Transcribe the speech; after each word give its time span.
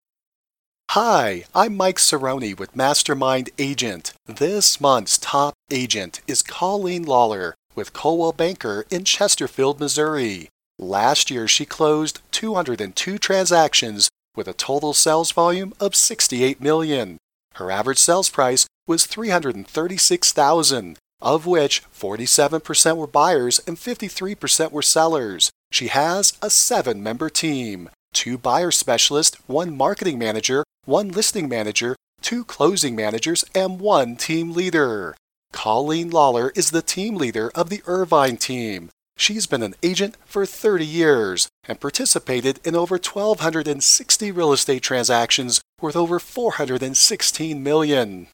Hi, 0.91 1.45
I'm 1.55 1.75
Mike 1.75 1.97
Cerrone 1.97 2.59
with 2.59 2.75
Mastermind 2.75 3.49
Agent. 3.57 4.13
This 4.27 4.79
month's 4.79 5.17
top 5.17 5.55
agent 5.71 6.21
is 6.27 6.43
Colleen 6.43 7.01
Lawler 7.01 7.55
with 7.73 7.93
Coldwell 7.93 8.33
Banker 8.33 8.85
in 8.91 9.05
Chesterfield, 9.05 9.79
Missouri. 9.79 10.49
Last 10.79 11.31
year, 11.31 11.47
she 11.47 11.65
closed 11.65 12.21
202 12.31 13.17
transactions 13.17 14.09
with 14.35 14.47
a 14.47 14.53
total 14.53 14.93
sales 14.93 15.31
volume 15.31 15.73
of 15.79 15.95
68 15.95 16.61
million. 16.61 17.17
Her 17.55 17.71
average 17.71 17.97
sales 17.97 18.29
price 18.29 18.67
was 18.85 19.07
336,000, 19.07 20.97
of 21.19 21.47
which 21.47 21.83
47% 21.91 22.95
were 22.95 23.07
buyers 23.07 23.59
and 23.65 23.77
53% 23.77 24.71
were 24.71 24.83
sellers. 24.83 25.49
She 25.71 25.87
has 25.87 26.33
a 26.41 26.47
7-member 26.47 27.29
team, 27.29 27.89
two 28.13 28.37
buyer 28.37 28.69
specialists, 28.69 29.37
one 29.47 29.75
marketing 29.75 30.19
manager, 30.19 30.63
one 30.85 31.09
listing 31.09 31.49
manager, 31.49 31.95
two 32.21 32.45
closing 32.45 32.95
managers, 32.95 33.43
and 33.55 33.79
one 33.79 34.15
team 34.15 34.53
leader. 34.53 35.15
Colleen 35.51 36.11
Lawler 36.11 36.51
is 36.55 36.69
the 36.69 36.83
team 36.83 37.15
leader 37.15 37.49
of 37.55 37.69
the 37.69 37.81
Irvine 37.87 38.37
team. 38.37 38.91
She's 39.19 39.47
been 39.47 39.63
an 39.63 39.73
agent 39.81 40.15
for 40.25 40.45
30 40.45 40.85
years 40.85 41.49
and 41.67 41.79
participated 41.79 42.59
in 42.63 42.75
over 42.75 42.95
1,260 42.95 44.31
real 44.31 44.53
estate 44.53 44.83
transactions 44.83 45.59
worth 45.81 45.95
over 45.95 46.19
416 46.19 47.63
million. 47.63 48.27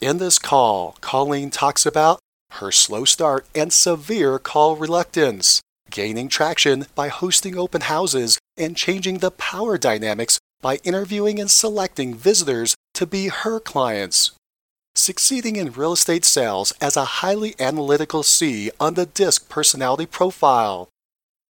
In 0.00 0.18
this 0.18 0.38
call, 0.38 0.96
Colleen 1.00 1.50
talks 1.50 1.86
about 1.86 2.20
her 2.52 2.70
slow 2.70 3.06
start 3.06 3.46
and 3.54 3.72
severe 3.72 4.38
call 4.38 4.76
reluctance, 4.76 5.62
gaining 5.90 6.28
traction 6.28 6.86
by 6.94 7.08
hosting 7.08 7.56
open 7.56 7.80
houses 7.82 8.38
and 8.58 8.76
changing 8.76 9.18
the 9.18 9.30
power 9.30 9.78
dynamics 9.78 10.38
by 10.60 10.76
interviewing 10.84 11.40
and 11.40 11.50
selecting 11.50 12.14
visitors 12.14 12.74
to 12.92 13.06
be 13.06 13.28
her 13.28 13.58
clients. 13.58 14.32
Succeeding 14.96 15.56
in 15.56 15.72
real 15.72 15.92
estate 15.92 16.24
sales 16.24 16.72
as 16.80 16.96
a 16.96 17.20
highly 17.22 17.54
analytical 17.60 18.22
C 18.22 18.70
on 18.80 18.94
the 18.94 19.06
DISC 19.06 19.48
personality 19.48 20.04
profile. 20.04 20.88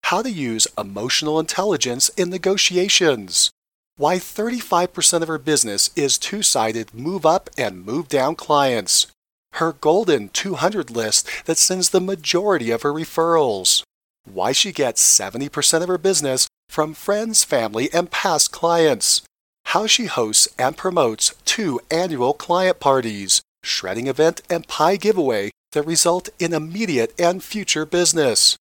How 0.05 0.23
to 0.23 0.31
use 0.31 0.67
emotional 0.77 1.39
intelligence 1.39 2.09
in 2.11 2.31
negotiations. 2.31 3.51
Why 3.97 4.17
35% 4.17 5.23
of 5.23 5.29
her 5.29 5.39
business 5.39 5.91
is 5.95 6.19
two 6.19 6.43
sided 6.43 6.93
move 6.93 7.25
up 7.25 7.49
and 7.57 7.87
move 7.87 8.09
down 8.09 8.35
clients. 8.35 9.07
Her 9.55 9.73
golden 9.73 10.29
200 10.31 10.91
list 10.91 11.29
that 11.47 11.59
sends 11.59 11.91
the 11.91 12.01
majority 12.01 12.71
of 12.71 12.83
her 12.83 12.93
referrals. 12.93 13.83
Why 14.25 14.53
she 14.53 14.73
gets 14.73 15.03
70% 15.19 15.83
of 15.83 15.89
her 15.89 15.99
business 15.99 16.49
from 16.69 16.93
friends, 16.93 17.45
family, 17.45 17.89
and 17.93 18.11
past 18.11 18.51
clients 18.51 19.23
how 19.73 19.87
she 19.87 20.07
hosts 20.07 20.49
and 20.59 20.79
promotes 20.79 21.35
two 21.45 21.79
annual 21.91 22.33
client 22.33 22.81
parties, 22.81 23.43
shredding 23.63 24.07
event 24.07 24.41
and 24.49 24.67
pie 24.67 24.97
giveaway 24.97 25.51
that 25.73 25.83
result 25.83 26.31
in 26.39 26.55
immediate 26.55 27.13
and 27.19 27.43
future 27.43 27.85
business. 27.85 28.57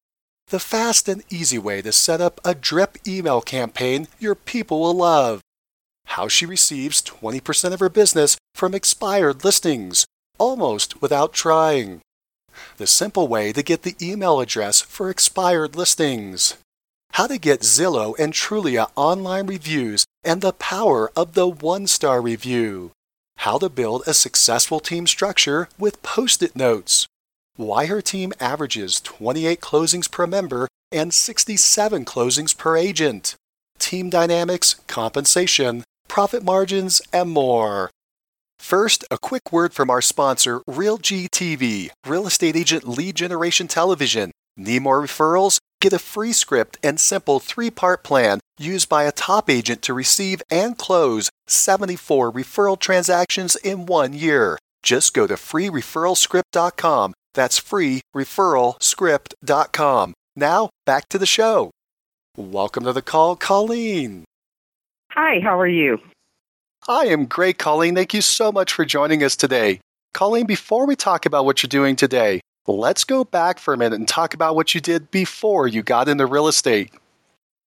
The 0.50 0.60
fast 0.60 1.08
and 1.08 1.24
easy 1.30 1.58
way 1.58 1.82
to 1.82 1.94
set 1.94 2.20
up 2.20 2.42
a 2.44 2.54
drip 2.54 2.98
email 3.08 3.40
campaign 3.40 4.10
your 4.20 4.36
people 4.36 4.82
will 4.82 4.96
love. 4.96 5.40
How 6.08 6.28
she 6.28 6.46
receives 6.46 7.02
20% 7.02 7.72
of 7.72 7.80
her 7.80 7.90
business 7.90 8.36
from 8.54 8.76
expired 8.76 9.46
listings, 9.46 10.06
almost 10.38 11.02
without 11.02 11.32
trying. 11.32 12.02
The 12.76 12.88
simple 12.88 13.30
way 13.30 13.54
to 13.54 13.64
get 13.64 13.84
the 13.84 13.96
email 14.02 14.42
address 14.42 14.82
for 14.82 15.10
expired 15.10 15.78
listings 15.78 16.56
how 17.18 17.26
to 17.26 17.40
get 17.40 17.62
Zillow 17.62 18.14
and 18.20 18.32
Trulia 18.32 18.92
online 18.96 19.48
reviews 19.48 20.06
and 20.24 20.40
the 20.40 20.54
power 20.54 21.12
of 21.16 21.34
the 21.34 21.48
one 21.48 21.88
star 21.88 22.22
review, 22.22 22.92
how 23.38 23.58
to 23.58 23.70
build 23.70 24.04
a 24.06 24.14
successful 24.14 24.80
team 24.80 25.08
structure 25.08 25.68
with 25.80 26.04
post 26.04 26.44
it 26.44 26.56
notes, 26.56 27.08
why 27.56 27.88
her 27.88 28.04
team 28.04 28.34
averages 28.40 29.02
28 29.02 29.60
closings 29.62 30.12
per 30.12 30.28
member 30.28 30.68
and 30.92 31.12
67 31.12 32.06
closings 32.06 32.56
per 32.56 32.78
agent, 32.78 33.34
team 33.80 34.12
dynamics, 34.12 34.76
compensation, 34.86 35.84
profit 36.08 36.44
margins, 36.44 37.02
and 37.12 37.32
more. 37.32 37.90
First, 38.60 39.04
a 39.10 39.18
quick 39.18 39.52
word 39.52 39.74
from 39.74 39.90
our 39.90 40.04
sponsor, 40.04 40.60
RealG 40.70 41.30
TV, 41.30 41.90
Real 42.06 42.28
Estate 42.28 42.56
Agent 42.56 42.88
Lead 42.88 43.16
Generation 43.16 43.68
Television. 43.68 44.30
Need 44.58 44.82
more 44.82 45.02
referrals? 45.02 45.62
Get 45.80 45.94
a 45.94 46.00
free 46.00 46.34
script 46.34 46.80
and 46.84 47.00
simple 47.00 47.40
three 47.40 47.70
part 47.70 48.04
plan 48.04 48.40
used 48.58 48.90
by 48.90 49.04
a 49.04 49.12
top 49.12 49.52
agent 49.52 49.84
to 49.84 49.94
receive 49.94 50.42
and 50.50 50.76
close 50.78 51.30
74 51.46 52.32
referral 52.32 52.80
transactions 52.80 53.56
in 53.58 53.86
one 53.86 54.14
year. 54.14 54.58
Just 54.82 55.14
go 55.14 55.28
to 55.28 55.36
freereferralscript.com. 55.36 57.14
That's 57.36 57.60
freereferralscript.com. 57.60 60.14
Now, 60.36 60.70
back 60.86 61.10
to 61.10 61.20
the 61.20 61.26
show. 61.26 61.72
Welcome 62.36 62.84
to 62.86 62.94
the 62.94 63.02
call, 63.02 63.36
Colleen. 63.36 64.24
Hi, 65.12 65.40
how 65.40 65.60
are 65.60 65.68
you? 65.68 66.00
I 66.88 67.06
am 67.06 67.26
great, 67.26 67.58
Colleen. 67.58 67.96
Thank 67.96 68.14
you 68.14 68.22
so 68.22 68.52
much 68.52 68.72
for 68.74 68.86
joining 68.86 69.24
us 69.24 69.36
today. 69.36 69.82
Colleen, 70.14 70.46
before 70.48 70.88
we 70.88 70.96
talk 70.96 71.26
about 71.26 71.46
what 71.46 71.62
you're 71.62 71.68
doing 71.68 71.96
today, 71.96 72.40
Let's 72.70 73.06
go 73.06 73.24
back 73.24 73.60
for 73.60 73.74
a 73.74 73.78
minute 73.78 73.98
and 73.98 74.08
talk 74.10 74.34
about 74.34 74.56
what 74.56 74.76
you 74.76 74.82
did 74.82 75.10
before 75.10 75.68
you 75.68 75.82
got 75.84 76.10
into 76.10 76.26
real 76.26 76.50
estate. 76.50 76.92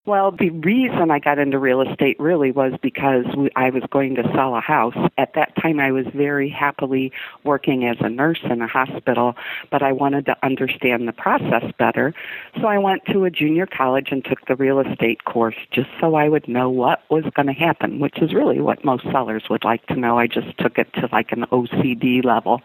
Well, 0.10 0.32
the 0.32 0.50
reason 0.50 1.12
I 1.12 1.20
got 1.20 1.38
into 1.38 1.60
real 1.60 1.82
estate 1.82 2.20
really 2.20 2.50
was 2.50 2.74
because 2.82 3.26
I 3.56 3.70
was 3.70 3.84
going 3.92 4.16
to 4.16 4.24
sell 4.34 4.56
a 4.56 4.60
house. 4.60 4.96
At 5.20 5.36
that 5.36 5.56
time, 5.62 5.80
I 5.80 5.92
was 5.92 6.08
very 6.16 6.50
happily 6.50 7.12
working 7.44 7.86
as 7.86 7.98
a 8.00 8.10
nurse 8.10 8.40
in 8.44 8.60
a 8.64 8.68
hospital, 8.68 9.36
but 9.70 9.84
I 9.84 9.92
wanted 9.92 10.26
to 10.26 10.36
understand 10.42 11.08
the 11.08 11.14
process 11.14 11.72
better. 11.78 12.16
So 12.60 12.66
I 12.66 12.80
went 12.80 13.06
to 13.12 13.26
a 13.26 13.30
junior 13.30 13.68
college 13.68 14.08
and 14.10 14.26
took 14.26 14.44
the 14.48 14.56
real 14.56 14.80
estate 14.80 15.26
course 15.26 15.54
just 15.70 15.90
so 16.02 16.16
I 16.16 16.28
would 16.28 16.48
know 16.48 16.72
what 16.72 17.04
was 17.12 17.26
going 17.36 17.46
to 17.46 17.54
happen, 17.54 18.00
which 18.00 18.18
is 18.20 18.34
really 18.34 18.62
what 18.62 18.84
most 18.84 19.04
sellers 19.12 19.44
would 19.48 19.64
like 19.64 19.86
to 19.90 19.96
know. 19.96 20.18
I 20.18 20.26
just 20.26 20.58
took 20.58 20.80
it 20.80 20.92
to 20.94 21.08
like 21.12 21.32
an 21.34 21.46
OCD 21.52 22.26
level. 22.26 22.64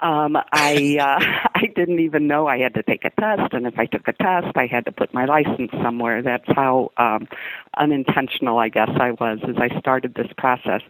Um, 0.00 0.38
I 0.52 0.96
uh, 0.98 1.50
I 1.54 1.66
didn't 1.76 2.00
even 2.00 2.26
know 2.26 2.46
I 2.46 2.60
had 2.60 2.72
to 2.74 2.82
take 2.82 3.04
a 3.04 3.10
test, 3.10 3.52
and 3.52 3.66
if 3.66 3.78
I 3.78 3.84
took 3.84 4.08
a 4.08 4.14
test, 4.14 4.56
I 4.56 4.66
had 4.66 4.86
to 4.86 4.92
put 4.92 5.12
my 5.12 5.26
license 5.26 5.70
somewhere. 5.82 6.22
That's 6.22 6.46
how 6.46 6.61
how 6.62 6.92
um, 6.96 7.28
unintentional 7.76 8.58
I 8.58 8.68
guess 8.68 8.90
I 9.00 9.12
was 9.12 9.38
as 9.48 9.56
I 9.56 9.78
started 9.78 10.14
this 10.14 10.32
process. 10.36 10.82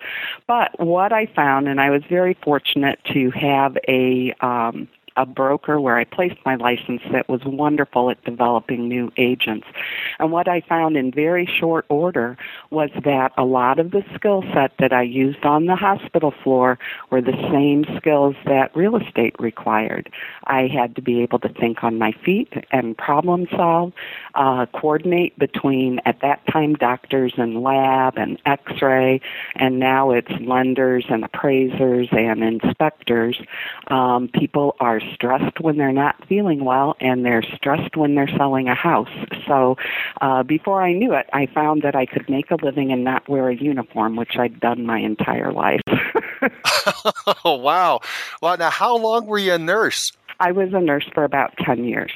But 0.46 0.78
what 0.78 1.12
I 1.12 1.26
found, 1.26 1.68
and 1.68 1.80
I 1.80 1.90
was 1.90 2.02
very 2.08 2.34
fortunate 2.42 2.98
to 3.12 3.30
have 3.30 3.76
a 3.88 4.34
um, 4.40 4.88
a 5.16 5.26
broker 5.26 5.80
where 5.80 5.96
I 5.96 6.04
placed 6.04 6.38
my 6.44 6.56
license 6.56 7.02
that 7.12 7.28
was 7.28 7.44
wonderful 7.44 8.10
at 8.10 8.22
developing 8.24 8.88
new 8.88 9.12
agents. 9.16 9.66
And 10.18 10.32
what 10.32 10.48
I 10.48 10.60
found 10.60 10.96
in 10.96 11.10
very 11.10 11.46
short 11.46 11.84
order 11.88 12.36
was 12.70 12.90
that 13.04 13.32
a 13.36 13.44
lot 13.44 13.78
of 13.78 13.90
the 13.90 14.04
skill 14.14 14.42
set 14.52 14.72
that 14.78 14.92
I 14.92 15.02
used 15.02 15.44
on 15.44 15.66
the 15.66 15.76
hospital 15.76 16.32
floor 16.42 16.78
were 17.10 17.20
the 17.20 17.36
same 17.50 17.84
skills 17.96 18.36
that 18.46 18.74
real 18.76 18.96
estate 18.96 19.36
required. 19.38 20.10
I 20.44 20.66
had 20.66 20.96
to 20.96 21.02
be 21.02 21.22
able 21.22 21.38
to 21.40 21.48
think 21.48 21.84
on 21.84 21.98
my 21.98 22.12
feet 22.24 22.52
and 22.70 22.96
problem 22.96 23.46
solve, 23.54 23.92
uh, 24.34 24.66
coordinate 24.66 25.38
between, 25.38 26.00
at 26.04 26.20
that 26.20 26.46
time, 26.46 26.74
doctors 26.74 27.34
and 27.36 27.62
lab 27.62 28.16
and 28.16 28.38
x 28.46 28.80
ray, 28.80 29.20
and 29.56 29.78
now 29.78 30.10
it's 30.10 30.30
lenders 30.40 31.04
and 31.08 31.24
appraisers 31.24 32.08
and 32.12 32.42
inspectors. 32.42 33.40
Um, 33.88 34.28
people 34.28 34.76
are 34.80 35.00
stressed 35.14 35.60
when 35.60 35.76
they're 35.76 35.92
not 35.92 36.16
feeling 36.26 36.64
well 36.64 36.96
and 37.00 37.24
they're 37.24 37.42
stressed 37.42 37.96
when 37.96 38.14
they're 38.14 38.28
selling 38.36 38.68
a 38.68 38.74
house. 38.74 39.10
So 39.46 39.76
uh, 40.20 40.42
before 40.42 40.82
I 40.82 40.92
knew 40.92 41.14
it, 41.14 41.28
I 41.32 41.46
found 41.46 41.82
that 41.82 41.94
I 41.94 42.06
could 42.06 42.28
make 42.28 42.50
a 42.50 42.56
living 42.56 42.92
and 42.92 43.04
not 43.04 43.28
wear 43.28 43.48
a 43.48 43.54
uniform, 43.54 44.16
which 44.16 44.36
I'd 44.36 44.60
done 44.60 44.86
my 44.86 44.98
entire 44.98 45.52
life. 45.52 45.80
oh, 47.44 47.56
wow. 47.56 48.00
Well, 48.40 48.56
now, 48.56 48.70
how 48.70 48.96
long 48.96 49.26
were 49.26 49.38
you 49.38 49.52
a 49.52 49.58
nurse? 49.58 50.12
I 50.40 50.52
was 50.52 50.72
a 50.72 50.80
nurse 50.80 51.08
for 51.14 51.24
about 51.24 51.56
10 51.58 51.84
years. 51.84 52.10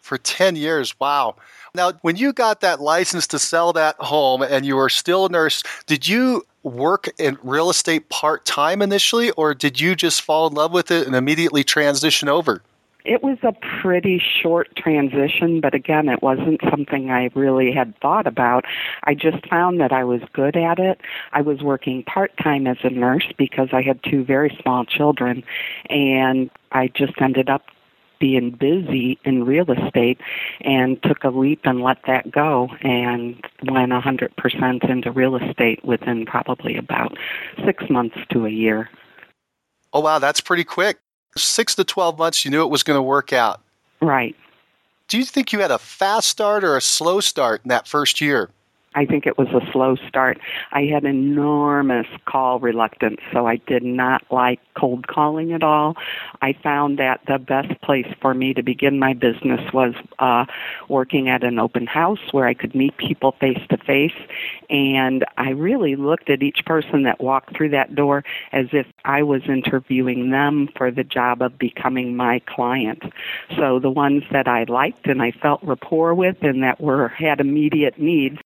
For 0.00 0.18
10 0.18 0.56
years, 0.56 0.98
wow. 1.00 1.36
Now, 1.74 1.92
when 2.02 2.16
you 2.16 2.32
got 2.32 2.60
that 2.60 2.80
license 2.80 3.26
to 3.28 3.38
sell 3.38 3.72
that 3.72 3.96
home 3.96 4.42
and 4.42 4.66
you 4.66 4.76
were 4.76 4.88
still 4.88 5.26
a 5.26 5.28
nurse, 5.28 5.62
did 5.86 6.06
you 6.06 6.44
work 6.62 7.08
in 7.18 7.38
real 7.42 7.70
estate 7.70 8.08
part 8.08 8.44
time 8.44 8.82
initially, 8.82 9.30
or 9.32 9.54
did 9.54 9.80
you 9.80 9.94
just 9.94 10.22
fall 10.22 10.46
in 10.46 10.54
love 10.54 10.72
with 10.72 10.90
it 10.90 11.06
and 11.06 11.16
immediately 11.16 11.64
transition 11.64 12.28
over? 12.28 12.62
It 13.04 13.20
was 13.22 13.38
a 13.42 13.52
pretty 13.80 14.22
short 14.40 14.74
transition, 14.76 15.60
but 15.60 15.74
again, 15.74 16.08
it 16.08 16.22
wasn't 16.22 16.60
something 16.70 17.10
I 17.10 17.30
really 17.34 17.72
had 17.72 17.98
thought 17.98 18.28
about. 18.28 18.64
I 19.02 19.14
just 19.14 19.44
found 19.48 19.80
that 19.80 19.92
I 19.92 20.04
was 20.04 20.20
good 20.32 20.56
at 20.56 20.78
it. 20.78 21.00
I 21.32 21.40
was 21.40 21.62
working 21.62 22.04
part 22.04 22.36
time 22.36 22.68
as 22.68 22.76
a 22.84 22.90
nurse 22.90 23.26
because 23.36 23.70
I 23.72 23.82
had 23.82 24.00
two 24.04 24.22
very 24.24 24.56
small 24.62 24.84
children, 24.84 25.42
and 25.90 26.48
I 26.70 26.88
just 26.88 27.20
ended 27.20 27.50
up 27.50 27.64
being 28.22 28.50
busy 28.52 29.18
in 29.24 29.44
real 29.44 29.68
estate 29.72 30.20
and 30.60 31.02
took 31.02 31.24
a 31.24 31.28
leap 31.28 31.62
and 31.64 31.82
let 31.82 31.98
that 32.06 32.30
go 32.30 32.68
and 32.82 33.34
went 33.64 33.90
100% 33.90 34.88
into 34.88 35.10
real 35.10 35.34
estate 35.34 35.84
within 35.84 36.24
probably 36.24 36.76
about 36.76 37.18
six 37.66 37.82
months 37.90 38.16
to 38.30 38.46
a 38.46 38.48
year. 38.48 38.88
Oh, 39.92 39.98
wow, 39.98 40.20
that's 40.20 40.40
pretty 40.40 40.62
quick. 40.62 40.98
Six 41.36 41.74
to 41.74 41.82
12 41.82 42.16
months, 42.16 42.44
you 42.44 42.52
knew 42.52 42.62
it 42.62 42.70
was 42.70 42.84
going 42.84 42.96
to 42.96 43.02
work 43.02 43.32
out. 43.32 43.60
Right. 44.00 44.36
Do 45.08 45.18
you 45.18 45.24
think 45.24 45.52
you 45.52 45.58
had 45.58 45.72
a 45.72 45.78
fast 45.78 46.28
start 46.28 46.62
or 46.62 46.76
a 46.76 46.80
slow 46.80 47.18
start 47.18 47.62
in 47.64 47.70
that 47.70 47.88
first 47.88 48.20
year? 48.20 48.50
I 48.94 49.06
think 49.06 49.26
it 49.26 49.38
was 49.38 49.48
a 49.48 49.60
slow 49.72 49.96
start. 50.08 50.38
I 50.72 50.82
had 50.82 51.04
enormous 51.04 52.06
call 52.26 52.60
reluctance, 52.60 53.20
so 53.32 53.46
I 53.46 53.56
did 53.56 53.82
not 53.82 54.22
like 54.30 54.60
cold 54.74 55.06
calling 55.06 55.52
at 55.52 55.62
all. 55.62 55.96
I 56.42 56.54
found 56.62 56.98
that 56.98 57.20
the 57.26 57.38
best 57.38 57.80
place 57.80 58.06
for 58.20 58.34
me 58.34 58.54
to 58.54 58.62
begin 58.62 58.98
my 58.98 59.14
business 59.14 59.60
was 59.72 59.94
uh, 60.18 60.44
working 60.88 61.28
at 61.28 61.42
an 61.42 61.58
open 61.58 61.86
house 61.86 62.32
where 62.32 62.46
I 62.46 62.54
could 62.54 62.74
meet 62.74 62.96
people 62.96 63.32
face 63.40 63.60
to 63.70 63.78
face. 63.78 64.12
And 64.72 65.26
I 65.36 65.50
really 65.50 65.96
looked 65.96 66.30
at 66.30 66.42
each 66.42 66.64
person 66.64 67.02
that 67.02 67.20
walked 67.20 67.54
through 67.54 67.68
that 67.70 67.94
door 67.94 68.24
as 68.52 68.66
if 68.72 68.86
I 69.04 69.22
was 69.22 69.42
interviewing 69.46 70.30
them 70.30 70.70
for 70.76 70.90
the 70.90 71.04
job 71.04 71.42
of 71.42 71.58
becoming 71.58 72.16
my 72.16 72.40
client. 72.46 73.02
So 73.54 73.78
the 73.78 73.90
ones 73.90 74.22
that 74.32 74.48
I 74.48 74.64
liked 74.64 75.06
and 75.06 75.20
I 75.22 75.30
felt 75.30 75.62
rapport 75.62 76.14
with 76.14 76.36
and 76.40 76.62
that 76.62 76.80
were 76.80 77.08
had 77.08 77.38
immediate 77.38 77.98
needs, 77.98 78.38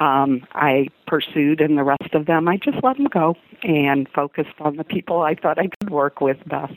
um, 0.00 0.44
I 0.52 0.88
pursued, 1.06 1.60
and 1.60 1.78
the 1.78 1.84
rest 1.84 2.12
of 2.12 2.26
them 2.26 2.48
I 2.48 2.56
just 2.56 2.82
let 2.82 2.96
them 2.96 3.06
go 3.06 3.36
and 3.62 4.08
focused 4.08 4.54
on 4.58 4.76
the 4.76 4.84
people 4.84 5.20
I 5.20 5.36
thought 5.36 5.60
I 5.60 5.68
could 5.80 5.90
work 5.90 6.20
with 6.20 6.38
best. 6.48 6.74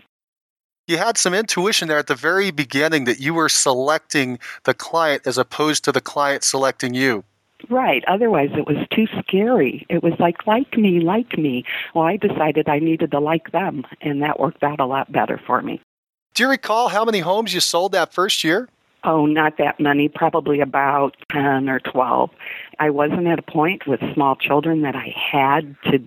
You 0.88 0.97
had 0.97 1.18
some 1.18 1.33
intuition 1.33 1.88
there 1.88 1.97
at 1.97 2.07
the 2.07 2.15
very 2.15 2.51
beginning 2.51 3.06
that 3.06 3.19
you 3.19 3.33
were 3.33 3.50
selecting 3.50 4.38
the 4.65 4.74
client 4.74 5.24
as 5.25 5.39
opposed 5.39 5.83
to 5.86 5.92
the 5.92 6.01
client 6.01 6.44
selecting 6.44 6.94
you. 6.94 7.24
Right. 7.69 8.04
Otherwise, 8.08 8.50
it 8.54 8.68
was 8.68 8.78
too 8.92 9.08
scary. 9.19 9.86
It 9.90 10.04
was 10.04 10.13
like, 10.19 10.46
like 10.48 10.78
me, 10.78 11.00
like 11.00 11.38
me. 11.38 11.63
Well, 11.94 12.06
I 12.06 12.18
decided 12.18 12.68
I 12.68 12.80
needed 12.80 13.12
to 13.12 13.19
like 13.19 13.52
them, 13.52 13.86
and 14.02 14.22
that 14.22 14.40
worked 14.40 14.63
out 14.63 14.80
a 14.80 14.86
lot 14.86 15.12
better 15.12 15.40
for 15.46 15.62
me. 15.62 15.81
Do 16.34 16.44
you 16.44 16.50
recall 16.50 16.90
how 16.90 17.04
many 17.04 17.19
homes 17.19 17.54
you 17.54 17.60
sold 17.60 17.92
that 17.92 18.13
first 18.13 18.44
year? 18.44 18.69
Oh, 19.04 19.25
not 19.25 19.58
that 19.58 19.80
many, 19.80 20.10
probably 20.10 20.62
about 20.62 21.16
10 21.31 21.69
or 21.69 21.80
12. 21.80 22.30
I 22.80 22.90
wasn't 22.92 23.28
at 23.28 23.40
a 23.40 23.44
point 23.44 23.88
with 23.88 24.00
small 24.14 24.36
children 24.36 24.84
that 24.84 24.96
I 24.96 25.14
had 25.16 25.75
to 25.86 26.00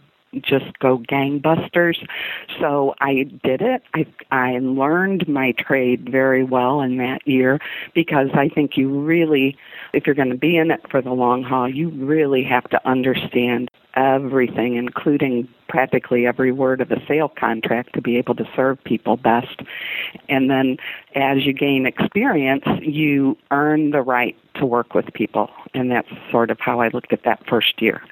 just 0.43 0.79
go 0.79 0.99
gangbusters. 0.99 2.07
So 2.61 2.95
I 3.01 3.25
did 3.43 3.63
it. 3.63 3.83
I 3.95 4.07
I 4.31 4.59
learned 4.59 5.29
my 5.29 5.53
trade 5.53 6.09
very 6.09 6.45
well 6.45 6.81
in 6.81 6.97
that 6.99 7.27
year 7.27 7.61
because 7.95 8.29
I 8.35 8.49
think 8.49 8.77
you 8.77 8.89
really 8.89 9.57
if 9.93 10.07
you're 10.07 10.15
going 10.15 10.31
to 10.31 10.37
be 10.37 10.57
in 10.57 10.71
it 10.71 10.81
for 10.91 11.01
the 11.01 11.13
long 11.13 11.43
haul, 11.43 11.69
you 11.69 11.91
really 11.91 12.43
have 12.45 12.69
to 12.71 12.89
understand 12.89 13.71
everything 13.97 14.75
including 14.75 15.49
practically 15.69 16.27
every 16.27 16.53
word 16.53 16.81
of 16.81 16.91
a 16.91 17.05
sale 17.07 17.29
contract 17.29 17.95
to 17.95 18.03
be 18.03 18.17
able 18.17 18.35
to 18.35 18.49
serve 18.55 18.83
people 18.85 19.17
best. 19.17 19.63
And 20.29 20.51
then 20.51 20.77
as 21.15 21.45
you 21.47 21.53
gain 21.53 21.87
experience, 21.87 22.65
you 22.81 23.37
earn 23.51 23.91
the 23.91 24.03
right 24.03 24.37
to 24.55 24.67
work 24.67 24.95
with 24.95 25.13
people. 25.15 25.51
And 25.75 25.91
that's 25.91 26.09
sort 26.31 26.51
of 26.51 26.61
how 26.61 26.81
I 26.81 26.89
looked 26.89 27.13
at 27.13 27.25
that 27.25 27.47
first 27.47 27.81
year. 27.81 28.03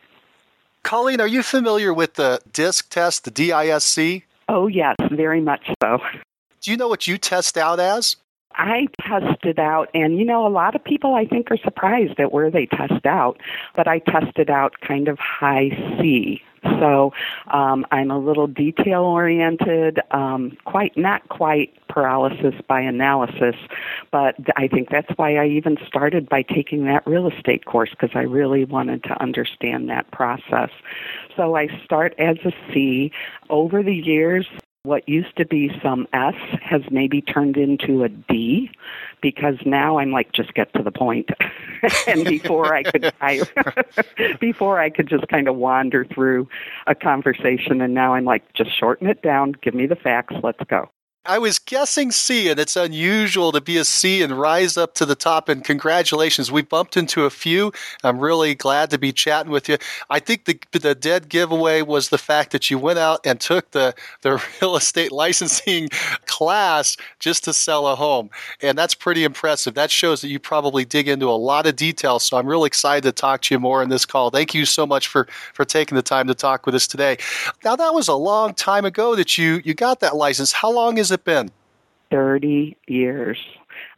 Colleen, 0.83 1.21
are 1.21 1.29
you 1.29 1.43
familiar 1.43 1.95
with 1.95 2.15
the 2.15 2.41
DISC 2.53 2.89
test, 2.89 3.25
the 3.25 3.31
DISC? 3.31 4.25
Oh, 4.49 4.67
yes, 4.67 4.97
very 5.11 5.41
much 5.41 5.71
so. 5.83 5.99
Do 6.61 6.71
you 6.71 6.77
know 6.77 6.89
what 6.89 7.07
you 7.07 7.19
test 7.19 7.57
out 7.57 7.81
as? 7.81 8.17
I 8.55 8.87
tested 9.01 9.59
out, 9.59 9.89
and 9.95 10.19
you 10.19 10.25
know, 10.25 10.47
a 10.47 10.51
lot 10.51 10.75
of 10.75 10.85
people 10.85 11.15
I 11.15 11.25
think 11.25 11.51
are 11.51 11.57
surprised 11.57 12.21
at 12.21 12.33
where 12.33 12.51
they 12.51 12.67
test 12.67 13.07
out, 13.07 13.41
but 13.75 13.89
I 13.89 14.01
tested 14.01 14.51
out 14.51 14.75
kind 14.87 15.09
of 15.09 15.19
high 15.19 15.71
C. 15.99 16.43
So 16.65 17.13
um, 17.49 17.85
I'm 17.91 18.11
a 18.11 18.19
little 18.19 18.47
detail 18.47 19.03
oriented, 19.03 20.01
um, 20.11 20.57
quite 20.65 20.97
not 20.97 21.29
quite 21.29 21.75
paralysis 21.89 22.55
by 22.67 22.81
analysis, 22.81 23.55
but 24.11 24.37
I 24.57 24.69
think 24.69 24.89
that's 24.89 25.11
why 25.17 25.37
I 25.37 25.47
even 25.47 25.77
started 25.87 26.29
by 26.29 26.43
taking 26.43 26.85
that 26.87 27.07
real 27.07 27.29
estate 27.29 27.65
course 27.65 27.91
because 27.91 28.11
I 28.15 28.23
really 28.23 28.65
wanted 28.65 29.03
to 29.05 29.23
understand 29.23 29.91
that 29.91 30.11
process. 30.11 30.71
So 31.37 31.55
I 31.57 31.69
start 31.85 32.15
as 32.19 32.39
a 32.45 32.53
C. 32.73 33.13
Over 33.51 33.83
the 33.83 33.95
years, 33.95 34.47
what 34.85 35.09
used 35.09 35.37
to 35.37 35.47
be 35.47 35.71
some 35.81 36.09
S 36.13 36.35
has 36.61 36.83
maybe 36.91 37.23
turned 37.23 37.57
into 37.57 38.03
a 38.03 38.09
D 38.09 38.69
because 39.21 39.55
now 39.65 39.99
I'm 39.99 40.11
like 40.11 40.33
just 40.33 40.55
get 40.55 40.75
to 40.75 40.83
the 40.83 40.91
point. 40.91 41.31
and 42.09 42.25
before 42.25 42.75
I 42.75 42.83
could 42.83 43.13
I 43.21 43.43
before 44.41 44.81
I 44.81 44.91
could 44.91 45.07
just 45.07 45.29
kind 45.29 45.47
of 45.47 45.55
wander 45.55 46.05
through 46.05 46.49
a 46.89 46.97
conversation 46.97 47.81
and 47.81 47.95
now 47.95 48.15
I'm 48.15 48.25
like 48.25 48.53
just 48.55 48.77
shorten 48.77 49.07
it 49.07 49.23
down, 49.23 49.55
give 49.63 49.75
me 49.75 49.87
the 49.87 49.95
facts, 49.95 50.35
let's 50.43 50.63
go. 50.65 50.91
I 51.25 51.39
was 51.39 51.61
guessing 51.61 52.11
C, 52.11 52.49
and 52.49 52.59
it's 52.59 52.75
unusual 52.75 53.53
to 53.53 53.61
be 53.61 53.77
a 53.77 53.85
C 53.85 54.23
and 54.23 54.37
rise 54.37 54.77
up 54.77 54.95
to 54.95 55.07
the 55.07 55.15
top. 55.15 55.49
And 55.49 55.63
congratulations, 55.63 56.51
we 56.51 56.63
bumped 56.63 56.97
into 56.97 57.27
a 57.27 57.31
few. 57.31 57.73
I'm 58.03 58.19
really 58.19 58.57
glad 58.57 58.91
to 58.91 58.99
be 58.99 59.13
chatting 59.13 59.53
with 59.53 59.69
you. 59.69 59.79
I 60.11 60.19
think 60.19 60.47
the 60.47 60.59
the 60.73 60.97
dead 60.97 61.29
giveaway 61.29 61.83
was 61.83 62.09
the 62.09 62.19
fact 62.19 62.51
that 62.51 62.73
you 62.73 62.79
went 62.79 62.99
out 62.99 63.21
and 63.25 63.39
took 63.39 63.71
the 63.71 63.95
the 64.23 64.45
real 64.61 64.75
estate 64.75 65.13
licensing 65.13 65.91
class 66.27 66.97
just 67.21 67.45
to 67.45 67.53
sell 67.53 67.87
a 67.87 67.95
home, 67.95 68.29
and 68.61 68.77
that's 68.77 68.97
pretty 68.97 69.23
impressive. 69.23 69.75
That 69.75 69.93
shows 69.93 70.23
that 70.23 70.29
you 70.29 70.41
probably 70.41 70.85
dig 70.85 71.07
into 71.07 71.29
a 71.29 71.39
lot 71.39 71.69
of 71.69 71.77
details. 71.77 72.25
So 72.25 72.37
I'm 72.37 72.49
really 72.49 72.67
excited 72.67 73.05
to 73.05 73.13
talk 73.13 73.43
to 73.43 73.55
you 73.55 73.61
more 73.61 73.81
in 73.81 73.91
this 73.91 74.05
call. 74.05 74.31
Thank 74.31 74.55
you 74.55 74.65
so 74.65 74.89
much 74.89 75.07
for 75.07 75.29
for 75.55 75.65
taking 75.65 75.95
the 75.95 76.03
time 76.03 76.27
to 76.27 76.35
talk 76.35 76.67
with 76.67 76.75
us 76.75 76.89
today. 76.89 77.19
Now 77.65 77.77
that 77.77 77.95
was 77.95 78.09
a 78.09 78.15
long 78.15 78.55
time 78.55 78.85
ago 78.85 79.15
that 79.15 79.39
you 79.39 79.63
you 79.65 79.73
got 79.73 80.01
that 80.01 80.17
license. 80.17 80.51
How 80.51 80.73
long 80.73 80.99
is 80.99 81.12
it 81.13 81.25
been? 81.25 81.51
30 82.11 82.77
years. 82.87 83.39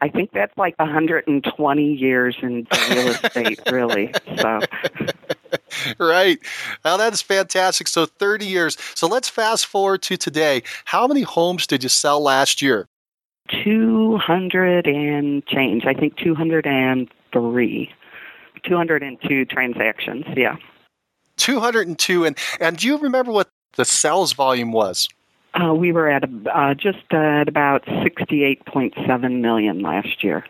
I 0.00 0.08
think 0.08 0.30
that's 0.32 0.56
like 0.56 0.78
120 0.78 1.92
years 1.94 2.36
in 2.40 2.66
real 2.90 3.08
estate, 3.08 3.60
really. 3.70 4.14
So. 4.38 4.60
right. 5.98 6.38
Well, 6.84 6.96
that's 6.96 7.20
fantastic. 7.20 7.88
So 7.88 8.06
30 8.06 8.46
years. 8.46 8.78
So 8.94 9.08
let's 9.08 9.28
fast 9.28 9.66
forward 9.66 10.02
to 10.02 10.16
today. 10.16 10.62
How 10.84 11.06
many 11.06 11.22
homes 11.22 11.66
did 11.66 11.82
you 11.82 11.88
sell 11.88 12.20
last 12.22 12.62
year? 12.62 12.86
200 13.64 14.86
and 14.86 15.44
change. 15.46 15.84
I 15.84 15.94
think 15.94 16.16
203. 16.16 17.92
202 18.62 19.44
transactions, 19.44 20.24
yeah. 20.36 20.56
202. 21.36 22.24
And, 22.24 22.38
and 22.60 22.76
do 22.76 22.86
you 22.86 22.96
remember 22.96 23.32
what 23.32 23.50
the 23.76 23.84
sales 23.84 24.32
volume 24.32 24.72
was? 24.72 25.08
Uh, 25.54 25.72
we 25.72 25.92
were 25.92 26.08
at 26.08 26.24
uh, 26.52 26.74
just 26.74 27.12
at 27.12 27.48
about 27.48 27.84
68.7 27.86 29.40
million 29.40 29.82
last 29.82 30.24
year. 30.24 30.44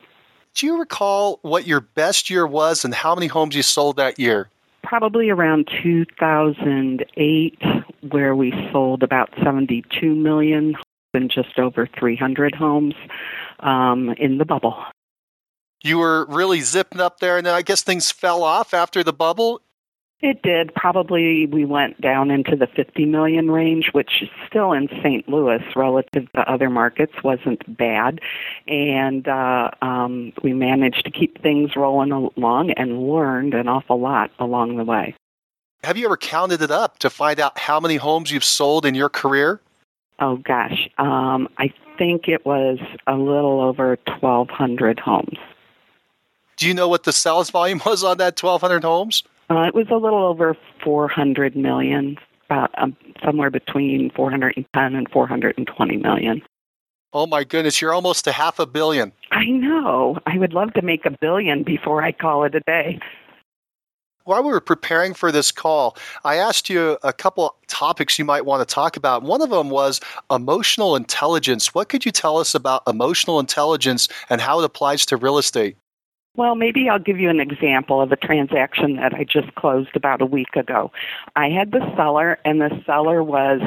Do 0.55 0.67
you 0.67 0.79
recall 0.79 1.41
what 1.43 1.67
your 1.67 1.81
best 1.81 2.31
year 2.31 2.47
was 2.47 2.85
and 2.85 2.95
how 2.95 3.15
many 3.15 3.27
homes 3.27 3.57
you 3.57 3.63
sold 3.63 3.97
that 3.97 4.19
year? 4.19 4.49
Probably 4.83 5.29
around 5.31 5.69
2008, 5.83 7.63
where 8.11 8.37
we 8.37 8.53
sold 8.71 9.03
about 9.03 9.31
72 9.43 10.15
million 10.15 10.77
and 11.13 11.31
just 11.31 11.59
over 11.59 11.89
300 11.99 12.55
homes 12.55 12.95
um, 13.61 14.11
in 14.19 14.39
the 14.39 14.45
bubble. 14.45 14.85
You 15.83 15.99
were 15.99 16.27
really 16.27 16.61
zipping 16.61 17.01
up 17.01 17.21
there, 17.21 17.37
and 17.37 17.47
then 17.47 17.55
I 17.55 17.63
guess 17.63 17.83
things 17.83 18.11
fell 18.11 18.43
off 18.43 18.73
after 18.73 19.03
the 19.03 19.13
bubble. 19.13 19.61
It 20.21 20.41
did. 20.43 20.75
Probably 20.75 21.47
we 21.47 21.65
went 21.67 22.01
down 22.01 22.31
into 22.31 22.57
the 22.57 22.67
50 22.67 23.05
million 23.05 23.51
range, 23.51 23.91
which 23.93 24.25
still 24.47 24.73
in 24.73 24.89
St. 25.03 25.29
Louis 25.29 25.63
relative 25.77 26.33
to 26.33 26.51
other 26.51 26.71
markets 26.71 27.13
wasn't 27.23 27.77
bad. 27.77 28.21
And 28.67 29.29
uh, 29.29 29.71
um, 29.83 30.33
we 30.43 30.55
managed 30.55 31.05
to 31.05 31.11
keep 31.11 31.43
things 31.43 31.77
rolling 31.77 32.11
along 32.11 32.71
and 32.73 33.07
learned 33.09 33.53
an 33.53 33.69
awful 33.69 34.01
lot 34.01 34.31
along 34.39 34.77
the 34.77 34.85
way. 34.85 35.15
Have 35.83 35.99
you 35.99 36.07
ever 36.07 36.17
counted 36.17 36.63
it 36.63 36.71
up 36.71 36.99
to 37.01 37.11
find 37.11 37.39
out 37.39 37.59
how 37.59 37.79
many 37.79 37.97
homes 37.97 38.31
you've 38.31 38.45
sold 38.45 38.87
in 38.87 38.95
your 38.95 39.11
career? 39.11 39.61
Oh, 40.19 40.37
gosh. 40.37 40.89
Um, 40.97 41.49
I 41.59 41.71
think 41.99 42.29
it 42.29 42.47
was 42.47 42.79
a 43.07 43.17
little 43.17 43.61
over 43.61 43.99
1,200 44.07 44.99
homes. 44.99 45.37
Do 46.57 46.67
you 46.67 46.73
know 46.73 46.89
what 46.89 47.03
the 47.03 47.13
sales 47.13 47.51
volume 47.51 47.83
was 47.87 48.03
on 48.03 48.17
that 48.19 48.43
1,200 48.43 48.85
homes? 48.85 49.25
Uh, 49.51 49.63
it 49.63 49.75
was 49.75 49.87
a 49.91 49.97
little 49.97 50.25
over 50.25 50.57
400 50.83 51.57
million, 51.57 52.17
about 52.47 52.71
um, 52.79 52.97
somewhere 53.23 53.51
between 53.51 54.11
410 54.11 54.95
and 54.95 55.11
420 55.11 55.97
million. 55.99 56.43
Oh 57.13 57.27
my 57.27 57.45
goodness, 57.45 57.81
you're 57.81 57.95
almost 57.95 58.25
to 58.25 58.33
half 58.33 58.59
a 58.59 58.67
billion. 58.67 59.13
I 59.31 59.47
know. 59.47 60.19
I 60.27 60.37
would 60.39 60.53
love 60.53 60.73
to 60.75 60.83
make 60.83 61.07
a 61.07 61.11
billion 61.11 61.63
before 61.63 62.03
I 62.03 62.11
call 62.11 62.45
it 62.45 62.55
a 62.55 62.61
day. 62.61 62.99
While 64.25 64.43
we 64.43 64.51
were 64.51 64.61
preparing 64.61 65.13
for 65.13 65.31
this 65.31 65.53
call, 65.53 65.99
I 66.25 66.37
asked 66.37 66.71
you 66.71 66.97
a 67.03 67.13
couple 67.13 67.57
topics 67.69 68.19
you 68.19 68.25
might 68.25 68.47
want 68.47 68.67
to 68.67 68.75
talk 68.75 68.97
about. 68.97 69.23
One 69.23 69.43
of 69.43 69.51
them 69.51 69.69
was 69.69 70.01
emotional 70.31 70.97
intelligence. 70.97 71.75
What 71.75 71.91
could 71.91 72.07
you 72.07 72.11
tell 72.11 72.39
us 72.39 72.55
about 72.55 72.83
emotional 72.89 73.39
intelligence 73.39 74.09
and 74.31 74.41
how 74.41 74.61
it 74.61 74.65
applies 74.65 75.05
to 75.07 75.19
real 75.19 75.37
estate? 75.37 75.77
Well, 76.37 76.57
maybe 76.57 76.89
I'll 76.89 76.99
give 76.99 77.21
you 77.21 77.31
an 77.31 77.39
example 77.39 78.01
of 78.01 78.11
a 78.11 78.17
transaction 78.17 78.97
that 78.97 79.15
I 79.15 79.23
just 79.23 79.55
closed 79.55 79.95
about 79.95 80.21
a 80.21 80.27
week 80.27 80.57
ago. 80.57 80.91
I 81.37 81.49
had 81.49 81.71
the 81.71 81.93
seller, 81.97 82.41
and 82.45 82.61
the 82.61 82.83
seller 82.85 83.23
was 83.23 83.61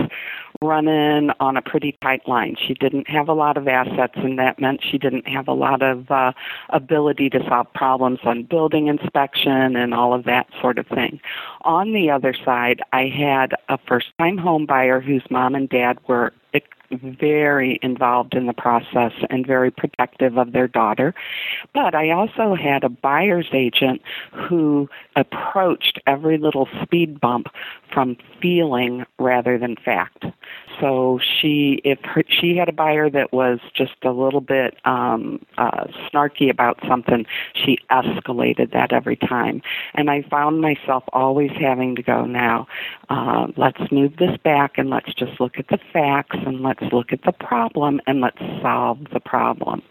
running 0.61 1.29
on 1.39 1.55
a 1.55 1.61
pretty 1.61 1.97
tight 2.01 2.27
line. 2.27 2.57
She 2.59 2.73
didn't 2.73 3.09
have 3.09 3.29
a 3.29 3.33
lot 3.33 3.55
of 3.55 3.69
assets, 3.69 4.15
and 4.15 4.37
that 4.39 4.59
meant 4.59 4.83
she 4.83 4.97
didn't 4.97 5.29
have 5.29 5.47
a 5.47 5.53
lot 5.53 5.81
of 5.81 6.11
uh, 6.11 6.33
ability 6.69 7.29
to 7.29 7.39
solve 7.47 7.71
problems 7.73 8.19
on 8.23 8.43
building 8.43 8.87
inspection 8.87 9.77
and 9.77 9.93
all 9.93 10.13
of 10.13 10.25
that 10.25 10.47
sort 10.59 10.77
of 10.77 10.87
thing. 10.87 11.21
On 11.61 11.93
the 11.93 12.09
other 12.09 12.33
side, 12.33 12.81
I 12.91 13.07
had 13.07 13.53
a 13.69 13.77
first 13.87 14.07
time 14.19 14.37
home 14.37 14.65
buyer 14.65 14.99
whose 14.99 15.23
mom 15.29 15.55
and 15.55 15.69
dad 15.69 15.99
were 16.07 16.33
very 16.91 17.79
involved 17.81 18.33
in 18.33 18.47
the 18.47 18.53
process 18.53 19.11
and 19.29 19.45
very 19.45 19.71
protective 19.71 20.37
of 20.37 20.53
their 20.53 20.67
daughter. 20.67 21.13
But 21.73 21.95
I 21.95 22.11
also 22.11 22.55
had 22.55 22.83
a 22.83 22.89
buyer's 22.89 23.47
agent 23.53 24.01
who 24.31 24.89
approached 25.15 25.99
every 26.07 26.37
little 26.37 26.67
speed 26.81 27.19
bump 27.19 27.47
from 27.91 28.17
feeling 28.41 29.05
rather 29.19 29.57
than 29.57 29.75
fact. 29.75 30.25
So 30.79 31.19
she, 31.19 31.81
if 31.83 31.99
her, 32.03 32.23
she 32.27 32.55
had 32.55 32.69
a 32.69 32.73
buyer 32.73 33.09
that 33.09 33.33
was 33.33 33.59
just 33.73 33.95
a 34.03 34.11
little 34.11 34.41
bit 34.41 34.77
um, 34.85 35.43
uh, 35.57 35.85
snarky 36.11 36.49
about 36.49 36.79
something, 36.87 37.25
she 37.53 37.79
escalated 37.89 38.73
that 38.73 38.93
every 38.93 39.15
time. 39.15 39.61
And 39.95 40.09
I 40.09 40.21
found 40.23 40.61
myself 40.61 41.03
always 41.13 41.51
having 41.59 41.95
to 41.95 42.03
go 42.03 42.25
now. 42.25 42.67
Uh, 43.09 43.47
let's 43.55 43.91
move 43.91 44.17
this 44.17 44.37
back 44.43 44.77
and 44.77 44.89
let's 44.89 45.13
just 45.13 45.39
look 45.39 45.57
at 45.57 45.67
the 45.69 45.79
facts 45.91 46.37
and 46.45 46.61
let's 46.61 46.76
look 46.91 47.13
at 47.13 47.23
the 47.23 47.31
problem 47.31 48.01
and 48.07 48.21
let's 48.21 48.39
solve 48.61 48.99
the 49.11 49.19
problem. 49.19 49.81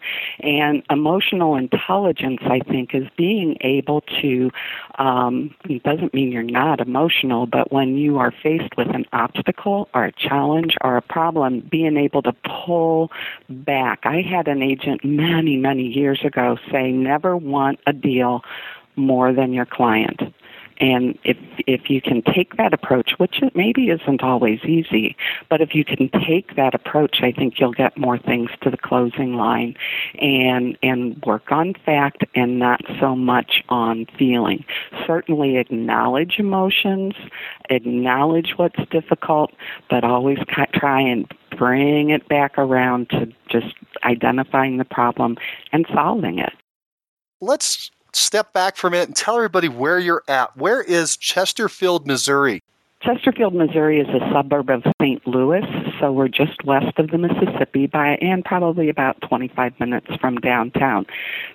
And 0.40 0.82
emotional 0.90 1.56
intelligence, 1.56 2.40
I 2.42 2.60
think, 2.60 2.94
is 2.94 3.06
being 3.16 3.56
able 3.60 4.02
to. 4.20 4.50
Um, 4.98 5.54
it 5.68 5.82
doesn't 5.82 6.14
mean 6.14 6.32
you're 6.32 6.42
not 6.42 6.80
emotional, 6.80 7.46
but 7.46 7.72
when 7.72 7.96
you 7.96 8.18
are 8.18 8.32
faced 8.42 8.76
with 8.76 8.88
an 8.88 9.04
obstacle 9.12 9.88
or 9.94 10.04
a 10.04 10.12
challenge 10.12 10.76
or 10.82 10.96
a 10.96 11.02
problem, 11.02 11.60
being 11.70 11.96
able 11.96 12.22
to 12.22 12.32
pull 12.44 13.10
back. 13.48 14.00
I 14.04 14.22
had 14.22 14.48
an 14.48 14.62
agent 14.62 15.04
many, 15.04 15.56
many 15.56 15.84
years 15.84 16.24
ago 16.24 16.58
say, 16.70 16.92
never 16.92 17.36
want 17.36 17.80
a 17.86 17.92
deal 17.92 18.42
more 18.96 19.32
than 19.32 19.52
your 19.52 19.66
client. 19.66 20.22
And 20.78 21.18
if 21.24 21.36
if 21.66 21.88
you 21.90 22.00
can 22.00 22.22
take 22.22 22.56
that 22.56 22.74
approach, 22.74 23.12
which 23.18 23.42
it 23.42 23.56
maybe 23.56 23.88
isn't 23.90 24.22
always 24.22 24.60
easy, 24.64 25.16
but 25.48 25.60
if 25.60 25.74
you 25.74 25.84
can 25.84 26.08
take 26.08 26.56
that 26.56 26.74
approach, 26.74 27.22
I 27.22 27.32
think 27.32 27.58
you'll 27.58 27.72
get 27.72 27.96
more 27.96 28.18
things 28.18 28.50
to 28.62 28.70
the 28.70 28.76
closing 28.76 29.34
line, 29.34 29.76
and 30.20 30.76
and 30.82 31.22
work 31.24 31.50
on 31.50 31.74
fact 31.84 32.24
and 32.34 32.58
not 32.58 32.82
so 33.00 33.16
much 33.16 33.62
on 33.68 34.06
feeling. 34.18 34.64
Certainly 35.06 35.56
acknowledge 35.56 36.38
emotions, 36.38 37.14
acknowledge 37.70 38.54
what's 38.56 38.84
difficult, 38.90 39.52
but 39.88 40.04
always 40.04 40.38
try 40.74 41.00
and 41.00 41.32
bring 41.56 42.10
it 42.10 42.28
back 42.28 42.58
around 42.58 43.08
to 43.10 43.32
just 43.48 43.74
identifying 44.04 44.76
the 44.76 44.84
problem 44.84 45.36
and 45.72 45.86
solving 45.92 46.38
it. 46.38 46.52
Let's 47.40 47.90
step 48.16 48.52
back 48.52 48.76
for 48.76 48.88
a 48.88 48.90
minute 48.90 49.08
and 49.08 49.16
tell 49.16 49.36
everybody 49.36 49.68
where 49.68 49.98
you're 49.98 50.22
at. 50.28 50.56
Where 50.56 50.82
is 50.82 51.16
Chesterfield, 51.16 52.06
Missouri? 52.06 52.62
Chesterfield, 53.02 53.54
Missouri 53.54 54.00
is 54.00 54.08
a 54.08 54.18
suburb 54.32 54.70
of 54.70 54.82
St. 55.00 55.24
Louis, 55.26 55.62
so 56.00 56.10
we're 56.10 56.28
just 56.28 56.64
west 56.64 56.98
of 56.98 57.10
the 57.10 57.18
Mississippi 57.18 57.86
by 57.86 58.16
and 58.16 58.44
probably 58.44 58.88
about 58.88 59.20
25 59.20 59.78
minutes 59.78 60.08
from 60.20 60.38
downtown. 60.38 61.06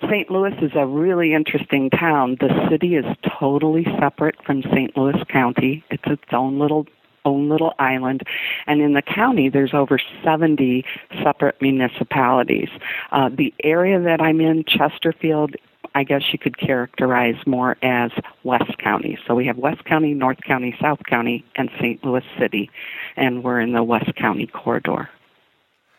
St. 0.08 0.30
Louis 0.30 0.54
is 0.62 0.70
a 0.74 0.86
really 0.86 1.34
interesting 1.34 1.90
town. 1.90 2.36
The 2.40 2.68
city 2.70 2.94
is 2.94 3.04
totally 3.38 3.84
separate 3.98 4.42
from 4.44 4.62
St. 4.62 4.96
Louis 4.96 5.22
County. 5.28 5.84
It's 5.90 6.04
its 6.06 6.32
own 6.32 6.58
little 6.58 6.86
own 7.24 7.48
little 7.48 7.74
island. 7.78 8.22
And 8.66 8.80
in 8.80 8.94
the 8.94 9.02
county, 9.02 9.48
there's 9.48 9.74
over 9.74 10.00
70 10.24 10.84
separate 11.22 11.60
municipalities. 11.60 12.68
Uh, 13.12 13.28
the 13.28 13.54
area 13.62 14.00
that 14.00 14.20
I'm 14.20 14.40
in, 14.40 14.64
Chesterfield, 14.64 15.54
I 15.94 16.04
guess 16.04 16.32
you 16.32 16.38
could 16.38 16.58
characterize 16.58 17.36
more 17.46 17.76
as 17.82 18.10
West 18.44 18.78
County. 18.78 19.18
So 19.26 19.34
we 19.34 19.46
have 19.46 19.58
West 19.58 19.84
County, 19.84 20.14
North 20.14 20.40
County, 20.42 20.76
South 20.80 21.00
County, 21.06 21.44
and 21.56 21.70
St. 21.78 22.02
Louis 22.04 22.24
City, 22.38 22.70
and 23.16 23.42
we're 23.44 23.60
in 23.60 23.72
the 23.72 23.82
West 23.82 24.14
County 24.16 24.46
corridor. 24.46 25.08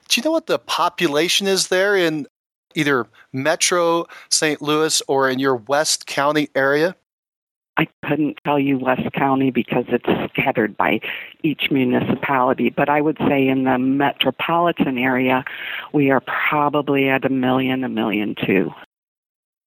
Do 0.10 0.20
you 0.20 0.26
know 0.26 0.32
what 0.32 0.48
the 0.48 0.60
population 0.60 1.48
is 1.48 1.68
there 1.68 1.96
in 1.96 2.28
either 2.76 3.08
Metro 3.32 4.08
St. 4.30 4.62
Louis 4.62 5.02
or 5.08 5.30
in 5.30 5.40
your 5.40 5.56
West 5.56 6.06
County 6.06 6.50
area? 6.56 6.96
I 7.76 7.88
couldn't 8.06 8.38
tell 8.46 8.60
you 8.60 8.78
West 8.78 9.12
County 9.14 9.50
because 9.50 9.86
it's 9.88 10.06
scattered 10.32 10.78
by 10.78 11.00
each 11.42 11.72
municipality, 11.72 12.70
but 12.70 12.88
I 12.88 13.02
would 13.02 13.18
say 13.28 13.48
in 13.48 13.64
the 13.64 13.80
metropolitan 13.80 15.00
area, 15.00 15.44
we 15.92 16.12
are 16.12 16.22
probably 16.22 17.10
at 17.10 17.26
a 17.26 17.30
million, 17.30 17.84
a 17.84 17.90
million 17.90 18.36
two. 18.46 18.72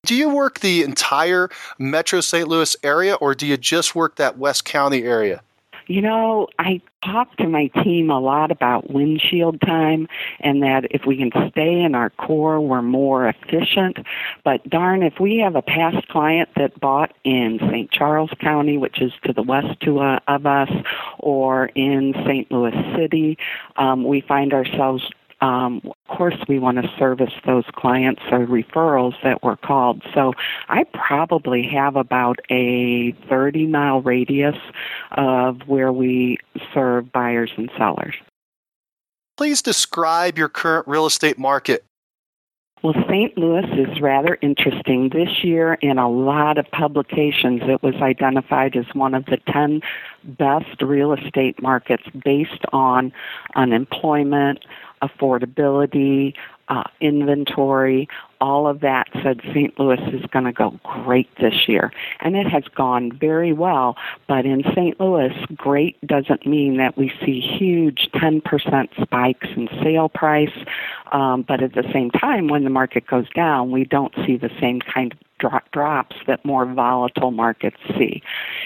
Do 0.06 0.14
you 0.14 0.28
work 0.28 0.60
the 0.60 0.84
entire 0.84 1.50
Metro 1.80 2.20
St. 2.20 2.46
Louis 2.46 2.76
area 2.84 3.16
or 3.16 3.34
do 3.34 3.44
you 3.44 3.56
just 3.56 3.96
work 3.96 4.14
that 4.16 4.38
West 4.38 4.64
County 4.64 5.02
area? 5.02 5.42
You 5.88 6.00
know, 6.00 6.46
I 6.60 6.80
talk 7.04 7.36
to 7.38 7.48
my 7.48 7.66
team 7.82 8.08
a 8.10 8.20
lot 8.20 8.52
about 8.52 8.88
windshield 8.88 9.60
time 9.60 10.06
and 10.38 10.62
that 10.62 10.86
if 10.92 11.06
we 11.06 11.16
can 11.16 11.50
stay 11.50 11.80
in 11.80 11.96
our 11.96 12.10
core, 12.10 12.60
we're 12.60 12.82
more 12.82 13.28
efficient. 13.28 13.98
But 14.44 14.68
darn, 14.70 15.02
if 15.02 15.18
we 15.18 15.38
have 15.38 15.56
a 15.56 15.62
past 15.62 16.06
client 16.06 16.50
that 16.54 16.78
bought 16.78 17.12
in 17.24 17.58
St. 17.58 17.90
Charles 17.90 18.30
County, 18.40 18.78
which 18.78 19.00
is 19.00 19.12
to 19.24 19.32
the 19.32 19.42
west 19.42 19.80
to, 19.80 19.98
uh, 19.98 20.20
of 20.28 20.46
us, 20.46 20.70
or 21.18 21.66
in 21.74 22.14
St. 22.24 22.50
Louis 22.52 22.94
City, 22.96 23.38
um, 23.76 24.04
we 24.04 24.20
find 24.20 24.52
ourselves 24.54 25.02
um, 25.40 25.82
of 25.84 26.16
course, 26.16 26.36
we 26.48 26.58
want 26.58 26.82
to 26.82 26.90
service 26.98 27.32
those 27.44 27.64
clients 27.74 28.22
or 28.30 28.46
referrals 28.46 29.14
that 29.22 29.42
were 29.42 29.56
called. 29.56 30.02
So 30.14 30.32
I 30.68 30.84
probably 30.94 31.62
have 31.74 31.96
about 31.96 32.38
a 32.50 33.12
30 33.28 33.66
mile 33.66 34.00
radius 34.00 34.56
of 35.12 35.60
where 35.66 35.92
we 35.92 36.38
serve 36.72 37.12
buyers 37.12 37.50
and 37.56 37.70
sellers. 37.76 38.14
Please 39.36 39.60
describe 39.60 40.38
your 40.38 40.48
current 40.48 40.88
real 40.88 41.04
estate 41.04 41.38
market. 41.38 41.84
Well, 42.82 42.94
St. 43.08 43.36
Louis 43.38 43.64
is 43.72 44.00
rather 44.00 44.38
interesting. 44.42 45.08
This 45.08 45.42
year, 45.42 45.74
in 45.80 45.98
a 45.98 46.08
lot 46.08 46.58
of 46.58 46.70
publications, 46.70 47.62
it 47.64 47.82
was 47.82 47.94
identified 47.96 48.76
as 48.76 48.84
one 48.92 49.14
of 49.14 49.24
the 49.26 49.38
10 49.50 49.80
best 50.24 50.82
real 50.82 51.12
estate 51.12 51.60
markets 51.60 52.04
based 52.22 52.64
on 52.72 53.12
unemployment, 53.54 54.64
affordability, 55.02 56.34
uh, 56.68 56.84
inventory, 57.00 58.08
all 58.40 58.66
of 58.66 58.80
that 58.80 59.08
said 59.22 59.40
St. 59.50 59.78
Louis 59.78 60.00
is 60.12 60.24
going 60.26 60.44
to 60.44 60.52
go 60.52 60.78
great 60.82 61.28
this 61.36 61.68
year. 61.68 61.92
And 62.20 62.36
it 62.36 62.46
has 62.46 62.64
gone 62.74 63.12
very 63.12 63.52
well. 63.52 63.96
But 64.26 64.44
in 64.44 64.62
St. 64.74 64.98
Louis, 65.00 65.32
great 65.54 65.96
doesn't 66.06 66.46
mean 66.46 66.76
that 66.78 66.96
we 66.96 67.12
see 67.24 67.40
huge 67.40 68.08
10% 68.14 68.88
spikes 69.00 69.48
in 69.56 69.68
sale 69.82 70.08
price. 70.08 70.52
Um, 71.12 71.42
but 71.42 71.62
at 71.62 71.74
the 71.74 71.88
same 71.92 72.10
time, 72.10 72.48
when 72.48 72.64
the 72.64 72.70
market 72.70 73.06
goes 73.06 73.28
down, 73.30 73.70
we 73.70 73.84
don't 73.84 74.14
see 74.26 74.36
the 74.36 74.50
same 74.60 74.80
kind 74.80 75.12
of 75.12 75.18
drop, 75.38 75.70
drops 75.70 76.16
that 76.26 76.44
more 76.44 76.66
volatile 76.66 77.30
markets 77.30 77.76
see. 77.96 78.22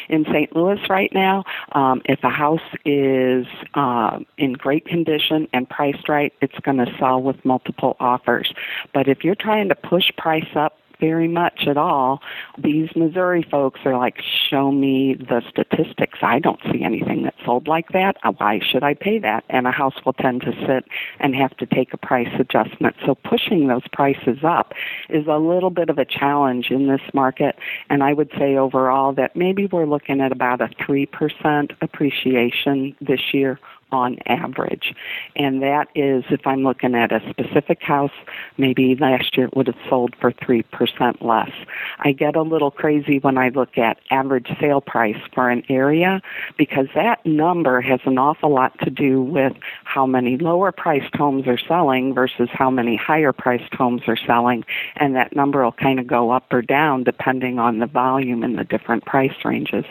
In 0.08 0.24
St. 0.24 0.54
Louis 0.54 0.80
right 0.88 1.12
now, 1.12 1.44
um, 1.72 2.02
if 2.04 2.22
a 2.24 2.30
house 2.30 2.60
is 2.84 3.46
uh, 3.74 4.20
in 4.38 4.54
great 4.54 4.86
condition 4.86 5.48
and 5.52 5.68
priced 5.68 6.08
right, 6.08 6.32
it's 6.40 6.58
going 6.60 6.78
to 6.78 6.96
sell 6.98 7.22
with 7.22 7.44
multiple 7.44 7.96
offers. 8.00 8.52
But 8.92 9.08
if 9.08 9.24
you're 9.24 9.34
trying 9.34 9.68
to 9.68 9.74
push 9.74 10.10
price 10.16 10.48
up 10.54 10.78
very 11.00 11.28
much 11.28 11.66
at 11.66 11.76
all. 11.76 12.20
These 12.58 12.90
Missouri 12.94 13.42
folks 13.42 13.80
are 13.84 13.96
like, 13.96 14.20
show 14.48 14.70
me 14.70 15.14
the 15.14 15.42
statistics. 15.48 16.18
I 16.22 16.38
don't 16.38 16.60
see 16.70 16.82
anything 16.82 17.22
that 17.24 17.34
sold 17.44 17.66
like 17.66 17.88
that. 17.90 18.16
Uh, 18.22 18.32
why 18.32 18.60
should 18.60 18.82
I 18.82 18.94
pay 18.94 19.18
that? 19.18 19.44
And 19.48 19.66
a 19.66 19.70
house 19.70 20.04
will 20.04 20.12
tend 20.12 20.42
to 20.42 20.52
sit 20.66 20.84
and 21.18 21.34
have 21.34 21.56
to 21.56 21.66
take 21.66 21.92
a 21.92 21.96
price 21.96 22.32
adjustment. 22.38 22.96
So 23.04 23.14
pushing 23.14 23.68
those 23.68 23.86
prices 23.92 24.38
up 24.44 24.74
is 25.08 25.26
a 25.26 25.38
little 25.38 25.70
bit 25.70 25.88
of 25.88 25.98
a 25.98 26.04
challenge 26.04 26.70
in 26.70 26.86
this 26.86 27.02
market. 27.14 27.56
And 27.88 28.02
I 28.02 28.12
would 28.12 28.30
say 28.38 28.56
overall 28.56 29.12
that 29.14 29.34
maybe 29.34 29.66
we're 29.66 29.86
looking 29.86 30.20
at 30.20 30.32
about 30.32 30.60
a 30.60 30.68
3% 30.68 31.70
appreciation 31.80 32.94
this 33.00 33.32
year 33.32 33.58
on 33.92 34.18
average. 34.26 34.94
And 35.36 35.62
that 35.62 35.88
is 35.94 36.24
if 36.30 36.46
I'm 36.46 36.62
looking 36.62 36.94
at 36.94 37.12
a 37.12 37.20
specific 37.30 37.82
house, 37.82 38.12
maybe 38.58 38.96
last 38.96 39.36
year 39.36 39.46
it 39.46 39.56
would 39.56 39.66
have 39.66 39.76
sold 39.88 40.14
for 40.20 40.32
3% 40.32 41.22
less. 41.22 41.50
I 41.98 42.12
get 42.12 42.36
a 42.36 42.42
little 42.42 42.70
crazy 42.70 43.18
when 43.18 43.38
I 43.38 43.48
look 43.48 43.78
at 43.78 43.98
average 44.10 44.48
sale 44.60 44.80
price 44.80 45.20
for 45.34 45.50
an 45.50 45.62
area 45.68 46.20
because 46.56 46.86
that 46.94 47.24
number 47.24 47.80
has 47.80 48.00
an 48.04 48.18
awful 48.18 48.50
lot 48.50 48.78
to 48.80 48.90
do 48.90 49.22
with 49.22 49.54
how 49.84 50.06
many 50.06 50.36
lower 50.36 50.72
priced 50.72 51.14
homes 51.14 51.46
are 51.46 51.58
selling 51.58 52.14
versus 52.14 52.48
how 52.52 52.70
many 52.70 52.96
higher 52.96 53.32
priced 53.32 53.74
homes 53.74 54.02
are 54.06 54.16
selling. 54.16 54.64
And 54.96 55.16
that 55.16 55.34
number 55.34 55.62
will 55.64 55.72
kind 55.72 56.00
of 56.00 56.06
go 56.06 56.30
up 56.30 56.52
or 56.52 56.62
down 56.62 57.04
depending 57.04 57.58
on 57.58 57.78
the 57.78 57.86
volume 57.86 58.42
and 58.42 58.58
the 58.58 58.64
different 58.64 59.04
price 59.04 59.34
ranges. 59.44 59.84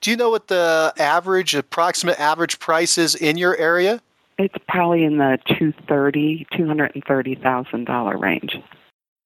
Do 0.00 0.10
you 0.10 0.16
know 0.16 0.30
what 0.30 0.48
the 0.48 0.92
average, 0.98 1.54
approximate 1.54 2.20
average 2.20 2.58
price 2.58 2.98
is 2.98 3.14
in 3.14 3.36
your 3.38 3.56
area? 3.56 4.00
It's 4.38 4.54
probably 4.68 5.04
in 5.04 5.18
the 5.18 5.38
two 5.46 5.72
thirty, 5.88 6.46
two 6.52 6.66
hundred 6.66 6.92
and 6.94 7.02
thirty 7.04 7.34
thousand 7.34 7.86
dollar 7.86 8.18
range. 8.18 8.60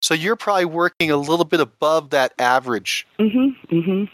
So 0.01 0.15
you're 0.15 0.37
probably 0.37 0.65
working 0.65 1.11
a 1.11 1.17
little 1.17 1.45
bit 1.45 1.61
above 1.61 2.11
that 2.11 2.33
average. 2.39 3.07
Mm-hmm. 3.19 3.75
Mm-hmm. 3.75 4.05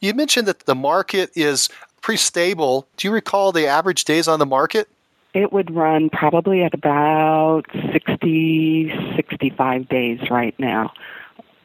You 0.00 0.14
mentioned 0.14 0.46
that 0.48 0.60
the 0.60 0.74
market 0.74 1.30
is 1.34 1.68
pretty 2.02 2.18
stable. 2.18 2.86
Do 2.96 3.08
you 3.08 3.12
recall 3.12 3.52
the 3.52 3.66
average 3.66 4.04
days 4.04 4.28
on 4.28 4.38
the 4.38 4.46
market? 4.46 4.88
It 5.34 5.52
would 5.52 5.74
run 5.74 6.10
probably 6.10 6.62
at 6.62 6.74
about 6.74 7.62
60, 7.92 9.14
65 9.16 9.88
days 9.88 10.20
right 10.30 10.54
now 10.58 10.92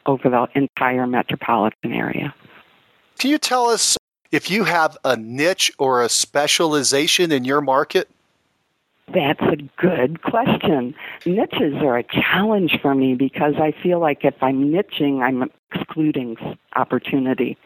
over 0.05 0.29
the 0.29 0.47
entire 0.55 1.05
metropolitan 1.05 1.91
area. 1.91 2.33
Can 3.17 3.31
you 3.31 3.39
tell 3.39 3.67
us 3.67 3.97
if 4.31 4.51
you 4.51 4.65
have 4.65 4.97
a 5.03 5.17
niche 5.17 5.71
or 5.79 6.03
a 6.03 6.09
specialization 6.09 7.31
in 7.31 7.45
your 7.45 7.61
market? 7.61 8.09
That's 9.11 9.41
a 9.41 9.55
good 9.77 10.21
question. 10.21 10.93
Niches 11.25 11.75
are 11.75 11.97
a 11.97 12.03
challenge 12.03 12.79
for 12.81 12.93
me 12.93 13.15
because 13.15 13.55
I 13.55 13.71
feel 13.71 13.99
like 13.99 14.25
if 14.25 14.35
I'm 14.43 14.71
niching, 14.71 15.21
I'm 15.21 15.49
excluding 15.73 16.37
opportunity. 16.75 17.57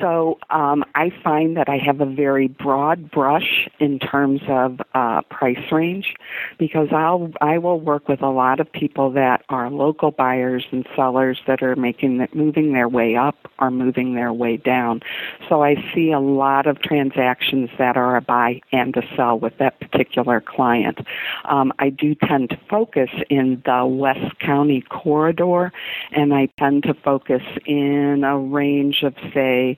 So 0.00 0.38
um, 0.50 0.84
I 0.94 1.10
find 1.22 1.56
that 1.56 1.68
I 1.68 1.78
have 1.78 2.00
a 2.00 2.06
very 2.06 2.48
broad 2.48 3.10
brush 3.10 3.68
in 3.78 3.98
terms 3.98 4.40
of 4.48 4.80
uh, 4.94 5.22
price 5.22 5.72
range 5.72 6.14
because 6.58 6.88
I'll 6.92 7.32
I 7.40 7.58
will 7.58 7.80
work 7.80 8.08
with 8.08 8.22
a 8.22 8.28
lot 8.28 8.60
of 8.60 8.70
people 8.70 9.10
that 9.12 9.44
are 9.48 9.70
local 9.70 10.10
buyers 10.10 10.66
and 10.72 10.86
sellers 10.96 11.40
that 11.46 11.62
are 11.62 11.76
making 11.76 12.18
that 12.18 12.34
moving 12.34 12.72
their 12.72 12.88
way 12.88 13.16
up 13.16 13.36
or 13.58 13.70
moving 13.70 14.14
their 14.14 14.32
way 14.32 14.56
down. 14.56 15.00
So 15.48 15.62
I 15.62 15.76
see 15.94 16.12
a 16.12 16.20
lot 16.20 16.66
of 16.66 16.80
transactions 16.80 17.70
that 17.78 17.96
are 17.96 18.16
a 18.16 18.20
buy 18.20 18.60
and 18.72 18.96
a 18.96 19.02
sell 19.16 19.38
with 19.38 19.56
that 19.58 19.78
particular 19.80 20.40
client. 20.40 20.98
Um, 21.44 21.72
I 21.78 21.90
do 21.90 22.14
tend 22.14 22.50
to 22.50 22.58
focus 22.68 23.10
in 23.28 23.62
the 23.64 23.86
West 23.86 24.38
County 24.40 24.82
corridor, 24.82 25.72
and 26.12 26.34
I 26.34 26.46
tend 26.58 26.82
to 26.84 26.94
focus 26.94 27.29
focus 27.30 27.46
in 27.66 28.24
a 28.24 28.38
range 28.38 29.02
of 29.02 29.14
say 29.34 29.76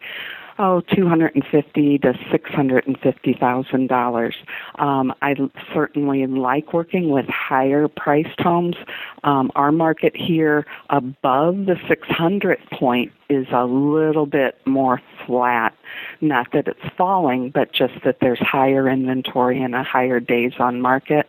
oh, 0.59 0.80
two 0.80 1.09
hundred 1.09 1.35
and 1.35 1.44
fifty 1.50 1.99
to 1.99 2.14
six 2.30 2.50
hundred 2.50 2.87
and 2.87 2.99
fifty 3.00 3.35
thousand 3.35 3.88
dollars. 3.88 4.37
Um, 4.76 5.12
I 5.23 5.35
certainly 5.75 6.26
like 6.26 6.73
working 6.73 7.11
with 7.11 7.26
higher 7.26 7.88
priced 7.88 8.40
homes. 8.40 8.76
Um, 9.25 9.50
our 9.54 9.73
market 9.73 10.16
here 10.16 10.66
above 10.90 11.66
the 11.66 11.76
six 11.88 12.06
hundred 12.09 12.59
point 12.73 13.12
is 13.28 13.46
a 13.52 13.64
little 13.64 14.26
bit 14.26 14.56
more 14.66 15.00
flat. 15.26 15.74
Not 16.20 16.52
that 16.52 16.68
it's 16.68 16.94
falling, 16.96 17.50
but 17.50 17.72
just 17.72 17.94
that 18.04 18.18
there's 18.20 18.38
higher 18.38 18.88
inventory 18.88 19.62
and 19.62 19.74
a 19.74 19.82
higher 19.82 20.20
days 20.20 20.52
on 20.58 20.80
market. 20.80 21.28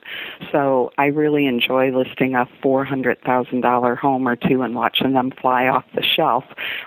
So 0.51 0.91
I 0.97 1.05
really 1.07 1.45
enjoy 1.45 1.91
listing 1.91 2.35
a 2.35 2.47
$400,000 2.63 3.97
home 3.97 4.27
or 4.27 4.35
two 4.35 4.61
and 4.61 4.75
watching 4.75 5.13
them 5.13 5.31
fly 5.31 5.67
off 5.67 5.85
the 5.95 6.03
shelf 6.03 6.43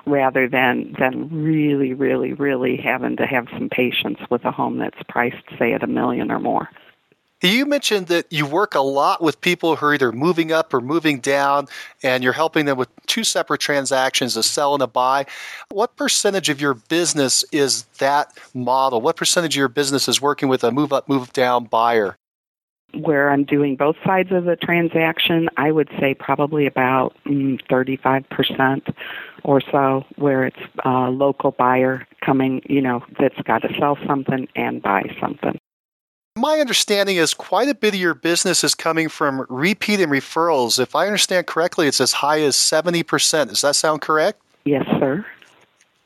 rather 0.07 0.49
than, 0.49 0.95
than 0.99 1.29
really, 1.31 1.95
really, 1.95 2.33
really 2.33 2.77
having 2.77 3.17
to 3.17 3.27
have 3.27 3.47
some 3.53 3.69
patience 3.69 4.19
with 4.31 4.45
a 4.45 4.51
home 4.51 4.79
that's 4.79 5.03
priced, 5.09 5.45
say, 5.59 5.73
at 5.73 5.83
a 5.83 5.87
million 5.87 6.31
or 6.31 6.41
more. 6.41 6.69
You 7.47 7.65
mentioned 7.65 8.09
that 8.09 8.27
you 8.33 8.45
work 8.45 8.75
a 8.75 8.81
lot 8.81 9.23
with 9.23 9.41
people 9.41 9.77
who 9.77 9.87
are 9.87 9.95
either 9.95 10.11
moving 10.11 10.51
up 10.51 10.75
or 10.75 10.81
moving 10.81 11.21
down, 11.21 11.69
and 12.03 12.25
you're 12.25 12.33
helping 12.33 12.67
them 12.67 12.77
with 12.77 12.89
two 13.07 13.23
separate 13.23 13.61
transactions 13.61 14.37
a 14.37 14.43
sell 14.43 14.75
and 14.75 14.83
a 14.83 14.89
buy. 14.89 15.27
What 15.71 15.97
percentage 15.97 16.49
of 16.49 16.61
your 16.61 16.75
business 16.75 17.45
is 17.53 17.85
that 17.99 18.37
model? 18.53 19.01
What 19.01 19.17
percentage 19.17 19.57
of 19.57 19.61
your 19.61 19.69
business 19.69 20.09
is 20.09 20.21
working 20.21 20.49
with 20.49 20.65
a 20.65 20.73
move 20.73 20.93
up, 20.93 21.09
move 21.09 21.33
down 21.33 21.67
buyer? 21.67 22.17
Where 22.95 23.31
I'm 23.31 23.45
doing 23.45 23.77
both 23.77 23.97
sides 24.05 24.33
of 24.33 24.45
the 24.45 24.57
transaction, 24.57 25.49
I 25.57 25.71
would 25.71 25.89
say 26.01 26.15
probably 26.15 26.67
about 26.67 27.15
mm, 27.27 27.61
35% 27.69 28.93
or 29.45 29.61
so, 29.61 30.05
where 30.17 30.47
it's 30.47 30.57
a 30.85 31.11
local 31.11 31.53
buyer 31.53 32.09
coming, 32.25 32.63
you 32.69 32.83
know, 32.83 33.05
that's 33.21 33.41
got 33.43 33.63
to 33.63 33.73
sell 33.79 33.99
something 34.05 34.49
and 34.57 34.83
buy 34.83 35.15
something. 35.21 35.61
My 36.39 36.61
understanding 36.61 37.17
is 37.17 37.33
quite 37.33 37.71
a 37.71 37.75
bit 37.75 37.95
of 37.95 38.01
your 38.01 38.13
business 38.13 38.63
is 38.63 38.75
coming 38.75 39.09
from 39.09 39.47
repeat 39.49 40.01
and 40.01 40.13
referrals. 40.13 40.79
If 40.79 40.95
I 40.95 41.07
understand 41.07 41.47
correctly, 41.47 41.89
it's 41.89 41.99
as 42.01 42.13
high 42.13 42.43
as 42.43 42.57
70%. 42.57 43.49
Does 43.49 43.63
that 43.63 43.75
sound 43.75 44.03
correct? 44.03 44.43
Yes, 44.67 44.85
sir. 45.01 45.25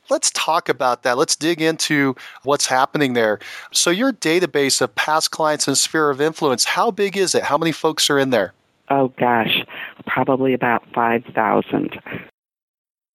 Let's 0.08 0.30
talk 0.30 0.68
about 0.68 1.02
that. 1.02 1.18
Let's 1.18 1.34
dig 1.34 1.60
into 1.60 2.14
what's 2.44 2.66
happening 2.66 3.14
there. 3.14 3.40
So, 3.72 3.90
your 3.90 4.12
database 4.12 4.80
of 4.80 4.94
past 4.94 5.32
clients 5.32 5.66
and 5.66 5.76
sphere 5.76 6.10
of 6.10 6.20
influence, 6.20 6.64
how 6.64 6.92
big 6.92 7.16
is 7.16 7.34
it? 7.34 7.42
How 7.42 7.58
many 7.58 7.72
folks 7.72 8.08
are 8.08 8.18
in 8.18 8.30
there? 8.30 8.52
Oh, 8.88 9.08
gosh, 9.18 9.64
probably 10.06 10.54
about 10.54 10.84
5,000. 10.94 12.00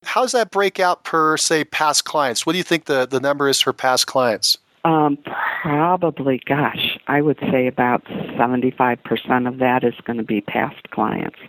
How 0.04 0.22
does 0.22 0.32
that 0.32 0.50
break 0.50 0.80
out 0.80 1.04
per, 1.04 1.38
say, 1.38 1.64
past 1.64 2.04
clients? 2.04 2.44
What 2.44 2.52
do 2.52 2.58
you 2.58 2.64
think 2.64 2.84
the, 2.84 3.06
the 3.06 3.20
number 3.20 3.48
is 3.48 3.60
for 3.60 3.72
past 3.72 4.06
clients? 4.06 4.58
Um, 4.86 5.18
probably, 5.62 6.40
gosh, 6.46 6.96
I 7.08 7.20
would 7.20 7.40
say 7.50 7.66
about 7.66 8.04
75% 8.04 9.48
of 9.48 9.58
that 9.58 9.82
is 9.82 9.94
going 10.04 10.18
to 10.18 10.22
be 10.22 10.40
past 10.40 10.90
clients. 10.92 11.40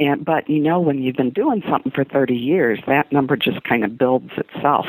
And 0.00 0.24
but 0.24 0.50
you 0.50 0.58
know 0.58 0.80
when 0.80 1.00
you've 1.00 1.14
been 1.14 1.30
doing 1.30 1.62
something 1.70 1.92
for 1.92 2.02
30 2.02 2.34
years, 2.34 2.80
that 2.88 3.12
number 3.12 3.36
just 3.36 3.62
kind 3.62 3.84
of 3.84 3.96
builds 3.96 4.32
itself. 4.36 4.88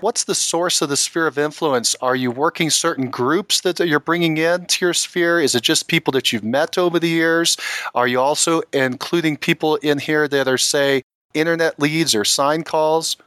What's 0.00 0.24
the 0.24 0.34
source 0.34 0.80
of 0.80 0.88
the 0.88 0.96
sphere 0.96 1.26
of 1.26 1.36
influence? 1.36 1.96
Are 2.00 2.16
you 2.16 2.30
working 2.30 2.70
certain 2.70 3.10
groups 3.10 3.60
that 3.60 3.78
you're 3.80 4.00
bringing 4.00 4.38
into 4.38 4.86
your 4.86 4.94
sphere? 4.94 5.40
Is 5.40 5.54
it 5.54 5.62
just 5.62 5.88
people 5.88 6.12
that 6.12 6.32
you've 6.32 6.44
met 6.44 6.78
over 6.78 6.98
the 6.98 7.10
years? 7.10 7.58
Are 7.94 8.08
you 8.08 8.20
also 8.20 8.62
including 8.72 9.36
people 9.36 9.76
in 9.76 9.98
here 9.98 10.28
that 10.28 10.48
are, 10.48 10.56
say, 10.56 11.02
internet 11.34 11.78
leads 11.78 12.14
or 12.14 12.24
sign 12.24 12.62
calls? 12.64 13.18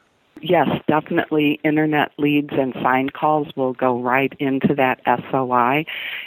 Yes, 0.41 0.67
definitely. 0.87 1.59
Internet 1.63 2.11
leads 2.17 2.49
and 2.51 2.73
sign 2.81 3.09
calls 3.09 3.47
will 3.55 3.73
go 3.73 3.99
right 3.99 4.33
into 4.39 4.75
that 4.75 5.01
SOI, 5.31 5.85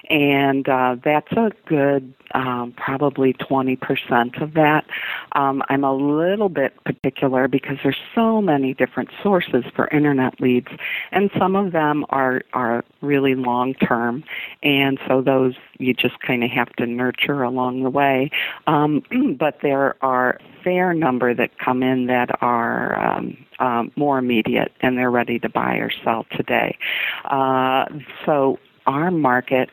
and 0.08 0.68
uh, 0.68 0.96
that's 1.02 1.30
a 1.32 1.50
good 1.66 2.14
um, 2.32 2.72
probably 2.76 3.32
20% 3.34 4.40
of 4.40 4.54
that. 4.54 4.84
Um, 5.32 5.62
I'm 5.68 5.84
a 5.84 5.94
little 5.94 6.48
bit 6.48 6.72
particular 6.84 7.48
because 7.48 7.78
there's 7.82 8.00
so 8.14 8.40
many 8.40 8.74
different 8.74 9.10
sources 9.22 9.64
for 9.74 9.88
internet 9.88 10.40
leads, 10.40 10.68
and 11.12 11.30
some 11.38 11.56
of 11.56 11.72
them 11.72 12.04
are 12.10 12.42
are 12.52 12.84
really 13.00 13.34
long 13.34 13.74
term, 13.74 14.24
and 14.62 14.98
so 15.08 15.20
those 15.22 15.54
you 15.78 15.94
just 15.94 16.20
kind 16.20 16.44
of 16.44 16.50
have 16.50 16.72
to 16.76 16.86
nurture 16.86 17.42
along 17.42 17.82
the 17.82 17.90
way. 17.90 18.30
Um, 18.66 19.02
but 19.38 19.58
there 19.62 19.96
are 20.02 20.38
fair 20.62 20.94
number 20.94 21.34
that 21.34 21.58
come 21.58 21.82
in 21.82 22.06
that 22.06 22.42
are 22.42 22.98
um, 22.98 23.36
um, 23.60 23.92
more 23.96 24.18
immediate 24.18 24.72
and 24.80 24.98
they're 24.98 25.10
ready 25.10 25.38
to 25.38 25.48
buy 25.48 25.76
or 25.76 25.90
sell 26.02 26.26
today. 26.32 26.76
Uh, 27.24 27.84
so 28.26 28.58
our 28.86 29.10
market 29.10 29.70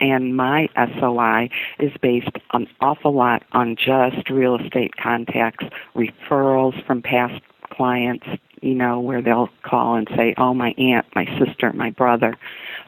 and 0.00 0.34
my 0.34 0.68
SOI 0.76 1.50
is 1.78 1.92
based 2.00 2.30
an 2.54 2.66
awful 2.80 3.12
lot 3.12 3.42
on 3.52 3.76
just 3.76 4.30
real 4.30 4.56
estate 4.56 4.96
contacts, 4.96 5.66
referrals 5.94 6.84
from 6.86 7.02
past 7.02 7.42
clients, 7.70 8.26
you 8.60 8.74
know, 8.74 9.00
where 9.00 9.22
they'll 9.22 9.50
call 9.62 9.94
and 9.94 10.08
say, 10.16 10.34
"Oh, 10.36 10.54
my 10.54 10.74
aunt, 10.78 11.06
my 11.14 11.26
sister, 11.38 11.72
my 11.72 11.90
brother," 11.90 12.36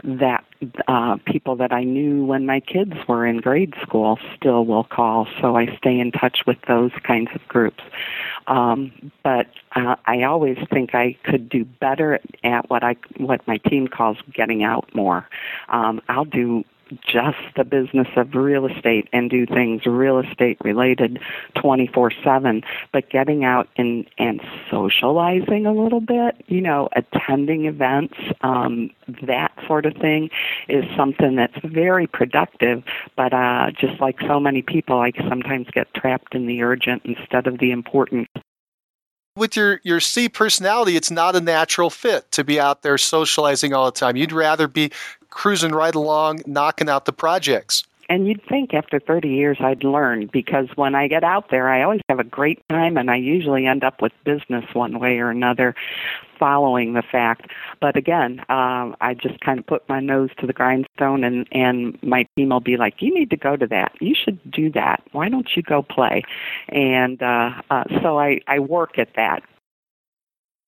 that 0.04 0.44
uh, 0.88 1.16
people 1.24 1.56
that 1.56 1.72
I 1.72 1.84
knew 1.84 2.24
when 2.24 2.46
my 2.46 2.60
kids 2.60 2.94
were 3.08 3.26
in 3.26 3.38
grade 3.38 3.74
school 3.82 4.18
still 4.36 4.64
will 4.64 4.84
call. 4.84 5.26
So 5.40 5.56
I 5.56 5.74
stay 5.76 5.98
in 5.98 6.12
touch 6.12 6.40
with 6.46 6.58
those 6.68 6.92
kinds 7.02 7.30
of 7.34 7.46
groups. 7.48 7.82
Um, 8.46 9.12
but 9.22 9.46
uh, 9.74 9.96
I 10.06 10.22
always 10.24 10.58
think 10.70 10.94
I 10.94 11.16
could 11.24 11.48
do 11.48 11.64
better 11.64 12.20
at 12.42 12.68
what 12.68 12.82
I 12.82 12.96
what 13.16 13.46
my 13.46 13.58
team 13.58 13.88
calls 13.88 14.18
getting 14.32 14.64
out 14.64 14.92
more. 14.94 15.28
Um, 15.68 16.00
I'll 16.08 16.24
do 16.24 16.64
just 17.00 17.38
the 17.56 17.64
business 17.64 18.08
of 18.16 18.34
real 18.34 18.66
estate 18.66 19.08
and 19.12 19.30
do 19.30 19.46
things 19.46 19.86
real 19.86 20.18
estate 20.18 20.58
related 20.62 21.20
24/7, 21.56 22.62
but 22.92 23.08
getting 23.10 23.44
out 23.44 23.68
and 23.76 24.08
and 24.18 24.40
socializing 24.70 25.66
a 25.66 25.72
little 25.72 26.00
bit, 26.00 26.42
you 26.46 26.60
know, 26.60 26.88
attending 26.94 27.66
events, 27.66 28.14
um, 28.42 28.90
that 29.22 29.52
sort 29.66 29.86
of 29.86 29.94
thing 29.94 30.30
is 30.68 30.84
something 30.96 31.36
that's 31.36 31.58
very 31.64 32.06
productive. 32.06 32.82
But 33.16 33.32
uh, 33.32 33.70
just 33.72 34.00
like 34.00 34.20
so 34.20 34.40
many 34.40 34.62
people, 34.62 35.00
I 35.00 35.12
sometimes 35.28 35.68
get 35.72 35.92
trapped 35.94 36.34
in 36.34 36.46
the 36.46 36.62
urgent 36.62 37.02
instead 37.04 37.46
of 37.46 37.58
the 37.58 37.70
important 37.70 38.28
with 39.36 39.56
your 39.56 39.80
your 39.82 40.00
C 40.00 40.28
personality, 40.28 40.96
it's 40.96 41.10
not 41.10 41.36
a 41.36 41.40
natural 41.40 41.90
fit 41.90 42.30
to 42.32 42.44
be 42.44 42.60
out 42.60 42.82
there 42.82 42.98
socializing 42.98 43.72
all 43.72 43.86
the 43.86 43.98
time. 43.98 44.16
You'd 44.16 44.32
rather 44.32 44.68
be 44.68 44.90
cruising 45.32 45.72
right 45.72 45.94
along, 45.94 46.42
knocking 46.46 46.88
out 46.88 47.06
the 47.06 47.12
projects. 47.12 47.84
And 48.08 48.28
you'd 48.28 48.44
think 48.46 48.74
after 48.74 49.00
30 49.00 49.28
years 49.28 49.56
I'd 49.60 49.84
learn 49.84 50.26
because 50.26 50.68
when 50.74 50.94
I 50.94 51.08
get 51.08 51.24
out 51.24 51.50
there, 51.50 51.68
I 51.68 51.82
always 51.82 52.02
have 52.10 52.18
a 52.18 52.24
great 52.24 52.62
time 52.68 52.98
and 52.98 53.10
I 53.10 53.16
usually 53.16 53.66
end 53.66 53.84
up 53.84 54.02
with 54.02 54.12
business 54.24 54.66
one 54.74 54.98
way 54.98 55.18
or 55.18 55.30
another 55.30 55.74
following 56.38 56.92
the 56.92 57.02
fact. 57.02 57.46
But 57.80 57.96
again, 57.96 58.40
um, 58.50 58.96
I 59.00 59.14
just 59.14 59.40
kind 59.40 59.58
of 59.58 59.66
put 59.66 59.88
my 59.88 60.00
nose 60.00 60.28
to 60.40 60.46
the 60.46 60.52
grindstone 60.52 61.24
and, 61.24 61.48
and 61.52 62.02
my 62.02 62.26
team 62.36 62.50
will 62.50 62.60
be 62.60 62.76
like, 62.76 63.00
you 63.00 63.14
need 63.14 63.30
to 63.30 63.36
go 63.36 63.56
to 63.56 63.66
that. 63.68 63.92
You 64.00 64.14
should 64.14 64.38
do 64.50 64.70
that. 64.72 65.02
Why 65.12 65.30
don't 65.30 65.48
you 65.56 65.62
go 65.62 65.82
play? 65.82 66.22
And 66.68 67.22
uh, 67.22 67.62
uh, 67.70 67.84
so 68.02 68.18
I, 68.18 68.40
I 68.46 68.58
work 68.58 68.98
at 68.98 69.14
that 69.16 69.42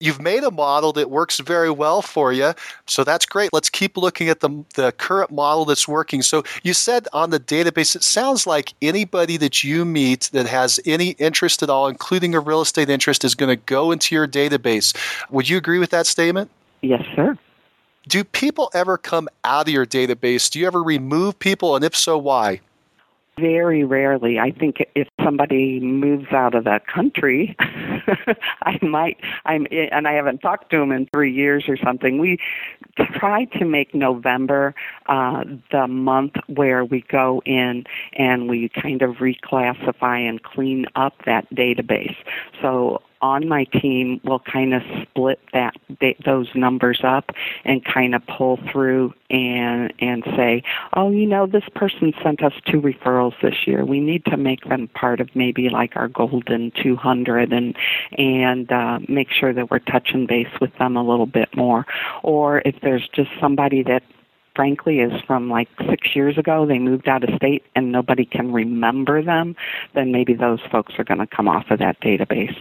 you've 0.04 0.20
made 0.20 0.44
a 0.44 0.50
model 0.50 0.92
that 0.92 1.10
works 1.10 1.40
very 1.40 1.70
well 1.70 2.02
for 2.02 2.32
you. 2.32 2.52
So 2.86 3.04
that's 3.04 3.24
great. 3.24 3.50
Let's 3.52 3.70
keep 3.70 3.96
looking 3.96 4.28
at 4.28 4.40
the, 4.40 4.64
the 4.74 4.92
current 4.92 5.30
model 5.30 5.64
that's 5.64 5.88
working. 5.88 6.20
So 6.20 6.44
you 6.62 6.74
said 6.74 7.08
on 7.14 7.30
the 7.30 7.40
database, 7.40 7.96
it 7.96 8.02
sounds 8.02 8.46
like 8.46 8.74
anybody 8.82 9.38
that 9.38 9.64
you 9.64 9.84
meet 9.84 10.28
that 10.32 10.46
has 10.46 10.78
any 10.84 11.10
interest 11.12 11.62
at 11.62 11.70
all, 11.70 11.88
including 11.88 12.34
a 12.34 12.40
real 12.40 12.60
estate 12.60 12.90
interest, 12.90 13.24
is 13.24 13.34
going 13.34 13.48
to 13.48 13.64
go 13.64 13.92
into 13.92 14.14
your 14.14 14.28
database. 14.28 14.94
Would 15.30 15.48
you 15.48 15.56
agree 15.56 15.78
with 15.78 15.90
that 15.90 16.06
statement? 16.06 16.50
Yes, 16.82 17.02
sir. 17.16 17.38
Do 18.06 18.22
people 18.22 18.70
ever 18.74 18.98
come 18.98 19.28
out 19.44 19.68
of 19.68 19.72
your 19.72 19.86
database? 19.86 20.50
Do 20.50 20.58
you 20.58 20.66
ever 20.66 20.82
remove 20.82 21.38
people? 21.38 21.76
And 21.76 21.84
if 21.84 21.96
so, 21.96 22.18
why? 22.18 22.60
Very 23.38 23.82
rarely. 23.82 24.38
I 24.38 24.52
think 24.52 24.76
if 24.94 25.08
somebody 25.22 25.80
moves 25.80 26.32
out 26.32 26.54
of 26.54 26.64
the 26.64 26.80
country, 26.86 27.56
I 28.62 28.78
might. 28.80 29.18
I'm, 29.44 29.66
and 29.70 30.06
I 30.06 30.12
haven't 30.12 30.38
talked 30.38 30.70
to 30.70 30.78
them 30.78 30.92
in 30.92 31.06
three 31.12 31.32
years 31.32 31.64
or 31.68 31.76
something. 31.76 32.18
We 32.18 32.38
try 32.96 33.46
to 33.46 33.64
make 33.64 33.92
November 33.92 34.74
uh, 35.06 35.44
the 35.72 35.88
month 35.88 36.34
where 36.46 36.84
we 36.84 37.04
go 37.08 37.42
in 37.44 37.84
and 38.12 38.48
we 38.48 38.68
kind 38.68 39.02
of 39.02 39.16
reclassify 39.16 40.28
and 40.28 40.40
clean 40.42 40.86
up 40.94 41.14
that 41.26 41.52
database. 41.52 42.16
So 42.62 43.02
on 43.24 43.48
my 43.48 43.64
team 43.64 44.20
will 44.22 44.38
kind 44.38 44.74
of 44.74 44.82
split 45.00 45.40
that 45.54 45.74
those 46.26 46.46
numbers 46.54 47.00
up 47.02 47.30
and 47.64 47.82
kind 47.82 48.14
of 48.14 48.22
pull 48.26 48.58
through 48.70 49.14
and 49.30 49.94
and 49.98 50.22
say, 50.37 50.62
oh, 50.92 51.10
you 51.10 51.26
know, 51.26 51.46
this 51.46 51.64
person 51.74 52.12
sent 52.22 52.42
us 52.42 52.52
two 52.66 52.82
referrals 52.82 53.32
this 53.40 53.66
year. 53.66 53.82
We 53.82 53.98
need 53.98 54.26
to 54.26 54.37
make 54.37 54.64
them 54.64 54.88
part 54.88 55.20
of 55.20 55.34
maybe 55.34 55.70
like 55.70 55.96
our 55.96 56.06
golden 56.06 56.70
200 56.82 57.50
and 57.50 57.74
and 58.18 58.70
uh, 58.70 58.98
make 59.08 59.30
sure 59.30 59.54
that 59.54 59.70
we're 59.70 59.78
touching 59.78 60.26
base 60.26 60.60
with 60.60 60.76
them 60.76 60.94
a 60.94 61.02
little 61.02 61.26
bit 61.26 61.56
more. 61.56 61.87
Or 62.22 62.60
if 62.66 62.78
there's 62.82 63.08
just 63.08 63.30
somebody 63.40 63.82
that 63.84 64.02
frankly 64.54 65.00
is 65.00 65.18
from 65.22 65.48
like 65.48 65.68
six 65.88 66.14
years 66.14 66.37
ago 66.38 66.64
they 66.64 66.78
moved 66.78 67.08
out 67.08 67.24
of 67.24 67.34
state 67.34 67.64
and 67.74 67.90
nobody 67.90 68.24
can 68.24 68.52
remember 68.52 69.20
them 69.20 69.56
then 69.94 70.12
maybe 70.12 70.32
those 70.32 70.60
folks 70.70 70.94
are 70.96 71.02
going 71.02 71.18
to 71.18 71.26
come 71.26 71.48
off 71.48 71.68
of 71.72 71.80
that 71.80 72.00
database 72.00 72.56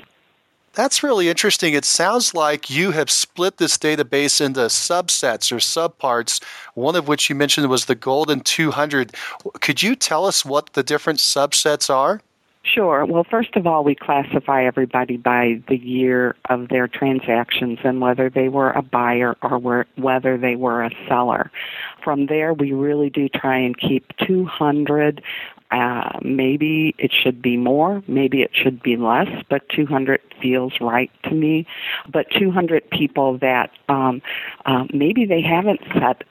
that's 0.73 1.03
really 1.03 1.29
interesting. 1.29 1.73
It 1.73 1.85
sounds 1.85 2.33
like 2.33 2.69
you 2.69 2.91
have 2.91 3.09
split 3.09 3.57
this 3.57 3.77
database 3.77 4.41
into 4.41 4.61
subsets 4.61 5.51
or 5.51 5.57
subparts, 5.57 6.43
one 6.73 6.95
of 6.95 7.07
which 7.07 7.29
you 7.29 7.35
mentioned 7.35 7.69
was 7.69 7.85
the 7.85 7.95
Golden 7.95 8.41
200. 8.41 9.15
Could 9.61 9.83
you 9.83 9.95
tell 9.95 10.25
us 10.25 10.43
what 10.43 10.73
the 10.73 10.83
different 10.83 11.19
subsets 11.19 11.89
are? 11.89 12.21
Sure. 12.65 13.03
Well, 13.05 13.25
first 13.25 13.57
of 13.57 13.67
all, 13.67 13.83
we 13.83 13.93
classify 13.93 14.63
everybody 14.63 15.17
by 15.17 15.61
the 15.67 15.75
year 15.77 16.37
of 16.49 16.69
their 16.69 16.87
transactions 16.87 17.79
and 17.83 17.99
whether 17.99 18.29
they 18.29 18.47
were 18.47 18.71
a 18.71 18.81
buyer 18.81 19.35
or 19.41 19.59
were, 19.59 19.85
whether 19.97 20.37
they 20.37 20.55
were 20.55 20.81
a 20.81 20.89
seller. 21.09 21.51
From 22.01 22.27
there, 22.27 22.53
we 22.53 22.71
really 22.71 23.09
do 23.09 23.27
try 23.27 23.57
and 23.57 23.77
keep 23.77 24.15
200 24.25 25.21
uh, 25.73 26.19
maybe 26.21 26.93
it 26.99 27.11
should 27.11 27.41
be 27.41 27.57
more, 27.57 28.03
maybe 28.07 28.43
it 28.43 28.51
should 28.53 28.81
be 28.83 28.95
less, 28.95 29.27
but 29.49 29.67
200 29.69 30.21
feels 30.39 30.73
right 30.79 31.09
to 31.23 31.31
me. 31.31 31.65
But 32.11 32.29
200 32.29 32.87
people 32.91 33.39
that 33.39 33.71
um, 33.89 34.21
uh, 34.65 34.85
maybe 34.93 35.25
they 35.25 35.41
haven't 35.41 35.81
set, 35.93 36.23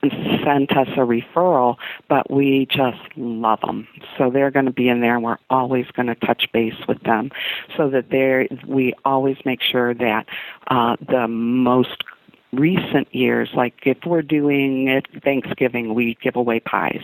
sent 0.44 0.76
us 0.76 0.86
a 0.96 1.00
referral, 1.00 1.76
but 2.08 2.30
we 2.30 2.66
just 2.70 3.00
love 3.16 3.60
them. 3.62 3.88
So 4.16 4.30
they're 4.30 4.52
going 4.52 4.66
to 4.66 4.72
be 4.72 4.88
in 4.88 5.00
there, 5.00 5.16
and 5.16 5.24
we're 5.24 5.38
always 5.50 5.86
going 5.88 6.06
to 6.06 6.14
touch 6.14 6.46
base 6.52 6.86
with 6.86 7.02
them, 7.02 7.32
so 7.76 7.90
that 7.90 8.10
they 8.10 8.48
we 8.66 8.94
always 9.04 9.36
make 9.44 9.60
sure 9.60 9.92
that 9.92 10.26
uh, 10.68 10.96
the 11.00 11.26
most 11.26 12.04
recent 12.52 13.12
years, 13.12 13.50
like 13.54 13.74
if 13.84 13.98
we're 14.06 14.22
doing 14.22 14.88
it 14.88 15.06
Thanksgiving, 15.24 15.94
we 15.94 16.16
give 16.22 16.36
away 16.36 16.60
pies. 16.60 17.02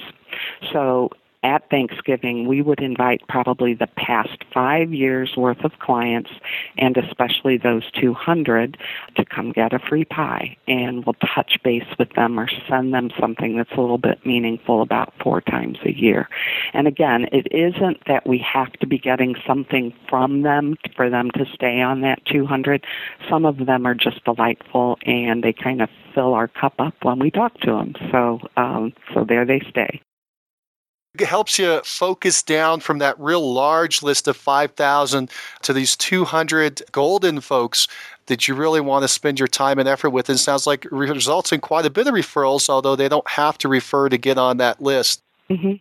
So 0.72 1.10
at 1.42 1.68
Thanksgiving, 1.70 2.48
we 2.48 2.62
would 2.62 2.80
invite 2.80 3.22
probably 3.28 3.74
the 3.74 3.86
past 3.86 4.44
five 4.52 4.92
years 4.92 5.36
worth 5.36 5.64
of 5.64 5.78
clients, 5.78 6.30
and 6.76 6.96
especially 6.96 7.56
those 7.56 7.88
200, 7.92 8.76
to 9.16 9.24
come 9.24 9.52
get 9.52 9.72
a 9.72 9.78
free 9.78 10.04
pie. 10.04 10.56
And 10.66 11.04
we'll 11.04 11.16
touch 11.34 11.58
base 11.62 11.86
with 11.98 12.10
them 12.14 12.40
or 12.40 12.48
send 12.68 12.92
them 12.92 13.10
something 13.18 13.56
that's 13.56 13.72
a 13.72 13.80
little 13.80 13.98
bit 13.98 14.24
meaningful 14.26 14.82
about 14.82 15.12
four 15.22 15.40
times 15.40 15.78
a 15.84 15.92
year. 15.92 16.28
And 16.72 16.88
again, 16.88 17.28
it 17.32 17.46
isn't 17.52 18.04
that 18.06 18.26
we 18.26 18.38
have 18.38 18.72
to 18.74 18.86
be 18.86 18.98
getting 18.98 19.36
something 19.46 19.94
from 20.08 20.42
them 20.42 20.76
for 20.96 21.08
them 21.08 21.30
to 21.32 21.46
stay 21.54 21.80
on 21.80 22.00
that 22.00 22.24
200. 22.26 22.84
Some 23.28 23.44
of 23.44 23.66
them 23.66 23.86
are 23.86 23.94
just 23.94 24.24
delightful 24.24 24.98
and 25.02 25.44
they 25.44 25.52
kind 25.52 25.82
of 25.82 25.88
fill 26.14 26.34
our 26.34 26.48
cup 26.48 26.74
up 26.78 26.94
when 27.02 27.18
we 27.18 27.30
talk 27.30 27.58
to 27.60 27.72
them. 27.72 27.94
So, 28.10 28.40
um, 28.56 28.92
so 29.14 29.24
there 29.24 29.44
they 29.44 29.60
stay 29.70 30.00
helps 31.20 31.58
you 31.58 31.80
focus 31.84 32.42
down 32.42 32.80
from 32.80 32.98
that 32.98 33.18
real 33.18 33.52
large 33.52 34.02
list 34.02 34.28
of 34.28 34.36
5,000 34.36 35.30
to 35.62 35.72
these 35.72 35.96
200 35.96 36.82
golden 36.92 37.40
folks 37.40 37.88
that 38.26 38.46
you 38.46 38.54
really 38.54 38.80
want 38.80 39.02
to 39.02 39.08
spend 39.08 39.38
your 39.38 39.48
time 39.48 39.78
and 39.78 39.88
effort 39.88 40.10
with. 40.10 40.28
And 40.28 40.38
sounds 40.38 40.66
like 40.66 40.86
results 40.90 41.52
in 41.52 41.60
quite 41.60 41.86
a 41.86 41.90
bit 41.90 42.06
of 42.06 42.14
referrals, 42.14 42.68
although 42.68 42.96
they 42.96 43.08
don't 43.08 43.28
have 43.28 43.58
to 43.58 43.68
refer 43.68 44.08
to 44.08 44.18
get 44.18 44.38
on 44.38 44.58
that 44.58 44.80
list. 44.80 45.22
Mm-hmm. 45.50 45.74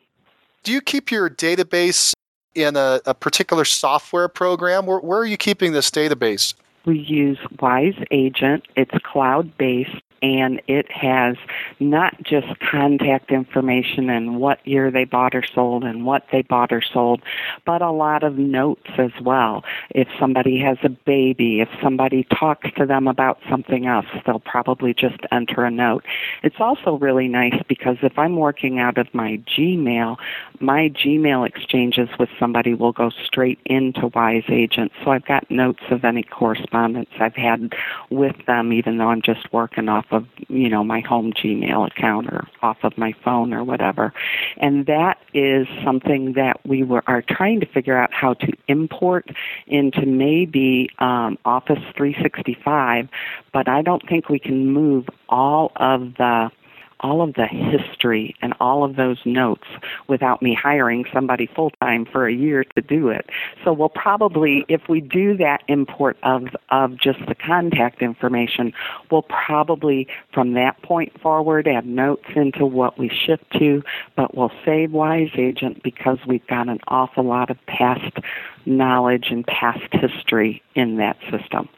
Do 0.64 0.72
you 0.72 0.82
keep 0.82 1.12
your 1.12 1.30
database 1.30 2.14
in 2.56 2.76
a, 2.76 3.00
a 3.06 3.14
particular 3.14 3.66
software 3.66 4.28
program? 4.28 4.86
Where, 4.86 5.00
where 5.00 5.20
are 5.20 5.26
you 5.26 5.38
keeping 5.38 5.74
this 5.74 5.92
database? 5.92 6.54
We 6.86 7.00
use 7.00 7.38
Wise 7.60 8.02
Agent. 8.12 8.66
It's 8.76 8.92
cloud 9.04 9.58
based 9.58 10.02
and 10.22 10.62
it 10.68 10.92
has 10.92 11.36
not 11.80 12.22
just 12.24 12.48
contact 12.60 13.32
information 13.32 14.10
and 14.10 14.40
what 14.40 14.66
year 14.66 14.92
they 14.92 15.04
bought 15.04 15.36
or 15.36 15.44
sold 15.44 15.84
and 15.84 16.06
what 16.06 16.26
they 16.32 16.42
bought 16.42 16.72
or 16.72 16.82
sold, 16.82 17.22
but 17.66 17.82
a 17.82 17.92
lot 17.92 18.24
of 18.24 18.38
notes 18.38 18.90
as 18.98 19.12
well. 19.22 19.64
If 19.92 20.08
somebody 20.20 20.60
has 20.60 20.78
a 20.84 20.90
baby, 20.90 21.62
if 21.62 21.70
somebody 21.82 22.26
talks 22.38 22.70
to 22.78 22.86
them 22.86 23.08
about 23.08 23.40
something 23.50 23.86
else, 23.86 24.08
they'll 24.26 24.40
probably 24.40 24.94
just 24.94 25.20
enter 25.32 25.64
a 25.64 25.72
note. 25.72 26.04
It's 26.44 26.60
also 26.60 26.98
really 26.98 27.28
nice 27.28 27.62
because 27.68 27.98
if 28.02 28.18
I'm 28.18 28.36
working 28.36 28.80
out 28.80 28.98
of 28.98 29.14
my 29.14 29.42
Gmail, 29.58 30.18
my 30.60 30.90
Gmail 30.90 31.48
exchanges 31.48 32.10
with 32.20 32.30
somebody 32.40 32.74
will 32.74 32.92
go 32.92 33.12
straight 33.26 33.60
into 33.66 34.08
Wise 34.08 34.46
Agent. 34.50 34.92
So 35.04 35.12
I've 35.12 35.26
got 35.26 35.50
notes 35.52 35.84
of 35.92 36.04
any 36.04 36.24
correspondence 36.24 37.10
I've 37.20 37.36
had 37.36 37.74
with 38.10 38.36
them, 38.46 38.74
even 38.74 38.98
though 38.98 39.10
I'm 39.10 39.22
just 39.22 39.52
working 39.54 39.90
off 39.90 40.06
of 40.12 40.17
you 40.48 40.70
know 40.70 40.84
my 40.84 41.02
home 41.02 41.34
Gmail 41.34 41.88
account 41.88 42.28
or 42.28 42.48
off 42.62 42.78
of 42.84 42.98
my 42.98 43.14
phone 43.24 43.54
or 43.54 43.64
whatever. 43.64 44.14
And 44.58 44.86
that 44.86 45.20
is 45.34 45.68
something 45.84 46.34
that 46.34 46.60
we 46.66 46.84
were 46.84 47.04
are 47.08 47.22
trying 47.22 47.60
to 47.60 47.66
figure 47.66 47.98
out 47.98 48.14
how 48.14 48.34
to 48.36 48.52
import 48.68 49.30
into 49.68 50.06
maybe 50.06 50.90
um, 51.00 51.38
Office 51.46 51.84
365, 51.96 53.10
but 53.54 53.68
I 53.68 53.82
don't 53.82 54.08
think 54.08 54.30
we 54.30 54.40
can 54.40 54.72
move 54.72 55.08
all 55.30 55.72
of 55.76 56.16
the 56.16 56.52
all 57.00 57.22
of 57.22 57.34
the 57.36 57.48
history 57.48 58.36
and 58.42 58.54
all 58.60 58.84
of 58.84 58.96
those 58.96 59.20
notes 59.26 59.68
without 60.08 60.42
me 60.42 60.54
hiring 60.54 61.06
somebody 61.14 61.48
full 61.48 61.72
time 61.82 62.06
for 62.06 62.28
a 62.28 62.34
year 62.34 62.64
to 62.76 62.82
do 62.82 63.10
it. 63.10 63.30
So 63.64 63.74
we'll 63.74 63.90
probably, 63.90 64.66
if 64.68 64.88
we 64.90 65.02
do 65.02 65.38
that 65.38 65.64
import 65.68 66.18
of, 66.24 66.56
of 66.70 66.98
just 66.98 67.20
the 67.28 67.36
contact 67.36 68.02
information, 68.02 68.74
we'll 69.12 69.24
probably 69.24 70.08
from 70.34 70.54
that 70.54 70.82
point 70.82 71.20
forward 71.22 71.68
add 71.68 71.86
notes 71.86 72.26
into 72.36 72.66
what 72.66 72.98
we 72.98 73.10
shift 73.10 73.50
to, 73.60 73.84
but 74.16 74.36
we'll 74.36 74.52
save 74.66 74.92
Wise 74.92 75.32
Agent 75.36 75.84
because 75.84 76.20
we've 76.26 76.46
got 76.48 76.70
an 76.70 76.80
awful 76.88 77.24
lot 77.24 77.50
of 77.50 77.58
past 77.66 78.18
knowledge 78.66 79.28
and 79.30 79.46
past 79.46 79.94
history 79.94 80.62
in 80.76 80.98
that 80.98 81.18
system. 81.32 81.70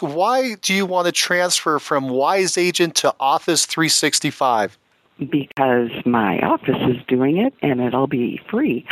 Why 0.00 0.54
do 0.54 0.74
you 0.74 0.86
want 0.86 1.06
to 1.06 1.12
transfer 1.12 1.78
from 1.78 2.08
Wise 2.08 2.58
Agent 2.58 2.96
to 2.96 3.14
Office 3.20 3.64
365? 3.64 4.76
Because 5.18 5.90
my 6.04 6.40
office 6.40 6.80
is 6.88 6.96
doing 7.06 7.36
it 7.38 7.54
and 7.62 7.80
it'll 7.80 8.08
be 8.08 8.40
free. 8.50 8.84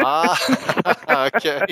ah, 0.00 1.26
okay. 1.26 1.66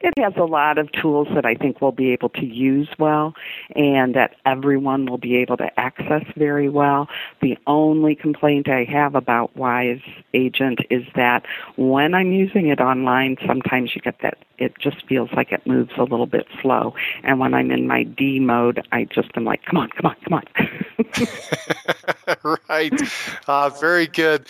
it 0.00 0.18
has 0.18 0.32
a 0.36 0.44
lot 0.44 0.78
of 0.78 0.90
tools 0.92 1.28
that 1.34 1.44
I 1.44 1.54
think 1.54 1.82
we'll 1.82 1.92
be 1.92 2.12
able 2.12 2.30
to 2.30 2.46
use 2.46 2.88
well 2.98 3.34
and 3.74 4.14
that 4.14 4.36
everyone 4.46 5.06
will 5.06 5.18
be 5.18 5.36
able 5.36 5.58
to 5.58 5.78
access 5.78 6.24
very 6.36 6.68
well. 6.70 7.08
The 7.42 7.58
only 7.66 8.14
complaint 8.14 8.68
I 8.68 8.84
have 8.84 9.14
about 9.14 9.54
Wise 9.56 10.00
Agent 10.32 10.80
is 10.88 11.04
that 11.14 11.44
when 11.76 12.14
I'm 12.14 12.32
using 12.32 12.68
it 12.68 12.80
online, 12.80 13.36
sometimes 13.46 13.94
you 13.94 14.00
get 14.00 14.20
that 14.22 14.38
it 14.58 14.78
just 14.78 15.06
feels 15.06 15.30
like 15.32 15.52
it 15.52 15.66
moves 15.66 15.92
a 15.98 16.02
little 16.02 16.26
bit 16.26 16.46
slow. 16.62 16.94
And 17.22 17.38
when 17.38 17.54
I'm 17.54 17.70
in 17.70 17.86
my 17.86 18.04
D 18.04 18.40
mode, 18.40 18.86
I 18.92 19.04
just 19.04 19.30
am 19.36 19.44
like, 19.44 19.64
come 19.64 19.78
on, 19.78 19.90
come 19.90 20.06
on, 20.06 20.16
come 20.24 20.34
on. 20.34 20.44
right. 22.68 22.92
Uh, 23.46 23.70
very 23.70 24.06
good. 24.06 24.46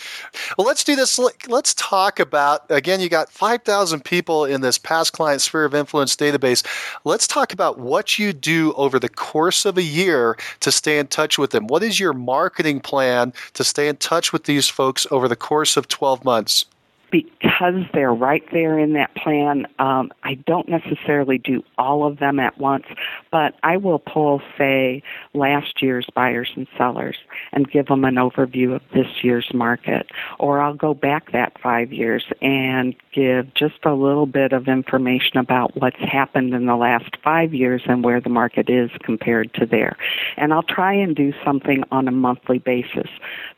Well, 0.57 0.67
let's 0.67 0.83
do 0.83 0.95
this. 0.95 1.19
Let's 1.47 1.73
talk 1.73 2.19
about, 2.19 2.69
again, 2.69 2.99
you 2.99 3.09
got 3.09 3.31
5,000 3.31 4.03
people 4.03 4.45
in 4.45 4.61
this 4.61 4.77
past 4.77 5.13
client 5.13 5.41
sphere 5.41 5.65
of 5.65 5.75
influence 5.75 6.15
database. 6.15 6.65
Let's 7.03 7.27
talk 7.27 7.53
about 7.53 7.79
what 7.79 8.17
you 8.19 8.33
do 8.33 8.73
over 8.73 8.99
the 8.99 9.09
course 9.09 9.65
of 9.65 9.77
a 9.77 9.83
year 9.83 10.37
to 10.61 10.71
stay 10.71 10.99
in 10.99 11.07
touch 11.07 11.37
with 11.37 11.51
them. 11.51 11.67
What 11.67 11.83
is 11.83 11.99
your 11.99 12.13
marketing 12.13 12.81
plan 12.81 13.33
to 13.53 13.63
stay 13.63 13.87
in 13.87 13.97
touch 13.97 14.33
with 14.33 14.45
these 14.45 14.67
folks 14.67 15.07
over 15.11 15.27
the 15.27 15.35
course 15.35 15.77
of 15.77 15.87
12 15.87 16.23
months? 16.23 16.65
Because 17.11 17.85
they're 17.93 18.13
right 18.13 18.43
there 18.51 18.77
in 18.77 18.93
that 18.93 19.15
plan, 19.15 19.65
um, 19.79 20.11
I 20.23 20.35
don't 20.35 20.67
necessarily 20.67 21.37
do 21.37 21.63
all 21.77 22.05
of 22.05 22.19
them 22.19 22.39
at 22.39 22.57
once, 22.57 22.85
but 23.31 23.55
I 23.63 23.77
will 23.77 23.99
pull, 23.99 24.41
say, 24.57 25.03
last 25.33 25.81
year's 25.81 26.07
buyers 26.13 26.51
and 26.55 26.67
sellers 26.77 27.17
and 27.51 27.69
give 27.69 27.87
them 27.87 28.03
an 28.03 28.15
overview 28.15 28.75
of 28.75 28.81
this 28.93 29.07
year's 29.23 29.49
market. 29.53 30.07
Or 30.39 30.59
I'll 30.59 30.73
go 30.73 30.93
back 30.93 31.31
that 31.31 31.59
five 31.61 31.93
years 31.93 32.25
and 32.41 32.95
give 33.13 33.53
just 33.53 33.85
a 33.85 33.93
little 33.93 34.25
bit 34.25 34.51
of 34.51 34.67
information 34.67 35.37
about 35.37 35.75
what's 35.75 35.99
happened 35.99 36.53
in 36.53 36.65
the 36.65 36.75
last 36.75 37.15
five 37.23 37.53
years 37.53 37.83
and 37.85 38.03
where 38.03 38.21
the 38.21 38.29
market 38.29 38.69
is 38.69 38.91
compared 39.03 39.53
to 39.55 39.65
there. 39.65 39.97
And 40.35 40.53
I'll 40.53 40.63
try 40.63 40.93
and 40.93 41.15
do 41.15 41.33
something 41.45 41.83
on 41.91 42.07
a 42.07 42.11
monthly 42.11 42.59
basis. 42.59 43.09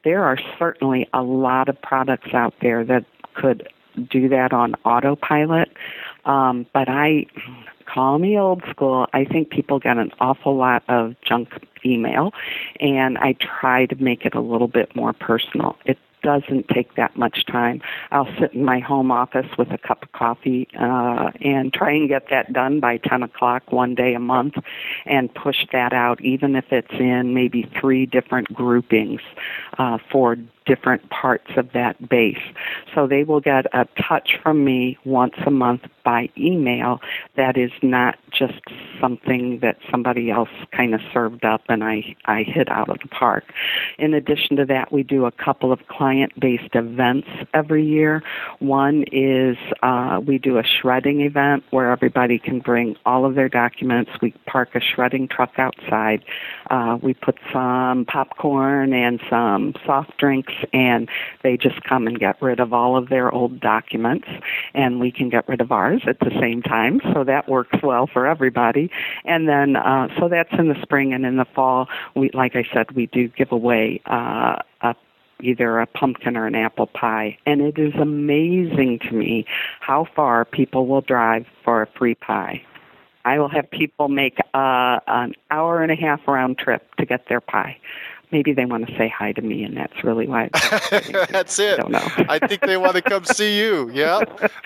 There 0.04 0.24
are 0.24 0.38
certainly 0.58 1.08
a 1.14 1.22
lot 1.22 1.68
of 1.68 1.82
products 1.82 2.34
out 2.34 2.54
there 2.62 2.84
that 2.86 3.06
could 3.40 3.68
do 4.10 4.30
that 4.30 4.54
on 4.54 4.76
autopilot. 4.86 5.70
Um, 6.26 6.66
but 6.74 6.90
I 6.90 7.26
call 7.86 8.20
me 8.20 8.38
old 8.38 8.64
school. 8.70 9.08
I 9.14 9.26
think 9.26 9.50
people 9.50 9.80
get 9.80 9.98
an 9.98 10.12
awful 10.20 10.56
lot 10.56 10.84
of 10.88 11.16
junk 11.22 11.50
email, 11.86 12.34
and 12.80 13.18
I 13.18 13.34
try 13.34 13.86
to 13.88 13.96
make 13.96 14.26
it 14.26 14.36
a 14.36 14.42
little 14.42 14.68
bit 14.68 14.96
more 14.96 15.14
personal. 15.14 15.78
It 15.86 15.98
doesn't 16.22 16.68
take 16.68 16.96
that 16.96 17.16
much 17.16 17.46
time. 17.46 17.82
I'll 18.12 18.28
sit 18.40 18.54
in 18.54 18.66
my 18.66 18.80
home 18.80 19.12
office 19.12 19.48
with 19.58 19.72
a 19.72 19.78
cup 19.78 20.04
of 20.04 20.12
coffee 20.12 20.68
uh, 20.78 21.32
and 21.42 21.74
try 21.74 21.92
and 21.92 22.10
get 22.10 22.30
that 22.30 22.52
done 22.52 22.80
by 22.82 22.98
10 22.98 23.24
o'clock 23.24 23.72
one 23.72 23.96
day 23.96 24.14
a 24.14 24.20
month 24.20 24.56
and 25.06 25.34
push 25.34 25.66
that 25.72 25.94
out, 25.94 26.22
even 26.22 26.58
if 26.58 26.66
it's 26.72 26.92
in 26.92 27.34
maybe 27.34 27.70
three 27.80 28.06
different 28.06 28.54
groupings 28.54 29.22
uh, 29.78 29.98
for 30.12 30.36
different 30.70 31.10
parts 31.10 31.50
of 31.58 31.72
that 31.74 31.96
base. 32.08 32.38
So 32.94 33.08
they 33.08 33.24
will 33.24 33.40
get 33.42 33.66
a 33.74 33.88
touch 34.00 34.38
from 34.44 34.64
me 34.64 35.00
once 35.04 35.34
a 35.48 35.50
month 35.50 35.82
by 36.04 36.30
email 36.38 37.02
that 37.36 37.58
is 37.58 37.72
not 37.82 38.20
just 38.32 38.62
something 39.02 39.60
that 39.62 39.78
somebody 39.90 40.30
else 40.30 40.50
kind 40.72 40.94
of 40.94 41.02
served 41.12 41.44
up 41.44 41.62
and 41.70 41.84
I, 41.84 42.16
I 42.26 42.44
hit 42.44 42.70
out 42.70 42.90
of 42.90 43.00
the 43.00 43.08
park. 43.08 43.46
In 43.98 44.14
addition 44.14 44.58
to 44.58 44.66
that, 44.66 44.92
we 44.92 45.02
do 45.02 45.26
a 45.26 45.32
couple 45.32 45.72
of 45.72 45.88
client 45.88 46.40
based 46.40 46.76
events 46.76 47.28
every 47.54 47.86
year. 47.86 48.22
One 48.60 49.06
is 49.12 49.58
uh, 49.82 50.22
we 50.24 50.38
do 50.38 50.60
a 50.60 50.64
shredding 50.64 51.22
event 51.22 51.64
where 51.72 51.92
everybody 51.92 52.38
can 52.38 52.60
bring 52.60 52.96
all 53.08 53.26
of 53.26 53.34
their 53.34 53.50
documents. 53.50 54.12
We 54.22 54.32
park 54.46 54.76
a 54.76 54.82
shredding 54.82 55.28
truck 55.28 55.54
outside. 55.58 56.24
Uh, 56.70 57.00
we 57.02 57.16
put 57.16 57.38
some 57.52 58.06
popcorn 58.06 58.94
and 58.94 59.20
some 59.30 59.74
soft 59.84 60.16
drinks 60.18 60.54
and 60.74 61.10
they 61.44 61.58
just 61.58 61.84
come 61.84 62.08
and 62.08 62.20
get 62.20 62.42
rid 62.42 62.60
of 62.60 62.74
all 62.74 62.98
of 62.98 63.10
their 63.10 63.32
old 63.32 63.60
documents 63.60 64.28
and 64.74 65.00
we 65.00 65.12
can 65.12 65.30
get 65.30 65.48
rid 65.48 65.62
of 65.62 65.72
ours 65.72 66.02
at 66.08 66.20
the 66.20 66.32
same 66.40 66.62
time 66.62 67.02
so 67.14 67.24
that 67.24 67.48
works 67.48 67.78
well 67.84 68.08
for 68.08 68.26
everybody 68.26 68.90
and 69.26 69.48
then 69.48 69.76
uh, 69.76 70.08
so 70.20 70.28
that's 70.28 70.54
in 70.58 70.68
the 70.68 70.82
spring 70.82 71.14
and 71.14 71.26
in 71.26 71.38
the 71.38 71.46
fall 71.56 71.88
we 72.16 72.30
like 72.34 72.56
i 72.56 72.64
said 72.74 72.92
we 72.92 73.08
do 73.08 73.28
give 73.30 73.52
away 73.52 74.02
uh, 74.06 74.56
a 74.82 74.96
either 75.42 75.80
a 75.80 75.86
pumpkin 75.86 76.36
or 76.36 76.46
an 76.46 76.56
apple 76.56 76.88
pie. 76.88 77.38
And 77.46 77.62
it 77.62 77.78
is 77.78 77.94
amazing 77.96 79.00
to 79.10 79.14
me 79.14 79.46
how 79.80 80.06
far 80.16 80.46
people 80.46 80.88
will 80.88 81.02
drive 81.02 81.46
for 81.64 81.82
a 81.82 81.88
free 81.98 82.16
pie. 82.16 82.64
I 83.26 83.38
will 83.40 83.50
have 83.50 83.70
people 83.70 84.08
make 84.08 84.40
uh, 84.54 85.00
an 85.08 85.36
hour 85.52 85.82
and 85.84 85.92
a 85.92 85.96
half 85.96 86.28
round 86.28 86.58
trip 86.58 86.96
to 86.96 87.06
get 87.06 87.28
their 87.28 87.42
pie 87.42 87.78
maybe 88.32 88.54
they 88.54 88.66
want 88.66 88.88
to 88.88 88.96
say 88.98 89.10
hi 89.10 89.32
to 89.34 89.42
me, 89.42 89.64
and 89.64 89.76
that's 89.76 90.04
really 90.04 90.28
why. 90.28 90.50
that's 91.30 91.60
it. 91.60 91.74
I 91.74 91.78
don't 91.78 91.92
know. 91.92 92.08
I 92.30 92.40
think 92.40 92.62
they 92.62 92.78
want 92.78 92.96
to 92.96 93.02
come 93.02 93.26
see 93.26 93.60
you. 93.60 93.90
Yeah, 93.92 94.22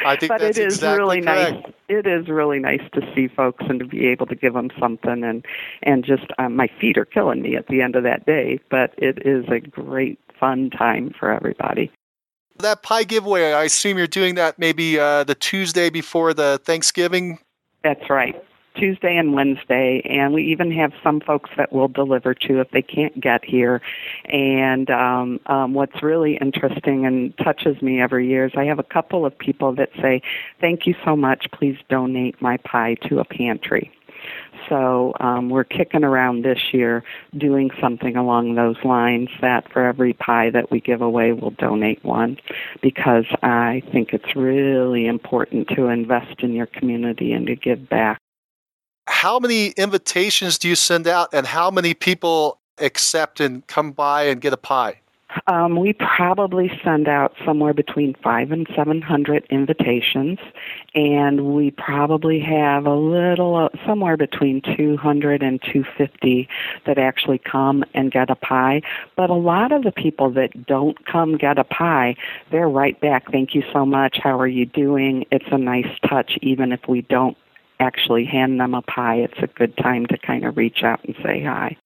I 0.06 0.16
think 0.16 0.30
but 0.30 0.42
that's 0.42 0.58
it 0.58 0.68
is 0.68 0.76
exactly 0.76 0.98
really 0.98 1.22
correct. 1.22 1.54
nice. 1.54 1.74
It 1.90 2.08
is 2.08 2.28
really 2.28 2.60
nice 2.60 2.82
to 2.94 3.02
see 3.14 3.28
folks 3.28 3.64
and 3.68 3.80
to 3.80 3.86
be 3.86 4.08
able 4.08 4.26
to 4.28 4.36
give 4.36 4.54
them 4.54 4.70
something, 4.80 5.24
and 5.24 5.46
and 5.84 6.04
just 6.04 6.26
um, 6.38 6.56
my 6.56 6.68
feet 6.80 6.98
are 6.98 7.06
killing 7.06 7.42
me 7.42 7.56
at 7.56 7.68
the 7.68 7.82
end 7.82 7.96
of 7.96 8.04
that 8.04 8.26
day, 8.26 8.60
but 8.70 8.94
it 8.98 9.26
is 9.26 9.46
a 9.50 9.60
great 9.60 10.20
fun 10.40 10.70
time 10.70 11.14
for 11.18 11.32
everybody. 11.32 11.92
That 12.60 12.84
pie 12.84 13.04
giveaway, 13.04 13.54
I 13.54 13.64
assume 13.64 13.98
you're 13.98 14.08
doing 14.08 14.36
that 14.36 14.60
maybe 14.60 15.00
uh, 15.00 15.24
the 15.24 15.36
Tuesday 15.36 15.90
before 15.90 16.34
the 16.34 16.62
Thanksgiving. 16.64 17.40
That's 17.84 18.10
right. 18.10 18.42
Tuesday 18.76 19.18
and 19.18 19.34
Wednesday, 19.34 20.02
and 20.06 20.34
we 20.34 20.44
even 20.46 20.72
have 20.72 20.94
some 21.04 21.20
folks 21.20 21.50
that 21.58 21.72
will 21.72 21.88
deliver 21.88 22.34
to 22.34 22.60
if 22.60 22.72
they 22.72 22.82
can't 22.82 23.20
get 23.20 23.46
here. 23.46 23.82
And 24.26 24.90
um, 24.90 25.40
um, 25.46 25.74
what's 25.74 26.02
really 26.02 26.38
interesting 26.38 27.06
and 27.06 27.38
touches 27.38 27.82
me 27.82 28.02
every 28.02 28.28
year 28.28 28.46
is 28.46 28.52
I 28.56 28.66
have 28.66 28.80
a 28.80 28.84
couple 28.84 29.26
of 29.26 29.38
people 29.38 29.74
that 29.76 29.90
say, 30.02 30.22
"Thank 30.60 30.88
you 30.88 30.96
so 31.06 31.16
much. 31.16 31.48
Please 31.52 31.78
donate 31.90 32.42
my 32.42 32.58
pie 32.58 32.96
to 33.08 33.20
a 33.20 33.26
pantry." 33.26 33.92
So 34.70 35.14
um, 35.20 35.50
we're 35.50 35.64
kicking 35.64 36.04
around 36.04 36.44
this 36.44 36.74
year 36.74 37.04
doing 37.38 37.70
something 37.82 38.16
along 38.16 38.56
those 38.56 38.78
lines 38.84 39.30
that 39.42 39.72
for 39.72 39.86
every 39.86 40.14
pie 40.14 40.50
that 40.52 40.72
we 40.72 40.80
give 40.80 41.02
away, 41.02 41.34
we'll 41.34 41.52
donate 41.52 42.04
one 42.04 42.38
because 42.82 43.26
I 43.42 43.84
think 43.92 44.14
it's 44.14 44.36
really 44.36 45.06
important 45.06 45.68
to 45.70 45.88
invest 45.88 46.42
in 46.42 46.54
your 46.54 46.68
community 46.68 47.34
and 47.34 47.48
to 47.48 47.56
give 47.56 47.90
back 47.90 48.20
how 49.08 49.40
many 49.40 49.68
invitations 49.70 50.58
do 50.58 50.68
you 50.68 50.76
send 50.76 51.08
out 51.08 51.30
and 51.34 51.46
how 51.46 51.70
many 51.72 51.94
people 51.94 52.60
accept 52.78 53.40
and 53.40 53.66
come 53.68 53.92
by 53.92 54.24
and 54.24 54.42
get 54.42 54.54
a 54.54 54.58
pie? 54.58 55.00
Um, 55.48 55.78
we 55.78 55.94
probably 55.94 56.72
send 56.84 57.08
out 57.08 57.34
somewhere 57.44 57.74
between 57.74 58.14
five 58.24 58.52
and 58.52 58.68
seven 58.76 59.02
hundred 59.02 59.46
invitations, 59.50 60.38
and 60.94 61.56
we 61.56 61.72
probably 61.72 62.40
have 62.40 62.86
a 62.86 62.94
little 62.96 63.56
uh, 63.56 63.70
somewhere 63.84 64.16
between 64.16 64.62
two 64.62 64.96
hundred 64.96 65.42
and 65.42 65.60
two 65.62 65.84
fifty 65.98 66.48
that 66.86 67.00
actually 67.00 67.40
come 67.40 67.84
and 67.96 68.12
get 68.12 68.30
a 68.30 68.36
pie. 68.36 68.84
But 69.16 69.32
a 69.32 69.36
lot 69.36 69.72
of 69.72 69.84
the 69.84 69.92
people 69.92 70.30
that 70.34 70.68
don't 70.68 71.04
come 71.08 71.38
get 71.38 71.58
a 71.58 71.64
pie, 71.64 72.16
they're 72.52 72.70
right 72.70 73.00
back. 73.02 73.32
Thank 73.32 73.56
you 73.56 73.64
so 73.74 73.88
much. 73.88 74.20
How 74.22 74.40
are 74.40 74.48
you 74.48 74.68
doing? 74.68 75.26
It's 75.32 75.52
a 75.52 75.58
nice 75.58 75.90
touch, 76.08 76.38
even 76.44 76.72
if 76.72 76.88
we 76.88 77.02
don't 77.02 77.38
actually 77.84 78.26
hand 78.26 78.60
them 78.60 78.74
a 78.74 78.82
pie, 78.82 79.18
it's 79.18 79.40
a 79.40 79.48
good 79.48 79.76
time 79.78 80.06
to 80.08 80.18
kind 80.18 80.46
of 80.46 80.58
reach 80.58 80.84
out 80.84 81.04
and 81.04 81.16
say 81.24 81.44
hi. 81.44 81.78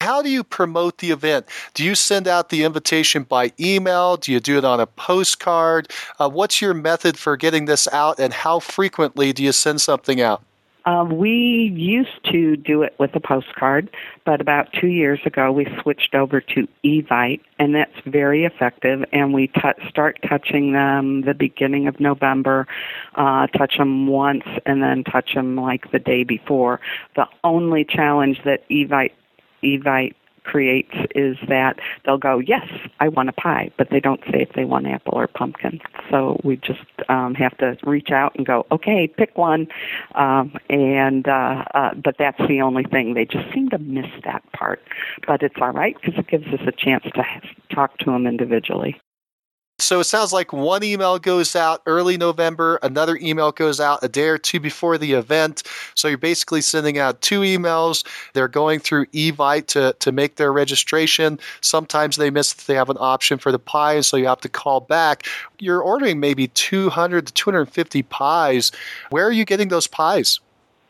How 0.00 0.22
do 0.22 0.30
you 0.30 0.42
promote 0.44 0.98
the 0.98 1.10
event? 1.10 1.46
Do 1.74 1.84
you 1.84 1.94
send 1.94 2.26
out 2.26 2.48
the 2.48 2.64
invitation 2.64 3.24
by 3.24 3.52
email? 3.60 4.16
Do 4.16 4.32
you 4.32 4.40
do 4.40 4.56
it 4.56 4.64
on 4.64 4.80
a 4.80 4.86
postcard? 4.86 5.90
Uh, 6.18 6.30
what's 6.30 6.62
your 6.62 6.72
method 6.72 7.18
for 7.18 7.36
getting 7.36 7.66
this 7.66 7.86
out, 7.88 8.18
and 8.18 8.32
how 8.32 8.60
frequently 8.60 9.32
do 9.34 9.42
you 9.42 9.52
send 9.52 9.80
something 9.82 10.20
out? 10.20 10.42
Um, 10.90 11.18
we 11.18 11.72
used 11.76 12.24
to 12.32 12.56
do 12.56 12.82
it 12.82 12.96
with 12.98 13.14
a 13.14 13.20
postcard, 13.20 13.90
but 14.24 14.40
about 14.40 14.72
two 14.72 14.88
years 14.88 15.20
ago 15.24 15.52
we 15.52 15.68
switched 15.82 16.16
over 16.16 16.40
to 16.40 16.66
Evite, 16.84 17.42
and 17.60 17.76
that's 17.76 17.94
very 18.06 18.44
effective. 18.44 19.04
And 19.12 19.32
we 19.32 19.46
t- 19.46 19.88
start 19.88 20.18
touching 20.28 20.72
them 20.72 21.22
the 21.22 21.34
beginning 21.34 21.86
of 21.86 22.00
November, 22.00 22.66
uh, 23.14 23.46
touch 23.48 23.78
them 23.78 24.08
once, 24.08 24.42
and 24.66 24.82
then 24.82 25.04
touch 25.04 25.32
them 25.34 25.54
like 25.54 25.92
the 25.92 26.00
day 26.00 26.24
before. 26.24 26.80
The 27.14 27.26
only 27.44 27.84
challenge 27.84 28.40
that 28.44 28.68
Evite 28.68 29.12
Evite 29.62 30.14
creates 30.44 30.94
is 31.14 31.36
that 31.48 31.78
they'll 32.04 32.18
go, 32.18 32.38
yes, 32.38 32.66
I 33.00 33.08
want 33.08 33.28
a 33.28 33.32
pie, 33.32 33.70
but 33.76 33.90
they 33.90 34.00
don't 34.00 34.20
say 34.30 34.42
if 34.42 34.52
they 34.54 34.64
want 34.64 34.86
apple 34.86 35.14
or 35.14 35.26
pumpkin. 35.26 35.80
So 36.10 36.40
we 36.44 36.56
just 36.56 36.80
um, 37.08 37.34
have 37.34 37.56
to 37.58 37.76
reach 37.82 38.10
out 38.10 38.34
and 38.36 38.46
go, 38.46 38.66
okay, 38.70 39.06
pick 39.06 39.36
one. 39.36 39.68
Um, 40.14 40.52
and 40.68 41.28
uh, 41.28 41.64
uh, 41.74 41.94
but 41.94 42.16
that's 42.18 42.40
the 42.48 42.60
only 42.60 42.84
thing. 42.84 43.14
They 43.14 43.24
just 43.24 43.52
seem 43.52 43.68
to 43.70 43.78
miss 43.78 44.10
that 44.24 44.42
part, 44.52 44.82
but 45.26 45.42
it's 45.42 45.56
all 45.60 45.72
right 45.72 45.96
because 46.00 46.18
it 46.18 46.26
gives 46.28 46.46
us 46.48 46.60
a 46.66 46.72
chance 46.72 47.04
to 47.04 47.24
talk 47.70 47.98
to 47.98 48.06
them 48.06 48.26
individually. 48.26 49.00
So 49.80 49.98
it 50.00 50.04
sounds 50.04 50.32
like 50.32 50.52
one 50.52 50.84
email 50.84 51.18
goes 51.18 51.56
out 51.56 51.80
early 51.86 52.18
November, 52.18 52.78
another 52.82 53.16
email 53.16 53.50
goes 53.50 53.80
out 53.80 54.04
a 54.04 54.08
day 54.08 54.28
or 54.28 54.36
two 54.36 54.60
before 54.60 54.98
the 54.98 55.14
event. 55.14 55.62
So 55.94 56.06
you're 56.06 56.18
basically 56.18 56.60
sending 56.60 56.98
out 56.98 57.22
two 57.22 57.40
emails. 57.40 58.06
They're 58.34 58.46
going 58.46 58.80
through 58.80 59.06
Evite 59.06 59.66
to, 59.68 59.96
to 59.98 60.12
make 60.12 60.36
their 60.36 60.52
registration. 60.52 61.38
Sometimes 61.62 62.16
they 62.16 62.30
miss 62.30 62.52
that 62.52 62.66
they 62.66 62.74
have 62.74 62.90
an 62.90 62.98
option 63.00 63.38
for 63.38 63.50
the 63.50 63.58
pie, 63.58 63.94
and 63.94 64.04
so 64.04 64.18
you 64.18 64.26
have 64.26 64.40
to 64.42 64.48
call 64.50 64.80
back. 64.80 65.26
You're 65.58 65.80
ordering 65.80 66.20
maybe 66.20 66.48
200 66.48 67.26
to 67.26 67.32
250 67.32 68.02
pies. 68.02 68.72
Where 69.08 69.26
are 69.26 69.32
you 69.32 69.46
getting 69.46 69.68
those 69.68 69.86
pies? 69.86 70.40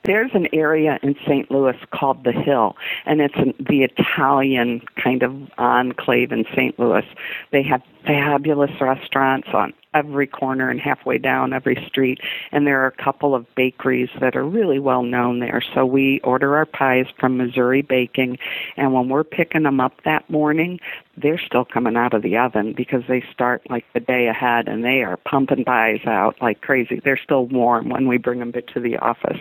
There's 0.04 0.30
an 0.32 0.48
area 0.52 0.98
in 1.02 1.14
St. 1.26 1.50
Louis 1.50 1.76
called 1.92 2.24
the 2.24 2.32
Hill, 2.32 2.76
and 3.04 3.20
it's 3.20 3.36
an, 3.36 3.54
the 3.58 3.82
Italian 3.82 4.80
kind 5.02 5.22
of 5.22 5.32
enclave 5.58 6.32
in 6.32 6.44
St. 6.56 6.78
Louis. 6.78 7.04
They 7.52 7.62
have 7.64 7.82
fabulous 8.06 8.70
restaurants 8.80 9.48
on 9.52 9.74
every 9.92 10.26
corner 10.26 10.70
and 10.70 10.80
halfway 10.80 11.18
down 11.18 11.52
every 11.52 11.84
street, 11.86 12.18
and 12.50 12.66
there 12.66 12.80
are 12.82 12.86
a 12.86 13.04
couple 13.04 13.34
of 13.34 13.46
bakeries 13.54 14.08
that 14.20 14.36
are 14.36 14.44
really 14.44 14.78
well 14.78 15.02
known 15.02 15.40
there. 15.40 15.62
So 15.74 15.84
we 15.84 16.20
order 16.24 16.56
our 16.56 16.66
pies 16.66 17.06
from 17.18 17.36
Missouri 17.36 17.82
Baking, 17.82 18.38
and 18.78 18.94
when 18.94 19.10
we're 19.10 19.24
picking 19.24 19.64
them 19.64 19.80
up 19.80 20.02
that 20.04 20.30
morning, 20.30 20.80
they're 21.16 21.38
still 21.38 21.66
coming 21.66 21.96
out 21.96 22.14
of 22.14 22.22
the 22.22 22.38
oven 22.38 22.72
because 22.74 23.02
they 23.06 23.22
start 23.32 23.68
like 23.68 23.84
the 23.92 24.00
day 24.00 24.28
ahead 24.28 24.68
and 24.68 24.82
they 24.82 25.02
are 25.02 25.18
pumping 25.18 25.64
pies 25.64 26.00
out 26.06 26.36
like 26.40 26.62
crazy. 26.62 27.00
They're 27.04 27.20
still 27.22 27.46
warm 27.46 27.90
when 27.90 28.08
we 28.08 28.16
bring 28.16 28.38
them 28.38 28.52
to 28.52 28.80
the 28.80 28.96
office. 28.96 29.38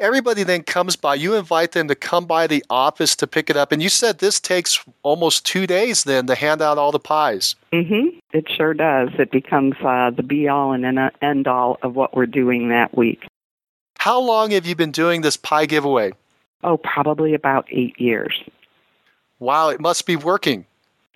Everybody 0.00 0.42
then 0.42 0.64
comes 0.64 0.96
by. 0.96 1.14
You 1.14 1.34
invite 1.34 1.72
them 1.72 1.86
to 1.86 1.94
come 1.94 2.26
by 2.26 2.48
the 2.48 2.64
office 2.68 3.14
to 3.16 3.28
pick 3.28 3.48
it 3.48 3.56
up. 3.56 3.70
And 3.70 3.80
you 3.80 3.88
said 3.88 4.18
this 4.18 4.40
takes 4.40 4.84
almost 5.04 5.46
two 5.46 5.68
days 5.68 6.02
then 6.02 6.26
to 6.26 6.34
hand 6.34 6.60
out 6.60 6.78
all 6.78 6.90
the 6.90 6.98
pies. 6.98 7.54
Mm-hmm. 7.72 8.18
It 8.32 8.46
sure 8.50 8.74
does. 8.74 9.10
It 9.18 9.30
becomes 9.30 9.74
uh, 9.84 10.10
the 10.10 10.24
be 10.24 10.48
all 10.48 10.72
and 10.72 10.98
end 11.22 11.46
all 11.46 11.78
of 11.82 11.94
what 11.94 12.16
we're 12.16 12.26
doing 12.26 12.70
that 12.70 12.96
week. 12.96 13.24
How 13.98 14.20
long 14.20 14.50
have 14.50 14.66
you 14.66 14.74
been 14.74 14.90
doing 14.90 15.20
this 15.20 15.36
pie 15.36 15.66
giveaway? 15.66 16.12
Oh, 16.64 16.76
probably 16.76 17.32
about 17.32 17.66
eight 17.70 17.98
years. 18.00 18.42
Wow, 19.38 19.68
it 19.68 19.80
must 19.80 20.06
be 20.06 20.16
working. 20.16 20.66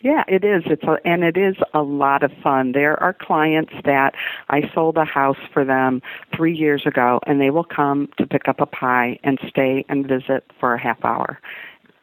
Yeah, 0.01 0.23
it 0.29 0.45
is. 0.45 0.63
It's 0.67 0.85
a, 0.85 0.99
and 1.05 1.25
it 1.25 1.37
is 1.37 1.57
a 1.75 1.83
lot 1.83 2.23
of 2.23 2.31
fun. 2.43 2.73
There 2.73 3.01
are 3.03 3.13
clients 3.13 3.73
that 3.85 4.15
I 4.49 4.71
sold 4.73 4.97
a 4.97 5.05
house 5.05 5.39
for 5.53 5.65
them 5.65 6.03
three 6.35 6.55
years 6.55 6.87
ago, 6.87 7.21
and 7.27 7.41
they 7.41 7.51
will 7.51 7.65
come 7.65 8.09
to 8.17 8.27
pick 8.27 8.47
up 8.47 8.61
a 8.61 8.67
pie 8.67 9.19
and 9.25 9.41
stay 9.49 9.85
and 9.89 10.07
visit 10.07 10.45
for 10.61 10.75
a 10.75 10.79
half 10.81 11.05
hour. 11.05 11.41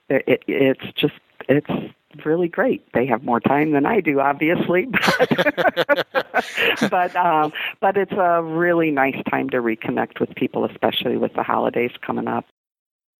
It, 0.09 0.23
it, 0.27 0.43
it's 0.47 0.93
just 0.93 1.13
it's 1.47 1.69
really 2.25 2.49
great. 2.49 2.85
They 2.93 3.05
have 3.05 3.23
more 3.23 3.39
time 3.39 3.71
than 3.71 3.85
I 3.85 4.01
do, 4.01 4.19
obviously, 4.19 4.85
but 4.91 6.05
but, 6.89 7.15
um, 7.15 7.53
but 7.79 7.97
it's 7.97 8.11
a 8.11 8.41
really 8.43 8.91
nice 8.91 9.21
time 9.29 9.49
to 9.51 9.57
reconnect 9.57 10.19
with 10.19 10.35
people, 10.35 10.65
especially 10.65 11.17
with 11.17 11.33
the 11.33 11.43
holidays 11.43 11.91
coming 12.01 12.27
up. 12.27 12.45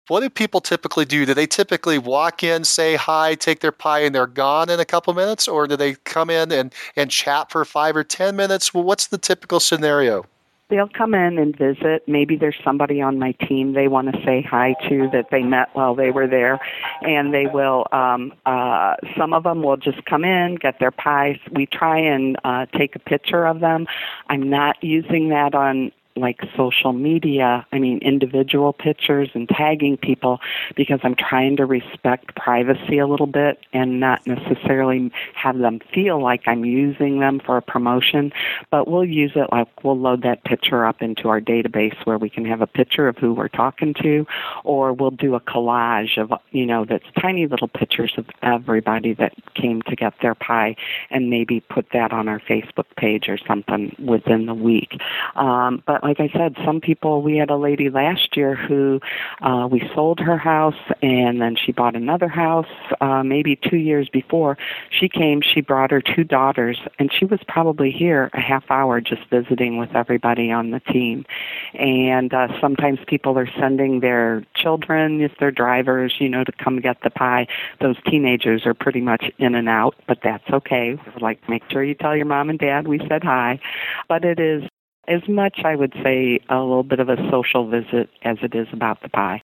What 0.08 0.20
do 0.20 0.30
people 0.30 0.62
typically 0.62 1.06
do? 1.06 1.26
Do 1.26 1.34
they 1.34 1.48
typically 1.48 1.98
walk 1.98 2.44
in, 2.44 2.64
say 2.64 2.96
hi, 2.96 3.34
take 3.34 3.62
their 3.62 3.72
pie, 3.72 4.02
and 4.02 4.14
they're 4.14 4.28
gone 4.28 4.70
in 4.70 4.80
a 4.80 4.86
couple 4.86 5.12
minutes? 5.16 5.48
Or 5.48 5.66
do 5.66 5.76
they 5.76 5.96
come 5.96 6.30
in 6.30 6.52
and, 6.52 6.72
and 6.96 7.10
chat 7.10 7.50
for 7.50 7.66
five 7.66 7.96
or 7.96 8.04
10 8.04 8.36
minutes? 8.36 8.72
Well, 8.72 8.84
what's 8.84 9.08
the 9.08 9.18
typical 9.18 9.60
scenario? 9.60 10.26
They'll 10.70 10.90
come 10.90 11.16
in 11.16 11.40
and 11.40 11.58
visit. 11.58 12.08
Maybe 12.08 12.36
there's 12.36 12.58
somebody 12.64 13.02
on 13.02 13.18
my 13.18 13.32
team 13.34 13.74
they 13.74 13.88
want 13.88 14.14
to 14.14 14.24
say 14.24 14.44
hi 14.44 14.76
to 14.90 15.10
that 15.12 15.30
they 15.32 15.42
met 15.42 15.70
while 15.74 15.96
they 15.96 16.12
were 16.12 16.28
there, 16.28 16.60
and 17.02 17.34
they 17.34 17.48
will. 17.48 17.88
Um, 17.92 18.34
uh, 18.46 18.96
some 19.18 19.34
of 19.34 19.44
them 19.44 19.64
will 19.64 19.78
just 19.78 20.06
come 20.06 20.24
in, 20.24 20.56
get 20.56 20.80
their 20.80 20.92
pies. 20.92 21.38
We 21.52 21.66
try 21.66 22.00
and 22.00 22.38
uh, 22.44 22.66
take 22.76 22.96
a 22.96 23.00
picture 23.00 23.46
of 23.46 23.60
them. 23.60 23.88
I'm 24.28 24.50
not 24.50 24.84
using 24.84 25.30
that 25.30 25.54
on 25.56 25.92
like 26.16 26.40
social 26.56 26.94
media, 26.94 27.66
I 27.72 27.80
mean 27.80 28.00
individual 28.00 28.72
pictures 28.72 29.30
and 29.34 29.50
tagging 29.50 29.98
people 29.98 30.40
because 30.76 31.00
I'm 31.04 31.16
trying 31.16 31.58
to 31.58 31.66
respect 31.66 32.36
privacy 32.36 33.00
a 33.00 33.08
little 33.08 33.28
bit 33.28 33.60
and 33.74 34.00
not 34.00 34.26
necessarily 34.26 35.12
have 35.34 35.58
them 35.58 35.82
feel 35.94 36.22
like 36.22 36.44
I'm 36.48 36.64
using 36.64 37.20
them 37.20 37.42
for 37.46 37.58
a 37.58 37.62
promotion, 37.62 38.32
but 38.72 38.88
we'll 38.88 39.06
use 39.06 39.34
it 39.36 39.50
like 39.52 39.84
we'll 39.84 40.00
load 40.00 40.24
that 40.24 40.44
picture 40.46 40.86
up 40.86 41.02
into 41.02 41.28
our 41.28 41.42
database 41.42 41.96
where 42.06 42.18
we 42.18 42.30
can 42.30 42.46
have 42.46 42.62
a 42.62 42.68
picture 42.68 43.08
of 43.08 43.18
who 43.18 43.34
we're 43.34 43.50
talking 43.50 43.94
to 43.96 44.26
or 44.64 44.94
we'll 44.94 45.12
do 45.12 45.36
a 45.36 45.42
collage 45.42 46.18
of, 46.18 46.32
you 46.52 46.66
know, 46.66 46.86
that's 46.86 47.06
tiny 47.20 47.46
little 47.46 47.68
pictures 47.68 48.14
of 48.18 48.26
everybody 48.42 49.14
that 49.14 49.34
came 49.54 49.82
to 49.82 49.96
get 49.96 50.14
their 50.22 50.36
pie 50.36 50.76
and 51.10 51.30
maybe 51.30 51.60
put 51.60 51.88
that 51.92 52.14
on 52.14 52.30
our 52.30 52.40
Facebook 52.40 52.86
page 52.96 53.28
or 53.28 53.38
something 53.38 53.94
within 54.00 54.46
the 54.46 54.54
week. 54.54 54.94
Um, 55.36 55.84
but 55.86 56.05
like 56.06 56.20
I 56.20 56.30
said, 56.38 56.56
some 56.64 56.82
people, 56.82 57.24
we 57.24 57.38
had 57.38 57.50
a 57.50 57.58
lady 57.58 57.90
last 57.90 58.38
year 58.38 58.54
who 58.54 59.02
uh, 59.42 59.68
we 59.72 59.90
sold 59.96 60.20
her 60.20 60.38
house 60.38 60.76
and 61.02 61.42
then 61.42 61.56
she 61.56 61.72
bought 61.72 61.96
another 61.96 62.28
house 62.28 62.68
uh, 63.02 63.24
maybe 63.24 63.56
two 63.56 63.78
years 63.78 64.08
before. 64.08 64.56
She 64.92 65.10
came, 65.10 65.42
she 65.42 65.62
brought 65.62 65.90
her 65.90 66.02
two 66.02 66.24
daughters, 66.24 66.78
and 67.00 67.12
she 67.12 67.26
was 67.26 67.40
probably 67.48 67.90
here 67.90 68.30
a 68.34 68.40
half 68.40 68.70
hour 68.70 69.02
just 69.02 69.24
visiting 69.32 69.80
with 69.80 69.96
everybody 69.96 70.52
on 70.52 70.70
the 70.70 70.80
team. 70.80 71.26
And 71.74 72.32
uh, 72.32 72.50
sometimes 72.62 73.00
people 73.08 73.40
are 73.40 73.50
sending 73.60 74.02
their 74.02 74.46
children, 74.54 75.22
if 75.22 75.32
they're 75.40 75.50
drivers, 75.50 76.14
you 76.20 76.30
know, 76.30 76.44
to 76.44 76.52
come 76.52 76.82
get 76.82 77.02
the 77.02 77.10
pie. 77.10 77.48
Those 77.82 77.98
teenagers 78.06 78.68
are 78.68 78.76
pretty 78.76 79.02
much 79.02 79.26
in 79.40 79.56
and 79.56 79.68
out, 79.68 79.96
but 80.08 80.20
that's 80.24 80.48
okay. 80.52 81.00
Like, 81.20 81.50
make 81.50 81.64
sure 81.72 81.84
you 81.84 81.96
tell 81.96 82.16
your 82.16 82.28
mom 82.28 82.52
and 82.52 82.60
dad 82.60 82.88
we 82.88 83.00
said 83.10 83.24
hi. 83.24 83.60
But 84.08 84.24
it 84.24 84.40
is 84.40 84.70
as 85.08 85.28
much, 85.28 85.62
I 85.64 85.76
would 85.76 85.94
say, 86.04 86.40
a 86.50 86.60
little 86.60 86.84
bit 86.84 87.00
of 87.00 87.10
a 87.10 87.18
social 87.30 87.68
visit 87.68 88.10
as 88.24 88.38
it 88.42 88.56
is 88.56 88.68
about 88.72 89.02
the 89.02 89.10
pie. 89.10 89.42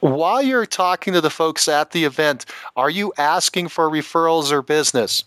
While 0.00 0.42
you're 0.42 0.66
talking 0.66 1.12
to 1.14 1.20
the 1.20 1.30
folks 1.30 1.66
at 1.66 1.90
the 1.90 2.04
event, 2.04 2.46
are 2.76 2.90
you 2.90 3.12
asking 3.18 3.68
for 3.68 3.88
referrals 3.88 4.52
or 4.52 4.62
business? 4.62 5.24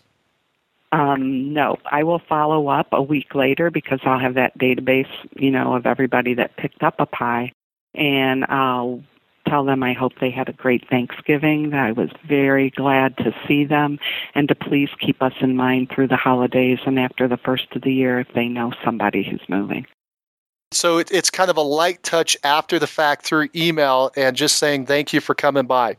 Um, 0.92 1.52
no, 1.52 1.78
I 1.86 2.02
will 2.04 2.20
follow 2.20 2.68
up 2.68 2.88
a 2.92 3.02
week 3.02 3.34
later 3.34 3.70
because 3.70 4.00
I'll 4.04 4.18
have 4.18 4.34
that 4.34 4.56
database, 4.58 5.08
you 5.36 5.50
know, 5.50 5.74
of 5.74 5.86
everybody 5.86 6.34
that 6.34 6.56
picked 6.56 6.82
up 6.82 6.96
a 6.98 7.06
pie, 7.06 7.52
and 7.94 8.44
I'll 8.46 9.02
tell 9.52 9.64
them 9.66 9.82
I 9.82 9.92
hope 9.92 10.14
they 10.18 10.30
had 10.30 10.48
a 10.48 10.54
great 10.54 10.88
Thanksgiving, 10.88 11.70
that 11.70 11.80
I 11.80 11.92
was 11.92 12.08
very 12.26 12.70
glad 12.70 13.18
to 13.18 13.34
see 13.46 13.66
them, 13.66 13.98
and 14.34 14.48
to 14.48 14.54
please 14.54 14.88
keep 14.98 15.22
us 15.22 15.34
in 15.42 15.56
mind 15.56 15.90
through 15.90 16.08
the 16.08 16.16
holidays 16.16 16.78
and 16.86 16.98
after 16.98 17.28
the 17.28 17.36
first 17.36 17.66
of 17.76 17.82
the 17.82 17.92
year 17.92 18.18
if 18.18 18.32
they 18.34 18.48
know 18.48 18.72
somebody 18.82 19.22
who's 19.22 19.46
moving. 19.50 19.86
So 20.70 20.96
it's 20.96 21.28
kind 21.28 21.50
of 21.50 21.58
a 21.58 21.62
light 21.62 22.02
touch 22.02 22.34
after 22.44 22.78
the 22.78 22.86
fact 22.86 23.26
through 23.26 23.50
email 23.54 24.10
and 24.16 24.34
just 24.34 24.56
saying 24.56 24.86
thank 24.86 25.12
you 25.12 25.20
for 25.20 25.34
coming 25.34 25.66
by. 25.66 25.98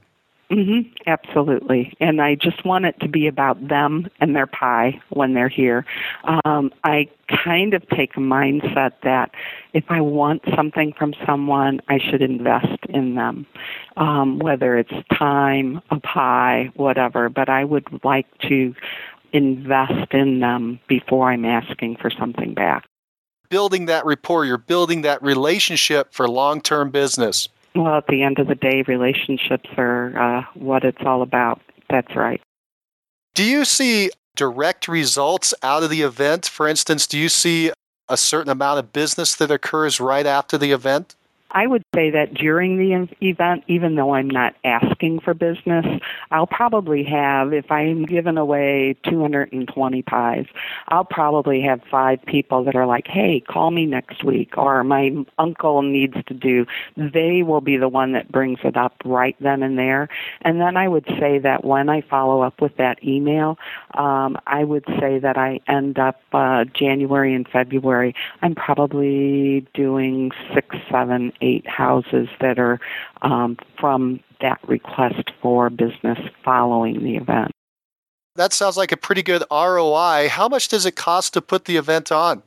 Mm-hmm, 0.54 0.94
absolutely. 1.08 1.96
And 2.00 2.22
I 2.22 2.36
just 2.36 2.63
want 2.63 2.86
it 2.86 3.00
to 3.00 3.08
be 3.08 3.26
about 3.26 3.68
them 3.68 4.08
and 4.20 4.36
their 4.36 4.46
pie 4.46 5.02
when 5.10 5.34
they're 5.34 5.50
here. 5.50 5.84
Um, 6.46 6.72
I 6.84 7.10
kind 7.28 7.74
of 7.74 7.88
take 7.89 8.16
a 8.16 8.20
mindset 8.20 8.92
that 9.02 9.32
if 9.74 9.86
I 9.89 10.02
want 10.02 10.44
something 10.56 10.94
from 10.94 11.16
someone, 11.26 11.82
I 11.89 11.98
should 11.98 12.22
invest 12.22 12.86
in 12.88 13.16
them, 13.16 13.48
um, 13.98 14.38
whether 14.38 14.78
it's 14.78 14.94
time, 15.18 15.82
a 15.89 16.00
pie, 16.00 16.70
whatever. 16.76 17.30
But 17.30 17.50
I 17.50 17.63
would 17.63 17.88
like 18.04 18.28
to 18.50 18.76
invest 19.32 20.13
in 20.13 20.39
them 20.39 20.80
before 20.88 21.32
I'm 21.32 21.46
asking 21.46 21.96
for 21.96 22.12
something 22.12 22.54
back. 22.54 22.86
Building 23.50 23.88
that 23.88 24.06
rapport, 24.06 24.46
you're 24.46 24.60
building 24.60 25.02
that 25.02 25.24
relationship 25.24 26.13
for 26.13 26.28
long 26.28 26.62
term 26.62 26.92
business. 26.92 27.50
Well, 27.76 27.96
at 27.98 28.08
the 28.08 28.22
end 28.22 28.40
of 28.40 28.48
the 28.48 28.56
day, 28.56 28.84
relationships 28.88 29.70
are 29.78 30.18
uh, 30.18 30.43
what 30.54 30.84
it's 30.84 31.02
all 31.06 31.22
about. 31.22 31.62
That's 31.89 32.16
right. 32.16 32.41
Do 33.34 33.43
you 33.43 33.66
see 33.66 34.12
direct 34.36 34.88
results 34.88 35.54
out 35.64 35.84
of 35.84 35.89
the 35.89 36.02
event? 36.02 36.45
For 36.45 36.68
instance, 36.68 37.08
do 37.08 37.18
you 37.18 37.30
see 37.30 37.72
a 38.08 38.18
certain 38.18 38.52
amount 38.52 38.80
of 38.80 38.93
business 38.93 39.36
that 39.36 39.50
occurs 39.50 40.00
right 40.00 40.26
after 40.26 40.58
the 40.58 40.72
event? 40.72 41.16
I 41.54 41.68
would 41.68 41.84
say 41.93 42.10
that 42.10 42.34
during 42.34 42.78
the 42.78 43.08
event, 43.22 43.64
even 43.68 43.95
though 43.95 44.16
I'm 44.16 44.30
not 44.30 44.56
asking 44.64 45.20
for 45.20 45.36
business, 45.36 45.86
I'll 46.32 46.47
probably 46.47 47.04
have, 47.04 47.54
if 47.54 47.72
I'm 47.72 48.06
giving 48.06 48.38
away 48.38 48.95
220 49.04 50.01
pies, 50.01 50.45
I'll 50.88 51.06
probably 51.06 51.62
have 51.62 51.82
five 51.91 52.24
people 52.26 52.64
that 52.64 52.76
are 52.76 52.88
like, 52.88 53.08
hey, 53.08 53.39
call 53.39 53.70
me 53.70 53.86
next 53.86 54.24
week, 54.24 54.58
or 54.58 54.84
my 54.84 55.12
uncle 55.38 55.84
needs 55.84 56.16
to 56.26 56.34
do. 56.34 56.66
They 56.97 57.43
will 57.43 57.62
be 57.62 57.78
the 57.78 57.89
one 57.89 58.14
that 58.14 58.32
brings 58.32 58.60
it 58.64 58.76
up 58.76 58.95
right 59.06 59.36
then 59.39 59.62
and 59.62 59.78
there. 59.78 60.10
And 60.41 60.60
then 60.60 60.76
I 60.76 60.88
would 60.88 61.06
say 61.20 61.38
that 61.39 61.64
when 61.64 61.88
I 61.88 62.01
follow 62.01 62.41
up 62.41 62.62
with 62.62 62.78
that 62.78 63.04
email, 63.04 63.60
um, 63.93 64.38
I 64.47 64.64
would 64.64 64.86
say 64.99 65.20
that 65.20 65.38
I 65.38 65.60
end 65.68 65.99
up 65.99 66.20
uh, 66.34 66.66
January 66.66 67.36
and 67.36 67.47
February, 67.47 68.16
I'm 68.41 68.56
probably 68.56 69.68
doing 69.76 70.32
six, 70.54 70.76
seven, 70.89 71.32
eight 71.44 71.68
houses 71.68 72.30
that 72.39 72.58
are 72.58 72.80
um, 73.22 73.58
from 73.80 74.20
that 74.41 74.60
request 74.68 75.32
for 75.41 75.70
business 75.70 76.18
following 76.44 77.04
the 77.04 77.16
event. 77.16 77.52
That 78.36 78.54
sounds 78.54 78.78
like 78.78 78.91
a 78.91 78.98
pretty 78.98 79.22
good 79.22 79.44
ROI. 79.52 80.30
How 80.30 80.48
much 80.48 80.70
does 80.70 80.86
it 80.86 80.96
cost 80.96 81.34
to 81.34 81.41
put 81.41 81.66
the 81.66 81.78
event 81.78 82.12
on? 82.12 82.41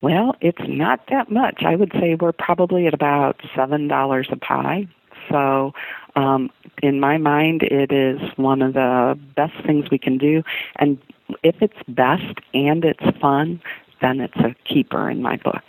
Well, 0.00 0.34
it's 0.40 0.66
not 0.66 1.00
that 1.10 1.30
much. 1.30 1.62
I 1.64 1.76
would 1.76 1.92
say 1.92 2.14
we're 2.14 2.32
probably 2.32 2.86
at 2.86 2.94
about 2.94 3.38
$7 3.54 4.32
a 4.32 4.36
pie. 4.36 4.88
So, 5.30 5.72
um, 6.16 6.50
in 6.82 6.98
my 6.98 7.18
mind, 7.18 7.62
it 7.62 7.92
is 7.92 8.20
one 8.36 8.62
of 8.62 8.74
the 8.74 9.18
best 9.36 9.54
things 9.64 9.90
we 9.90 9.98
can 9.98 10.18
do. 10.18 10.42
And 10.76 10.98
if 11.42 11.56
it's 11.60 11.78
best 11.86 12.40
and 12.52 12.84
it's 12.84 13.18
fun, 13.20 13.62
then 14.00 14.20
it's 14.20 14.36
a 14.36 14.56
keeper 14.64 15.08
in 15.08 15.22
my 15.22 15.36
book. 15.36 15.62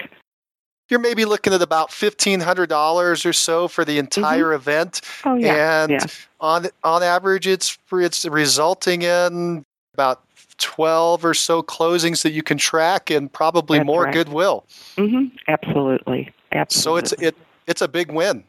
You're 0.94 1.00
maybe 1.00 1.26
looking 1.26 1.54
at 1.54 1.62
about 1.64 1.92
fifteen 1.92 2.40
hundred 2.40 2.70
dollars 2.70 3.26
or 3.26 3.34
so 3.34 3.68
for 3.68 3.84
the 3.84 3.98
entire 3.98 4.50
mm-hmm. 4.50 4.56
event, 4.58 5.02
oh, 5.26 5.34
yeah. 5.34 5.82
and 5.82 5.92
yeah. 5.94 6.06
on 6.40 6.68
on 6.84 7.02
average, 7.02 7.48
it's 7.48 7.80
it's 7.94 8.26
resulting 8.26 9.02
in 9.02 9.66
about 9.96 10.22
12 10.60 11.26
or 11.26 11.34
so 11.34 11.64
closings 11.64 12.22
that 12.22 12.32
you 12.32 12.44
can 12.44 12.60
track 12.60 13.10
and 13.10 13.34
probably 13.34 13.80
That's 13.80 13.88
more 13.88 14.04
right. 14.04 14.14
goodwill. 14.14 14.66
Mm-hmm. 14.98 15.36
Absolutely. 15.48 16.32
Absolutely. 16.52 16.80
So 16.80 16.98
it's 16.98 17.12
it 17.24 17.36
it's 17.66 17.82
a 17.82 17.88
big 17.88 18.12
win. 18.12 18.44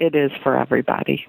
It 0.00 0.14
is 0.14 0.32
for 0.42 0.56
everybody. 0.56 1.26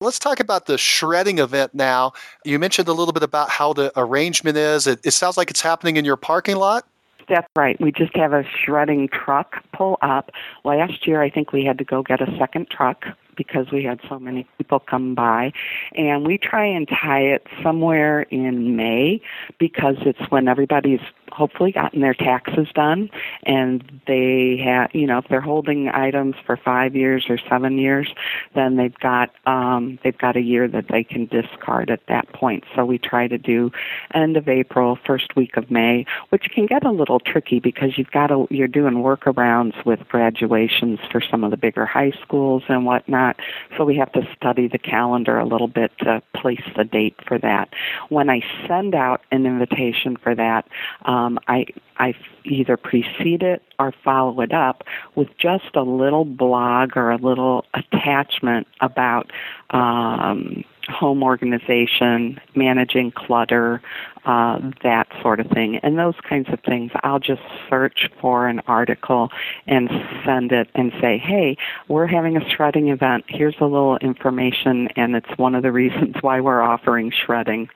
Let's 0.00 0.18
talk 0.18 0.40
about 0.40 0.64
the 0.64 0.78
shredding 0.78 1.40
event 1.40 1.74
now. 1.74 2.14
You 2.42 2.58
mentioned 2.58 2.88
a 2.88 2.94
little 2.94 3.12
bit 3.12 3.22
about 3.22 3.50
how 3.50 3.74
the 3.74 3.92
arrangement 4.00 4.56
is. 4.56 4.86
It, 4.86 5.00
it 5.04 5.10
sounds 5.10 5.36
like 5.36 5.50
it's 5.50 5.60
happening 5.60 5.98
in 5.98 6.06
your 6.06 6.16
parking 6.16 6.56
lot. 6.56 6.86
That's 7.28 7.48
right. 7.56 7.78
We 7.80 7.92
just 7.92 8.16
have 8.16 8.32
a 8.32 8.44
shredding 8.44 9.08
truck 9.08 9.62
pull 9.72 9.98
up. 10.00 10.30
Last 10.64 11.06
year, 11.06 11.22
I 11.22 11.30
think 11.30 11.52
we 11.52 11.64
had 11.64 11.78
to 11.78 11.84
go 11.84 12.02
get 12.02 12.20
a 12.20 12.36
second 12.38 12.68
truck 12.70 13.04
because 13.38 13.70
we 13.70 13.84
had 13.84 14.00
so 14.08 14.18
many 14.18 14.46
people 14.58 14.80
come 14.80 15.14
by. 15.14 15.52
And 15.94 16.26
we 16.26 16.36
try 16.36 16.66
and 16.66 16.86
tie 16.86 17.22
it 17.22 17.46
somewhere 17.62 18.22
in 18.22 18.76
May 18.76 19.22
because 19.58 19.96
it's 20.00 20.20
when 20.30 20.48
everybody's 20.48 21.00
hopefully 21.30 21.70
gotten 21.70 22.00
their 22.00 22.14
taxes 22.14 22.68
done 22.74 23.08
and 23.44 24.00
they 24.06 24.56
have, 24.64 24.90
you 24.94 25.06
know, 25.06 25.18
if 25.18 25.28
they're 25.28 25.40
holding 25.40 25.88
items 25.88 26.34
for 26.44 26.56
five 26.56 26.96
years 26.96 27.26
or 27.28 27.38
seven 27.48 27.78
years, 27.78 28.12
then 28.54 28.76
they've 28.76 28.98
got, 28.98 29.30
um, 29.46 29.98
they've 30.02 30.18
got 30.18 30.36
a 30.36 30.40
year 30.40 30.66
that 30.66 30.88
they 30.88 31.04
can 31.04 31.26
discard 31.26 31.90
at 31.90 32.00
that 32.08 32.30
point. 32.32 32.64
So 32.74 32.84
we 32.84 32.98
try 32.98 33.28
to 33.28 33.38
do 33.38 33.70
end 34.14 34.36
of 34.36 34.48
April, 34.48 34.98
first 35.06 35.36
week 35.36 35.56
of 35.56 35.70
May, 35.70 36.06
which 36.30 36.50
can 36.50 36.66
get 36.66 36.84
a 36.84 36.90
little 36.90 37.20
tricky 37.20 37.60
because 37.60 37.96
you've 37.96 38.10
got 38.10 38.28
to, 38.28 38.48
you're 38.50 38.66
doing 38.66 38.94
workarounds 38.94 39.84
with 39.84 40.00
graduations 40.08 40.98
for 41.12 41.20
some 41.20 41.44
of 41.44 41.50
the 41.52 41.56
bigger 41.56 41.86
high 41.86 42.12
schools 42.22 42.64
and 42.68 42.84
whatnot 42.84 43.27
So 43.76 43.84
we 43.84 43.96
have 43.96 44.12
to 44.12 44.26
study 44.36 44.68
the 44.68 44.78
calendar 44.78 45.38
a 45.38 45.44
little 45.44 45.68
bit 45.68 45.92
to 45.98 46.22
place 46.34 46.62
the 46.76 46.84
date 46.84 47.16
for 47.26 47.38
that. 47.38 47.70
When 48.08 48.30
I 48.30 48.42
send 48.66 48.94
out 48.94 49.22
an 49.30 49.46
invitation 49.46 50.16
for 50.16 50.34
that, 50.34 50.68
um, 51.04 51.38
I 51.48 51.66
I 51.96 52.14
either 52.44 52.76
precede 52.76 53.42
it 53.42 53.62
or 53.78 53.92
follow 54.04 54.40
it 54.40 54.52
up 54.52 54.84
with 55.14 55.28
just 55.38 55.74
a 55.74 55.82
little 55.82 56.24
blog 56.24 56.96
or 56.96 57.10
a 57.10 57.16
little 57.16 57.64
attachment 57.74 58.66
about 58.80 59.30
um, 59.70 60.64
home 60.88 61.22
organization, 61.22 62.40
managing 62.54 63.12
clutter, 63.12 63.80
uh, 64.24 64.58
that 64.82 65.08
sort 65.22 65.40
of 65.40 65.46
thing. 65.48 65.76
And 65.78 65.98
those 65.98 66.14
kinds 66.28 66.48
of 66.50 66.60
things, 66.60 66.90
I'll 67.02 67.18
just 67.18 67.42
search 67.68 68.10
for 68.20 68.48
an 68.48 68.60
article 68.66 69.30
and 69.66 69.88
send 70.24 70.52
it 70.52 70.68
and 70.74 70.92
say, 71.00 71.18
hey, 71.18 71.56
we're 71.88 72.06
having 72.06 72.36
a 72.36 72.48
shredding 72.50 72.88
event. 72.88 73.24
Here's 73.28 73.56
a 73.60 73.64
little 73.64 73.96
information, 73.98 74.88
and 74.96 75.16
it's 75.16 75.38
one 75.38 75.54
of 75.54 75.62
the 75.62 75.72
reasons 75.78 76.16
why 76.20 76.40
we're 76.40 76.62
offering 76.62 77.10
shredding. 77.10 77.68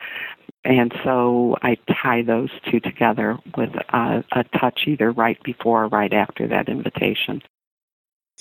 And 0.64 0.92
so 1.02 1.56
I 1.62 1.76
tie 2.02 2.22
those 2.22 2.50
two 2.70 2.80
together 2.80 3.38
with 3.56 3.70
a, 3.74 4.24
a 4.32 4.44
touch 4.58 4.82
either 4.86 5.10
right 5.10 5.42
before 5.42 5.84
or 5.84 5.88
right 5.88 6.12
after 6.12 6.46
that 6.48 6.68
invitation. 6.68 7.42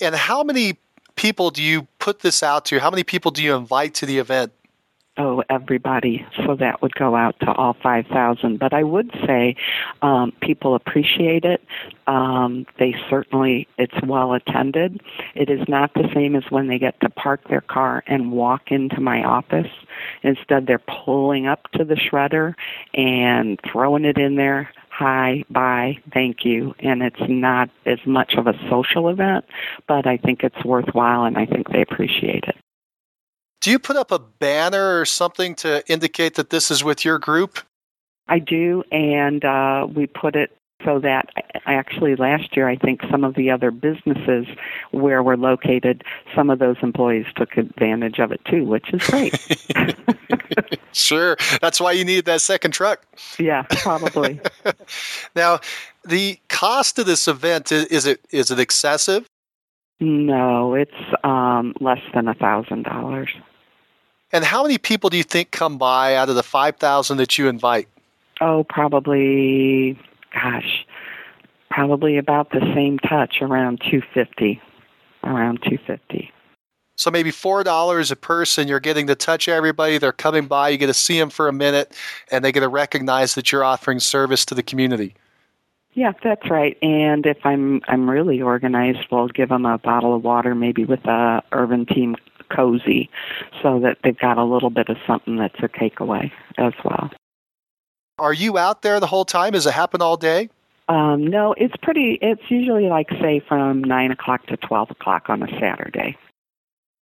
And 0.00 0.14
how 0.14 0.44
many 0.44 0.78
people 1.16 1.50
do 1.50 1.62
you 1.62 1.88
put 1.98 2.20
this 2.20 2.42
out 2.42 2.64
to? 2.66 2.78
How 2.78 2.90
many 2.90 3.04
people 3.04 3.30
do 3.30 3.42
you 3.42 3.54
invite 3.56 3.94
to 3.94 4.06
the 4.06 4.18
event? 4.18 4.52
Oh, 5.18 5.42
everybody. 5.50 6.26
So 6.44 6.56
that 6.56 6.82
would 6.82 6.94
go 6.94 7.14
out 7.14 7.38
to 7.40 7.52
all 7.52 7.76
5,000. 7.82 8.58
But 8.58 8.72
I 8.72 8.82
would 8.82 9.10
say 9.26 9.56
um, 10.00 10.32
people 10.40 10.74
appreciate 10.74 11.44
it. 11.44 11.62
Um, 12.06 12.66
they 12.78 12.94
certainly, 13.10 13.68
it's 13.78 14.00
well 14.06 14.32
attended. 14.32 15.02
It 15.34 15.50
is 15.50 15.68
not 15.68 15.94
the 15.94 16.08
same 16.14 16.34
as 16.36 16.44
when 16.50 16.68
they 16.68 16.78
get 16.78 17.00
to 17.00 17.10
park 17.10 17.48
their 17.48 17.60
car 17.60 18.02
and 18.06 18.32
walk 18.32 18.70
into 18.70 19.00
my 19.00 19.22
office. 19.22 19.70
Instead, 20.22 20.66
they're 20.66 20.78
pulling 21.04 21.46
up 21.46 21.70
to 21.72 21.84
the 21.84 21.94
shredder 21.94 22.54
and 22.94 23.60
throwing 23.70 24.04
it 24.04 24.18
in 24.18 24.36
there 24.36 24.70
hi, 24.92 25.42
bye, 25.48 25.96
thank 26.12 26.44
you. 26.44 26.74
And 26.78 27.02
it's 27.02 27.16
not 27.26 27.70
as 27.86 27.98
much 28.04 28.34
of 28.34 28.46
a 28.46 28.52
social 28.68 29.08
event, 29.08 29.46
but 29.88 30.06
I 30.06 30.18
think 30.18 30.44
it's 30.44 30.64
worthwhile 30.64 31.24
and 31.24 31.38
I 31.38 31.46
think 31.46 31.70
they 31.70 31.80
appreciate 31.80 32.44
it. 32.44 32.61
Do 33.62 33.70
you 33.70 33.78
put 33.78 33.94
up 33.94 34.10
a 34.10 34.18
banner 34.18 35.00
or 35.00 35.04
something 35.04 35.54
to 35.56 35.88
indicate 35.88 36.34
that 36.34 36.50
this 36.50 36.70
is 36.72 36.82
with 36.82 37.04
your 37.04 37.20
group? 37.20 37.60
I 38.26 38.40
do, 38.40 38.82
and 38.90 39.44
uh, 39.44 39.86
we 39.88 40.08
put 40.08 40.34
it 40.34 40.50
so 40.84 40.98
that 40.98 41.28
actually 41.64 42.16
last 42.16 42.56
year 42.56 42.68
I 42.68 42.74
think 42.74 43.02
some 43.08 43.22
of 43.22 43.36
the 43.36 43.52
other 43.52 43.70
businesses 43.70 44.48
where 44.90 45.22
we're 45.22 45.36
located, 45.36 46.02
some 46.34 46.50
of 46.50 46.58
those 46.58 46.76
employees 46.82 47.26
took 47.36 47.56
advantage 47.56 48.18
of 48.18 48.32
it 48.32 48.44
too, 48.44 48.64
which 48.64 48.92
is 48.92 49.00
great. 49.06 49.38
sure, 50.92 51.36
that's 51.60 51.80
why 51.80 51.92
you 51.92 52.04
need 52.04 52.24
that 52.24 52.40
second 52.40 52.72
truck. 52.72 53.06
Yeah, 53.38 53.62
probably. 53.68 54.40
now, 55.36 55.60
the 56.04 56.36
cost 56.48 56.98
of 56.98 57.06
this 57.06 57.28
event 57.28 57.70
is 57.70 58.06
it 58.06 58.20
is 58.32 58.50
it 58.50 58.58
excessive? 58.58 59.24
No, 60.00 60.74
it's 60.74 60.90
um, 61.22 61.74
less 61.80 62.00
than 62.12 62.26
a 62.26 62.34
thousand 62.34 62.82
dollars. 62.82 63.30
And 64.32 64.44
how 64.44 64.62
many 64.62 64.78
people 64.78 65.10
do 65.10 65.16
you 65.16 65.22
think 65.22 65.50
come 65.50 65.78
by 65.78 66.16
out 66.16 66.28
of 66.28 66.36
the 66.36 66.42
5,000 66.42 67.16
that 67.18 67.36
you 67.36 67.48
invite? 67.48 67.88
Oh, 68.40 68.64
probably, 68.64 69.98
gosh, 70.32 70.86
probably 71.70 72.16
about 72.16 72.50
the 72.50 72.60
same 72.74 72.98
touch, 72.98 73.42
around 73.42 73.80
250. 73.80 74.60
Around 75.24 75.62
250. 75.62 76.32
So 76.96 77.10
maybe 77.10 77.30
$4 77.30 78.10
a 78.10 78.16
person, 78.16 78.68
you're 78.68 78.80
getting 78.80 79.06
to 79.06 79.14
touch 79.14 79.48
everybody. 79.48 79.98
They're 79.98 80.12
coming 80.12 80.46
by, 80.46 80.70
you 80.70 80.78
get 80.78 80.86
to 80.86 80.94
see 80.94 81.18
them 81.18 81.30
for 81.30 81.48
a 81.48 81.52
minute, 81.52 81.96
and 82.30 82.44
they 82.44 82.52
get 82.52 82.60
to 82.60 82.68
recognize 82.68 83.34
that 83.34 83.52
you're 83.52 83.64
offering 83.64 84.00
service 84.00 84.44
to 84.46 84.54
the 84.54 84.62
community. 84.62 85.14
Yeah, 85.94 86.12
that's 86.22 86.48
right. 86.48 86.76
And 86.80 87.26
if 87.26 87.38
I'm 87.44 87.82
I'm 87.86 88.08
really 88.08 88.40
organized, 88.40 89.06
we'll 89.10 89.28
give 89.28 89.50
them 89.50 89.66
a 89.66 89.76
bottle 89.78 90.14
of 90.14 90.24
water, 90.24 90.54
maybe 90.54 90.84
with 90.86 91.04
a 91.04 91.42
Urban 91.52 91.84
Team 91.84 92.16
cozy 92.54 93.10
so 93.62 93.80
that 93.80 93.98
they've 94.04 94.18
got 94.18 94.38
a 94.38 94.44
little 94.44 94.70
bit 94.70 94.88
of 94.88 94.96
something 95.06 95.36
that's 95.36 95.58
a 95.60 95.68
takeaway 95.68 96.30
as 96.58 96.72
well. 96.84 97.10
Are 98.18 98.32
you 98.32 98.58
out 98.58 98.82
there 98.82 99.00
the 99.00 99.06
whole 99.06 99.24
time? 99.24 99.52
Does 99.52 99.66
it 99.66 99.72
happen 99.72 100.02
all 100.02 100.16
day? 100.16 100.48
Um, 100.88 101.26
no, 101.26 101.54
it's 101.56 101.74
pretty. 101.82 102.18
It's 102.20 102.42
usually 102.48 102.88
like 102.88 103.08
say 103.20 103.40
from 103.48 103.82
nine 103.82 104.10
o'clock 104.10 104.46
to 104.46 104.56
twelve 104.56 104.90
o'clock 104.90 105.28
on 105.28 105.42
a 105.42 105.48
Saturday. 105.58 106.16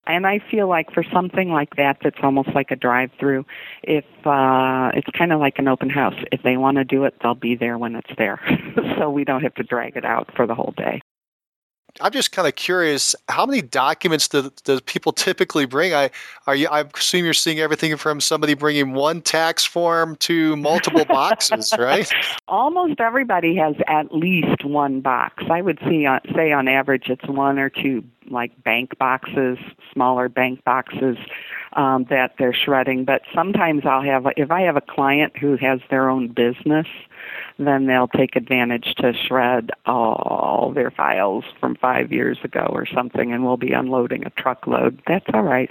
And 0.07 0.27
I 0.27 0.41
feel 0.51 0.69
like 0.69 0.93
for 0.93 1.05
something 1.13 1.51
like 1.51 1.77
that, 1.77 1.99
that's 2.03 2.19
almost 2.23 2.49
like 2.55 2.71
a 2.71 2.77
drive-through. 2.77 3.45
If 3.83 4.05
uh, 4.25 4.91
it's 4.95 5.09
kind 5.17 5.33
of 5.33 5.41
like 5.41 5.59
an 5.59 5.69
open 5.69 5.91
house, 5.91 6.15
if 6.33 6.43
they 6.43 6.57
want 6.57 6.79
to 6.79 6.85
do 6.85 7.05
it, 7.05 7.15
they'll 7.23 7.35
be 7.35 7.55
there 7.55 7.79
when 7.79 7.95
it's 7.95 8.11
there, 8.17 8.41
so 8.99 9.11
we 9.11 9.25
don't 9.25 9.43
have 9.43 9.55
to 9.57 9.63
drag 9.63 9.97
it 9.97 10.05
out 10.05 10.35
for 10.35 10.47
the 10.47 10.55
whole 10.55 10.75
day. 10.77 11.01
I'm 12.01 12.13
just 12.13 12.33
kind 12.33 12.47
of 12.47 12.55
curious, 12.55 13.15
how 13.29 13.47
many 13.47 13.63
documents 13.63 14.29
do, 14.29 14.51
do 14.65 14.81
people 14.81 15.13
typically 15.13 15.67
bring? 15.67 15.95
I 15.95 16.11
are 16.47 16.55
you? 16.55 16.69
I 16.69 16.85
assume 16.95 17.25
you're 17.25 17.35
seeing 17.35 17.61
everything 17.61 17.97
from 17.97 18.21
somebody 18.21 18.55
bringing 18.55 18.93
one 18.93 19.23
tax 19.23 19.65
form 19.65 20.17
to 20.17 20.57
multiple 20.57 21.05
boxes, 21.09 21.73
right? 21.79 22.11
Almost 22.49 23.01
everybody 23.01 23.57
has 23.57 23.75
at 23.87 24.15
least 24.15 24.65
one 24.65 25.01
box. 25.01 25.45
I 25.51 25.63
would 25.63 25.79
see, 25.89 26.07
say 26.35 26.53
on 26.53 26.69
average, 26.69 27.09
it's 27.09 27.27
one 27.27 27.59
or 27.59 27.71
two 27.71 28.05
like 28.31 28.63
bank 28.63 28.97
boxes, 28.99 29.59
smaller 29.93 30.29
bank 30.29 30.65
boxes 30.65 31.17
um, 31.75 32.05
that 32.11 32.35
they're 32.39 32.55
shredding. 32.55 33.05
But 33.05 33.23
sometimes 33.35 33.85
I'll 33.85 34.03
have, 34.03 34.27
if 34.37 34.51
I 34.51 34.63
have 34.63 34.77
a 34.77 34.81
client 34.81 35.37
who 35.37 35.57
has 35.57 35.81
their 35.91 36.09
own 36.09 36.29
business, 36.29 36.87
then 37.59 37.87
they'll 37.87 38.09
take 38.09 38.37
advantage 38.37 38.95
to 38.97 39.13
shred 39.13 39.71
all 39.87 40.73
their 40.75 40.91
files 40.91 41.45
from 41.59 41.77
five 41.77 42.13
years 42.13 42.39
ago 42.43 42.67
or 42.71 42.87
something, 42.87 43.33
and 43.33 43.45
we'll 43.45 43.57
be 43.57 43.73
unloading 43.73 44.25
a 44.27 44.31
truckload. 44.31 45.01
That's 45.07 45.27
all 45.33 45.43
right. 45.43 45.71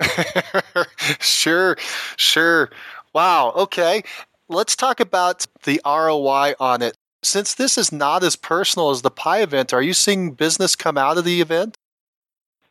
sure, 1.20 1.76
sure. 2.16 2.70
Wow. 3.12 3.52
Okay. 3.56 4.02
Let's 4.48 4.76
talk 4.76 5.00
about 5.00 5.46
the 5.64 5.80
ROI 5.84 6.54
on 6.58 6.82
it. 6.82 6.96
Since 7.22 7.54
this 7.54 7.78
is 7.78 7.92
not 7.92 8.24
as 8.24 8.34
personal 8.34 8.90
as 8.90 9.02
the 9.02 9.10
pie 9.10 9.42
event, 9.42 9.72
are 9.72 9.82
you 9.82 9.94
seeing 9.94 10.32
business 10.32 10.74
come 10.74 10.98
out 10.98 11.18
of 11.18 11.24
the 11.24 11.40
event? 11.40 11.76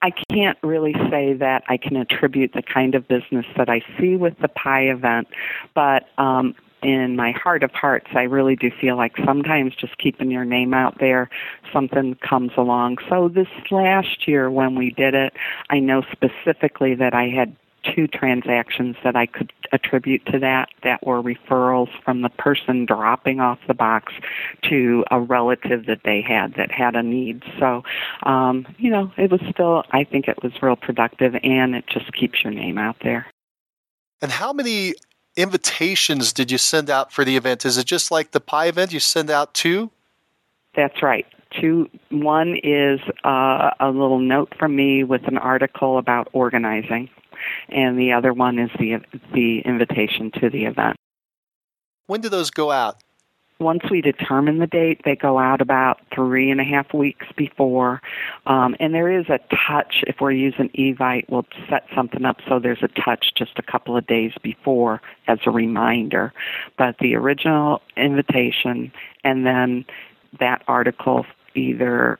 I 0.01 0.11
can't 0.31 0.57
really 0.63 0.93
say 1.09 1.33
that 1.33 1.63
I 1.67 1.77
can 1.77 1.95
attribute 1.95 2.53
the 2.53 2.63
kind 2.63 2.95
of 2.95 3.07
business 3.07 3.45
that 3.55 3.69
I 3.69 3.81
see 3.99 4.15
with 4.15 4.37
the 4.39 4.47
pie 4.47 4.89
event, 4.89 5.27
but 5.75 6.07
um, 6.17 6.55
in 6.81 7.15
my 7.15 7.31
heart 7.31 7.63
of 7.63 7.71
hearts, 7.71 8.07
I 8.13 8.23
really 8.23 8.55
do 8.55 8.71
feel 8.71 8.97
like 8.97 9.15
sometimes 9.25 9.75
just 9.75 9.97
keeping 9.97 10.31
your 10.31 10.45
name 10.45 10.73
out 10.73 10.99
there, 10.99 11.29
something 11.71 12.15
comes 12.15 12.51
along. 12.57 12.97
So 13.09 13.27
this 13.27 13.47
last 13.69 14.27
year 14.27 14.49
when 14.49 14.75
we 14.75 14.91
did 14.91 15.13
it, 15.13 15.33
I 15.69 15.79
know 15.79 16.03
specifically 16.11 16.95
that 16.95 17.13
I 17.13 17.27
had 17.29 17.55
two 17.83 18.07
transactions 18.07 18.95
that 19.03 19.15
I 19.15 19.25
could 19.25 19.51
attribute 19.71 20.25
to 20.27 20.39
that 20.39 20.69
that 20.83 21.05
were 21.05 21.21
referrals 21.21 21.89
from 22.03 22.21
the 22.21 22.29
person 22.29 22.85
dropping 22.85 23.39
off 23.39 23.59
the 23.67 23.73
box 23.73 24.13
to 24.69 25.03
a 25.09 25.19
relative 25.19 25.85
that 25.87 26.01
they 26.03 26.21
had 26.21 26.55
that 26.55 26.71
had 26.71 26.95
a 26.95 27.03
need. 27.03 27.43
So, 27.59 27.83
um, 28.23 28.67
you 28.77 28.89
know, 28.89 29.11
it 29.17 29.31
was 29.31 29.41
still, 29.49 29.83
I 29.91 30.03
think 30.03 30.27
it 30.27 30.43
was 30.43 30.51
real 30.61 30.75
productive 30.75 31.35
and 31.43 31.75
it 31.75 31.85
just 31.87 32.13
keeps 32.13 32.43
your 32.43 32.53
name 32.53 32.77
out 32.77 32.97
there. 33.01 33.25
And 34.21 34.31
how 34.31 34.53
many 34.53 34.93
invitations 35.35 36.33
did 36.33 36.51
you 36.51 36.57
send 36.57 36.89
out 36.89 37.11
for 37.11 37.23
the 37.23 37.37
event? 37.37 37.65
Is 37.65 37.77
it 37.77 37.85
just 37.85 38.11
like 38.11 38.31
the 38.31 38.39
pie 38.39 38.67
event? 38.67 38.93
You 38.93 38.99
send 38.99 39.29
out 39.29 39.53
two? 39.53 39.91
That's 40.75 41.01
right. 41.01 41.25
Two. 41.59 41.89
One 42.09 42.57
is 42.63 42.99
uh, 43.25 43.71
a 43.79 43.89
little 43.89 44.19
note 44.19 44.53
from 44.57 44.75
me 44.75 45.03
with 45.03 45.27
an 45.27 45.37
article 45.37 45.97
about 45.97 46.29
organizing, 46.31 47.09
and 47.69 47.99
the 47.99 48.13
other 48.13 48.31
one 48.31 48.57
is 48.57 48.69
the 48.79 49.01
the 49.33 49.59
invitation 49.59 50.31
to 50.39 50.49
the 50.49 50.65
event. 50.65 50.95
When 52.07 52.21
do 52.21 52.29
those 52.29 52.51
go 52.51 52.71
out? 52.71 53.03
Once 53.61 53.83
we 53.89 54.01
determine 54.01 54.57
the 54.57 54.67
date, 54.67 55.01
they 55.05 55.15
go 55.15 55.39
out 55.39 55.61
about 55.61 56.01
three 56.13 56.51
and 56.51 56.59
a 56.59 56.63
half 56.63 56.93
weeks 56.93 57.27
before. 57.37 58.01
Um, 58.45 58.75
and 58.79 58.93
there 58.93 59.09
is 59.09 59.29
a 59.29 59.39
touch, 59.67 60.03
if 60.07 60.19
we're 60.19 60.31
using 60.31 60.69
Evite, 60.69 61.29
we'll 61.29 61.45
set 61.69 61.85
something 61.95 62.25
up 62.25 62.37
so 62.47 62.59
there's 62.59 62.83
a 62.83 62.87
touch 62.89 63.33
just 63.35 63.57
a 63.57 63.61
couple 63.61 63.95
of 63.95 64.05
days 64.07 64.33
before 64.41 65.01
as 65.27 65.39
a 65.45 65.51
reminder. 65.51 66.33
But 66.77 66.97
the 66.99 67.15
original 67.15 67.81
invitation 67.95 68.91
and 69.23 69.45
then 69.45 69.85
that 70.39 70.63
article 70.67 71.25
either 71.55 72.19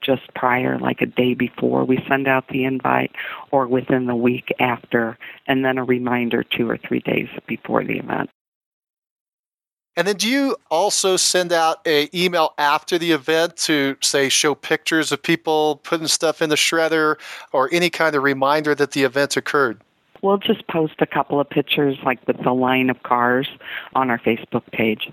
just 0.00 0.32
prior, 0.34 0.78
like 0.78 1.00
a 1.00 1.06
day 1.06 1.34
before 1.34 1.84
we 1.84 2.04
send 2.08 2.28
out 2.28 2.48
the 2.48 2.64
invite, 2.64 3.12
or 3.50 3.66
within 3.66 4.06
the 4.06 4.14
week 4.14 4.52
after, 4.60 5.16
and 5.46 5.64
then 5.64 5.78
a 5.78 5.84
reminder 5.84 6.44
two 6.44 6.68
or 6.68 6.76
three 6.76 7.00
days 7.00 7.28
before 7.46 7.82
the 7.84 7.98
event. 7.98 8.28
And 9.98 10.06
then 10.06 10.14
do 10.14 10.28
you 10.28 10.56
also 10.70 11.16
send 11.16 11.52
out 11.52 11.80
a 11.84 12.08
email 12.16 12.54
after 12.56 12.98
the 12.98 13.10
event 13.10 13.56
to 13.56 13.96
say 14.00 14.28
show 14.28 14.54
pictures 14.54 15.10
of 15.10 15.20
people 15.20 15.80
putting 15.82 16.06
stuff 16.06 16.40
in 16.40 16.50
the 16.50 16.54
shredder 16.54 17.16
or 17.50 17.68
any 17.72 17.90
kind 17.90 18.14
of 18.14 18.22
reminder 18.22 18.76
that 18.76 18.92
the 18.92 19.02
event 19.02 19.36
occurred? 19.36 19.80
We'll 20.22 20.38
just 20.38 20.64
post 20.68 20.94
a 21.00 21.06
couple 21.06 21.40
of 21.40 21.50
pictures 21.50 21.98
like 22.04 22.24
with 22.28 22.40
the 22.44 22.52
line 22.52 22.90
of 22.90 23.02
cars 23.02 23.48
on 23.96 24.08
our 24.08 24.20
Facebook 24.20 24.64
page. 24.70 25.10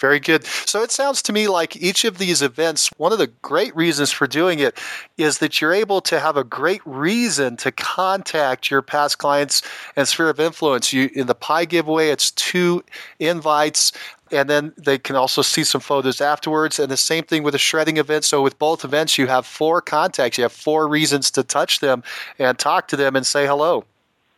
Very 0.00 0.18
good. 0.18 0.44
So 0.44 0.82
it 0.82 0.90
sounds 0.90 1.20
to 1.22 1.32
me 1.32 1.46
like 1.46 1.76
each 1.76 2.06
of 2.06 2.16
these 2.16 2.40
events, 2.40 2.88
one 2.96 3.12
of 3.12 3.18
the 3.18 3.26
great 3.26 3.76
reasons 3.76 4.10
for 4.10 4.26
doing 4.26 4.58
it 4.58 4.78
is 5.18 5.38
that 5.38 5.60
you're 5.60 5.74
able 5.74 6.00
to 6.02 6.18
have 6.18 6.38
a 6.38 6.44
great 6.44 6.80
reason 6.86 7.58
to 7.58 7.70
contact 7.70 8.70
your 8.70 8.80
past 8.80 9.18
clients 9.18 9.60
and 9.96 10.08
sphere 10.08 10.30
of 10.30 10.40
influence. 10.40 10.90
You 10.90 11.10
in 11.14 11.26
the 11.26 11.34
pie 11.34 11.66
giveaway, 11.66 12.08
it's 12.08 12.30
two 12.30 12.82
invites 13.18 13.92
and 14.32 14.48
then 14.48 14.72
they 14.78 14.96
can 14.96 15.16
also 15.16 15.42
see 15.42 15.64
some 15.64 15.80
photos 15.80 16.20
afterwards. 16.20 16.78
And 16.78 16.90
the 16.90 16.96
same 16.96 17.24
thing 17.24 17.42
with 17.42 17.52
the 17.52 17.58
shredding 17.58 17.96
event. 17.98 18.24
So 18.24 18.42
with 18.42 18.58
both 18.58 18.84
events, 18.84 19.18
you 19.18 19.26
have 19.26 19.44
four 19.44 19.82
contacts. 19.82 20.38
You 20.38 20.42
have 20.42 20.52
four 20.52 20.88
reasons 20.88 21.30
to 21.32 21.42
touch 21.42 21.80
them 21.80 22.02
and 22.38 22.58
talk 22.58 22.88
to 22.88 22.96
them 22.96 23.16
and 23.16 23.26
say 23.26 23.46
hello. 23.46 23.84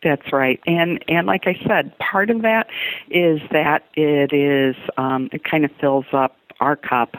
That's 0.02 0.32
right, 0.32 0.60
and 0.66 1.04
and 1.08 1.26
like 1.26 1.46
I 1.46 1.54
said, 1.66 1.96
part 1.98 2.30
of 2.30 2.42
that 2.42 2.66
is 3.08 3.40
that 3.52 3.84
it 3.94 4.32
is 4.32 4.74
um, 4.96 5.28
it 5.32 5.44
kind 5.44 5.64
of 5.64 5.70
fills 5.80 6.06
up 6.12 6.36
our 6.60 6.76
cup 6.76 7.16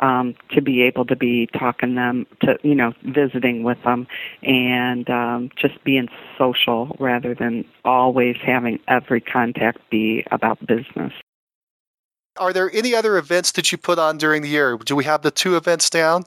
um, 0.00 0.34
to 0.50 0.62
be 0.62 0.82
able 0.82 1.04
to 1.06 1.16
be 1.16 1.46
talking 1.58 1.94
them 1.94 2.26
to 2.42 2.58
you 2.62 2.74
know 2.74 2.92
visiting 3.02 3.62
with 3.62 3.82
them 3.82 4.06
and 4.42 5.08
um, 5.10 5.50
just 5.56 5.82
being 5.84 6.08
social 6.36 6.96
rather 6.98 7.34
than 7.34 7.64
always 7.84 8.36
having 8.44 8.78
every 8.88 9.20
contact 9.20 9.78
be 9.90 10.24
about 10.30 10.64
business. 10.66 11.12
Are 12.36 12.52
there 12.52 12.70
any 12.72 12.94
other 12.94 13.16
events 13.16 13.52
that 13.52 13.72
you 13.72 13.78
put 13.78 13.98
on 13.98 14.16
during 14.16 14.42
the 14.42 14.48
year? 14.48 14.76
Do 14.76 14.94
we 14.94 15.04
have 15.04 15.22
the 15.22 15.30
two 15.30 15.56
events 15.56 15.90
down? 15.90 16.24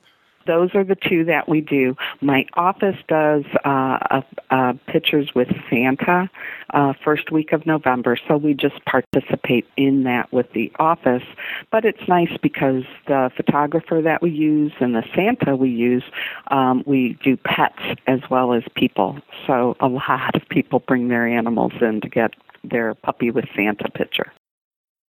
Those 0.48 0.74
are 0.76 0.84
the 0.84 0.96
two 0.96 1.26
that 1.26 1.48
we 1.48 1.62
do. 1.62 1.96
My 2.22 2.46
office 2.54 2.98
does 3.08 3.44
uh, 3.66 3.98
uh, 4.10 4.22
uh 4.50 4.74
pictures 4.88 5.30
with 5.36 5.50
Santa 5.70 6.30
uh, 6.74 6.94
first 7.04 7.32
week 7.32 7.52
of 7.52 7.66
November, 7.66 8.18
so 8.28 8.38
we 8.38 8.54
just 8.54 8.84
participate 8.86 9.68
in 9.78 10.04
that 10.04 10.32
with 10.32 10.52
the 10.54 10.72
office. 10.80 11.24
But 11.72 11.86
it's 11.86 12.08
nice 12.08 12.36
because 12.42 12.84
the 13.08 13.32
photographer 13.36 14.02
that 14.02 14.22
we 14.22 14.32
use 14.32 14.74
and 14.80 14.96
the 14.96 15.04
Santa 15.16 15.56
we 15.56 15.70
use, 15.70 16.04
um, 16.48 16.84
we 16.86 17.18
do 17.24 17.38
pets 17.38 17.82
as 18.08 18.22
well 18.30 18.54
as 18.54 18.64
people. 18.76 19.20
So 19.48 19.76
a 19.80 19.88
lot 19.88 20.36
of 20.36 20.48
people 20.50 20.80
bring 20.80 21.08
their 21.08 21.28
animals 21.28 21.74
in 21.82 22.02
to 22.02 22.10
get 22.10 22.34
their 22.64 22.94
puppy 22.96 23.32
with 23.32 23.46
Santa 23.56 23.90
picture. 23.90 24.32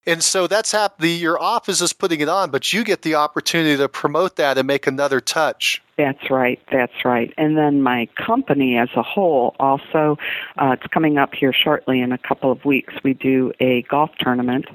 And 0.07 0.23
so 0.23 0.47
that's 0.47 0.71
happening. 0.71 1.19
Your 1.19 1.39
office 1.39 1.79
is 1.79 1.93
putting 1.93 2.21
it 2.21 2.29
on, 2.29 2.49
but 2.49 2.73
you 2.73 2.83
get 2.83 3.03
the 3.03 3.15
opportunity 3.15 3.77
to 3.77 3.87
promote 3.87 4.35
that 4.37 4.57
and 4.57 4.65
make 4.65 4.87
another 4.87 5.21
touch. 5.21 5.81
That's 5.95 6.31
right. 6.31 6.59
That's 6.71 7.05
right. 7.05 7.31
And 7.37 7.55
then 7.55 7.83
my 7.83 8.07
company 8.15 8.77
as 8.77 8.89
a 8.95 9.03
whole 9.03 9.55
also, 9.59 10.17
uh, 10.57 10.75
it's 10.79 10.91
coming 10.91 11.19
up 11.19 11.35
here 11.35 11.53
shortly 11.53 12.01
in 12.01 12.11
a 12.11 12.17
couple 12.17 12.51
of 12.51 12.65
weeks. 12.65 12.95
We 13.03 13.13
do 13.13 13.53
a 13.59 13.83
golf 13.83 14.09
tournament 14.19 14.65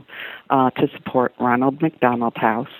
uh, 0.51 0.70
to 0.70 0.88
support 0.94 1.34
Ronald 1.38 1.82
McDonald 1.82 2.36
House. 2.36 2.70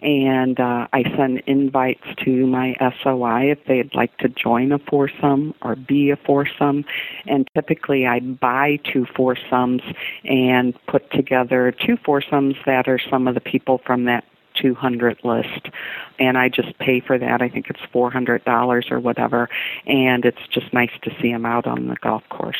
And 0.00 0.58
uh, 0.58 0.88
I 0.92 1.04
send 1.16 1.42
invites 1.46 2.04
to 2.24 2.46
my 2.46 2.76
SOI 3.02 3.50
if 3.52 3.64
they'd 3.66 3.94
like 3.94 4.16
to 4.18 4.28
join 4.28 4.72
a 4.72 4.78
foursome 4.78 5.54
or 5.62 5.76
be 5.76 6.10
a 6.10 6.16
foursome. 6.16 6.84
And 7.26 7.48
typically 7.54 8.06
I 8.06 8.20
buy 8.20 8.80
two 8.84 9.06
foursomes 9.16 9.82
and 10.24 10.74
put 10.86 11.10
together 11.10 11.72
two 11.72 11.96
foursomes 12.04 12.56
that 12.66 12.88
are 12.88 12.98
some 13.10 13.28
of 13.28 13.34
the 13.34 13.40
people 13.40 13.80
from 13.84 14.04
that 14.04 14.24
200 14.54 15.18
list 15.24 15.68
and 16.18 16.36
I 16.36 16.48
just 16.48 16.78
pay 16.78 17.00
for 17.00 17.18
that. 17.18 17.40
I 17.40 17.48
think 17.48 17.70
it's 17.70 17.80
$400 17.92 18.90
or 18.90 19.00
whatever 19.00 19.48
and 19.86 20.24
it's 20.24 20.46
just 20.50 20.72
nice 20.72 20.92
to 21.02 21.10
see 21.20 21.32
them 21.32 21.46
out 21.46 21.66
on 21.66 21.88
the 21.88 21.96
golf 21.96 22.22
course. 22.28 22.58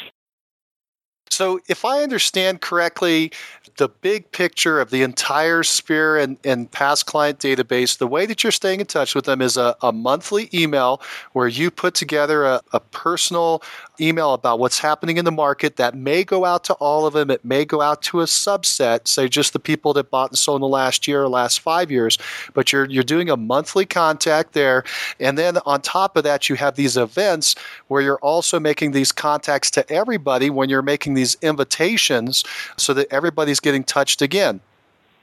So, 1.33 1.61
if 1.67 1.85
I 1.85 2.03
understand 2.03 2.61
correctly, 2.61 3.33
the 3.79 3.89
big 3.89 4.31
picture 4.33 4.81
of 4.81 4.91
the 4.91 5.03
entire 5.03 5.63
Sphere 5.63 6.19
and, 6.19 6.37
and 6.45 6.71
past 6.71 7.07
client 7.07 7.39
database, 7.39 7.97
the 7.97 8.07
way 8.07 8.27
that 8.27 8.43
you're 8.43 8.53
staying 8.53 8.81
in 8.81 8.87
touch 8.87 9.15
with 9.15 9.25
them 9.25 9.41
is 9.41 9.57
a, 9.57 9.75
a 9.81 9.93
monthly 9.93 10.51
email 10.53 11.01
where 11.33 11.49
you 11.49 11.71
put 11.71 11.95
together 11.95 12.45
a, 12.45 12.61
a 12.73 12.81
personal 12.81 13.63
email 14.03 14.35
about 14.35 14.59
what's 14.59 14.81
happening 14.81 15.17
in 15.17 15.25
the 15.25 15.33
market 15.33 15.77
that 15.77 15.95
may 15.95 16.25
go 16.25 16.45
out 16.45 16.65
to 16.65 16.75
all 16.75 17.07
of 17.07 17.15
them. 17.15 17.31
It 17.31 17.45
may 17.45 17.65
go 17.65 17.81
out 17.81 18.03
to 18.03 18.21
a 18.21 18.25
subset, 18.25 19.07
say 19.07 19.29
just 19.29 19.53
the 19.53 19.59
people 19.59 19.93
that 19.95 20.11
bought 20.11 20.31
and 20.31 20.39
sold 20.39 20.57
in 20.57 20.61
the 20.63 20.69
last 20.69 21.07
year 21.07 21.23
or 21.23 21.29
last 21.29 21.61
five 21.61 21.91
years. 21.91 22.19
But 22.55 22.73
you're 22.73 22.87
you're 22.87 23.03
doing 23.03 23.31
a 23.31 23.37
monthly 23.37 23.87
contact 23.87 24.53
there, 24.53 24.85
and 25.21 25.39
then 25.39 25.59
on 25.65 25.81
top 25.81 26.17
of 26.17 26.25
that, 26.25 26.49
you 26.49 26.57
have 26.57 26.75
these 26.75 26.97
events 26.97 27.55
where 27.89 28.03
you're 28.03 28.19
also 28.19 28.59
making 28.59 28.93
these 28.93 29.13
contacts 29.13 29.71
to 29.73 29.91
everybody 29.93 30.51
when 30.51 30.69
you're 30.69 30.83
making 30.83 31.15
these 31.15 31.37
invitations, 31.43 32.45
so 32.77 32.93
that 32.95 33.07
everybody's 33.13 33.61
getting 33.61 33.85
touched 33.85 34.21
again. 34.23 34.61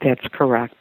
That's 0.00 0.26
correct. 0.28 0.74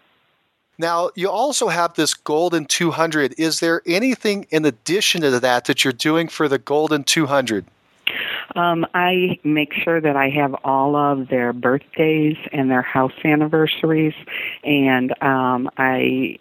Now, 0.79 1.09
you 1.13 1.29
also 1.29 1.67
have 1.67 1.95
this 1.95 2.13
Golden 2.13 2.63
200. 2.63 3.37
Is 3.37 3.59
there 3.59 3.81
anything 3.85 4.47
in 4.49 4.63
addition 4.63 5.21
to 5.21 5.37
that 5.37 5.65
that 5.65 5.83
you're 5.83 5.91
doing 5.91 6.29
for 6.29 6.47
the 6.47 6.57
Golden 6.57 7.03
200? 7.03 7.65
Um, 8.55 8.85
I 8.93 9.39
make 9.43 9.73
sure 9.73 10.01
that 10.01 10.15
I 10.15 10.29
have 10.29 10.55
all 10.63 10.95
of 10.95 11.27
their 11.29 11.53
birthdays 11.53 12.37
and 12.51 12.69
their 12.69 12.81
house 12.81 13.13
anniversaries, 13.23 14.15
and 14.63 15.11
um, 15.21 15.69
I 15.77 16.39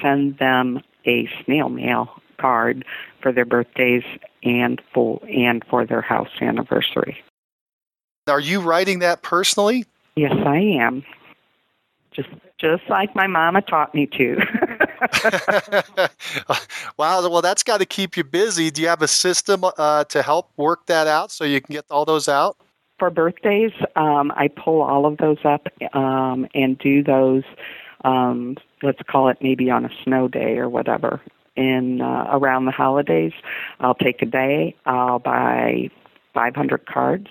send 0.00 0.38
them 0.38 0.82
a 1.04 1.28
snail 1.44 1.68
mail 1.68 2.20
card 2.38 2.84
for 3.20 3.32
their 3.32 3.44
birthdays 3.44 4.04
and 4.42 4.80
for 4.92 5.20
and 5.28 5.64
for 5.68 5.86
their 5.86 6.02
house 6.02 6.30
anniversary. 6.40 7.22
Are 8.28 8.40
you 8.40 8.60
writing 8.60 9.00
that 9.00 9.22
personally? 9.22 9.84
Yes, 10.14 10.34
I 10.44 10.58
am. 10.58 11.04
Just 12.12 12.28
just 12.62 12.88
like 12.88 13.14
my 13.14 13.26
mama 13.26 13.60
taught 13.60 13.92
me 13.94 14.06
to. 14.06 14.36
wow, 16.96 17.28
well 17.28 17.42
that's 17.42 17.64
got 17.64 17.78
to 17.78 17.86
keep 17.86 18.16
you 18.16 18.22
busy. 18.22 18.70
Do 18.70 18.80
you 18.80 18.88
have 18.88 19.02
a 19.02 19.08
system 19.08 19.64
uh, 19.64 20.04
to 20.04 20.22
help 20.22 20.50
work 20.56 20.86
that 20.86 21.08
out 21.08 21.32
so 21.32 21.44
you 21.44 21.60
can 21.60 21.72
get 21.72 21.84
all 21.90 22.04
those 22.04 22.28
out? 22.28 22.56
For 22.98 23.10
birthdays, 23.10 23.72
um, 23.96 24.32
I 24.36 24.46
pull 24.48 24.80
all 24.80 25.06
of 25.06 25.16
those 25.16 25.44
up 25.44 25.66
um, 25.92 26.46
and 26.54 26.78
do 26.78 27.02
those. 27.02 27.42
Um, 28.04 28.56
let's 28.82 29.02
call 29.08 29.28
it 29.28 29.38
maybe 29.42 29.68
on 29.70 29.84
a 29.84 29.90
snow 30.04 30.28
day 30.28 30.56
or 30.58 30.68
whatever. 30.68 31.20
In 31.56 32.00
uh, 32.00 32.28
around 32.30 32.64
the 32.66 32.70
holidays, 32.70 33.32
I'll 33.80 33.96
take 33.96 34.22
a 34.22 34.26
day. 34.26 34.76
I'll 34.86 35.18
buy 35.18 35.90
500 36.32 36.86
cards, 36.86 37.26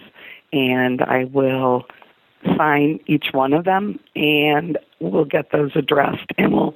and 0.52 1.02
I 1.02 1.24
will 1.24 1.86
sign 2.58 3.00
each 3.08 3.30
one 3.34 3.54
of 3.54 3.66
them, 3.66 4.00
and 4.16 4.78
we'll 5.00 5.26
get 5.26 5.52
those 5.52 5.72
addressed, 5.76 6.32
and 6.38 6.54
we'll 6.54 6.76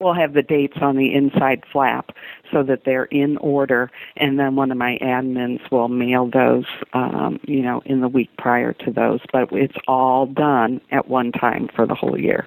we'll 0.00 0.14
have 0.14 0.32
the 0.32 0.42
dates 0.42 0.78
on 0.80 0.96
the 0.96 1.12
inside 1.12 1.64
flap 1.72 2.12
so 2.52 2.62
that 2.62 2.84
they're 2.84 3.06
in 3.06 3.36
order, 3.38 3.90
and 4.16 4.38
then 4.38 4.54
one 4.56 4.70
of 4.70 4.78
my 4.78 4.96
admins 5.02 5.60
will 5.70 5.88
mail 5.88 6.28
those, 6.28 6.66
um, 6.92 7.40
you 7.44 7.60
know, 7.62 7.82
in 7.84 8.00
the 8.00 8.08
week 8.08 8.30
prior 8.38 8.72
to 8.72 8.92
those. 8.92 9.20
But 9.32 9.52
it's 9.52 9.76
all 9.86 10.26
done 10.26 10.80
at 10.90 11.08
one 11.08 11.32
time 11.32 11.68
for 11.74 11.86
the 11.86 11.94
whole 11.94 12.18
year. 12.18 12.46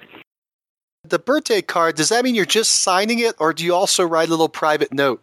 The 1.04 1.18
birthday 1.18 1.62
card, 1.62 1.96
does 1.96 2.10
that 2.10 2.24
mean 2.24 2.34
you're 2.34 2.46
just 2.46 2.72
signing 2.72 3.18
it, 3.18 3.34
or 3.38 3.52
do 3.52 3.64
you 3.64 3.74
also 3.74 4.04
write 4.04 4.28
a 4.28 4.30
little 4.30 4.48
private 4.48 4.92
note? 4.92 5.22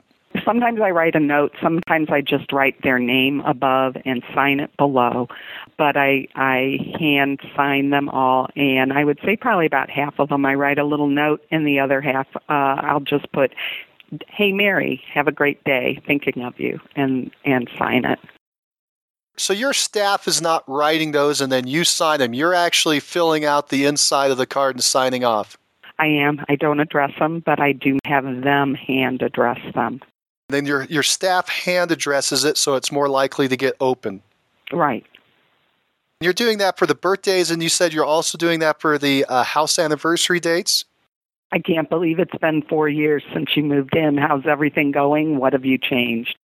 Sometimes 0.50 0.82
I 0.82 0.89
write 0.89 1.14
a 1.14 1.20
note. 1.20 1.54
Sometimes 1.62 2.10
I 2.10 2.22
just 2.22 2.52
write 2.52 2.82
their 2.82 2.97
name 2.97 3.41
above 3.41 3.95
and 4.04 4.24
sign 4.34 4.60
it 4.60 4.76
below. 4.78 5.28
But 5.78 5.95
I 5.95 6.28
I 6.34 6.80
hand 7.00 7.39
sign 7.56 7.91
them 7.91 8.10
all, 8.10 8.50
and 8.56 8.91
I 8.91 9.04
would 9.04 9.20
say 9.24 9.38
probably 9.38 9.68
about 9.68 9.91
half 9.91 10.20
of 10.20 10.30
them 10.30 10.47
I 10.47 10.56
write 10.56 10.80
a 10.80 10.84
little 10.84 11.08
note, 11.08 11.45
and 11.52 11.68
the 11.68 11.80
other 11.80 12.02
half 12.02 12.26
uh, 12.36 12.41
I'll 12.50 13.00
just 13.00 13.32
put, 13.32 13.54
"Hey 14.28 14.52
Mary, 14.52 15.04
have 15.14 15.28
a 15.28 15.32
great 15.32 15.64
day, 15.66 16.02
thinking 16.08 16.41
of 16.41 16.60
you," 16.60 16.80
and 16.95 17.30
and 17.45 17.70
sign 17.78 18.04
it. 18.04 18.18
So 19.38 19.54
your 19.54 19.74
staff 19.74 20.28
is 20.28 20.41
not 20.41 20.64
writing 20.68 21.12
those 21.12 21.41
and 21.41 21.52
then 21.52 21.68
you 21.68 21.84
sign 21.84 22.20
them. 22.20 22.34
You're 22.34 22.56
actually 22.56 23.00
filling 23.02 23.45
out 23.45 23.70
the 23.70 23.86
inside 23.86 24.32
of 24.32 24.38
the 24.38 24.47
card 24.47 24.78
and 24.78 24.84
signing 24.84 25.24
off. 25.24 25.58
I 26.00 26.08
am. 26.08 26.43
I 26.50 26.56
don't 26.56 26.80
address 26.80 27.12
them, 27.20 27.41
but 27.45 27.60
I 27.60 27.72
do 27.72 28.00
have 28.06 28.24
them 28.24 28.74
hand 28.74 29.22
address 29.22 29.60
them. 29.76 30.02
Then 30.50 30.66
your 30.66 30.84
your 30.86 31.04
staff 31.04 31.47
hand 31.47 31.91
addresses 31.91 32.43
it 32.43 32.58
so 32.58 32.76
it's 32.76 32.91
more 32.91 33.08
likely 33.08 33.47
to 33.47 33.56
get 33.56 33.76
open. 33.80 34.22
Right. 34.72 35.06
You're 36.22 36.34
doing 36.34 36.58
that 36.58 36.78
for 36.78 36.86
the 36.86 36.95
birthdays, 36.95 37.50
and 37.50 37.64
you 37.64 37.70
said 37.70 37.93
you're 37.93 38.04
also 38.04 38.38
doing 38.38 38.60
that 38.60 38.82
for 38.82 38.97
the 38.97 39.24
uh, 39.26 39.43
house 39.43 39.80
anniversary 39.80 40.41
dates. 40.41 40.84
I 41.52 41.60
can't 41.60 41.89
believe 41.89 42.20
it's 42.20 42.38
been 42.39 42.62
four 42.64 42.89
years 42.89 43.24
since 43.34 43.56
you 43.56 43.64
moved 43.64 43.95
in. 43.95 44.18
How's 44.18 44.45
everything 44.45 44.91
going? 44.91 45.38
What 45.38 45.54
have 45.54 45.66
you 45.66 45.78
changed? 45.78 46.36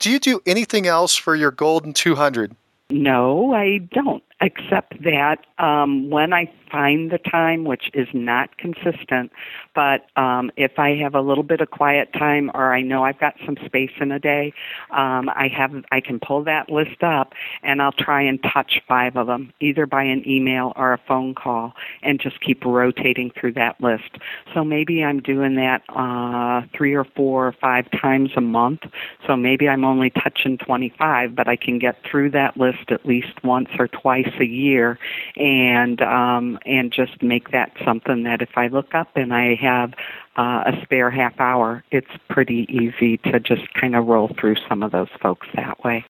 Do 0.00 0.10
you 0.10 0.18
do 0.18 0.40
anything 0.46 0.86
else 0.86 1.14
for 1.14 1.36
your 1.36 1.52
Golden 1.52 1.92
200? 1.92 2.56
No, 2.90 3.54
I 3.54 3.78
don't 3.92 4.22
except 4.42 5.02
that 5.04 5.38
um, 5.58 6.10
when 6.10 6.32
I 6.32 6.52
find 6.70 7.10
the 7.12 7.18
time, 7.18 7.64
which 7.64 7.90
is 7.94 8.08
not 8.12 8.56
consistent, 8.58 9.30
but 9.74 10.06
um, 10.16 10.50
if 10.56 10.78
I 10.78 10.96
have 10.96 11.14
a 11.14 11.20
little 11.20 11.44
bit 11.44 11.60
of 11.60 11.70
quiet 11.70 12.12
time 12.12 12.50
or 12.54 12.74
I 12.74 12.80
know 12.80 13.04
I've 13.04 13.20
got 13.20 13.34
some 13.46 13.56
space 13.64 13.92
in 14.00 14.10
a 14.10 14.18
day, 14.18 14.52
um, 14.90 15.28
I 15.28 15.48
have 15.56 15.72
I 15.92 16.00
can 16.00 16.18
pull 16.18 16.42
that 16.44 16.70
list 16.70 17.02
up 17.02 17.34
and 17.62 17.80
I'll 17.80 17.92
try 17.92 18.22
and 18.22 18.42
touch 18.42 18.80
five 18.88 19.16
of 19.16 19.28
them, 19.28 19.52
either 19.60 19.86
by 19.86 20.02
an 20.02 20.26
email 20.28 20.72
or 20.74 20.92
a 20.92 20.98
phone 21.06 21.34
call, 21.34 21.74
and 22.02 22.18
just 22.18 22.40
keep 22.40 22.64
rotating 22.64 23.30
through 23.30 23.52
that 23.52 23.80
list. 23.80 24.18
So 24.54 24.64
maybe 24.64 25.04
I'm 25.04 25.20
doing 25.20 25.54
that 25.56 25.82
uh, 25.90 26.62
three 26.76 26.94
or 26.94 27.04
four 27.04 27.46
or 27.46 27.52
five 27.52 27.88
times 27.92 28.30
a 28.36 28.40
month. 28.40 28.80
So 29.26 29.36
maybe 29.36 29.68
I'm 29.68 29.84
only 29.84 30.10
touching 30.10 30.58
25, 30.58 31.36
but 31.36 31.46
I 31.46 31.54
can 31.56 31.78
get 31.78 32.02
through 32.10 32.30
that 32.30 32.56
list 32.56 32.90
at 32.90 33.06
least 33.06 33.44
once 33.44 33.68
or 33.78 33.86
twice 33.86 34.31
a 34.38 34.46
year, 34.46 34.98
and 35.36 36.00
um, 36.02 36.58
and 36.66 36.92
just 36.92 37.22
make 37.22 37.50
that 37.50 37.72
something 37.84 38.24
that 38.24 38.42
if 38.42 38.56
I 38.56 38.68
look 38.68 38.94
up 38.94 39.08
and 39.16 39.34
I 39.34 39.54
have 39.56 39.94
uh, 40.36 40.64
a 40.66 40.82
spare 40.82 41.10
half 41.10 41.38
hour, 41.40 41.84
it's 41.90 42.10
pretty 42.28 42.66
easy 42.68 43.18
to 43.18 43.40
just 43.40 43.72
kind 43.74 43.94
of 43.94 44.06
roll 44.06 44.30
through 44.38 44.56
some 44.68 44.82
of 44.82 44.92
those 44.92 45.10
folks 45.20 45.46
that 45.54 45.82
way. 45.84 46.04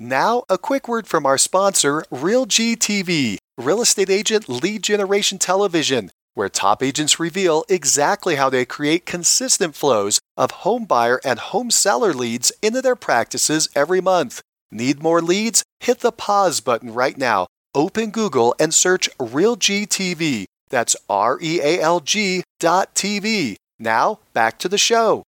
Now, 0.00 0.44
a 0.48 0.58
quick 0.58 0.86
word 0.86 1.08
from 1.08 1.26
our 1.26 1.38
sponsor, 1.38 2.04
Real 2.10 2.46
TV, 2.46 3.38
real 3.56 3.82
estate 3.82 4.10
agent 4.10 4.48
lead 4.48 4.84
generation 4.84 5.38
television, 5.38 6.10
where 6.34 6.48
top 6.48 6.84
agents 6.84 7.18
reveal 7.18 7.64
exactly 7.68 8.36
how 8.36 8.48
they 8.48 8.64
create 8.64 9.06
consistent 9.06 9.74
flows 9.74 10.20
of 10.36 10.52
home 10.62 10.84
buyer 10.84 11.20
and 11.24 11.40
home 11.40 11.72
seller 11.72 12.14
leads 12.14 12.52
into 12.62 12.80
their 12.80 12.94
practices 12.94 13.68
every 13.74 14.00
month. 14.00 14.40
Need 14.70 15.02
more 15.02 15.22
leads? 15.22 15.62
Hit 15.80 16.00
the 16.00 16.12
pause 16.12 16.60
button 16.60 16.92
right 16.92 17.16
now. 17.16 17.46
Open 17.74 18.10
Google 18.10 18.54
and 18.58 18.74
search 18.74 19.08
RealGTV. 19.18 20.44
That's 20.68 20.96
R 21.08 21.38
E 21.40 21.60
A 21.62 21.80
L 21.80 22.00
G 22.00 22.42
dot 22.60 22.94
TV. 22.94 23.56
Now, 23.78 24.18
back 24.32 24.58
to 24.60 24.68
the 24.68 24.78
show. 24.78 25.22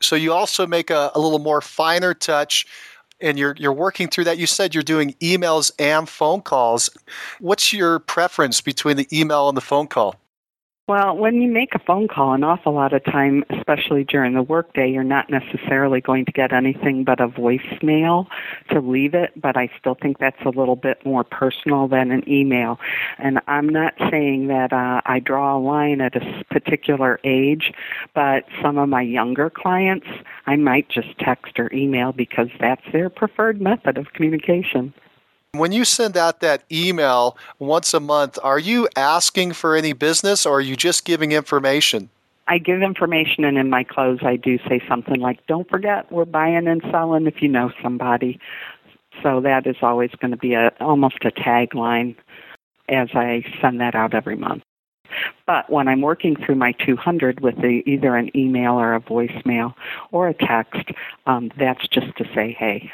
So, 0.00 0.16
you 0.16 0.32
also 0.32 0.66
make 0.66 0.90
a, 0.90 1.10
a 1.14 1.20
little 1.20 1.38
more 1.38 1.60
finer 1.60 2.14
touch 2.14 2.66
and 3.20 3.38
you're, 3.38 3.54
you're 3.58 3.72
working 3.72 4.08
through 4.08 4.24
that. 4.24 4.38
You 4.38 4.46
said 4.46 4.74
you're 4.74 4.82
doing 4.82 5.14
emails 5.20 5.70
and 5.78 6.08
phone 6.08 6.40
calls. 6.40 6.90
What's 7.38 7.72
your 7.72 7.98
preference 7.98 8.60
between 8.60 8.96
the 8.96 9.08
email 9.12 9.48
and 9.48 9.56
the 9.56 9.62
phone 9.62 9.86
call? 9.86 10.19
Well, 10.90 11.16
when 11.16 11.40
you 11.40 11.48
make 11.48 11.76
a 11.76 11.78
phone 11.78 12.08
call, 12.08 12.32
an 12.32 12.42
awful 12.42 12.72
lot 12.72 12.92
of 12.92 13.04
time, 13.04 13.44
especially 13.48 14.02
during 14.02 14.34
the 14.34 14.42
workday, 14.42 14.90
you're 14.90 15.04
not 15.04 15.30
necessarily 15.30 16.00
going 16.00 16.24
to 16.24 16.32
get 16.32 16.52
anything 16.52 17.04
but 17.04 17.20
a 17.20 17.28
voicemail 17.28 18.26
to 18.72 18.80
leave 18.80 19.14
it, 19.14 19.30
but 19.40 19.56
I 19.56 19.70
still 19.78 19.94
think 19.94 20.18
that's 20.18 20.42
a 20.44 20.48
little 20.48 20.74
bit 20.74 21.06
more 21.06 21.22
personal 21.22 21.86
than 21.86 22.10
an 22.10 22.28
email. 22.28 22.80
And 23.18 23.38
I'm 23.46 23.68
not 23.68 23.94
saying 24.10 24.48
that 24.48 24.72
uh, 24.72 25.00
I 25.06 25.20
draw 25.20 25.56
a 25.56 25.60
line 25.60 26.00
at 26.00 26.16
a 26.16 26.44
particular 26.50 27.20
age, 27.22 27.72
but 28.12 28.46
some 28.60 28.76
of 28.76 28.88
my 28.88 29.02
younger 29.02 29.48
clients, 29.48 30.08
I 30.46 30.56
might 30.56 30.88
just 30.88 31.16
text 31.20 31.60
or 31.60 31.72
email 31.72 32.10
because 32.10 32.48
that's 32.58 32.82
their 32.90 33.10
preferred 33.10 33.60
method 33.60 33.96
of 33.96 34.12
communication. 34.12 34.92
When 35.52 35.72
you 35.72 35.84
send 35.84 36.16
out 36.16 36.38
that 36.40 36.62
email 36.70 37.36
once 37.58 37.92
a 37.92 37.98
month, 37.98 38.38
are 38.40 38.58
you 38.58 38.88
asking 38.94 39.54
for 39.54 39.74
any 39.74 39.92
business 39.92 40.46
or 40.46 40.58
are 40.58 40.60
you 40.60 40.76
just 40.76 41.04
giving 41.04 41.32
information? 41.32 42.08
I 42.46 42.58
give 42.58 42.82
information, 42.82 43.44
and 43.44 43.58
in 43.58 43.68
my 43.68 43.82
close, 43.82 44.20
I 44.22 44.36
do 44.36 44.58
say 44.68 44.80
something 44.88 45.20
like, 45.20 45.44
Don't 45.48 45.68
forget, 45.68 46.10
we're 46.12 46.24
buying 46.24 46.68
and 46.68 46.80
selling 46.92 47.26
if 47.26 47.42
you 47.42 47.48
know 47.48 47.72
somebody. 47.82 48.38
So 49.24 49.40
that 49.40 49.66
is 49.66 49.76
always 49.82 50.10
going 50.20 50.30
to 50.30 50.36
be 50.36 50.54
a 50.54 50.72
almost 50.78 51.24
a 51.24 51.32
tagline 51.32 52.14
as 52.88 53.08
I 53.14 53.44
send 53.60 53.80
that 53.80 53.96
out 53.96 54.14
every 54.14 54.36
month. 54.36 54.62
But 55.46 55.68
when 55.68 55.88
I'm 55.88 56.00
working 56.00 56.36
through 56.36 56.54
my 56.54 56.72
200 56.72 57.40
with 57.40 57.56
the, 57.56 57.82
either 57.86 58.14
an 58.14 58.36
email 58.36 58.74
or 58.74 58.94
a 58.94 59.00
voicemail 59.00 59.74
or 60.12 60.28
a 60.28 60.34
text, 60.34 60.90
um, 61.26 61.50
that's 61.58 61.86
just 61.88 62.16
to 62.18 62.24
say, 62.34 62.52
hey, 62.56 62.92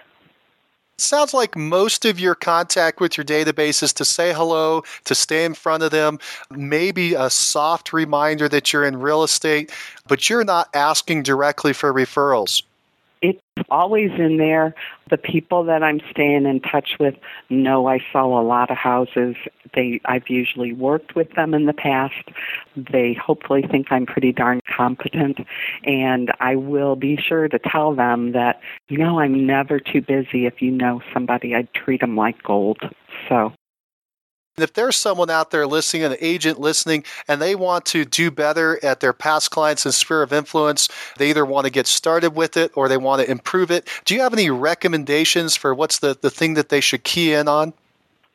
Sounds 0.99 1.35
like 1.35 1.57
most 1.57 2.07
of 2.07 2.19
your 2.19 2.35
contact 2.35 3.01
with 3.01 3.19
your 3.19 3.25
database 3.25 3.83
is 3.83 3.93
to 3.95 4.05
say 4.05 4.33
hello, 4.33 4.83
to 5.05 5.15
stay 5.15 5.45
in 5.45 5.53
front 5.53 5.83
of 5.83 5.91
them, 5.91 6.19
maybe 6.51 7.13
a 7.13 7.29
soft 7.29 7.93
reminder 7.93 8.49
that 8.49 8.73
you're 8.73 8.85
in 8.85 8.99
real 8.99 9.23
estate, 9.23 9.71
but 10.09 10.31
you're 10.31 10.45
not 10.45 10.69
asking 10.75 11.23
directly 11.23 11.75
for 11.75 11.93
referrals 11.93 12.63
always 13.69 14.11
in 14.19 14.37
there. 14.37 14.75
The 15.11 15.17
people 15.17 15.65
that 15.65 15.83
I'm 15.83 16.01
staying 16.11 16.47
in 16.47 16.61
touch 16.61 16.97
with 16.99 17.15
know 17.49 17.87
I 17.87 18.01
sell 18.13 18.39
a 18.39 18.43
lot 18.43 18.71
of 18.71 18.77
houses. 18.77 19.37
They 19.75 20.01
I've 20.05 20.29
usually 20.29 20.73
worked 20.73 21.15
with 21.15 21.33
them 21.33 21.55
in 21.55 21.67
the 21.67 21.73
past. 21.73 22.31
They 22.77 23.15
hopefully 23.15 23.63
think 23.63 23.89
I'm 23.91 24.07
pretty 24.07 24.33
darn 24.33 24.61
competent 24.69 25.39
and 25.85 26.33
I 26.41 26.57
will 26.57 26.97
be 26.97 27.17
sure 27.17 27.49
to 27.49 27.59
tell 27.59 27.95
them 27.95 28.33
that 28.33 28.61
you 28.89 28.99
know 28.99 29.21
I'm 29.21 29.47
never 29.47 29.81
too 29.81 30.03
busy 30.03 30.47
if 30.47 30.61
you 30.61 30.71
know 30.71 31.03
somebody 31.13 31.55
I'd 31.55 31.73
treat 31.75 32.01
them 32.01 32.17
like 32.17 32.43
gold. 32.43 32.81
So 33.29 33.53
If 34.59 34.73
there's 34.73 34.97
someone 34.97 35.29
out 35.29 35.51
there 35.51 35.67
listening, 35.67 36.05
an 36.05 36.17
agent 36.19 36.59
listening, 36.59 37.05
and 37.29 37.43
they 37.43 37.55
want 37.55 37.85
to 37.87 38.07
do 38.07 38.31
better 38.31 38.83
at 38.83 39.01
their 39.01 39.13
past 39.13 39.51
clients 39.51 39.85
and 39.85 39.93
sphere 39.93 40.23
of 40.23 40.33
influence, 40.33 40.89
they 41.19 41.29
either 41.29 41.45
want 41.45 41.67
to 41.67 41.71
get 41.71 41.87
started 41.87 42.35
with 42.35 42.57
it 42.57 42.73
or 42.75 42.89
they 42.89 42.97
want 42.97 43.21
to 43.21 43.31
improve 43.31 43.71
it. 43.71 43.87
Do 44.07 44.15
you 44.15 44.23
have 44.23 44.33
any 44.33 44.49
recommendations 44.49 45.57
for 45.57 45.75
what's 45.75 45.99
the, 45.99 46.17
the 46.19 46.31
thing 46.31 46.55
that 46.55 46.71
they 46.71 46.81
should 46.81 47.05
key 47.05 47.35
in 47.35 47.49
on? 47.49 47.75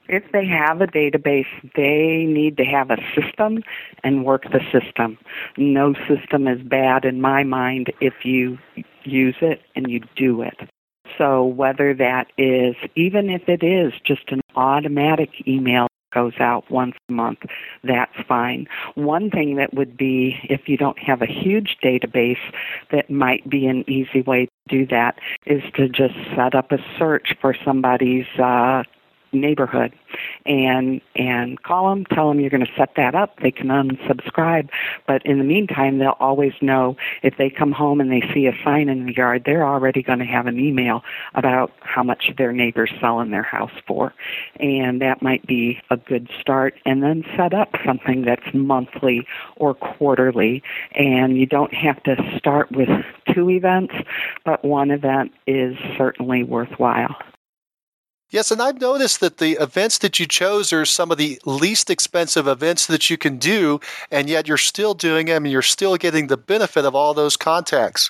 If 0.09 0.31
they 0.31 0.45
have 0.45 0.79
a 0.81 0.85
database, 0.85 1.47
they 1.75 2.25
need 2.27 2.55
to 2.57 2.65
have 2.65 2.91
a 2.91 2.97
system 3.15 3.63
and 4.03 4.23
work 4.23 4.43
the 4.43 4.61
system. 4.71 5.17
No 5.57 5.95
system 6.07 6.47
is 6.47 6.61
bad 6.61 7.03
in 7.03 7.19
my 7.19 7.43
mind 7.43 7.91
if 7.99 8.25
you 8.25 8.59
use 9.03 9.37
it 9.41 9.63
and 9.75 9.89
you 9.89 10.01
do 10.15 10.43
it. 10.43 10.69
So 11.17 11.45
whether 11.45 11.95
that 11.95 12.27
is, 12.37 12.75
even 12.95 13.31
if 13.31 13.49
it 13.49 13.63
is 13.63 13.93
just 14.03 14.31
an 14.31 14.41
automatic 14.55 15.47
email 15.47 15.87
goes 16.11 16.33
out 16.39 16.69
once 16.69 16.95
a 17.09 17.11
month, 17.11 17.39
that's 17.83 18.15
fine. 18.27 18.67
One 18.95 19.29
thing 19.29 19.55
that 19.55 19.73
would 19.73 19.97
be, 19.97 20.37
if 20.43 20.67
you 20.67 20.77
don't 20.77 20.99
have 20.99 21.21
a 21.21 21.25
huge 21.25 21.77
database, 21.83 22.39
that 22.91 23.09
might 23.09 23.49
be 23.49 23.67
an 23.67 23.89
easy 23.89 24.21
way 24.21 24.45
to 24.45 24.51
do 24.67 24.85
that, 24.87 25.17
is 25.45 25.63
to 25.75 25.89
just 25.89 26.15
set 26.35 26.55
up 26.55 26.71
a 26.71 26.77
search 26.97 27.35
for 27.41 27.55
somebody's 27.65 28.27
uh, 28.37 28.83
neighborhood. 29.31 29.93
And 30.45 31.01
and 31.15 31.61
call 31.63 31.89
them 31.89 32.05
tell 32.05 32.27
them 32.27 32.39
you're 32.39 32.49
going 32.49 32.65
to 32.65 32.71
set 32.77 32.95
that 32.95 33.15
up. 33.15 33.39
They 33.39 33.51
can 33.51 33.67
unsubscribe. 33.67 34.69
But 35.07 35.25
in 35.25 35.37
the 35.37 35.43
meantime 35.43 35.99
they'll 35.99 36.17
always 36.19 36.53
know 36.61 36.97
if 37.23 37.37
they 37.37 37.49
come 37.49 37.71
home 37.71 38.01
and 38.01 38.11
they 38.11 38.21
see 38.33 38.47
a 38.47 38.53
sign 38.63 38.89
in 38.89 39.05
the 39.05 39.13
yard 39.15 39.43
they're 39.45 39.65
already 39.65 40.01
going 40.01 40.19
to 40.19 40.25
have 40.25 40.47
an 40.47 40.59
email 40.59 41.03
about 41.35 41.71
how 41.81 42.03
much 42.03 42.31
their 42.37 42.51
neighbors 42.51 42.91
selling 42.99 43.31
their 43.31 43.43
house 43.43 43.71
for. 43.87 44.13
And 44.59 45.01
that 45.01 45.21
might 45.21 45.45
be 45.45 45.79
a 45.89 45.97
good 45.97 46.29
start. 46.39 46.75
And 46.85 47.03
then 47.03 47.23
set 47.35 47.53
up 47.53 47.75
something 47.85 48.23
that's 48.23 48.53
monthly 48.53 49.25
or 49.55 49.73
quarterly. 49.73 50.63
And 50.93 51.37
you 51.37 51.45
don't 51.45 51.73
have 51.73 52.01
to 52.03 52.15
start 52.37 52.71
with 52.71 52.89
two 53.33 53.49
events 53.49 53.93
but 54.43 54.63
one 54.63 54.91
event 54.91 55.31
is 55.47 55.77
certainly 55.97 56.43
worthwhile 56.43 57.15
Yes, 58.31 58.49
and 58.49 58.61
I've 58.61 58.79
noticed 58.79 59.19
that 59.19 59.39
the 59.39 59.61
events 59.61 59.97
that 59.97 60.17
you 60.17 60.25
chose 60.25 60.71
are 60.71 60.85
some 60.85 61.11
of 61.11 61.17
the 61.17 61.37
least 61.45 61.89
expensive 61.89 62.47
events 62.47 62.87
that 62.87 63.09
you 63.09 63.17
can 63.17 63.37
do, 63.37 63.81
and 64.09 64.29
yet 64.29 64.47
you're 64.47 64.55
still 64.55 64.93
doing 64.93 65.25
them 65.25 65.43
and 65.43 65.51
you're 65.51 65.61
still 65.61 65.97
getting 65.97 66.27
the 66.27 66.37
benefit 66.37 66.85
of 66.85 66.95
all 66.95 67.13
those 67.13 67.35
contacts. 67.35 68.09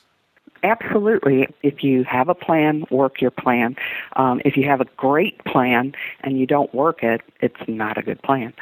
Absolutely. 0.63 1.47
If 1.63 1.83
you 1.83 2.03
have 2.03 2.29
a 2.29 2.35
plan, 2.35 2.85
work 2.91 3.19
your 3.19 3.31
plan. 3.31 3.75
Um, 4.15 4.41
if 4.45 4.55
you 4.55 4.65
have 4.65 4.79
a 4.79 4.85
great 4.97 5.43
plan 5.43 5.93
and 6.21 6.37
you 6.37 6.45
don't 6.45 6.73
work 6.73 7.03
it, 7.03 7.21
it's 7.39 7.59
not 7.67 7.97
a 7.97 8.03
good 8.03 8.21
plan. 8.21 8.53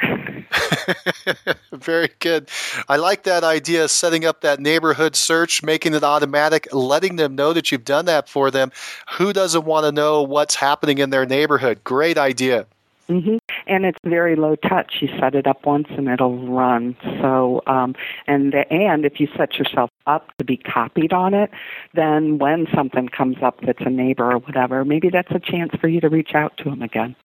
Very 1.72 2.10
good. 2.18 2.48
I 2.88 2.96
like 2.96 3.24
that 3.24 3.44
idea 3.44 3.86
setting 3.88 4.24
up 4.24 4.40
that 4.40 4.60
neighborhood 4.60 5.14
search, 5.14 5.62
making 5.62 5.94
it 5.94 6.02
automatic, 6.02 6.68
letting 6.72 7.16
them 7.16 7.34
know 7.34 7.52
that 7.52 7.70
you've 7.70 7.84
done 7.84 8.06
that 8.06 8.28
for 8.28 8.50
them. 8.50 8.72
Who 9.18 9.32
doesn't 9.32 9.64
want 9.64 9.84
to 9.84 9.92
know 9.92 10.22
what's 10.22 10.54
happening 10.54 10.98
in 10.98 11.10
their 11.10 11.26
neighborhood? 11.26 11.84
Great 11.84 12.16
idea. 12.16 12.66
Mm-hmm. 13.10 13.38
And 13.66 13.84
it's 13.84 13.98
very 14.04 14.36
low 14.36 14.54
touch. 14.54 14.98
You 15.00 15.08
set 15.18 15.34
it 15.34 15.46
up 15.46 15.66
once 15.66 15.88
and 15.90 16.08
it'll 16.08 16.46
run. 16.46 16.96
So, 17.20 17.60
um, 17.66 17.96
and 18.28 18.52
the, 18.52 18.72
and 18.72 19.04
if 19.04 19.18
you 19.18 19.28
set 19.36 19.58
yourself 19.58 19.90
up 20.06 20.30
to 20.38 20.44
be 20.44 20.56
copied 20.56 21.12
on 21.12 21.34
it, 21.34 21.50
then 21.92 22.38
when 22.38 22.68
something 22.72 23.08
comes 23.08 23.38
up 23.42 23.60
that's 23.62 23.80
a 23.80 23.90
neighbor 23.90 24.30
or 24.30 24.38
whatever, 24.38 24.84
maybe 24.84 25.10
that's 25.10 25.32
a 25.32 25.40
chance 25.40 25.72
for 25.80 25.88
you 25.88 26.00
to 26.00 26.08
reach 26.08 26.34
out 26.34 26.56
to 26.58 26.64
them 26.64 26.82
again. 26.82 27.16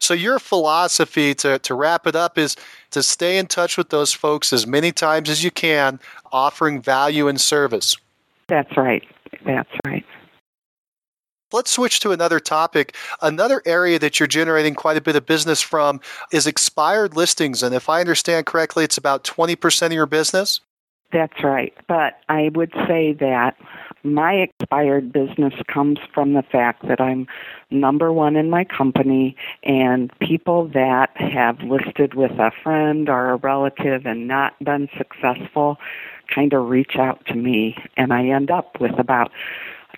So 0.00 0.12
your 0.12 0.38
philosophy 0.40 1.34
to, 1.36 1.58
to 1.60 1.74
wrap 1.74 2.06
it 2.06 2.16
up 2.16 2.36
is 2.36 2.56
to 2.90 3.02
stay 3.02 3.38
in 3.38 3.46
touch 3.46 3.78
with 3.78 3.90
those 3.90 4.12
folks 4.12 4.52
as 4.52 4.66
many 4.66 4.92
times 4.92 5.30
as 5.30 5.44
you 5.44 5.50
can, 5.50 6.00
offering 6.32 6.82
value 6.82 7.28
and 7.28 7.40
service. 7.40 7.96
That's 8.48 8.76
right. 8.76 9.04
That's 9.46 9.70
right. 9.86 10.04
Let's 11.52 11.70
switch 11.70 12.00
to 12.00 12.12
another 12.12 12.40
topic. 12.40 12.96
Another 13.22 13.62
area 13.64 13.98
that 13.98 14.18
you're 14.18 14.26
generating 14.26 14.74
quite 14.74 14.96
a 14.96 15.00
bit 15.00 15.16
of 15.16 15.26
business 15.26 15.60
from 15.60 16.00
is 16.32 16.46
expired 16.46 17.16
listings. 17.16 17.62
And 17.62 17.74
if 17.74 17.88
I 17.88 18.00
understand 18.00 18.46
correctly, 18.46 18.84
it's 18.84 18.98
about 18.98 19.24
20% 19.24 19.86
of 19.86 19.92
your 19.92 20.06
business? 20.06 20.60
That's 21.12 21.44
right. 21.44 21.72
But 21.86 22.18
I 22.28 22.50
would 22.54 22.72
say 22.88 23.12
that 23.20 23.56
my 24.02 24.34
expired 24.34 25.12
business 25.12 25.54
comes 25.68 25.98
from 26.12 26.34
the 26.34 26.42
fact 26.42 26.86
that 26.88 27.00
I'm 27.00 27.26
number 27.70 28.12
one 28.12 28.36
in 28.36 28.50
my 28.50 28.64
company, 28.64 29.36
and 29.62 30.12
people 30.18 30.68
that 30.68 31.10
have 31.16 31.60
listed 31.60 32.14
with 32.14 32.32
a 32.32 32.50
friend 32.62 33.08
or 33.08 33.30
a 33.30 33.36
relative 33.36 34.06
and 34.06 34.28
not 34.28 34.62
been 34.62 34.88
successful 34.98 35.78
kind 36.28 36.52
of 36.52 36.68
reach 36.68 36.96
out 36.96 37.24
to 37.26 37.34
me, 37.34 37.76
and 37.96 38.12
I 38.12 38.26
end 38.26 38.50
up 38.50 38.80
with 38.80 38.98
about 38.98 39.30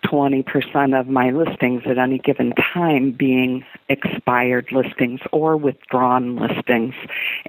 20% 0.06 0.98
of 0.98 1.08
my 1.08 1.30
listings 1.30 1.82
at 1.86 1.98
any 1.98 2.18
given 2.18 2.52
time 2.52 3.12
being 3.12 3.64
expired 3.88 4.70
listings 4.72 5.20
or 5.32 5.56
withdrawn 5.56 6.36
listings. 6.36 6.94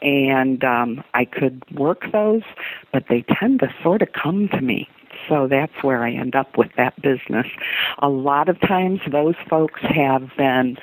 And 0.01 0.64
um, 0.64 1.03
I 1.14 1.26
could 1.26 1.64
work 1.72 2.12
those, 2.12 2.43
but 2.91 3.05
they 3.10 3.24
tend 3.39 3.60
to 3.60 3.74
sort 3.84 4.01
of 4.01 4.10
come 4.14 4.49
to 4.49 4.62
me. 4.62 4.89
So 5.28 5.47
that's 5.47 5.84
where 5.84 6.03
I 6.03 6.12
end 6.12 6.36
up 6.36 6.58
with 6.58 6.72
that 6.78 7.01
business. 7.01 7.47
A 7.99 8.10
lot 8.10 8.49
of 8.49 8.60
times, 8.62 9.01
those 9.12 9.36
folks 9.49 9.82
have 9.82 10.30
been 10.38 10.78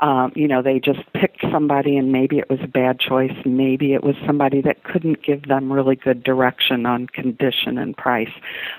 um, 0.00 0.32
you 0.34 0.46
know, 0.46 0.62
they 0.62 0.78
just 0.78 1.00
picked 1.12 1.40
somebody 1.50 1.96
and 1.96 2.12
maybe 2.12 2.38
it 2.38 2.50
was 2.50 2.60
a 2.62 2.68
bad 2.68 3.00
choice. 3.00 3.34
Maybe 3.44 3.94
it 3.94 4.04
was 4.04 4.16
somebody 4.26 4.60
that 4.62 4.84
couldn't 4.84 5.22
give 5.22 5.44
them 5.48 5.72
really 5.72 5.96
good 5.96 6.22
direction 6.22 6.86
on 6.86 7.06
condition 7.06 7.78
and 7.78 7.96
price. 7.96 8.30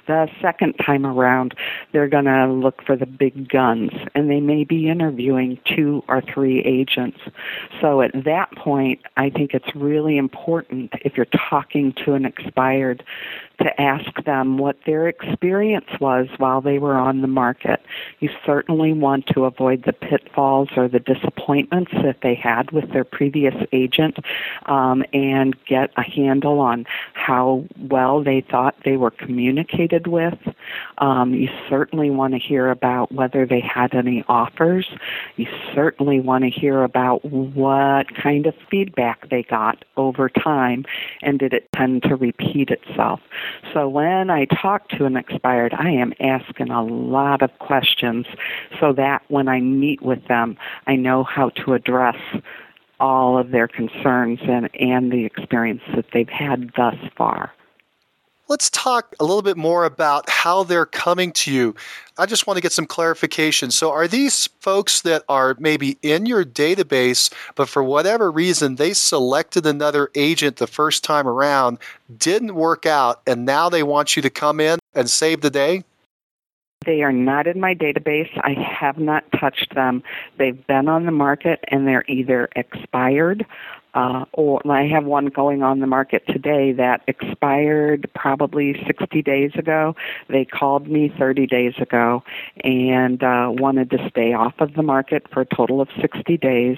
The 0.07 0.30
second 0.41 0.74
time 0.74 1.05
around, 1.05 1.55
they're 1.91 2.07
going 2.07 2.26
to 2.26 2.47
look 2.47 2.84
for 2.84 2.95
the 2.95 3.05
big 3.05 3.49
guns 3.49 3.91
and 4.13 4.30
they 4.30 4.39
may 4.39 4.63
be 4.63 4.89
interviewing 4.89 5.59
two 5.65 6.03
or 6.07 6.22
three 6.22 6.59
agents. 6.61 7.20
So 7.82 8.01
at 8.01 8.11
that 8.26 8.51
point, 8.55 9.01
I 9.18 9.30
think 9.30 9.53
it's 9.53 9.76
really 9.76 10.18
important 10.18 10.93
if 11.03 11.18
you're 11.18 11.26
talking 11.49 11.93
to 12.05 12.13
an 12.13 12.26
expired 12.26 13.03
to 13.60 13.82
ask 13.82 14.24
them 14.24 14.58
what 14.58 14.78
their 14.86 15.08
experience 15.08 15.88
was 15.99 16.28
while 16.38 16.62
they 16.62 16.80
were 16.80 16.95
on 16.95 17.22
the 17.22 17.28
market. 17.28 17.82
You 18.20 18.30
certainly 18.45 18.93
want 18.93 19.28
to 19.28 19.45
avoid 19.45 19.84
the 19.84 19.93
pitfalls 19.93 20.70
or 20.76 20.88
the 20.88 20.99
disappointments 20.99 21.91
that 22.03 22.22
they 22.22 22.36
had 22.36 22.72
with 22.72 22.91
their 22.91 23.03
previous 23.03 23.55
agent 23.72 24.18
um, 24.68 25.03
and 25.14 25.55
get 25.66 25.91
a 25.97 26.03
handle 26.03 26.60
on 26.60 26.86
how 27.14 27.66
well 27.80 28.24
they 28.24 28.41
thought 28.41 28.76
they 28.86 28.97
were 28.97 29.12
communicated 29.12 30.08
with. 30.08 30.38
Um, 30.99 31.34
you 31.34 31.49
certainly 31.70 32.10
want 32.10 32.34
to 32.34 32.39
hear 32.39 32.70
about 32.70 33.12
whether 33.12 33.45
they 33.45 33.60
had 33.60 33.95
any 33.95 34.24
offers. 34.28 34.88
You 35.36 35.47
certainly 35.74 36.20
want 36.20 36.43
to 36.43 36.49
hear 36.49 36.84
about 36.84 37.26
what 37.26 38.14
kind 38.16 38.45
of 38.45 38.55
feedback 38.70 39.30
they 39.30 39.43
got 39.43 39.84
over 39.95 40.30
time 40.30 40.86
and 41.22 41.39
did 41.39 41.53
it 41.53 41.68
tend 41.74 42.03
to 42.03 42.16
repeat 42.16 42.70
itself. 42.70 43.20
So 43.74 43.88
when 43.88 44.30
I 44.30 44.45
talk 44.45 44.89
to 44.89 45.06
an 45.06 45.18
expired, 45.18 45.74
I 45.74 45.89
am 45.91 46.14
asking 46.20 46.70
a 46.70 46.84
lot 46.84 47.41
of 47.41 47.58
questions 47.60 48.26
so 48.80 48.93
that 48.93 49.24
when 49.28 49.48
I 49.48 49.60
meet 49.60 50.02
with 50.02 50.28
them, 50.28 50.58
I 50.88 50.95
know 50.95 51.24
how 51.24 51.50
to 51.50 51.74
address 51.74 52.18
all 53.00 53.38
of 53.38 53.52
their 53.52 53.68
concerns 53.68 54.39
and, 54.43 54.70
and 54.80 55.12
the 55.12 55.26
experience 55.26 55.82
that 55.95 56.06
they've 56.14 56.30
had 56.30 56.72
thus 56.76 56.95
far. 57.16 57.54
Let's 58.50 58.70
talk 58.70 59.14
a 59.20 59.26
little 59.26 59.41
bit 59.41 59.58
more 59.58 59.84
about 59.84 60.30
how 60.30 60.64
they're 60.64 60.86
coming 60.86 61.34
to 61.34 61.52
you. 61.52 61.76
I 62.18 62.26
just 62.26 62.48
want 62.48 62.56
to 62.56 62.62
get 62.62 62.72
some 62.72 62.86
clarification. 62.86 63.72
So, 63.72 63.91
are 63.91 64.08
these 64.08 64.48
folks 64.62 65.02
that 65.02 65.24
are 65.28 65.58
maybe 65.60 65.98
in 66.02 66.26
your 66.26 66.45
database, 66.45 67.32
but 67.56 67.68
for 67.68 67.84
whatever 67.84 68.32
reason 68.32 68.76
they 68.76 68.93
selected 68.93 69.66
another 69.66 70.10
agent 70.16 70.58
the 70.58 70.68
first 70.68 71.04
time 71.04 71.28
around, 71.28 71.78
didn't 72.18 72.56
work 72.56 72.86
out, 72.86 73.22
and 73.28 73.45
now 73.45 73.68
they 73.68 73.84
want 73.84 74.16
you 74.16 74.22
to 74.22 74.30
come 74.30 74.62
in 74.62 74.80
and 74.93 75.10
save 75.10 75.41
the 75.41 75.50
day? 75.50 75.84
They 76.86 77.02
are 77.02 77.12
not 77.12 77.48
in 77.48 77.60
my 77.60 77.76
database. 77.76 78.30
I 78.43 78.54
have 78.54 78.98
not 78.98 79.30
touched 79.34 79.76
them. 79.76 80.04
They've 80.38 80.66
been 80.68 80.88
on 80.88 81.06
the 81.06 81.12
market 81.12 81.60
and 81.68 81.86
they're 81.86 82.06
either 82.08 82.48
expired 82.56 83.45
uh, 83.94 84.26
or 84.34 84.62
I 84.70 84.88
have 84.88 85.06
one 85.06 85.28
going 85.28 85.64
on 85.64 85.80
the 85.80 85.88
market 85.88 86.24
today 86.28 86.72
that 86.74 87.02
expired 87.08 88.10
probably 88.14 88.84
60 88.86 89.22
days 89.22 89.52
ago. 89.56 89.96
They 90.28 90.46
called 90.46 90.88
me 90.88 91.12
30 91.18 91.48
days 91.48 91.74
ago 91.80 92.24
and 92.64 93.24
uh, 93.24 93.50
wanted 93.52 93.90
to 93.92 94.10
stay 94.10 94.34
off 94.34 94.54
of 94.60 94.74
the 94.76 94.84
market 94.84 95.26
for 95.32 95.42
a 95.42 95.46
total 95.46 95.82
of 95.82 95.90
60 96.00 96.38
days 96.38 96.78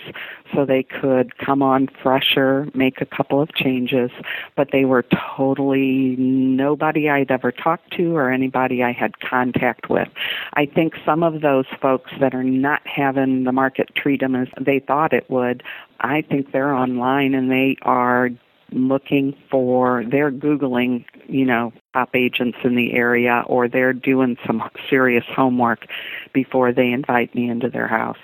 so 0.53 0.65
they 0.65 0.83
could 0.83 1.37
come 1.37 1.61
on 1.61 1.87
fresher, 2.01 2.69
make 2.73 3.01
a 3.01 3.05
couple 3.05 3.41
of 3.41 3.53
changes, 3.53 4.11
but 4.55 4.69
they 4.71 4.85
were 4.85 5.03
totally 5.35 6.15
nobody 6.17 7.09
I'd 7.09 7.31
ever 7.31 7.51
talked 7.51 7.91
to 7.97 8.15
or 8.15 8.31
anybody 8.31 8.83
I 8.83 8.91
had 8.91 9.19
contact 9.19 9.89
with. 9.89 10.07
I 10.53 10.65
think 10.65 10.93
some 11.05 11.23
of 11.23 11.41
those 11.41 11.65
folks 11.81 12.11
that 12.19 12.33
are 12.33 12.43
not 12.43 12.85
having 12.85 13.43
the 13.43 13.51
market 13.51 13.93
treat 13.95 14.21
them 14.21 14.35
as 14.35 14.47
they 14.59 14.79
thought 14.79 15.13
it 15.13 15.29
would 15.29 15.63
I 15.99 16.21
think 16.21 16.51
they're 16.51 16.73
online 16.73 17.33
and 17.33 17.51
they 17.51 17.77
are 17.81 18.29
looking 18.71 19.35
for 19.49 20.03
they're 20.11 20.31
googling 20.31 21.03
you 21.27 21.43
know 21.43 21.73
top 21.93 22.15
agents 22.15 22.57
in 22.63 22.75
the 22.75 22.93
area 22.93 23.43
or 23.47 23.67
they're 23.67 23.93
doing 23.93 24.37
some 24.45 24.61
serious 24.89 25.25
homework 25.27 25.87
before 26.33 26.71
they 26.71 26.91
invite 26.91 27.33
me 27.33 27.49
into 27.49 27.67
their 27.67 27.87
house 27.87 28.19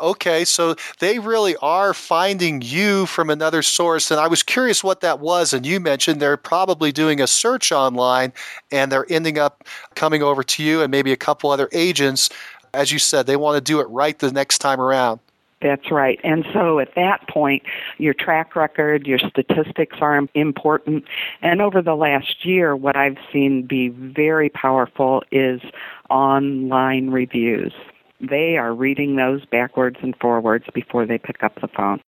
Okay, 0.00 0.44
so 0.44 0.74
they 0.98 1.20
really 1.20 1.54
are 1.62 1.94
finding 1.94 2.60
you 2.62 3.06
from 3.06 3.30
another 3.30 3.62
source. 3.62 4.10
And 4.10 4.18
I 4.18 4.26
was 4.26 4.42
curious 4.42 4.82
what 4.82 5.02
that 5.02 5.20
was. 5.20 5.52
And 5.52 5.64
you 5.64 5.78
mentioned 5.78 6.20
they're 6.20 6.36
probably 6.36 6.90
doing 6.90 7.20
a 7.20 7.28
search 7.28 7.70
online 7.70 8.32
and 8.72 8.90
they're 8.90 9.06
ending 9.08 9.38
up 9.38 9.62
coming 9.94 10.20
over 10.20 10.42
to 10.42 10.64
you 10.64 10.82
and 10.82 10.90
maybe 10.90 11.12
a 11.12 11.16
couple 11.16 11.50
other 11.50 11.68
agents. 11.70 12.28
As 12.72 12.90
you 12.90 12.98
said, 12.98 13.26
they 13.26 13.36
want 13.36 13.56
to 13.56 13.60
do 13.60 13.78
it 13.78 13.84
right 13.84 14.18
the 14.18 14.32
next 14.32 14.58
time 14.58 14.80
around. 14.80 15.20
That's 15.64 15.90
right. 15.90 16.20
And 16.22 16.44
so 16.52 16.78
at 16.78 16.94
that 16.94 17.26
point, 17.26 17.62
your 17.96 18.12
track 18.12 18.54
record, 18.54 19.06
your 19.06 19.18
statistics 19.18 19.96
are 20.02 20.28
important. 20.34 21.04
And 21.40 21.62
over 21.62 21.80
the 21.80 21.94
last 21.94 22.44
year, 22.44 22.76
what 22.76 22.96
I've 22.96 23.16
seen 23.32 23.62
be 23.66 23.88
very 23.88 24.50
powerful 24.50 25.22
is 25.32 25.62
online 26.10 27.08
reviews. 27.08 27.72
They 28.20 28.58
are 28.58 28.74
reading 28.74 29.16
those 29.16 29.46
backwards 29.46 29.96
and 30.02 30.14
forwards 30.20 30.66
before 30.74 31.06
they 31.06 31.16
pick 31.16 31.42
up 31.42 31.58
the 31.62 31.68
phone. 31.68 32.02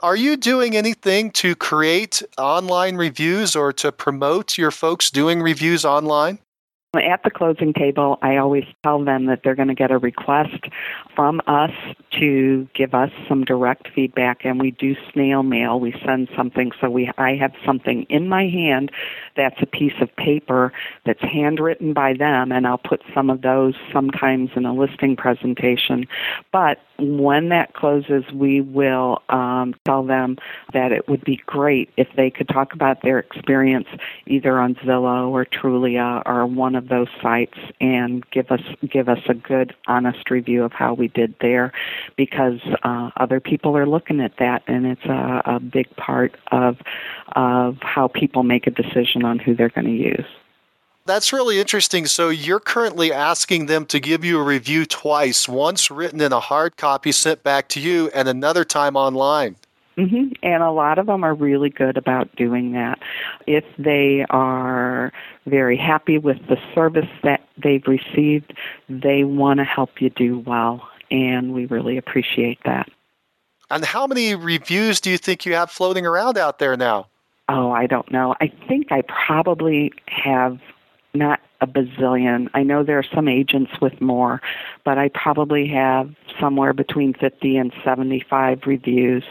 Are 0.00 0.16
you 0.16 0.36
doing 0.36 0.76
anything 0.76 1.30
to 1.32 1.54
create 1.54 2.20
online 2.36 2.96
reviews 2.96 3.54
or 3.54 3.72
to 3.74 3.92
promote 3.92 4.58
your 4.58 4.72
folks 4.72 5.08
doing 5.08 5.40
reviews 5.40 5.84
online? 5.84 6.40
At 6.94 7.22
the 7.22 7.30
closing 7.30 7.72
table, 7.72 8.18
I 8.20 8.36
always 8.36 8.66
tell 8.82 9.02
them 9.02 9.24
that 9.24 9.40
they're 9.42 9.54
going 9.54 9.68
to 9.68 9.74
get 9.74 9.90
a 9.90 9.96
request 9.96 10.66
from 11.16 11.40
us 11.46 11.70
to 12.20 12.68
give 12.74 12.92
us 12.92 13.10
some 13.26 13.44
direct 13.44 13.88
feedback, 13.94 14.44
and 14.44 14.60
we 14.60 14.72
do 14.72 14.94
snail 15.10 15.42
mail. 15.42 15.80
We 15.80 15.94
send 16.04 16.28
something, 16.36 16.70
so 16.82 16.90
we 16.90 17.10
I 17.16 17.36
have 17.36 17.54
something 17.64 18.02
in 18.10 18.28
my 18.28 18.46
hand 18.46 18.92
that's 19.36 19.60
a 19.60 19.66
piece 19.66 19.94
of 20.00 20.14
paper 20.16 20.72
that's 21.04 21.22
handwritten 21.22 21.92
by 21.92 22.14
them, 22.14 22.52
and 22.52 22.66
I'll 22.66 22.78
put 22.78 23.02
some 23.14 23.30
of 23.30 23.42
those 23.42 23.74
sometimes 23.92 24.50
in 24.56 24.64
a 24.64 24.74
listing 24.74 25.16
presentation. 25.16 26.06
But 26.52 26.78
when 26.98 27.48
that 27.48 27.74
closes, 27.74 28.24
we 28.32 28.60
will 28.60 29.22
um, 29.28 29.74
tell 29.84 30.04
them 30.04 30.38
that 30.72 30.92
it 30.92 31.08
would 31.08 31.24
be 31.24 31.40
great 31.46 31.90
if 31.96 32.08
they 32.16 32.30
could 32.30 32.48
talk 32.48 32.74
about 32.74 33.02
their 33.02 33.18
experience 33.18 33.88
either 34.26 34.58
on 34.58 34.74
Zillow 34.76 35.28
or 35.28 35.44
Trulia 35.44 36.22
or 36.26 36.46
one 36.46 36.76
of 36.76 36.88
those 36.88 37.08
sites 37.20 37.58
and 37.80 38.28
give 38.30 38.50
us 38.50 38.60
give 38.88 39.08
us 39.08 39.18
a 39.28 39.34
good, 39.34 39.74
honest 39.86 40.30
review 40.30 40.62
of 40.62 40.72
how 40.72 40.94
we 40.94 41.08
did 41.08 41.34
there, 41.40 41.72
because 42.16 42.60
uh, 42.82 43.10
other 43.16 43.40
people 43.40 43.76
are 43.76 43.86
looking 43.86 44.20
at 44.20 44.36
that, 44.38 44.62
and 44.66 44.86
it's 44.86 45.04
a, 45.04 45.42
a 45.44 45.60
big 45.60 45.94
part 45.96 46.36
of 46.52 46.76
of 47.34 47.78
how 47.80 48.08
people 48.08 48.42
make 48.42 48.66
a 48.66 48.70
decision 48.70 49.21
on 49.24 49.38
who 49.38 49.54
they're 49.54 49.68
going 49.68 49.86
to 49.86 49.90
use. 49.90 50.26
That's 51.04 51.32
really 51.32 51.58
interesting. 51.58 52.06
So 52.06 52.28
you're 52.28 52.60
currently 52.60 53.12
asking 53.12 53.66
them 53.66 53.86
to 53.86 53.98
give 53.98 54.24
you 54.24 54.38
a 54.38 54.42
review 54.42 54.86
twice, 54.86 55.48
once 55.48 55.90
written 55.90 56.20
in 56.20 56.32
a 56.32 56.38
hard 56.38 56.76
copy 56.76 57.10
sent 57.10 57.42
back 57.42 57.68
to 57.70 57.80
you, 57.80 58.10
and 58.14 58.28
another 58.28 58.64
time 58.64 58.94
online. 58.94 59.56
Mm-hmm. 59.98 60.32
And 60.42 60.62
a 60.62 60.70
lot 60.70 60.98
of 60.98 61.06
them 61.06 61.24
are 61.24 61.34
really 61.34 61.70
good 61.70 61.96
about 61.96 62.34
doing 62.36 62.72
that. 62.72 62.98
If 63.46 63.64
they 63.78 64.24
are 64.30 65.12
very 65.46 65.76
happy 65.76 66.18
with 66.18 66.38
the 66.48 66.56
service 66.74 67.10
that 67.24 67.46
they've 67.62 67.86
received, 67.86 68.56
they 68.88 69.24
want 69.24 69.58
to 69.58 69.64
help 69.64 70.00
you 70.00 70.08
do 70.10 70.38
well, 70.38 70.88
and 71.10 71.52
we 71.52 71.66
really 71.66 71.98
appreciate 71.98 72.60
that. 72.64 72.88
And 73.70 73.84
how 73.84 74.06
many 74.06 74.34
reviews 74.34 75.00
do 75.00 75.10
you 75.10 75.18
think 75.18 75.44
you 75.44 75.54
have 75.54 75.70
floating 75.70 76.06
around 76.06 76.38
out 76.38 76.58
there 76.58 76.76
now? 76.76 77.08
Oh, 77.48 77.70
I 77.70 77.86
don't 77.86 78.10
know. 78.10 78.34
I 78.40 78.52
think 78.68 78.92
I 78.92 79.02
probably 79.02 79.92
have 80.06 80.58
not 81.14 81.40
a 81.60 81.66
bazillion. 81.66 82.48
I 82.54 82.62
know 82.62 82.82
there 82.82 82.98
are 82.98 83.04
some 83.14 83.28
agents 83.28 83.72
with 83.80 84.00
more, 84.00 84.40
but 84.84 84.98
I 84.98 85.08
probably 85.08 85.68
have 85.68 86.14
somewhere 86.40 86.72
between 86.72 87.14
50 87.14 87.56
and 87.56 87.72
75 87.84 88.66
reviews. 88.66 89.24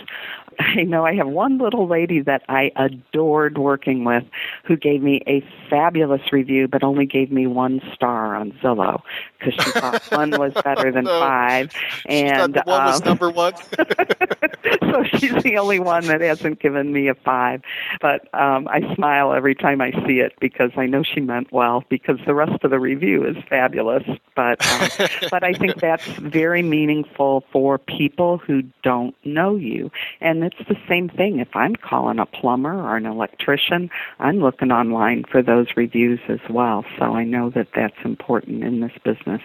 I 0.59 0.83
know 0.83 1.05
I 1.05 1.15
have 1.15 1.27
one 1.27 1.57
little 1.57 1.87
lady 1.87 2.21
that 2.21 2.43
I 2.49 2.71
adored 2.75 3.57
working 3.57 4.03
with 4.03 4.23
who 4.65 4.75
gave 4.75 5.01
me 5.01 5.21
a 5.27 5.43
fabulous 5.69 6.31
review, 6.31 6.67
but 6.67 6.83
only 6.83 7.05
gave 7.05 7.31
me 7.31 7.47
one 7.47 7.81
star 7.93 8.35
on 8.35 8.51
Zillow 8.63 9.01
because 9.39 9.53
she 9.63 9.71
thought 9.71 10.03
one 10.11 10.31
was 10.31 10.53
better 10.63 10.91
than 10.91 11.05
five. 11.05 11.71
And 12.05 12.55
one 12.65 12.81
um, 12.81 12.85
was 12.85 13.05
number 13.05 13.29
one. 13.29 13.53
so 14.81 15.03
she's 15.03 15.41
the 15.43 15.57
only 15.57 15.79
one 15.79 16.05
that 16.07 16.21
hasn't 16.21 16.59
given 16.59 16.91
me 16.91 17.07
a 17.07 17.15
five. 17.15 17.61
But 17.99 18.33
um, 18.33 18.67
I 18.67 18.93
smile 18.95 19.33
every 19.33 19.55
time 19.55 19.81
I 19.81 19.91
see 20.05 20.19
it 20.19 20.33
because 20.39 20.71
I 20.75 20.85
know 20.85 21.03
she 21.03 21.19
meant 21.19 21.51
well 21.51 21.83
because 21.89 22.19
the 22.25 22.33
rest 22.33 22.63
of 22.63 22.71
the 22.71 22.79
review 22.79 23.25
is 23.25 23.37
fabulous. 23.49 24.03
But 24.35 24.65
um, 24.65 25.07
but 25.29 25.43
I 25.43 25.53
think 25.53 25.79
that's 25.79 26.05
very 26.05 26.61
meaningful 26.61 27.43
for 27.51 27.77
people 27.77 28.37
who 28.37 28.63
don't 28.83 29.15
know 29.25 29.55
you. 29.55 29.91
And 30.19 30.40
it's 30.43 30.67
the 30.67 30.77
same 30.87 31.09
thing. 31.09 31.39
If 31.39 31.55
I'm 31.55 31.75
calling 31.75 32.19
a 32.19 32.25
plumber 32.25 32.73
or 32.73 32.97
an 32.97 33.05
electrician, 33.05 33.89
I'm 34.19 34.39
looking 34.39 34.71
online 34.71 35.23
for 35.29 35.41
those 35.41 35.67
reviews 35.75 36.19
as 36.27 36.39
well. 36.49 36.85
So 36.97 37.15
I 37.15 37.23
know 37.23 37.49
that 37.51 37.67
that's 37.75 37.97
important 38.03 38.63
in 38.63 38.81
this 38.81 38.93
business. 39.03 39.41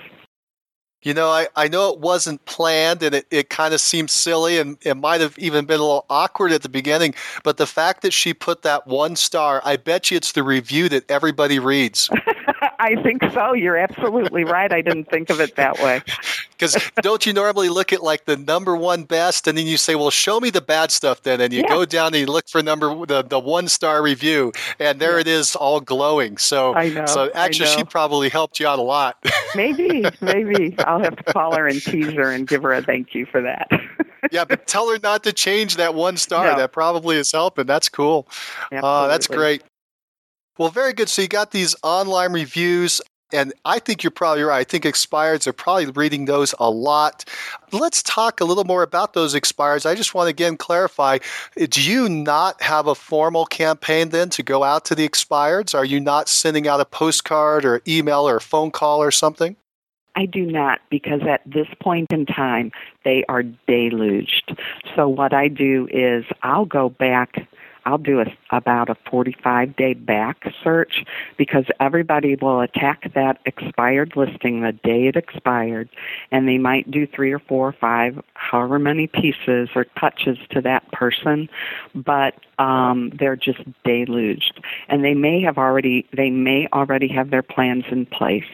You 1.02 1.14
know, 1.14 1.28
I, 1.28 1.46
I 1.54 1.68
know 1.68 1.92
it 1.92 2.00
wasn't 2.00 2.44
planned 2.46 3.02
and 3.02 3.14
it, 3.14 3.26
it 3.30 3.48
kind 3.48 3.72
of 3.72 3.80
seemed 3.80 4.10
silly 4.10 4.58
and 4.58 4.76
it 4.82 4.96
might 4.96 5.20
have 5.20 5.38
even 5.38 5.64
been 5.64 5.78
a 5.78 5.82
little 5.82 6.06
awkward 6.10 6.50
at 6.50 6.62
the 6.62 6.68
beginning, 6.68 7.14
but 7.44 7.58
the 7.58 7.66
fact 7.66 8.02
that 8.02 8.12
she 8.12 8.34
put 8.34 8.62
that 8.62 8.88
one 8.88 9.14
star, 9.14 9.62
I 9.64 9.76
bet 9.76 10.10
you 10.10 10.16
it's 10.16 10.32
the 10.32 10.42
review 10.42 10.88
that 10.88 11.08
everybody 11.08 11.58
reads. 11.58 12.10
I 12.78 13.00
think 13.02 13.22
so. 13.32 13.52
You're 13.52 13.76
absolutely 13.76 14.44
right. 14.44 14.72
I 14.72 14.80
didn't 14.80 15.08
think 15.08 15.30
of 15.30 15.40
it 15.40 15.56
that 15.56 15.78
way. 15.78 16.02
Because 16.58 16.76
don't 17.02 17.26
you 17.26 17.32
normally 17.32 17.68
look 17.68 17.92
at 17.92 18.02
like 18.02 18.24
the 18.24 18.36
number 18.36 18.76
one 18.76 19.04
best, 19.04 19.46
and 19.46 19.56
then 19.56 19.66
you 19.66 19.76
say, 19.76 19.94
"Well, 19.94 20.10
show 20.10 20.40
me 20.40 20.50
the 20.50 20.60
bad 20.60 20.90
stuff." 20.90 21.22
Then, 21.22 21.40
and 21.40 21.52
you 21.52 21.60
yeah. 21.60 21.68
go 21.68 21.84
down 21.84 22.08
and 22.08 22.16
you 22.16 22.26
look 22.26 22.48
for 22.48 22.62
number 22.62 23.06
the, 23.06 23.22
the 23.22 23.38
one 23.38 23.68
star 23.68 24.02
review, 24.02 24.52
and 24.78 25.00
there 25.00 25.14
yeah. 25.14 25.20
it 25.20 25.26
is, 25.26 25.54
all 25.56 25.80
glowing. 25.80 26.38
So, 26.38 26.74
I 26.74 26.88
know. 26.88 27.06
So 27.06 27.30
actually, 27.34 27.66
know. 27.66 27.76
she 27.78 27.84
probably 27.84 28.28
helped 28.28 28.60
you 28.60 28.66
out 28.66 28.78
a 28.78 28.82
lot. 28.82 29.16
maybe, 29.54 30.04
maybe 30.20 30.74
I'll 30.80 31.02
have 31.02 31.16
to 31.16 31.32
call 31.32 31.56
her 31.56 31.66
and 31.66 31.80
tease 31.80 32.12
her 32.14 32.30
and 32.30 32.46
give 32.46 32.62
her 32.62 32.72
a 32.72 32.82
thank 32.82 33.14
you 33.14 33.26
for 33.26 33.42
that. 33.42 33.68
yeah, 34.32 34.44
but 34.44 34.66
tell 34.66 34.90
her 34.90 34.98
not 35.02 35.24
to 35.24 35.32
change 35.32 35.76
that 35.76 35.94
one 35.94 36.16
star. 36.16 36.52
No. 36.52 36.56
That 36.56 36.72
probably 36.72 37.16
is 37.16 37.32
helping. 37.32 37.66
That's 37.66 37.88
cool. 37.88 38.28
Uh, 38.72 39.06
that's 39.08 39.26
great. 39.26 39.62
Well, 40.58 40.70
very 40.70 40.92
good. 40.92 41.08
So 41.08 41.22
you 41.22 41.28
got 41.28 41.50
these 41.50 41.76
online 41.82 42.32
reviews. 42.32 43.00
And 43.32 43.52
I 43.64 43.80
think 43.80 44.04
you're 44.04 44.12
probably 44.12 44.44
right. 44.44 44.60
I 44.60 44.64
think 44.64 44.84
expireds 44.84 45.46
are 45.46 45.52
probably 45.52 45.86
reading 45.86 46.26
those 46.26 46.54
a 46.60 46.70
lot. 46.70 47.24
Let's 47.72 48.02
talk 48.02 48.40
a 48.40 48.44
little 48.44 48.64
more 48.64 48.84
about 48.84 49.14
those 49.14 49.34
expireds. 49.34 49.84
I 49.84 49.96
just 49.96 50.14
want 50.14 50.26
to 50.26 50.30
again 50.30 50.56
clarify 50.56 51.18
do 51.56 51.82
you 51.82 52.08
not 52.08 52.62
have 52.62 52.86
a 52.86 52.94
formal 52.94 53.44
campaign 53.44 54.10
then 54.10 54.30
to 54.30 54.42
go 54.42 54.62
out 54.62 54.84
to 54.86 54.94
the 54.94 55.08
expireds? 55.08 55.74
Are 55.74 55.84
you 55.84 55.98
not 55.98 56.28
sending 56.28 56.68
out 56.68 56.80
a 56.80 56.84
postcard 56.84 57.64
or 57.64 57.82
email 57.88 58.28
or 58.28 58.38
phone 58.38 58.70
call 58.70 59.02
or 59.02 59.10
something? 59.10 59.56
I 60.16 60.24
do 60.24 60.46
not 60.46 60.80
because 60.88 61.20
at 61.28 61.42
this 61.44 61.68
point 61.80 62.10
in 62.10 62.24
time 62.24 62.72
they 63.04 63.24
are 63.28 63.42
deluged. 63.42 64.58
So 64.94 65.08
what 65.08 65.34
I 65.34 65.48
do 65.48 65.88
is 65.90 66.24
I'll 66.42 66.64
go 66.64 66.88
back 66.88 67.46
I'll 67.86 67.98
do 67.98 68.20
a, 68.20 68.26
about 68.50 68.90
a 68.90 68.96
45 69.08 69.76
day 69.76 69.94
back 69.94 70.52
search 70.62 71.04
because 71.38 71.64
everybody 71.78 72.34
will 72.34 72.60
attack 72.60 73.12
that 73.14 73.38
expired 73.46 74.14
listing 74.16 74.60
the 74.60 74.72
day 74.72 75.06
it 75.06 75.14
expired, 75.14 75.88
and 76.32 76.48
they 76.48 76.58
might 76.58 76.90
do 76.90 77.06
three 77.06 77.32
or 77.32 77.38
four 77.38 77.68
or 77.68 77.72
five, 77.72 78.20
however 78.34 78.80
many 78.80 79.06
pieces 79.06 79.68
or 79.76 79.84
touches 79.98 80.36
to 80.50 80.60
that 80.62 80.90
person, 80.90 81.48
but 81.94 82.34
um, 82.58 83.12
they're 83.18 83.36
just 83.36 83.60
deluged, 83.84 84.60
and 84.88 85.04
they 85.04 85.14
may 85.14 85.40
have 85.42 85.58
already 85.58 86.06
they 86.16 86.30
may 86.30 86.66
already 86.72 87.08
have 87.08 87.30
their 87.30 87.42
plans 87.42 87.84
in 87.90 88.06
place. 88.06 88.44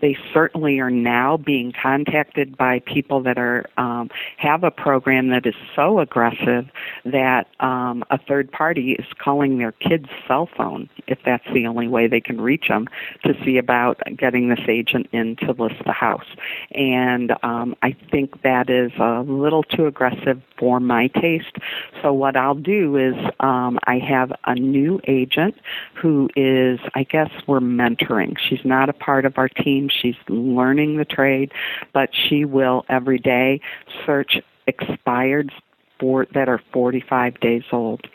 They 0.00 0.16
certainly 0.32 0.78
are 0.78 0.90
now 0.90 1.36
being 1.36 1.72
contacted 1.72 2.56
by 2.56 2.78
people 2.80 3.20
that 3.22 3.36
are 3.36 3.68
um, 3.76 4.10
have 4.36 4.64
a 4.64 4.70
program 4.70 5.28
that 5.28 5.44
is 5.44 5.54
so 5.74 5.98
aggressive 5.98 6.70
that 7.04 7.48
um, 7.60 8.04
a 8.10 8.18
third 8.18 8.50
party 8.52 8.77
is 8.80 9.06
calling 9.18 9.58
their 9.58 9.72
kid's 9.72 10.08
cell 10.26 10.48
phone 10.56 10.88
if 11.06 11.18
that's 11.24 11.44
the 11.52 11.66
only 11.66 11.88
way 11.88 12.06
they 12.06 12.20
can 12.20 12.40
reach 12.40 12.68
them 12.68 12.86
to 13.24 13.34
see 13.44 13.58
about 13.58 14.00
getting 14.16 14.48
this 14.48 14.60
agent 14.68 15.08
in 15.12 15.36
to 15.36 15.52
list 15.52 15.76
the 15.84 15.92
house. 15.92 16.26
And 16.72 17.32
um, 17.42 17.74
I 17.82 17.96
think 18.10 18.42
that 18.42 18.70
is 18.70 18.92
a 18.98 19.22
little 19.22 19.62
too 19.62 19.86
aggressive 19.86 20.40
for 20.58 20.80
my 20.80 21.08
taste. 21.08 21.56
So 22.02 22.12
what 22.12 22.36
I'll 22.36 22.54
do 22.54 22.96
is 22.96 23.14
um, 23.40 23.78
I 23.84 23.98
have 23.98 24.32
a 24.44 24.54
new 24.54 25.00
agent 25.06 25.56
who 25.94 26.28
is, 26.36 26.80
I 26.94 27.04
guess, 27.04 27.30
we're 27.46 27.60
mentoring. 27.60 28.36
She's 28.38 28.64
not 28.64 28.88
a 28.88 28.92
part 28.92 29.24
of 29.24 29.38
our 29.38 29.48
team. 29.48 29.88
She's 29.88 30.16
learning 30.28 30.96
the 30.96 31.04
trade, 31.04 31.52
but 31.92 32.10
she 32.12 32.44
will 32.44 32.84
every 32.88 33.18
day 33.18 33.60
search 34.04 34.40
expired 34.66 35.52
for 35.98 36.26
that 36.34 36.48
are 36.48 36.60
45 36.72 37.40
days 37.40 37.64
old, 37.72 38.06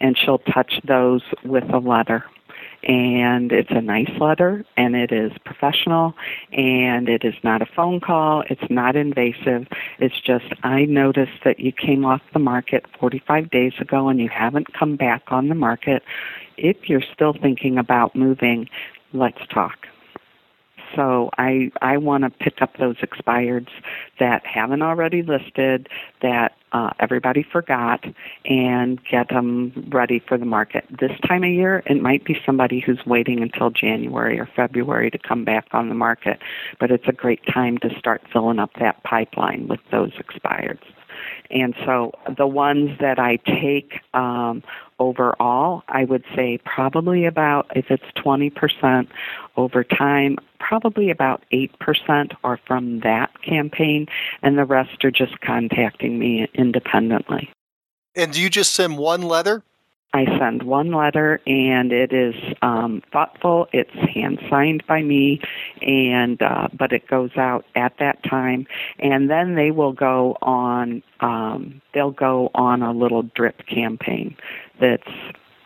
and 0.00 0.16
she'll 0.16 0.38
touch 0.38 0.80
those 0.84 1.22
with 1.44 1.64
a 1.72 1.78
letter 1.78 2.24
and 2.84 3.50
it's 3.50 3.70
a 3.70 3.80
nice 3.80 4.10
letter 4.20 4.64
and 4.76 4.94
it 4.94 5.10
is 5.10 5.32
professional 5.44 6.14
and 6.52 7.08
it 7.08 7.24
is 7.24 7.34
not 7.42 7.60
a 7.60 7.66
phone 7.66 8.00
call. 8.00 8.44
It's 8.48 8.70
not 8.70 8.96
invasive. 8.96 9.66
It's 9.98 10.20
just 10.20 10.46
i 10.62 10.84
noticed 10.84 11.44
that 11.44 11.58
you 11.60 11.72
came 11.72 12.04
off 12.04 12.22
the 12.32 12.38
market 12.38 12.86
45 12.98 13.50
days 13.50 13.72
ago 13.80 14.08
and 14.08 14.20
you 14.20 14.28
haven't 14.28 14.72
come 14.74 14.96
back 14.96 15.22
on 15.28 15.48
the 15.48 15.54
market. 15.54 16.02
If 16.56 16.88
you're 16.88 17.02
still 17.02 17.32
thinking 17.32 17.78
about 17.78 18.14
moving 18.14 18.68
let's 19.12 19.40
talk 19.48 19.86
so 20.94 21.30
I 21.38 21.70
I 21.80 21.96
want 21.96 22.24
to 22.24 22.30
pick 22.30 22.60
up 22.62 22.76
those 22.78 22.96
expireds 22.96 23.70
that 24.18 24.44
haven't 24.46 24.82
already 24.82 25.22
listed 25.22 25.88
that 26.22 26.56
uh, 26.72 26.90
everybody 27.00 27.42
forgot 27.42 28.04
and 28.44 29.02
get 29.04 29.28
them 29.28 29.88
ready 29.90 30.18
for 30.18 30.36
the 30.36 30.44
market. 30.44 30.84
This 30.90 31.12
time 31.26 31.44
of 31.44 31.50
year, 31.50 31.82
it 31.86 32.00
might 32.00 32.24
be 32.24 32.36
somebody 32.44 32.80
who's 32.80 33.00
waiting 33.06 33.42
until 33.42 33.70
January 33.70 34.38
or 34.38 34.46
February 34.54 35.10
to 35.10 35.18
come 35.18 35.44
back 35.44 35.68
on 35.72 35.88
the 35.88 35.94
market, 35.94 36.40
but 36.78 36.90
it's 36.90 37.08
a 37.08 37.12
great 37.12 37.40
time 37.46 37.78
to 37.78 37.88
start 37.98 38.22
filling 38.32 38.58
up 38.58 38.70
that 38.80 39.02
pipeline 39.02 39.66
with 39.68 39.80
those 39.90 40.12
expireds. 40.12 40.82
And 41.50 41.74
so 41.84 42.12
the 42.36 42.46
ones 42.46 42.98
that 43.00 43.18
I 43.18 43.36
take 43.36 44.00
um, 44.12 44.62
overall, 44.98 45.82
I 45.88 46.04
would 46.04 46.24
say 46.34 46.58
probably 46.64 47.24
about, 47.24 47.70
if 47.74 47.90
it's 47.90 48.04
20% 48.16 49.08
over 49.56 49.84
time, 49.84 50.38
probably 50.60 51.10
about 51.10 51.42
8% 51.52 52.36
are 52.44 52.60
from 52.66 53.00
that 53.00 53.30
campaign, 53.42 54.06
and 54.42 54.58
the 54.58 54.64
rest 54.64 55.04
are 55.04 55.10
just 55.10 55.40
contacting 55.40 56.18
me 56.18 56.48
independently. 56.54 57.50
And 58.14 58.32
do 58.32 58.42
you 58.42 58.50
just 58.50 58.74
send 58.74 58.98
one 58.98 59.22
letter? 59.22 59.62
I 60.14 60.24
send 60.38 60.62
one 60.62 60.92
letter, 60.92 61.40
and 61.46 61.92
it 61.92 62.14
is 62.14 62.34
um, 62.62 63.02
thoughtful. 63.12 63.68
It's 63.72 63.92
hand 63.92 64.40
signed 64.48 64.82
by 64.86 65.02
me, 65.02 65.40
and 65.82 66.40
uh, 66.40 66.68
but 66.72 66.92
it 66.92 67.06
goes 67.08 67.36
out 67.36 67.66
at 67.74 67.98
that 67.98 68.22
time, 68.24 68.66
and 68.98 69.28
then 69.28 69.54
they 69.54 69.70
will 69.70 69.92
go 69.92 70.38
on. 70.40 71.02
Um, 71.20 71.82
they'll 71.92 72.10
go 72.10 72.50
on 72.54 72.82
a 72.82 72.92
little 72.92 73.22
drip 73.22 73.66
campaign 73.66 74.34
that's 74.80 75.10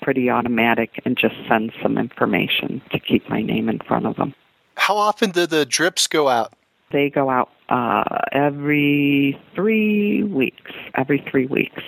pretty 0.00 0.28
automatic 0.28 1.00
and 1.04 1.16
just 1.16 1.36
send 1.48 1.72
some 1.80 1.96
information 1.96 2.82
to 2.90 2.98
keep 2.98 3.28
my 3.28 3.40
name 3.40 3.68
in 3.68 3.78
front 3.78 4.06
of 4.06 4.16
them. 4.16 4.34
How 4.76 4.96
often 4.96 5.30
do 5.30 5.46
the 5.46 5.64
drips 5.64 6.08
go 6.08 6.28
out? 6.28 6.52
They 6.90 7.08
go 7.08 7.30
out 7.30 7.50
uh, 7.68 8.18
every 8.32 9.40
three 9.54 10.24
weeks. 10.24 10.72
Every 10.94 11.24
three 11.30 11.46
weeks 11.46 11.82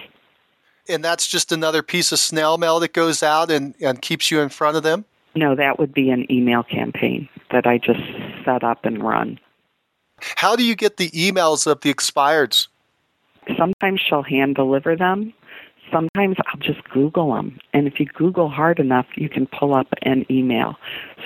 and 0.89 1.05
that's 1.05 1.27
just 1.27 1.53
another 1.53 1.83
piece 1.83 2.13
of 2.13 2.19
snail 2.19 2.59
mail 2.59 2.81
that 2.81 2.93
goes 2.93 3.23
out 3.23 3.51
and, 3.51 3.75
and 3.81 4.01
keeps 4.01 4.31
you 4.31 4.41
in 4.41 4.49
front 4.49 4.77
of 4.77 4.83
them? 4.83 5.05
No, 5.35 5.55
that 5.57 5.79
would 5.79 5.93
be 5.93 6.11
an 6.11 6.31
email 6.31 6.63
campaign 6.63 7.29
that 7.51 7.67
I 7.67 7.79
just 7.79 8.01
set 8.45 8.63
up 8.63 8.85
and 8.85 9.03
run. 9.03 9.39
How 10.21 10.57
do 10.57 10.65
you 10.65 10.75
get 10.75 10.97
the 10.97 11.11
emails 11.11 11.67
of 11.67 11.81
the 11.81 11.93
expireds? 11.93 12.69
Sometimes 13.59 14.01
she'll 14.01 14.23
hand 14.23 14.55
deliver 14.55 14.97
them 14.97 15.35
sometimes 15.93 16.37
I'll 16.47 16.61
just 16.61 16.83
Google 16.91 17.35
them. 17.35 17.59
And 17.73 17.87
if 17.87 18.01
you 18.01 18.07
Google 18.07 18.49
hard 18.49 18.79
enough, 18.79 19.07
you 19.17 19.29
can 19.29 19.47
pull 19.47 19.75
up 19.75 19.89
an 20.03 20.25
email. 20.31 20.77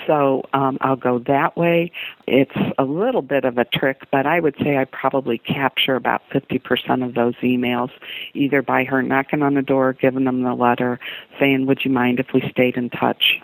So 0.07 0.43
um, 0.53 0.77
I'll 0.81 0.95
go 0.95 1.19
that 1.27 1.57
way. 1.57 1.91
It's 2.27 2.55
a 2.77 2.83
little 2.83 3.21
bit 3.21 3.45
of 3.45 3.57
a 3.57 3.65
trick, 3.65 4.01
but 4.11 4.25
I 4.25 4.39
would 4.39 4.55
say 4.61 4.77
I 4.77 4.85
probably 4.85 5.37
capture 5.37 5.95
about 5.95 6.21
50% 6.33 7.05
of 7.05 7.15
those 7.15 7.35
emails, 7.35 7.89
either 8.33 8.61
by 8.61 8.83
her 8.83 9.01
knocking 9.01 9.41
on 9.41 9.55
the 9.55 9.61
door, 9.61 9.93
giving 9.93 10.25
them 10.25 10.43
the 10.43 10.53
letter, 10.53 10.99
saying, 11.39 11.65
Would 11.65 11.85
you 11.85 11.91
mind 11.91 12.19
if 12.19 12.27
we 12.33 12.41
stayed 12.49 12.75
in 12.75 12.89
touch? 12.89 13.39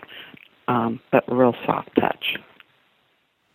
Um, 0.68 1.00
but 1.12 1.24
real 1.28 1.54
soft 1.64 1.90
touch. 1.94 2.36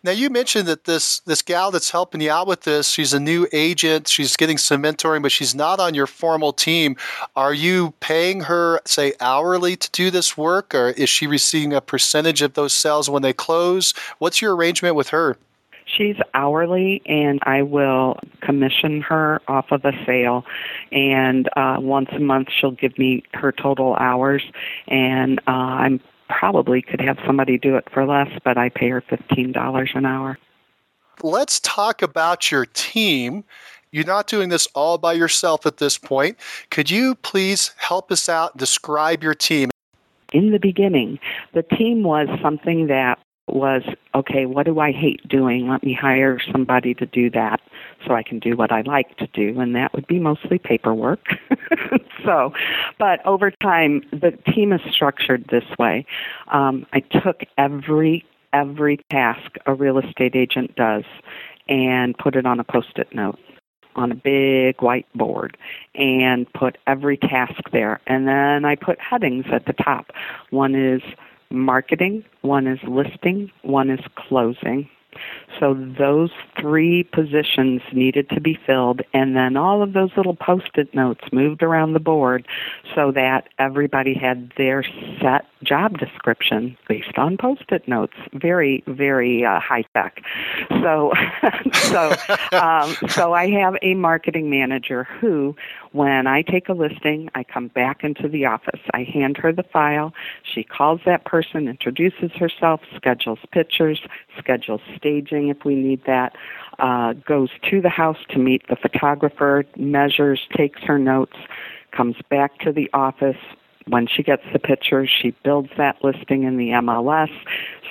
Now 0.04 0.12
you 0.12 0.32
mentioned 0.32 0.68
that 0.68 0.86
this 0.86 1.20
this 1.22 1.43
gal 1.43 1.70
that's 1.70 1.91
helping 1.91 2.22
you 2.22 2.32
out 2.32 2.47
with 2.47 2.62
this, 2.62 2.89
she's 2.89 3.14
a 3.14 3.20
new 3.20 3.47
agent. 3.54 4.08
She's 4.08 4.36
getting 4.36 4.58
some 4.58 4.82
mentoring, 4.82 5.22
but 5.22 5.32
she's 5.32 5.54
not 5.54 5.80
on 5.80 5.93
your 5.93 6.08
formal 6.08 6.54
team. 6.54 6.95
Are 7.36 7.54
you 7.54 7.93
paying 7.99 8.41
her, 8.41 8.82
say, 8.86 9.14
hourly 9.20 9.76
to 9.76 9.91
do 9.91 10.10
this 10.10 10.36
work, 10.36 10.74
or 10.74 10.89
is 10.89 11.10
she 11.10 11.28
receiving 11.28 11.74
a 11.74 11.82
percentage 11.82 12.41
of 12.41 12.56
those 12.56 12.74
sales 12.74 13.12
when 13.12 13.22
they 13.22 13.34
close? 13.34 13.93
What's 14.18 14.41
your 14.41 14.56
arrangement 14.56 14.95
with 14.95 15.10
her? 15.10 15.38
She's 15.86 16.16
hourly, 16.34 17.02
and 17.06 17.39
I 17.43 17.62
will 17.64 18.18
commission 18.39 19.02
her 19.02 19.41
off 19.47 19.72
of 19.72 19.84
a 19.84 19.91
sale. 20.06 20.45
And 20.91 21.49
uh, 21.58 21.78
once 21.80 22.10
a 22.14 22.20
month, 22.20 22.47
she'll 22.49 22.72
give 22.72 22.97
me 22.97 23.24
her 23.34 23.52
total 23.52 23.95
hours, 23.95 24.41
and 24.88 25.39
uh, 25.47 25.52
I'm 25.52 25.99
probably 26.39 26.82
could 26.82 27.01
have 27.01 27.19
somebody 27.25 27.57
do 27.57 27.75
it 27.75 27.88
for 27.91 28.05
less, 28.05 28.29
but 28.43 28.57
I 28.57 28.69
pay 28.69 28.89
her 28.89 29.01
$15 29.01 29.95
an 29.95 30.05
hour. 30.05 30.38
Let's 31.21 31.59
talk 31.59 32.01
about 32.01 32.51
your 32.51 32.65
team. 32.65 33.43
You're 33.91 34.05
not 34.05 34.27
doing 34.27 34.49
this 34.49 34.67
all 34.73 34.97
by 34.97 35.13
yourself 35.13 35.65
at 35.65 35.77
this 35.77 35.97
point. 35.97 36.38
Could 36.69 36.89
you 36.89 37.15
please 37.15 37.71
help 37.77 38.11
us 38.11 38.29
out, 38.29 38.57
describe 38.57 39.21
your 39.21 39.36
team? 39.36 39.69
In 40.34 40.51
the 40.51 40.59
beginning, 40.59 41.19
the 41.53 41.63
team 41.63 42.03
was 42.03 42.27
something 42.41 42.88
that 42.88 43.19
was 43.47 43.83
okay, 44.15 44.45
what 44.45 44.65
do 44.65 44.79
I 44.79 44.91
hate 44.91 45.27
doing? 45.27 45.67
Let 45.67 45.83
me 45.83 45.93
hire 45.93 46.39
somebody 46.51 46.93
to 46.95 47.05
do 47.05 47.29
that 47.31 47.59
so 48.05 48.13
I 48.13 48.23
can 48.23 48.39
do 48.39 48.55
what 48.55 48.71
I 48.71 48.81
like 48.81 49.17
to 49.17 49.27
do, 49.27 49.59
and 49.59 49.75
that 49.75 49.93
would 49.93 50.07
be 50.07 50.19
mostly 50.19 50.57
paperwork. 50.57 51.25
so, 52.25 52.53
but 52.97 53.25
over 53.25 53.51
time, 53.51 54.03
the 54.11 54.31
team 54.51 54.71
is 54.71 54.81
structured 54.91 55.45
this 55.49 55.65
way. 55.77 56.05
Um, 56.49 56.85
I 56.93 56.99
took 57.01 57.43
every 57.57 58.25
every 58.53 58.97
task 59.09 59.55
a 59.65 59.73
real 59.73 59.97
estate 59.97 60.35
agent 60.35 60.75
does 60.75 61.05
and 61.69 62.17
put 62.17 62.35
it 62.35 62.45
on 62.45 62.59
a 62.59 62.63
post-it 62.65 63.13
note 63.15 63.39
on 63.95 64.11
a 64.11 64.15
big 64.15 64.77
whiteboard 64.77 65.55
and 65.95 66.51
put 66.53 66.77
every 66.87 67.17
task 67.17 67.61
there. 67.71 67.99
And 68.07 68.27
then 68.27 68.65
I 68.65 68.75
put 68.75 68.99
headings 68.99 69.45
at 69.51 69.65
the 69.65 69.73
top. 69.73 70.11
One 70.49 70.75
is 70.75 71.01
marketing, 71.52 72.24
one 72.41 72.68
is 72.68 72.80
listing, 72.84 73.52
one 73.62 73.89
is 73.89 74.04
closing. 74.16 74.89
So 75.60 75.74
those 75.74 76.32
three 76.60 77.04
positions 77.04 77.82
needed 77.91 78.30
to 78.30 78.39
be 78.39 78.58
filled, 78.66 79.02
and 79.14 79.36
then 79.36 79.58
all 79.58 79.84
of 79.84 79.93
those 79.93 80.12
little 80.16 80.36
post 80.36 80.72
it 80.76 80.93
notes 80.93 81.24
moved 81.32 81.62
around 81.62 81.93
the 81.93 81.99
board 81.99 82.47
so 82.95 83.12
that 83.12 83.49
everybody 83.60 84.14
had 84.14 84.52
their 84.58 84.84
set 85.22 85.45
job 85.64 85.97
description 85.99 86.78
based 86.88 87.18
on 87.18 87.38
post 87.38 87.66
it 87.70 87.88
notes. 87.88 88.16
Very, 88.34 88.84
very 88.88 89.45
uh, 89.45 89.60
high 89.60 89.84
tech. 89.93 90.24
So, 90.70 91.14
so, 91.74 92.16
um, 92.54 92.95
so 93.10 93.34
I 93.34 93.49
have 93.52 93.76
a 93.82 93.93
marketing 93.95 94.49
manager 94.49 95.04
who, 95.04 95.56
when 95.91 96.25
I 96.25 96.41
take 96.41 96.69
a 96.69 96.73
listing, 96.73 97.29
I 97.35 97.43
come 97.43 97.67
back 97.67 98.03
into 98.03 98.27
the 98.27 98.45
office. 98.45 98.79
I 98.93 99.03
hand 99.03 99.37
her 99.37 99.51
the 99.51 99.63
file. 99.63 100.13
She 100.43 100.63
calls 100.63 101.01
that 101.05 101.25
person, 101.25 101.67
introduces 101.67 102.31
herself, 102.31 102.81
schedules 102.95 103.39
pictures, 103.51 104.01
schedules 104.37 104.81
staging 104.95 105.49
if 105.49 105.65
we 105.65 105.75
need 105.75 106.03
that, 106.05 106.35
uh, 106.79 107.13
goes 107.13 107.49
to 107.69 107.81
the 107.81 107.89
house 107.89 108.19
to 108.29 108.39
meet 108.39 108.67
the 108.67 108.75
photographer, 108.75 109.65
measures, 109.75 110.47
takes 110.55 110.81
her 110.83 110.97
notes, 110.97 111.35
comes 111.91 112.15
back 112.29 112.57
to 112.59 112.71
the 112.71 112.89
office. 112.93 113.37
When 113.88 114.07
she 114.07 114.23
gets 114.23 114.43
the 114.53 114.59
pictures, 114.59 115.09
she 115.09 115.32
builds 115.43 115.69
that 115.77 116.03
listing 116.03 116.43
in 116.43 116.57
the 116.57 116.69
MLS, 116.69 117.32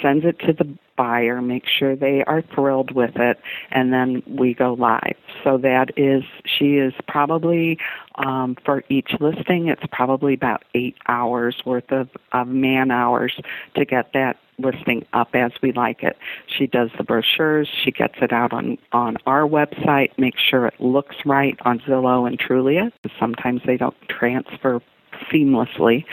sends 0.02 0.24
it 0.24 0.38
to 0.40 0.52
the 0.52 0.76
buyer, 1.00 1.40
make 1.40 1.64
sure 1.66 1.96
they 1.96 2.22
are 2.24 2.42
thrilled 2.54 2.92
with 2.92 3.16
it, 3.16 3.40
and 3.70 3.90
then 3.90 4.22
we 4.26 4.52
go 4.52 4.74
live. 4.74 5.16
So 5.42 5.56
that 5.56 5.92
is, 5.96 6.24
she 6.44 6.76
is 6.76 6.92
probably, 7.08 7.78
um, 8.16 8.54
for 8.66 8.84
each 8.90 9.12
listing, 9.18 9.68
it's 9.68 9.82
probably 9.90 10.34
about 10.34 10.62
eight 10.74 10.96
hours 11.08 11.56
worth 11.64 11.90
of, 11.90 12.10
of 12.32 12.48
man 12.48 12.90
hours 12.90 13.32
to 13.76 13.86
get 13.86 14.12
that 14.12 14.36
listing 14.58 15.06
up 15.14 15.34
as 15.34 15.52
we 15.62 15.72
like 15.72 16.02
it. 16.02 16.18
She 16.46 16.66
does 16.66 16.90
the 16.98 17.04
brochures, 17.04 17.68
she 17.82 17.90
gets 17.90 18.16
it 18.20 18.30
out 18.30 18.52
on, 18.52 18.76
on 18.92 19.16
our 19.24 19.48
website, 19.48 20.10
makes 20.18 20.42
sure 20.42 20.66
it 20.66 20.78
looks 20.80 21.16
right 21.24 21.58
on 21.62 21.78
Zillow 21.80 22.28
and 22.28 22.38
Trulia. 22.38 22.92
Sometimes 23.18 23.62
they 23.64 23.78
don't 23.78 23.96
transfer 24.08 24.82
seamlessly. 25.32 26.04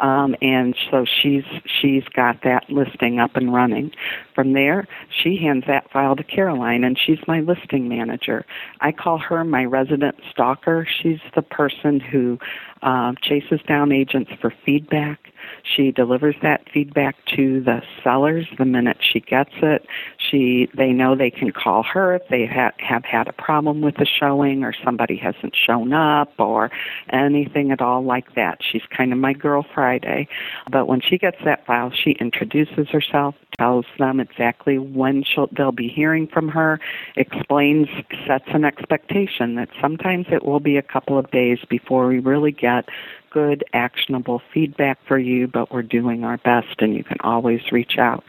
Um, 0.00 0.36
and 0.42 0.74
so 0.90 1.04
she's 1.04 1.44
she's 1.64 2.04
got 2.04 2.42
that 2.42 2.68
listing 2.68 3.18
up 3.18 3.36
and 3.36 3.52
running. 3.52 3.92
From 4.34 4.52
there, 4.52 4.86
she 5.10 5.36
hands 5.36 5.64
that 5.66 5.90
file 5.90 6.16
to 6.16 6.24
Caroline, 6.24 6.84
and 6.84 6.98
she's 6.98 7.18
my 7.26 7.40
listing 7.40 7.88
manager. 7.88 8.44
I 8.80 8.92
call 8.92 9.18
her 9.18 9.44
my 9.44 9.64
resident 9.64 10.16
stalker. 10.30 10.86
She's 10.86 11.20
the 11.34 11.42
person 11.42 12.00
who 12.00 12.38
uh, 12.82 13.12
chases 13.22 13.60
down 13.66 13.92
agents 13.92 14.30
for 14.40 14.52
feedback. 14.64 15.32
She 15.62 15.90
delivers 15.92 16.36
that 16.42 16.62
feedback 16.72 17.16
to 17.36 17.60
the 17.60 17.82
sellers 18.02 18.46
the 18.58 18.64
minute 18.64 18.98
she 19.00 19.20
gets 19.20 19.52
it. 19.62 19.86
She 20.18 20.68
they 20.74 20.92
know 20.92 21.14
they 21.14 21.30
can 21.30 21.52
call 21.52 21.82
her 21.82 22.14
if 22.14 22.22
they 22.28 22.46
ha- 22.46 22.72
have 22.78 23.04
had 23.04 23.28
a 23.28 23.32
problem 23.32 23.80
with 23.80 23.96
the 23.96 24.06
showing 24.06 24.64
or 24.64 24.74
somebody 24.84 25.16
hasn't 25.16 25.54
shown 25.54 25.92
up 25.92 26.32
or 26.38 26.70
anything 27.10 27.70
at 27.70 27.80
all 27.80 28.02
like 28.02 28.34
that. 28.34 28.58
She's 28.62 28.82
kind 28.96 29.12
of 29.12 29.18
my 29.18 29.32
girl 29.32 29.64
Friday. 29.74 30.28
But 30.70 30.86
when 30.86 31.00
she 31.00 31.18
gets 31.18 31.38
that 31.44 31.66
file, 31.66 31.90
she 31.92 32.12
introduces 32.12 32.88
herself, 32.88 33.34
tells 33.58 33.86
them 33.98 34.20
exactly 34.20 34.78
when 34.78 35.22
she'll, 35.24 35.48
they'll 35.56 35.72
be 35.72 35.88
hearing 35.88 36.26
from 36.26 36.48
her, 36.48 36.80
explains, 37.16 37.88
sets 38.26 38.44
an 38.48 38.64
expectation 38.64 39.54
that 39.56 39.68
sometimes 39.80 40.26
it 40.30 40.44
will 40.44 40.60
be 40.60 40.76
a 40.76 40.82
couple 40.82 41.18
of 41.18 41.30
days 41.30 41.58
before 41.68 42.06
we 42.08 42.18
really 42.18 42.52
get 42.52 42.88
good, 43.36 43.62
actionable 43.74 44.40
feedback 44.54 44.98
for 45.06 45.18
you, 45.18 45.46
but 45.46 45.70
we're 45.70 45.82
doing 45.82 46.24
our 46.24 46.38
best 46.38 46.80
and 46.80 46.94
you 46.94 47.04
can 47.04 47.18
always 47.20 47.60
reach 47.70 47.98
out. 47.98 48.24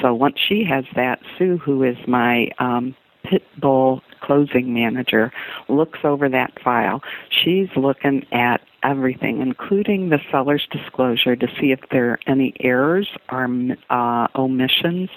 So 0.00 0.14
once 0.14 0.38
she 0.38 0.64
has 0.64 0.86
that, 0.96 1.20
Sue, 1.36 1.58
who 1.58 1.82
is 1.82 1.98
my 2.08 2.48
um, 2.58 2.96
pit 3.22 3.42
bull 3.60 4.00
closing 4.22 4.72
manager, 4.72 5.30
looks 5.68 5.98
over 6.04 6.26
that 6.30 6.58
file. 6.64 7.02
She's 7.28 7.68
looking 7.76 8.24
at 8.32 8.62
everything, 8.82 9.40
including 9.40 10.08
the 10.08 10.20
seller's 10.30 10.66
disclosure, 10.70 11.36
to 11.36 11.46
see 11.60 11.72
if 11.72 11.80
there 11.90 12.10
are 12.10 12.20
any 12.26 12.54
errors 12.60 13.08
or 13.30 13.48
uh, 13.90 14.28
omissions 14.34 15.10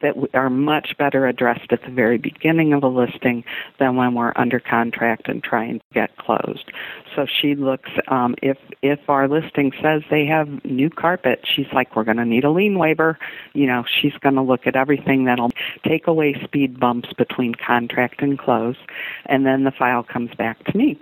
that 0.00 0.14
are 0.34 0.50
much 0.50 0.96
better 0.98 1.26
addressed 1.26 1.72
at 1.72 1.82
the 1.82 1.90
very 1.90 2.18
beginning 2.18 2.72
of 2.72 2.82
a 2.82 2.88
listing 2.88 3.44
than 3.78 3.96
when 3.96 4.14
we're 4.14 4.32
under 4.36 4.60
contract 4.60 5.28
and 5.28 5.42
trying 5.42 5.78
to 5.78 5.84
get 5.92 6.16
closed. 6.16 6.70
So 7.14 7.26
she 7.26 7.54
looks 7.54 7.90
um, 8.08 8.34
if 8.42 8.58
if 8.82 9.08
our 9.08 9.28
listing 9.28 9.72
says 9.80 10.02
they 10.10 10.26
have 10.26 10.64
new 10.64 10.90
carpet, 10.90 11.44
she's 11.44 11.72
like, 11.72 11.94
we're 11.94 12.04
going 12.04 12.16
to 12.16 12.24
need 12.24 12.44
a 12.44 12.50
lien 12.50 12.78
waiver. 12.78 13.18
You 13.52 13.66
know, 13.66 13.84
she's 13.86 14.14
going 14.20 14.34
to 14.34 14.42
look 14.42 14.66
at 14.66 14.76
everything 14.76 15.24
that'll 15.24 15.52
take 15.84 16.06
away 16.06 16.34
speed 16.42 16.80
bumps 16.80 17.12
between 17.12 17.54
contract 17.54 18.22
and 18.22 18.38
close, 18.38 18.76
and 19.26 19.46
then 19.46 19.64
the 19.64 19.70
file 19.70 20.02
comes 20.02 20.34
back 20.34 20.62
to 20.64 20.76
me 20.76 20.98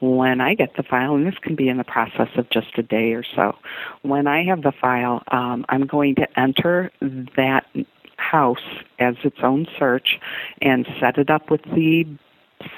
when 0.00 0.40
I 0.40 0.54
get 0.54 0.76
the 0.76 0.82
file, 0.82 1.14
and 1.14 1.26
this 1.26 1.38
can 1.40 1.54
be 1.54 1.68
in 1.68 1.76
the 1.76 1.84
process 1.84 2.28
of 2.36 2.48
just 2.50 2.78
a 2.78 2.82
day 2.82 3.12
or 3.12 3.22
so, 3.22 3.56
when 4.02 4.26
I 4.26 4.44
have 4.44 4.62
the 4.62 4.72
file, 4.72 5.22
um, 5.28 5.64
I'm 5.68 5.86
going 5.86 6.14
to 6.16 6.38
enter 6.38 6.90
that 7.36 7.66
house 8.16 8.58
as 8.98 9.16
its 9.24 9.38
own 9.42 9.66
search 9.78 10.18
and 10.62 10.86
set 11.00 11.18
it 11.18 11.30
up 11.30 11.50
with 11.50 11.62
the 11.62 12.06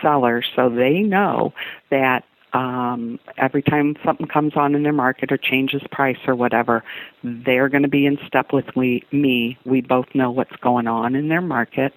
seller 0.03 0.43
so 0.57 0.69
they 0.69 1.01
know 1.01 1.53
that 1.91 2.25
um, 2.53 3.21
every 3.37 3.63
time 3.63 3.97
something 4.05 4.27
comes 4.27 4.55
on 4.57 4.75
in 4.75 4.83
their 4.83 4.93
market 4.93 5.31
or 5.31 5.37
changes 5.37 5.83
price 5.91 6.19
or 6.27 6.35
whatever, 6.35 6.83
they're 7.23 7.69
going 7.69 7.83
to 7.83 7.89
be 7.89 8.07
in 8.07 8.19
step 8.27 8.53
with 8.53 8.65
we, 8.75 9.05
me. 9.13 9.59
We 9.65 9.81
both 9.83 10.07
know 10.15 10.31
what's 10.31 10.57
going 10.57 10.87
on 10.87 11.15
in 11.15 11.29
their 11.29 11.43
market. 11.43 11.93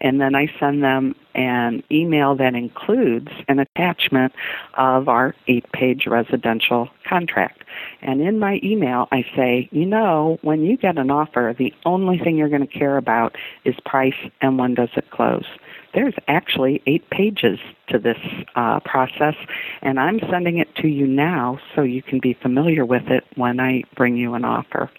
And 0.00 0.20
then 0.20 0.34
I 0.34 0.52
send 0.60 0.84
them 0.84 1.16
an 1.38 1.84
email 1.90 2.34
that 2.34 2.54
includes 2.54 3.28
an 3.46 3.60
attachment 3.60 4.34
of 4.74 5.08
our 5.08 5.34
eight 5.46 5.70
page 5.72 6.06
residential 6.06 6.88
contract. 7.04 7.62
And 8.02 8.20
in 8.20 8.40
my 8.40 8.60
email, 8.64 9.06
I 9.12 9.24
say, 9.36 9.68
you 9.70 9.86
know, 9.86 10.38
when 10.42 10.62
you 10.62 10.76
get 10.76 10.98
an 10.98 11.10
offer, 11.10 11.54
the 11.56 11.72
only 11.86 12.18
thing 12.18 12.36
you're 12.36 12.48
going 12.48 12.66
to 12.66 12.78
care 12.78 12.96
about 12.96 13.36
is 13.64 13.76
price 13.86 14.16
and 14.40 14.58
when 14.58 14.74
does 14.74 14.90
it 14.96 15.10
close 15.10 15.46
there's 15.94 16.14
actually 16.28 16.82
eight 16.86 17.08
pages 17.10 17.58
to 17.88 17.98
this 17.98 18.18
uh, 18.56 18.80
process, 18.80 19.34
and 19.82 19.98
I'm 19.98 20.20
sending 20.30 20.58
it 20.58 20.74
to 20.76 20.88
you 20.88 21.06
now 21.06 21.58
so 21.74 21.82
you 21.82 22.02
can 22.02 22.20
be 22.20 22.34
familiar 22.34 22.84
with 22.84 23.08
it 23.08 23.24
when 23.36 23.58
I 23.58 23.84
bring 23.96 24.16
you 24.16 24.34
an 24.34 24.44
offer. 24.44 24.90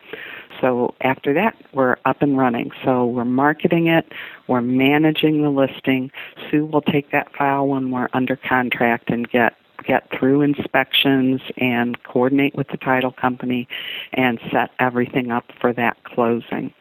So 0.62 0.95
after 1.01 1.34
that, 1.34 1.55
we're 1.74 1.97
up 2.05 2.22
and 2.22 2.38
running. 2.38 2.72
So 2.84 3.05
we're 3.05 3.26
marketing 3.26 3.88
it, 3.88 4.12
we're 4.47 4.62
managing 4.62 5.41
the 5.41 5.49
listing. 5.49 6.12
Sue 6.49 6.66
will 6.66 6.82
take 6.82 7.12
that 7.12 7.36
file 7.36 7.68
when 7.68 7.91
we're 7.91 8.10
under 8.14 8.36
contract 8.36 9.10
and 9.10 9.30
get 9.30 9.55
get 9.86 10.10
through 10.12 10.41
inspections 10.41 11.41
and 11.57 12.03
coordinate 12.03 12.53
with 12.53 12.68
the 12.68 12.78
title 12.78 13.12
company 13.12 13.68
and 14.14 14.38
set 14.51 14.72
everything 14.78 15.32
up 15.32 15.45
for 15.60 15.72
that 15.74 16.03
closing. 16.03 16.74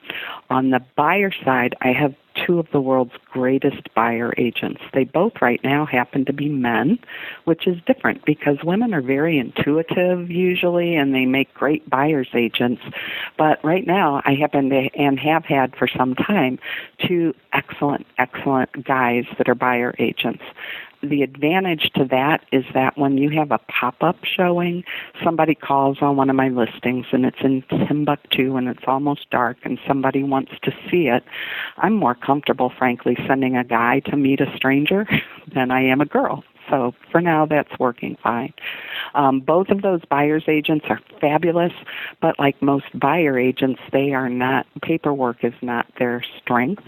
On 0.51 0.71
the 0.71 0.81
buyer 0.97 1.33
side, 1.45 1.77
I 1.81 1.93
have 1.93 2.15
two 2.47 2.59
of 2.59 2.71
the 2.73 2.81
world's 2.81 3.15
greatest 3.31 3.93
buyer 3.95 4.33
agents. 4.37 4.81
They 4.93 5.05
both 5.05 5.41
right 5.41 5.63
now 5.63 5.87
happen 5.87 6.25
to 6.27 6.33
be 6.33 6.49
men, 6.49 6.99
which 7.45 7.67
is 7.67 7.77
different 7.87 8.25
because 8.25 8.59
women 8.65 8.95
are 8.95 9.03
very 9.03 9.39
intuitive 9.39 10.31
usually 10.31 10.97
and 10.97 11.15
they 11.15 11.27
make 11.27 11.53
great 11.55 11.89
buyer's 11.89 12.29
agents. 12.35 12.83
But 13.37 13.63
right 13.65 13.87
now, 13.87 14.23
I 14.25 14.35
happen 14.35 14.71
to 14.71 14.89
and 14.95 15.19
have 15.21 15.45
had 15.45 15.77
for 15.77 15.89
some 15.89 16.15
time 16.15 16.59
two 17.07 17.35
excellent, 17.53 18.07
excellent 18.19 18.85
guys 18.85 19.25
that 19.39 19.49
are 19.49 19.55
buyer 19.55 19.95
agents 19.99 20.43
the 21.03 21.23
advantage 21.23 21.91
to 21.95 22.05
that 22.07 22.45
is 22.53 22.65
that 22.75 22.99
when 22.99 23.19
you 23.19 23.31
have 23.31 23.51
a 23.51 23.59
pop-up 23.59 24.17
showing, 24.25 24.85
somebody 25.23 25.55
calls 25.55 25.99
on 26.01 26.17
one 26.17 26.31
of 26.31 26.37
my 26.37 26.49
listings 26.49 27.07
and 27.13 27.25
it's 27.25 27.41
in 27.41 27.63
Timbuktu 27.71 28.57
and 28.57 28.69
it's 28.69 28.85
almost 28.87 29.31
dark 29.31 29.59
and 29.65 29.79
somebody 29.87 30.23
wants 30.23 30.53
to 30.63 30.73
see 30.91 31.09
it, 31.09 31.25
I'm 31.77 31.95
more 31.95 32.15
comfortable, 32.15 32.73
frankly, 32.77 33.17
sending 33.27 33.57
a 33.57 33.65
guy 33.65 34.01
to 34.07 34.17
meet 34.17 34.41
a 34.41 34.55
stranger 34.57 35.07
than 35.55 35.71
I 35.71 35.83
am 35.83 36.01
a 36.01 36.07
girl. 36.07 36.45
So 36.71 36.95
for 37.11 37.21
now, 37.21 37.47
that's 37.47 37.79
working 37.79 38.17
fine. 38.23 38.53
Um, 39.15 39.41
both 39.41 39.69
of 39.69 39.83
those 39.83 40.05
buyer's 40.05 40.45
agents 40.49 40.87
are 40.89 41.01
fabulous, 41.21 41.73
but 42.21 42.39
like 42.39 42.61
most 42.63 42.87
buyer 42.99 43.39
agents, 43.39 43.81
they 43.93 44.13
are 44.13 44.29
not, 44.29 44.67
paperwork 44.83 45.45
is 45.45 45.55
not 45.63 45.87
their 45.99 46.23
strength. 46.39 46.85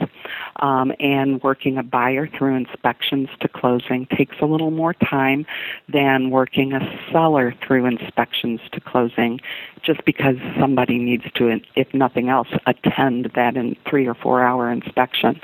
Um, 0.57 0.93
and 1.01 1.43
working 1.43 1.79
a 1.79 1.83
buyer 1.83 2.27
through 2.27 2.57
inspections 2.57 3.29
to 3.41 3.49
closing 3.49 4.07
takes 4.07 4.37
a 4.41 4.47
little 4.47 4.71
more 4.71 4.95
time 4.95 5.47
than 5.89 6.31
working 6.31 6.73
a 6.73 7.01
seller 7.11 7.55
through 7.67 7.87
inspections 7.87 8.61
to 8.73 8.81
closing 8.81 9.41
just 9.83 10.05
because 10.05 10.37
somebody 10.59 10.99
needs 10.99 11.25
to, 11.35 11.61
if 11.75 11.93
nothing 11.95 12.29
else, 12.29 12.49
attend 12.67 13.31
that 13.35 13.57
in 13.57 13.77
three 13.89 14.07
or 14.07 14.15
four 14.15 14.43
hour 14.43 14.71
inspection. 14.71 15.41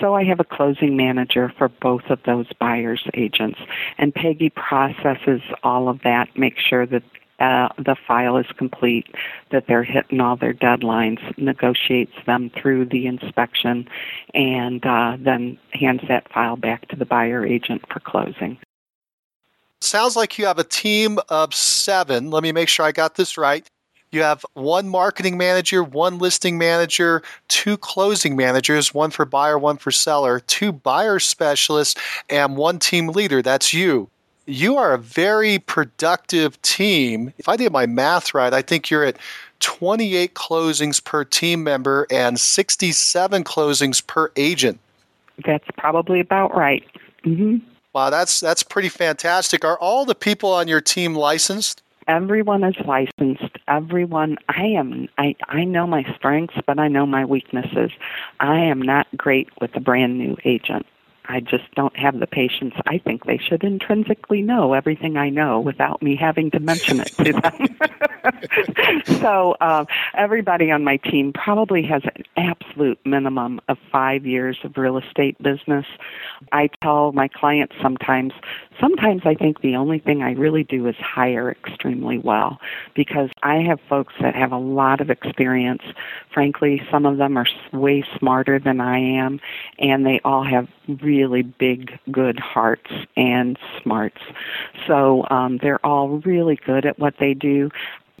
So 0.00 0.14
I 0.14 0.24
have 0.24 0.40
a 0.40 0.44
closing 0.44 0.96
manager 0.96 1.52
for 1.58 1.68
both 1.68 2.04
of 2.08 2.22
those 2.24 2.46
buyer's 2.58 3.04
agents. 3.14 3.58
And 3.98 4.14
Peggy 4.14 4.50
processes 4.50 5.42
all 5.62 5.88
of 5.88 6.00
that, 6.02 6.36
makes 6.36 6.62
sure 6.62 6.86
that 6.86 7.02
uh, 7.38 7.68
the 7.76 7.96
file 8.06 8.38
is 8.38 8.46
complete, 8.56 9.06
that 9.50 9.66
they're 9.66 9.84
hitting 9.84 10.20
all 10.20 10.36
their 10.36 10.54
deadlines, 10.54 11.20
negotiates 11.38 12.14
them 12.24 12.50
through 12.50 12.86
the 12.86 13.06
inspection, 13.06 13.86
and 14.32 14.84
uh, 14.86 15.16
then 15.20 15.58
hands 15.72 16.00
that 16.08 16.30
file 16.32 16.56
back 16.56 16.88
to 16.88 16.96
the 16.96 17.04
buyer 17.04 17.44
agent 17.44 17.82
for 17.92 18.00
closing. 18.00 18.58
Sounds 19.82 20.16
like 20.16 20.38
you 20.38 20.46
have 20.46 20.58
a 20.58 20.64
team 20.64 21.18
of 21.28 21.54
seven. 21.54 22.30
Let 22.30 22.42
me 22.42 22.52
make 22.52 22.68
sure 22.68 22.86
I 22.86 22.92
got 22.92 23.16
this 23.16 23.36
right. 23.36 23.68
You 24.12 24.22
have 24.22 24.44
one 24.54 24.88
marketing 24.88 25.36
manager, 25.36 25.82
one 25.82 26.18
listing 26.18 26.58
manager, 26.58 27.22
two 27.48 27.76
closing 27.76 28.36
managers, 28.36 28.94
one 28.94 29.10
for 29.10 29.24
buyer, 29.24 29.58
one 29.58 29.76
for 29.76 29.90
seller, 29.90 30.40
two 30.40 30.72
buyer 30.72 31.18
specialists, 31.18 32.00
and 32.30 32.56
one 32.56 32.78
team 32.78 33.08
leader. 33.08 33.42
That's 33.42 33.74
you. 33.74 34.08
You 34.46 34.76
are 34.76 34.94
a 34.94 34.98
very 34.98 35.58
productive 35.58 36.60
team. 36.62 37.32
If 37.36 37.48
I 37.48 37.56
did 37.56 37.72
my 37.72 37.86
math 37.86 38.32
right, 38.32 38.54
I 38.54 38.62
think 38.62 38.90
you're 38.90 39.04
at 39.04 39.18
28 39.60 40.34
closings 40.34 41.02
per 41.02 41.24
team 41.24 41.64
member 41.64 42.06
and 42.10 42.38
67 42.38 43.42
closings 43.44 44.06
per 44.06 44.30
agent. 44.36 44.78
That's 45.44 45.66
probably 45.76 46.20
about 46.20 46.56
right. 46.56 46.84
Mm-hmm. 47.24 47.56
Wow, 47.92 48.10
that's 48.10 48.40
that's 48.40 48.62
pretty 48.62 48.88
fantastic. 48.88 49.64
Are 49.64 49.78
all 49.78 50.04
the 50.04 50.14
people 50.14 50.52
on 50.52 50.68
your 50.68 50.80
team 50.80 51.14
licensed? 51.14 51.82
Everyone 52.08 52.64
is 52.64 52.76
licensed. 52.86 53.58
Everyone 53.68 54.36
i 54.48 54.64
am 54.64 55.08
i 55.18 55.34
i 55.48 55.64
know 55.64 55.86
my 55.86 56.04
strengths 56.14 56.56
but 56.66 56.78
i 56.78 56.88
know 56.88 57.06
my 57.06 57.24
weaknesses. 57.24 57.90
I 58.40 58.58
am 58.58 58.80
not 58.80 59.06
great 59.16 59.48
with 59.60 59.74
a 59.74 59.80
brand 59.80 60.18
new 60.18 60.36
agent 60.44 60.86
I 61.28 61.40
just 61.40 61.64
don't 61.74 61.96
have 61.96 62.18
the 62.18 62.26
patience. 62.26 62.74
I 62.86 62.98
think 62.98 63.24
they 63.24 63.38
should 63.38 63.64
intrinsically 63.64 64.42
know 64.42 64.72
everything 64.74 65.16
I 65.16 65.28
know 65.28 65.60
without 65.60 66.02
me 66.02 66.16
having 66.16 66.50
to 66.52 66.60
mention 66.60 67.00
it 67.00 67.12
to 67.18 67.32
them. 67.32 69.04
so 69.20 69.56
uh, 69.60 69.84
everybody 70.14 70.70
on 70.70 70.84
my 70.84 70.98
team 70.98 71.32
probably 71.32 71.82
has 71.82 72.02
an 72.04 72.22
absolute 72.36 72.98
minimum 73.04 73.60
of 73.68 73.78
five 73.90 74.24
years 74.24 74.58
of 74.62 74.76
real 74.76 74.98
estate 74.98 75.36
business. 75.42 75.86
I 76.52 76.68
tell 76.82 77.12
my 77.12 77.28
clients 77.28 77.74
sometimes, 77.82 78.32
sometimes 78.80 79.22
I 79.24 79.34
think 79.34 79.60
the 79.60 79.76
only 79.76 79.98
thing 79.98 80.22
I 80.22 80.32
really 80.32 80.64
do 80.64 80.86
is 80.86 80.96
hire 80.96 81.50
extremely 81.50 82.18
well 82.18 82.60
because 82.94 83.30
I 83.42 83.56
have 83.62 83.80
folks 83.88 84.14
that 84.20 84.34
have 84.36 84.52
a 84.52 84.58
lot 84.58 85.00
of 85.00 85.10
experience. 85.10 85.82
Frankly, 86.32 86.82
some 86.90 87.04
of 87.04 87.16
them 87.18 87.36
are 87.36 87.46
way 87.72 88.04
smarter 88.18 88.58
than 88.58 88.80
I 88.80 88.98
am, 88.98 89.40
and 89.78 90.06
they 90.06 90.20
all 90.24 90.44
have 90.44 90.68
really 90.86 91.15
big, 91.58 91.98
good 92.10 92.38
hearts 92.38 92.90
and 93.16 93.58
smarts. 93.82 94.20
So 94.86 95.26
um, 95.30 95.58
they're 95.58 95.84
all 95.84 96.18
really 96.20 96.56
good 96.56 96.86
at 96.86 96.98
what 96.98 97.14
they 97.18 97.34
do. 97.34 97.70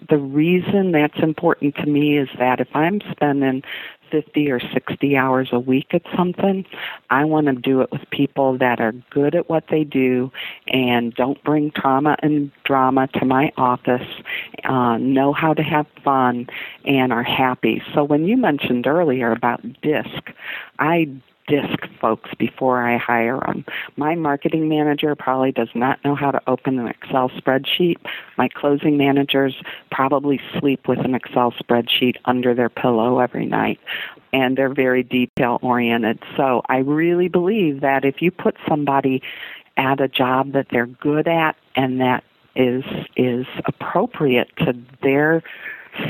The 0.08 0.18
reason 0.18 0.92
that's 0.92 1.18
important 1.18 1.74
to 1.76 1.86
me 1.86 2.18
is 2.18 2.28
that 2.38 2.60
if 2.60 2.68
I'm 2.74 3.00
spending 3.10 3.62
50 4.10 4.50
or 4.50 4.60
60 4.60 5.16
hours 5.16 5.48
a 5.52 5.58
week 5.58 5.92
at 5.92 6.02
something, 6.16 6.64
I 7.10 7.24
want 7.24 7.46
to 7.46 7.54
do 7.54 7.80
it 7.80 7.90
with 7.90 8.08
people 8.10 8.58
that 8.58 8.80
are 8.80 8.92
good 9.10 9.34
at 9.34 9.48
what 9.48 9.64
they 9.70 9.84
do 9.84 10.30
and 10.68 11.14
don't 11.14 11.42
bring 11.44 11.70
trauma 11.70 12.16
and 12.22 12.50
drama 12.64 13.08
to 13.14 13.24
my 13.24 13.52
office, 13.56 14.06
uh, 14.64 14.96
know 14.98 15.32
how 15.32 15.54
to 15.54 15.62
have 15.62 15.86
fun, 16.04 16.48
and 16.84 17.12
are 17.12 17.22
happy. 17.22 17.82
So 17.94 18.04
when 18.04 18.26
you 18.26 18.36
mentioned 18.36 18.86
earlier 18.86 19.32
about 19.32 19.62
DISC, 19.82 20.30
I 20.78 21.08
disc 21.46 21.86
folks 22.00 22.30
before 22.38 22.82
I 22.82 22.96
hire 22.96 23.40
them. 23.40 23.64
My 23.96 24.14
marketing 24.14 24.68
manager 24.68 25.14
probably 25.14 25.52
does 25.52 25.68
not 25.74 26.02
know 26.04 26.14
how 26.14 26.30
to 26.30 26.42
open 26.46 26.78
an 26.78 26.88
Excel 26.88 27.28
spreadsheet. 27.30 27.96
My 28.36 28.48
closing 28.48 28.96
managers 28.96 29.54
probably 29.90 30.40
sleep 30.58 30.88
with 30.88 30.98
an 31.00 31.14
Excel 31.14 31.52
spreadsheet 31.52 32.16
under 32.24 32.54
their 32.54 32.68
pillow 32.68 33.18
every 33.18 33.46
night. 33.46 33.80
And 34.32 34.56
they're 34.56 34.74
very 34.74 35.02
detail 35.02 35.58
oriented. 35.62 36.22
So 36.36 36.62
I 36.68 36.78
really 36.78 37.28
believe 37.28 37.80
that 37.80 38.04
if 38.04 38.20
you 38.20 38.30
put 38.30 38.56
somebody 38.68 39.22
at 39.76 40.00
a 40.00 40.08
job 40.08 40.52
that 40.52 40.68
they're 40.70 40.86
good 40.86 41.28
at 41.28 41.56
and 41.74 42.00
that 42.00 42.24
is 42.54 42.84
is 43.16 43.46
appropriate 43.66 44.48
to 44.56 44.74
their 45.02 45.42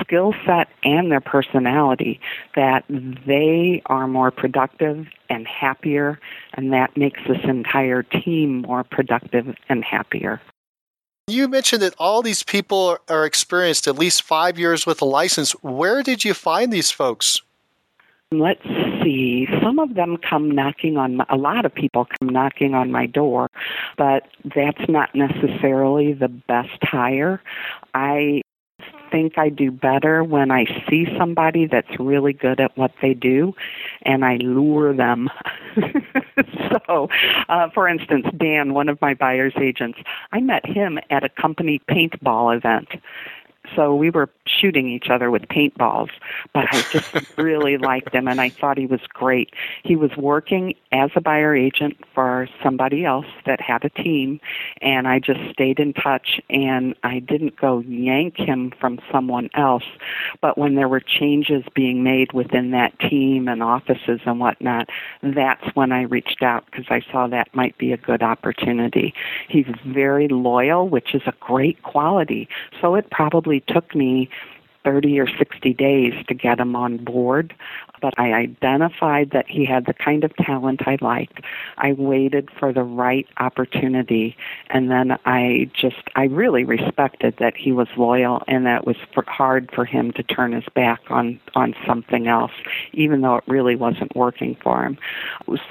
skill 0.01 0.35
set 0.45 0.69
and 0.85 1.11
their 1.11 1.21
personality 1.21 2.21
that 2.55 2.85
they 2.89 3.83
are 3.87 4.07
more 4.07 4.31
productive 4.31 5.07
and 5.29 5.47
happier, 5.47 6.19
and 6.55 6.73
that 6.73 6.97
makes 6.97 7.21
this 7.29 7.43
entire 7.45 8.03
team 8.03 8.63
more 8.63 8.85
productive 8.85 9.55
and 9.69 9.85
happier. 9.85 10.41
You 11.29 11.49
mentioned 11.49 11.83
that 11.83 11.95
all 11.99 12.23
these 12.23 12.45
people 12.45 12.99
are 13.09 13.25
experienced 13.27 13.89
at 13.89 13.99
least 13.99 14.23
five 14.23 14.59
years 14.59 14.87
with 14.87 15.03
a 15.03 15.05
license. 15.05 15.53
Where 15.63 16.03
did 16.03 16.25
you 16.25 16.35
find 16.35 16.73
these 16.73 16.93
folks? 16.93 17.43
Let's 18.33 18.63
see. 19.05 19.47
Some 19.63 19.79
of 19.79 19.95
them 19.95 20.17
come 20.17 20.51
knocking 20.51 20.97
on 20.97 21.17
my, 21.17 21.27
a 21.29 21.37
lot 21.37 21.65
of 21.65 21.75
people 21.75 22.07
come 22.19 22.29
knocking 22.29 22.75
on 22.75 22.91
my 22.91 23.07
door, 23.07 23.49
but 23.97 24.27
that's 24.55 24.89
not 24.89 25.15
necessarily 25.15 26.13
the 26.13 26.29
best 26.29 26.79
hire. 26.83 27.41
I 27.95 28.43
think 29.17 29.39
I 29.39 29.49
do 29.49 29.71
better 29.71 30.23
when 30.23 30.51
I 30.51 30.67
see 30.91 31.07
somebody 31.17 31.67
that's 31.67 31.99
really 31.99 32.35
good 32.35 32.61
at 32.61 32.77
what 32.77 32.93
they 33.01 33.15
do 33.15 33.55
and 34.03 34.27
I 34.27 34.37
lure 34.37 34.93
them. 34.93 35.31
so, 36.87 37.09
uh, 37.49 37.71
for 37.71 37.89
instance, 37.89 38.27
Dan, 38.37 38.75
one 38.75 38.91
of 38.91 39.01
my 39.01 39.15
buyer's 39.15 39.55
agents, 39.59 39.99
I 40.33 40.41
met 40.41 40.67
him 40.67 40.99
at 41.09 41.25
a 41.25 41.31
company 41.31 41.81
paintball 41.89 42.55
event 42.55 42.89
so 43.75 43.95
we 43.95 44.11
were 44.11 44.29
shooting 44.47 44.89
each 44.89 45.09
other 45.11 45.31
with 45.31 45.43
paintballs, 45.43 46.11
but 46.53 46.67
I 46.71 46.83
just 46.91 47.13
really 47.37 47.79
liked 47.79 48.15
him 48.15 48.29
and 48.29 48.41
I 48.41 48.51
thought 48.51 48.79
he 48.79 48.87
was 48.87 49.01
great. 49.09 49.53
He 49.83 49.97
was 49.97 50.17
working 50.17 50.75
as 50.93 51.11
a 51.17 51.21
buyer 51.21 51.55
agent 51.55 51.97
for 52.15 52.49
somebody 52.63 53.05
else 53.05 53.27
that 53.45 53.61
had 53.61 53.85
a 53.85 53.91
team, 53.91 54.41
and 54.81 55.09
I 55.09 55.19
just 55.19 55.41
stayed 55.53 55.79
in 55.79 55.93
touch 55.93 56.41
and 56.49 56.95
I 57.03 57.19
didn't 57.19 57.57
go 57.57 57.81
yank 57.81 58.37
him 58.37 58.73
from 58.79 59.01
someone 59.11 59.51
else. 59.55 59.85
But 60.41 60.59
when 60.59 60.75
there 60.75 60.89
were 60.89 61.01
changes 61.01 61.65
being 61.75 62.03
made 62.03 62.33
within 62.33 62.71
that 62.71 62.99
team 62.99 63.49
and 63.49 63.63
offices 63.63 64.21
and 64.25 64.41
whatnot, 64.41 64.89
that's 65.23 65.65
when 65.75 65.93
I 65.93 66.03
reached 66.03 66.43
out 66.43 66.67
because 66.67 66.87
I 66.89 67.03
saw 67.11 67.27
that 67.29 67.55
might 67.55 67.77
be 67.79 67.93
a 67.93 67.97
good 67.97 68.23
opportunity. 68.23 69.15
He's 69.49 69.67
very 69.85 70.29
loyal, 70.29 70.89
which 70.89 71.15
is 71.15 71.23
a 71.27 71.35
great 71.41 71.83
quality. 71.83 72.49
So 72.81 72.95
it 72.95 73.11
probably 73.11 73.56
took 73.61 73.95
me 73.95 74.29
30 74.87 75.19
or 75.19 75.27
60 75.27 75.75
days 75.75 76.15
to 76.29 76.33
get 76.33 76.61
him 76.61 76.77
on 76.77 76.97
board, 76.99 77.53
but 78.01 78.15
I 78.19 78.35
identified 78.35 79.33
that 79.33 79.49
he 79.49 79.65
had 79.65 79.87
the 79.87 79.93
kind 79.93 80.23
of 80.23 80.35
talent 80.37 80.87
I 80.87 80.97
liked. 81.01 81.41
I 81.77 81.95
waited 81.95 82.51
for 82.57 82.73
the 82.73 82.85
right 82.85 83.27
opportunity, 83.39 84.37
and 84.71 84.89
then 84.89 85.19
I 85.25 85.69
just, 85.75 85.97
I 86.15 86.27
really 86.27 86.63
respected 86.63 87.35
that 87.41 87.57
he 87.57 87.73
was 87.73 87.89
loyal 87.97 88.45
and 88.47 88.65
that 88.67 88.83
it 88.83 88.87
was 88.87 88.97
for, 89.13 89.25
hard 89.27 89.73
for 89.75 89.85
him 89.85 90.13
to 90.13 90.23
turn 90.23 90.53
his 90.53 90.69
back 90.73 91.01
on, 91.11 91.41
on 91.57 91.75
something 91.85 92.29
else, 92.29 92.53
even 92.93 93.23
though 93.23 93.37
it 93.37 93.45
really 93.49 93.75
wasn't 93.75 94.15
working 94.15 94.57
for 94.63 94.85
him. 94.85 94.99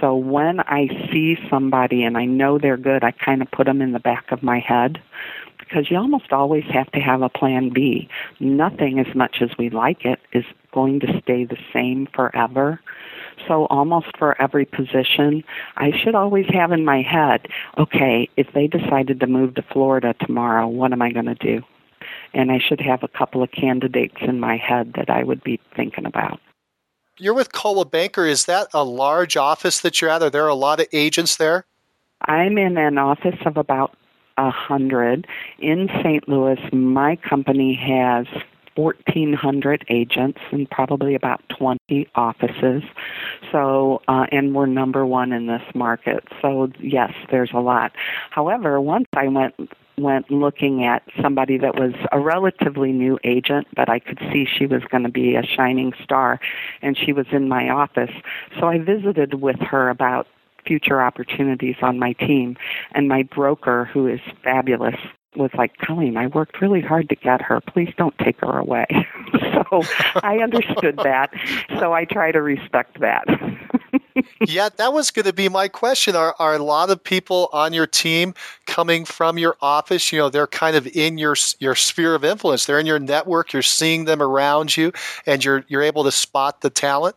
So 0.01 0.13
when 0.13 0.59
I 0.59 0.89
see 1.09 1.37
somebody 1.49 2.03
and 2.03 2.17
I 2.17 2.25
know 2.25 2.57
they're 2.57 2.75
good, 2.75 3.05
I 3.05 3.11
kind 3.11 3.41
of 3.41 3.49
put 3.49 3.65
them 3.65 3.81
in 3.81 3.93
the 3.93 3.99
back 3.99 4.33
of 4.33 4.43
my 4.43 4.59
head 4.59 5.01
because 5.67 5.89
you 5.89 5.97
almost 5.97 6.31
always 6.31 6.63
have 6.65 6.91
to 6.91 6.99
have 6.99 7.21
a 7.21 7.29
plan 7.29 7.69
B. 7.69 8.07
Nothing, 8.39 8.99
as 8.99 9.13
much 9.15 9.41
as 9.41 9.49
we 9.57 9.69
like 9.69 10.05
it, 10.05 10.19
is 10.31 10.45
going 10.71 10.99
to 11.01 11.21
stay 11.21 11.45
the 11.45 11.57
same 11.73 12.07
forever. 12.13 12.79
So, 13.47 13.65
almost 13.65 14.17
for 14.17 14.39
every 14.41 14.65
position, 14.65 15.43
I 15.75 15.91
should 15.91 16.15
always 16.15 16.45
have 16.49 16.71
in 16.71 16.85
my 16.85 17.01
head 17.01 17.47
okay, 17.77 18.29
if 18.37 18.47
they 18.53 18.67
decided 18.67 19.19
to 19.19 19.27
move 19.27 19.55
to 19.55 19.61
Florida 19.61 20.15
tomorrow, 20.19 20.67
what 20.67 20.93
am 20.93 21.01
I 21.01 21.11
going 21.11 21.25
to 21.25 21.35
do? 21.35 21.61
And 22.33 22.51
I 22.51 22.59
should 22.59 22.81
have 22.81 23.03
a 23.03 23.07
couple 23.07 23.43
of 23.43 23.51
candidates 23.51 24.17
in 24.21 24.39
my 24.39 24.57
head 24.57 24.93
that 24.93 25.09
I 25.09 25.23
would 25.23 25.43
be 25.43 25.59
thinking 25.75 26.05
about. 26.05 26.39
You're 27.17 27.33
with 27.33 27.53
Coldwell 27.53 27.85
Banker. 27.85 28.25
Is 28.25 28.45
that 28.45 28.67
a 28.73 28.83
large 28.83 29.37
office 29.37 29.79
that 29.79 30.01
you're 30.01 30.09
at? 30.09 30.21
Are 30.21 30.29
there 30.29 30.47
a 30.47 30.55
lot 30.55 30.81
of 30.81 30.87
agents 30.91 31.37
there? 31.37 31.65
I'm 32.21 32.57
in 32.57 32.77
an 32.77 32.97
office 32.97 33.39
of 33.45 33.57
about 33.57 33.95
a 34.37 34.49
hundred. 34.49 35.27
In 35.59 35.89
St. 36.01 36.27
Louis, 36.27 36.59
my 36.71 37.15
company 37.17 37.73
has 37.73 38.27
1,400 38.75 39.85
agents 39.89 40.39
and 40.51 40.69
probably 40.69 41.15
about 41.15 41.41
20 41.49 42.07
offices. 42.15 42.83
So, 43.51 44.01
uh, 44.07 44.25
and 44.31 44.53
we're 44.53 44.65
number 44.65 45.05
one 45.05 45.31
in 45.31 45.47
this 45.47 45.63
market. 45.73 46.23
So, 46.41 46.71
yes, 46.79 47.13
there's 47.31 47.51
a 47.53 47.59
lot. 47.59 47.93
However, 48.31 48.81
once 48.81 49.07
I 49.13 49.27
went 49.27 49.55
went 49.97 50.29
looking 50.29 50.83
at 50.83 51.03
somebody 51.21 51.57
that 51.57 51.75
was 51.75 51.93
a 52.11 52.19
relatively 52.19 52.91
new 52.91 53.17
agent, 53.23 53.65
but 53.77 53.89
I 53.89 53.99
could 53.99 54.19
see 54.31 54.45
she 54.45 54.65
was 54.65 54.83
going 54.83 55.03
to 55.03 55.09
be 55.09 55.35
a 55.35 55.43
shining 55.43 55.93
star, 56.03 56.39
and 56.81 56.97
she 56.97 57.13
was 57.13 57.27
in 57.31 57.47
my 57.47 57.69
office. 57.69 58.11
So 58.59 58.67
I 58.67 58.77
visited 58.77 59.35
with 59.35 59.59
her 59.61 59.89
about 59.89 60.27
future 60.65 61.01
opportunities 61.01 61.75
on 61.81 61.99
my 61.99 62.13
team. 62.13 62.57
And 62.93 63.07
my 63.07 63.23
broker, 63.23 63.85
who 63.85 64.07
is 64.07 64.19
fabulous, 64.43 64.95
was 65.35 65.51
like, 65.57 65.77
Colleen, 65.77 66.17
I 66.17 66.27
worked 66.27 66.61
really 66.61 66.81
hard 66.81 67.09
to 67.09 67.15
get 67.15 67.41
her. 67.41 67.61
Please 67.61 67.93
don't 67.97 68.17
take 68.19 68.39
her 68.39 68.57
away. 68.57 68.85
so 69.39 69.81
I 70.23 70.37
understood 70.37 70.97
that. 71.03 71.31
So 71.79 71.93
I 71.93 72.05
try 72.05 72.31
to 72.31 72.41
respect 72.41 72.99
that. 73.01 73.25
yeah, 74.47 74.69
that 74.77 74.93
was 74.93 75.11
going 75.11 75.25
to 75.25 75.33
be 75.33 75.49
my 75.49 75.67
question. 75.67 76.15
Are, 76.15 76.35
are 76.39 76.55
a 76.55 76.59
lot 76.59 76.89
of 76.89 77.03
people 77.03 77.49
on 77.51 77.73
your 77.73 77.87
team 77.87 78.33
coming 78.65 79.05
from 79.05 79.37
your 79.37 79.57
office? 79.61 80.11
You 80.11 80.19
know, 80.19 80.29
they're 80.29 80.47
kind 80.47 80.75
of 80.75 80.87
in 80.87 81.17
your 81.17 81.35
your 81.59 81.75
sphere 81.75 82.15
of 82.15 82.23
influence. 82.23 82.65
They're 82.65 82.79
in 82.79 82.85
your 82.85 82.99
network. 82.99 83.53
You're 83.53 83.61
seeing 83.61 84.05
them 84.05 84.21
around 84.21 84.75
you, 84.75 84.91
and 85.25 85.43
you're 85.43 85.65
you're 85.67 85.83
able 85.83 86.03
to 86.05 86.11
spot 86.11 86.61
the 86.61 86.69
talent 86.69 87.15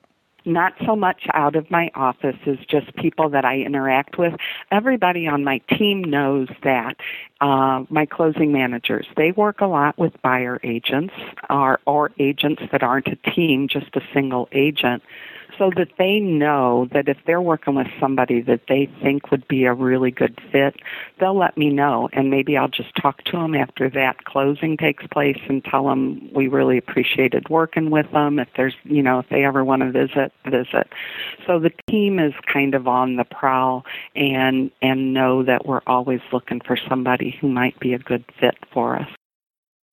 not 0.48 0.74
so 0.84 0.96
much 0.96 1.26
out 1.34 1.54
of 1.56 1.70
my 1.70 1.90
office 1.94 2.36
as 2.46 2.58
just 2.68 2.94
people 2.96 3.28
that 3.30 3.44
I 3.44 3.58
interact 3.60 4.18
with. 4.18 4.34
Everybody 4.70 5.26
on 5.26 5.44
my 5.44 5.58
team 5.68 6.02
knows 6.02 6.48
that. 6.62 6.96
Uh, 7.40 7.84
my 7.88 8.04
closing 8.04 8.52
managers, 8.52 9.06
they 9.16 9.30
work 9.32 9.60
a 9.60 9.66
lot 9.66 9.96
with 9.96 10.12
buyer 10.22 10.58
agents 10.64 11.14
or, 11.48 11.78
or 11.86 12.10
agents 12.18 12.62
that 12.72 12.82
aren't 12.82 13.06
a 13.06 13.16
team, 13.30 13.68
just 13.68 13.94
a 13.94 14.00
single 14.12 14.48
agent 14.50 15.02
so 15.58 15.70
that 15.76 15.88
they 15.98 16.20
know 16.20 16.88
that 16.92 17.08
if 17.08 17.18
they're 17.26 17.42
working 17.42 17.74
with 17.74 17.88
somebody 18.00 18.40
that 18.42 18.62
they 18.68 18.88
think 19.02 19.30
would 19.30 19.46
be 19.48 19.64
a 19.64 19.74
really 19.74 20.10
good 20.10 20.40
fit, 20.52 20.76
they'll 21.18 21.36
let 21.36 21.56
me 21.56 21.68
know. 21.68 22.08
And 22.12 22.30
maybe 22.30 22.56
I'll 22.56 22.68
just 22.68 22.94
talk 22.94 23.24
to 23.24 23.32
them 23.32 23.54
after 23.54 23.90
that 23.90 24.24
closing 24.24 24.76
takes 24.76 25.06
place 25.08 25.40
and 25.48 25.64
tell 25.64 25.86
them 25.86 26.30
we 26.32 26.46
really 26.48 26.78
appreciated 26.78 27.48
working 27.48 27.90
with 27.90 28.10
them. 28.12 28.38
If 28.38 28.48
there's, 28.56 28.74
you 28.84 29.02
know, 29.02 29.18
if 29.18 29.28
they 29.28 29.44
ever 29.44 29.64
want 29.64 29.82
to 29.82 29.90
visit, 29.90 30.32
visit. 30.44 30.88
So 31.46 31.58
the 31.58 31.72
team 31.88 32.18
is 32.18 32.32
kind 32.52 32.74
of 32.74 32.86
on 32.86 33.16
the 33.16 33.24
prowl 33.24 33.84
and, 34.14 34.70
and 34.80 35.12
know 35.12 35.42
that 35.42 35.66
we're 35.66 35.82
always 35.86 36.20
looking 36.32 36.60
for 36.60 36.76
somebody 36.88 37.27
who 37.30 37.48
might 37.48 37.78
be 37.80 37.94
a 37.94 37.98
good 37.98 38.24
fit 38.40 38.56
for 38.72 38.96
us 38.96 39.08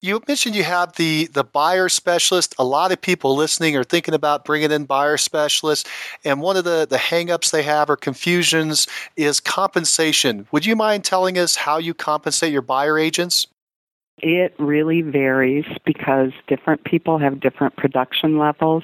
you 0.05 0.21
mentioned 0.27 0.55
you 0.55 0.63
have 0.63 0.95
the 0.95 1.27
the 1.33 1.43
buyer 1.43 1.89
specialist. 1.89 2.53
A 2.59 2.63
lot 2.63 2.91
of 2.91 3.01
people 3.01 3.35
listening 3.35 3.75
are 3.75 3.83
thinking 3.83 4.13
about 4.13 4.45
bringing 4.45 4.71
in 4.71 4.85
buyer 4.85 5.17
specialists, 5.17 5.89
and 6.23 6.41
one 6.41 6.57
of 6.57 6.63
the 6.63 6.85
the 6.87 6.97
hangups 6.97 7.51
they 7.51 7.63
have 7.63 7.89
or 7.89 7.97
confusions 7.97 8.87
is 9.17 9.39
compensation. 9.39 10.47
Would 10.51 10.65
you 10.65 10.75
mind 10.75 11.03
telling 11.03 11.37
us 11.37 11.55
how 11.55 11.77
you 11.77 11.93
compensate 11.93 12.53
your 12.53 12.61
buyer 12.61 12.99
agents? 12.99 13.47
It 14.19 14.53
really 14.59 15.01
varies 15.01 15.65
because 15.85 16.31
different 16.47 16.83
people 16.85 17.17
have 17.17 17.39
different 17.39 17.75
production 17.75 18.37
levels. 18.37 18.83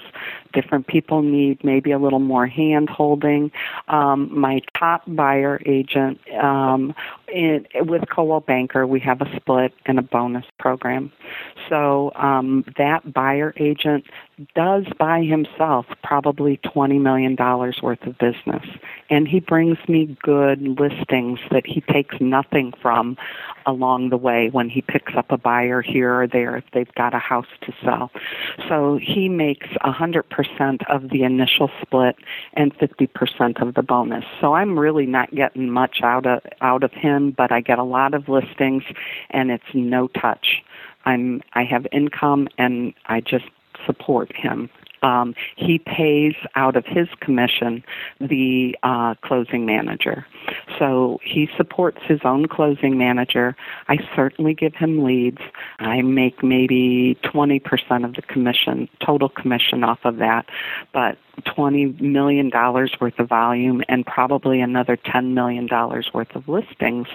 Different 0.53 0.87
people 0.87 1.21
need 1.21 1.63
maybe 1.63 1.91
a 1.91 1.99
little 1.99 2.19
more 2.19 2.47
hand 2.47 2.89
holding. 2.89 3.51
Um, 3.87 4.29
my 4.37 4.61
top 4.77 5.03
buyer 5.07 5.61
agent 5.65 6.19
um, 6.35 6.93
in, 7.31 7.65
with 7.75 8.09
Coldwell 8.09 8.41
Banker, 8.41 8.85
we 8.85 8.99
have 9.01 9.21
a 9.21 9.35
split 9.35 9.73
and 9.85 9.99
a 9.99 10.01
bonus 10.01 10.45
program. 10.59 11.11
So 11.69 12.11
um, 12.15 12.65
that 12.77 13.13
buyer 13.13 13.53
agent 13.57 14.05
does 14.55 14.85
by 14.97 15.23
himself 15.23 15.85
probably 16.03 16.57
$20 16.57 16.99
million 16.99 17.35
worth 17.81 18.01
of 18.05 18.17
business. 18.17 18.65
And 19.09 19.27
he 19.27 19.39
brings 19.39 19.77
me 19.87 20.17
good 20.21 20.61
listings 20.61 21.39
that 21.51 21.65
he 21.65 21.81
takes 21.81 22.15
nothing 22.19 22.73
from 22.81 23.17
along 23.65 24.09
the 24.09 24.17
way 24.17 24.49
when 24.49 24.69
he 24.69 24.81
picks 24.81 25.13
up 25.15 25.31
a 25.31 25.37
buyer 25.37 25.81
here 25.81 26.21
or 26.21 26.27
there 26.27 26.57
if 26.57 26.63
they've 26.73 26.93
got 26.95 27.13
a 27.13 27.19
house 27.19 27.47
to 27.61 27.73
sell. 27.83 28.11
So 28.67 28.97
he 28.97 29.29
makes 29.29 29.67
100% 29.67 30.23
of 30.87 31.09
the 31.09 31.23
initial 31.23 31.69
split 31.81 32.15
and 32.53 32.73
50% 32.77 33.61
of 33.61 33.73
the 33.73 33.83
bonus. 33.83 34.25
So 34.39 34.53
I'm 34.53 34.77
really 34.77 35.05
not 35.05 35.33
getting 35.33 35.69
much 35.69 36.01
out 36.03 36.25
of 36.25 36.41
out 36.61 36.83
of 36.83 36.91
him, 36.91 37.31
but 37.31 37.51
I 37.51 37.61
get 37.61 37.79
a 37.79 37.83
lot 37.83 38.13
of 38.13 38.29
listings 38.29 38.83
and 39.29 39.51
it's 39.51 39.63
no 39.73 40.07
touch. 40.07 40.63
I'm 41.05 41.41
I 41.53 41.63
have 41.63 41.87
income 41.91 42.47
and 42.57 42.93
I 43.05 43.21
just 43.21 43.45
support 43.85 44.35
him. 44.35 44.69
Um, 45.01 45.35
he 45.55 45.79
pays 45.79 46.35
out 46.55 46.75
of 46.75 46.85
his 46.85 47.07
commission 47.19 47.83
the 48.19 48.77
uh, 48.83 49.15
closing 49.21 49.65
manager. 49.65 50.25
So 50.77 51.19
he 51.23 51.49
supports 51.57 51.99
his 52.03 52.19
own 52.23 52.47
closing 52.47 52.97
manager. 52.97 53.55
I 53.87 53.97
certainly 54.15 54.53
give 54.53 54.75
him 54.75 55.03
leads. 55.03 55.41
I 55.79 56.01
make 56.01 56.43
maybe 56.43 57.17
20% 57.23 58.05
of 58.05 58.15
the 58.15 58.21
commission, 58.21 58.89
total 59.05 59.29
commission 59.29 59.83
off 59.83 59.99
of 60.03 60.17
that, 60.17 60.45
but 60.93 61.17
$20 61.41 61.99
million 62.01 62.51
worth 62.53 63.19
of 63.19 63.29
volume 63.29 63.81
and 63.87 64.05
probably 64.05 64.61
another 64.61 64.97
$10 64.97 65.33
million 65.33 65.67
worth 66.13 66.35
of 66.35 66.47
listings 66.47 67.07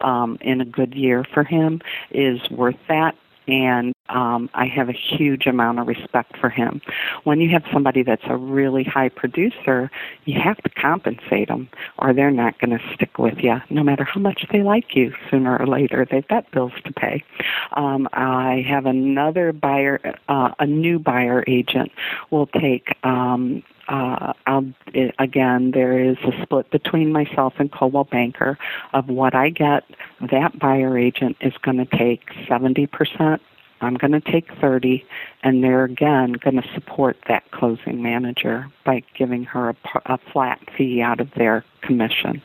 um, 0.00 0.38
in 0.40 0.60
a 0.60 0.64
good 0.64 0.94
year 0.94 1.24
for 1.32 1.44
him 1.44 1.80
is 2.10 2.38
worth 2.50 2.76
that 2.88 3.16
and 3.48 3.94
um, 4.10 4.50
I 4.54 4.66
have 4.66 4.88
a 4.88 4.92
huge 4.92 5.46
amount 5.46 5.78
of 5.78 5.86
respect 5.86 6.36
for 6.38 6.50
him. 6.50 6.80
When 7.24 7.40
you 7.40 7.50
have 7.50 7.64
somebody 7.72 8.02
that's 8.02 8.24
a 8.26 8.36
really 8.36 8.84
high 8.84 9.08
producer, 9.08 9.90
you 10.24 10.38
have 10.40 10.58
to 10.58 10.70
compensate 10.70 11.48
them, 11.48 11.68
or 11.98 12.12
they're 12.12 12.30
not 12.30 12.58
going 12.58 12.76
to 12.76 12.94
stick 12.94 13.18
with 13.18 13.38
you, 13.38 13.60
no 13.70 13.82
matter 13.82 14.04
how 14.04 14.20
much 14.20 14.44
they 14.52 14.62
like 14.62 14.94
you. 14.94 15.14
Sooner 15.30 15.56
or 15.56 15.66
later, 15.66 16.06
they've 16.10 16.26
got 16.28 16.50
bills 16.50 16.72
to 16.84 16.92
pay. 16.92 17.24
Um, 17.72 18.08
I 18.12 18.64
have 18.68 18.86
another 18.86 19.52
buyer, 19.52 20.00
uh, 20.28 20.52
a 20.58 20.66
new 20.66 20.98
buyer 20.98 21.44
agent, 21.46 21.92
will 22.30 22.46
take 22.46 22.96
um, 23.04 23.62
uh, 23.90 24.32
I'll, 24.46 24.72
again, 25.18 25.72
there 25.72 25.98
is 25.98 26.16
a 26.18 26.42
split 26.42 26.70
between 26.70 27.12
myself 27.12 27.54
and 27.58 27.72
Coldwell 27.72 28.04
Banker 28.04 28.56
of 28.92 29.08
what 29.08 29.34
I 29.34 29.50
get. 29.50 29.84
That 30.30 30.58
buyer 30.60 30.96
agent 30.96 31.36
is 31.40 31.54
going 31.60 31.78
to 31.78 31.96
take 31.96 32.24
70%. 32.48 33.40
I'm 33.80 33.94
going 33.94 34.12
to 34.12 34.20
take 34.20 34.52
30, 34.60 35.04
and 35.42 35.64
they're 35.64 35.84
again 35.84 36.32
going 36.32 36.56
to 36.56 36.68
support 36.74 37.16
that 37.28 37.50
closing 37.50 38.02
manager 38.02 38.66
by 38.84 39.02
giving 39.16 39.44
her 39.44 39.70
a, 39.70 39.76
a 40.06 40.18
flat 40.32 40.60
fee 40.76 41.00
out 41.00 41.20
of 41.20 41.30
their 41.36 41.64
commission. 41.82 42.42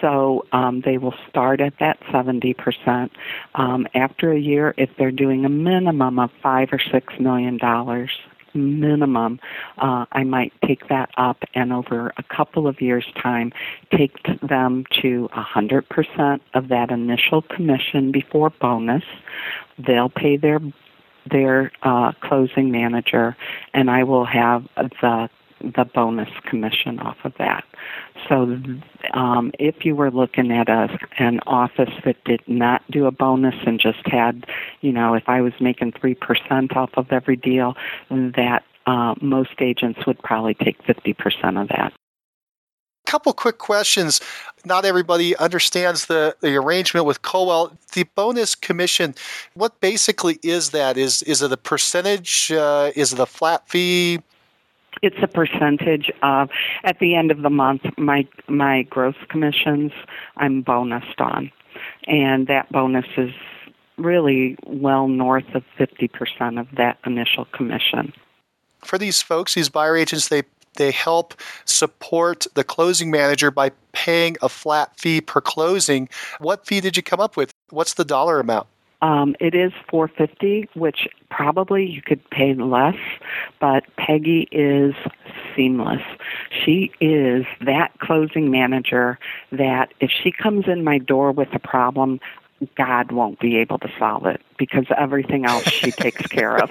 So 0.00 0.46
um, 0.52 0.82
they 0.84 0.98
will 0.98 1.14
start 1.28 1.60
at 1.60 1.74
that 1.80 2.00
70%. 2.12 3.10
Um, 3.54 3.86
after 3.94 4.32
a 4.32 4.38
year, 4.38 4.74
if 4.76 4.90
they're 4.98 5.10
doing 5.10 5.44
a 5.44 5.48
minimum 5.48 6.18
of 6.18 6.30
five 6.42 6.70
or 6.72 6.80
six 6.80 7.14
million 7.18 7.58
dollars, 7.58 8.10
minimum, 8.56 9.40
uh, 9.78 10.06
I 10.12 10.24
might 10.24 10.52
take 10.64 10.88
that 10.88 11.10
up 11.16 11.44
and 11.54 11.72
over 11.72 12.12
a 12.16 12.22
couple 12.22 12.66
of 12.66 12.80
years' 12.80 13.06
time 13.20 13.52
take 13.90 14.16
them 14.40 14.84
to 15.02 15.28
100% 15.32 16.40
of 16.54 16.68
that 16.68 16.90
initial 16.90 17.42
commission 17.42 18.12
before 18.12 18.50
bonus. 18.50 19.04
They'll 19.78 20.08
pay 20.08 20.36
their 20.36 20.60
their 21.28 21.72
uh, 21.82 22.12
closing 22.20 22.70
manager, 22.70 23.36
and 23.74 23.90
I 23.90 24.04
will 24.04 24.24
have 24.24 24.64
the 24.76 25.28
the 25.60 25.84
bonus 25.84 26.28
commission 26.44 26.98
off 26.98 27.16
of 27.24 27.32
that. 27.38 27.64
So, 28.28 28.58
um, 29.14 29.52
if 29.58 29.84
you 29.84 29.94
were 29.94 30.10
looking 30.10 30.52
at 30.52 30.68
a, 30.68 30.98
an 31.18 31.40
office 31.46 31.92
that 32.04 32.22
did 32.24 32.42
not 32.46 32.82
do 32.90 33.06
a 33.06 33.10
bonus 33.10 33.54
and 33.66 33.78
just 33.78 34.06
had, 34.06 34.46
you 34.80 34.92
know, 34.92 35.14
if 35.14 35.28
I 35.28 35.40
was 35.40 35.52
making 35.60 35.92
3% 35.92 36.76
off 36.76 36.90
of 36.94 37.12
every 37.12 37.36
deal, 37.36 37.76
that 38.10 38.64
uh, 38.86 39.14
most 39.20 39.60
agents 39.60 40.06
would 40.06 40.18
probably 40.22 40.54
take 40.54 40.80
50% 40.84 41.60
of 41.60 41.68
that 41.68 41.92
A 41.92 43.10
couple 43.10 43.32
quick 43.32 43.58
questions. 43.58 44.20
Not 44.64 44.84
everybody 44.84 45.36
understands 45.36 46.06
the, 46.06 46.36
the 46.40 46.56
arrangement 46.56 47.06
with 47.06 47.22
Coldwell. 47.22 47.76
The 47.92 48.04
bonus 48.14 48.54
commission, 48.54 49.14
what 49.54 49.80
basically 49.80 50.38
is 50.42 50.70
that? 50.70 50.96
Is 50.96 51.22
is 51.22 51.42
it 51.42 51.52
a 51.52 51.56
percentage? 51.56 52.52
Uh, 52.52 52.92
is 52.94 53.12
it 53.12 53.18
a 53.18 53.26
flat 53.26 53.68
fee? 53.68 54.20
It's 55.02 55.16
a 55.22 55.28
percentage 55.28 56.10
of 56.22 56.50
at 56.84 56.98
the 56.98 57.14
end 57.14 57.30
of 57.30 57.42
the 57.42 57.50
month 57.50 57.82
my 57.98 58.26
my 58.48 58.82
gross 58.82 59.16
commissions 59.28 59.92
I'm 60.36 60.62
bonused 60.64 61.20
on, 61.20 61.50
and 62.06 62.46
that 62.46 62.70
bonus 62.70 63.06
is 63.16 63.32
really 63.98 64.56
well 64.66 65.08
north 65.08 65.54
of 65.54 65.64
50% 65.78 66.60
of 66.60 66.68
that 66.76 66.98
initial 67.06 67.46
commission. 67.46 68.12
For 68.84 68.98
these 68.98 69.22
folks, 69.22 69.54
these 69.54 69.70
buyer 69.70 69.96
agents, 69.96 70.28
they 70.28 70.42
they 70.76 70.90
help 70.90 71.34
support 71.64 72.46
the 72.54 72.64
closing 72.64 73.10
manager 73.10 73.50
by 73.50 73.72
paying 73.92 74.36
a 74.42 74.48
flat 74.48 74.98
fee 74.98 75.22
per 75.22 75.40
closing. 75.40 76.08
What 76.38 76.66
fee 76.66 76.80
did 76.80 76.96
you 76.96 77.02
come 77.02 77.20
up 77.20 77.36
with? 77.36 77.52
What's 77.70 77.94
the 77.94 78.04
dollar 78.04 78.40
amount? 78.40 78.68
Um, 79.02 79.36
it 79.40 79.54
is 79.54 79.72
450, 79.90 80.70
which 80.74 81.06
probably 81.30 81.84
you 81.84 82.00
could 82.00 82.28
pay 82.30 82.54
less, 82.54 82.96
but 83.60 83.84
Peggy 83.96 84.48
is 84.50 84.94
seamless. 85.54 86.02
She 86.50 86.90
is 87.00 87.44
that 87.60 87.98
closing 87.98 88.50
manager 88.50 89.18
that 89.52 89.92
if 90.00 90.10
she 90.10 90.32
comes 90.32 90.66
in 90.66 90.82
my 90.82 90.98
door 90.98 91.32
with 91.32 91.48
a 91.52 91.58
problem, 91.58 92.20
God 92.74 93.12
won't 93.12 93.38
be 93.38 93.56
able 93.58 93.78
to 93.80 93.90
solve 93.98 94.24
it 94.24 94.40
because 94.56 94.86
everything 94.96 95.44
else 95.44 95.64
she 95.64 95.90
takes 95.92 96.26
care 96.28 96.56
of. 96.56 96.70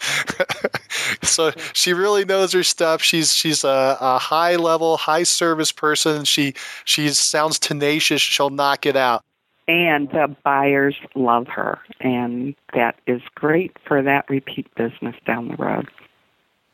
so 1.22 1.52
she 1.74 1.92
really 1.92 2.24
knows 2.24 2.52
her 2.54 2.62
stuff. 2.62 3.02
She's 3.02 3.34
she's 3.34 3.62
a, 3.62 3.98
a, 4.00 4.18
high 4.18 4.56
level, 4.56 4.96
high 4.96 5.24
service 5.24 5.70
person. 5.70 6.24
She 6.24 6.54
she 6.86 7.10
sounds 7.10 7.58
tenacious. 7.58 8.22
She'll 8.22 8.48
knock 8.48 8.86
it 8.86 8.96
out 8.96 9.22
and 9.68 10.10
the 10.10 10.34
buyers 10.42 10.96
love 11.14 11.46
her 11.46 11.78
and 12.00 12.54
that 12.74 12.96
is 13.06 13.22
great 13.34 13.76
for 13.86 14.02
that 14.02 14.28
repeat 14.28 14.74
business 14.74 15.14
down 15.26 15.48
the 15.48 15.56
road. 15.56 15.88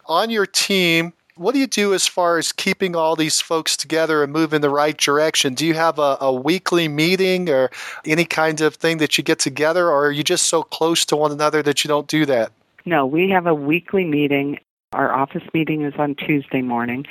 On 0.06 0.30
your 0.30 0.46
team 0.46 1.12
what 1.36 1.52
do 1.52 1.58
you 1.58 1.66
do 1.66 1.94
as 1.94 2.06
far 2.06 2.38
as 2.38 2.52
keeping 2.52 2.94
all 2.94 3.16
these 3.16 3.40
folks 3.40 3.76
together 3.76 4.22
and 4.22 4.32
moving 4.32 4.58
in 4.58 4.62
the 4.62 4.70
right 4.70 4.96
direction? 4.96 5.54
Do 5.54 5.66
you 5.66 5.74
have 5.74 5.98
a, 5.98 6.16
a 6.20 6.32
weekly 6.32 6.86
meeting 6.86 7.50
or 7.50 7.70
any 8.04 8.24
kind 8.24 8.60
of 8.60 8.76
thing 8.76 8.98
that 8.98 9.18
you 9.18 9.24
get 9.24 9.40
together 9.40 9.88
or 9.88 10.06
are 10.06 10.12
you 10.12 10.22
just 10.22 10.46
so 10.46 10.62
close 10.62 11.04
to 11.06 11.16
one 11.16 11.32
another 11.32 11.60
that 11.62 11.82
you 11.82 11.88
don't 11.88 12.06
do 12.06 12.24
that? 12.26 12.52
No, 12.86 13.04
we 13.04 13.30
have 13.30 13.46
a 13.46 13.54
weekly 13.54 14.04
meeting. 14.04 14.60
Our 14.92 15.12
office 15.12 15.42
meeting 15.52 15.82
is 15.82 15.94
on 15.98 16.14
Tuesday 16.14 16.62
morning. 16.62 17.04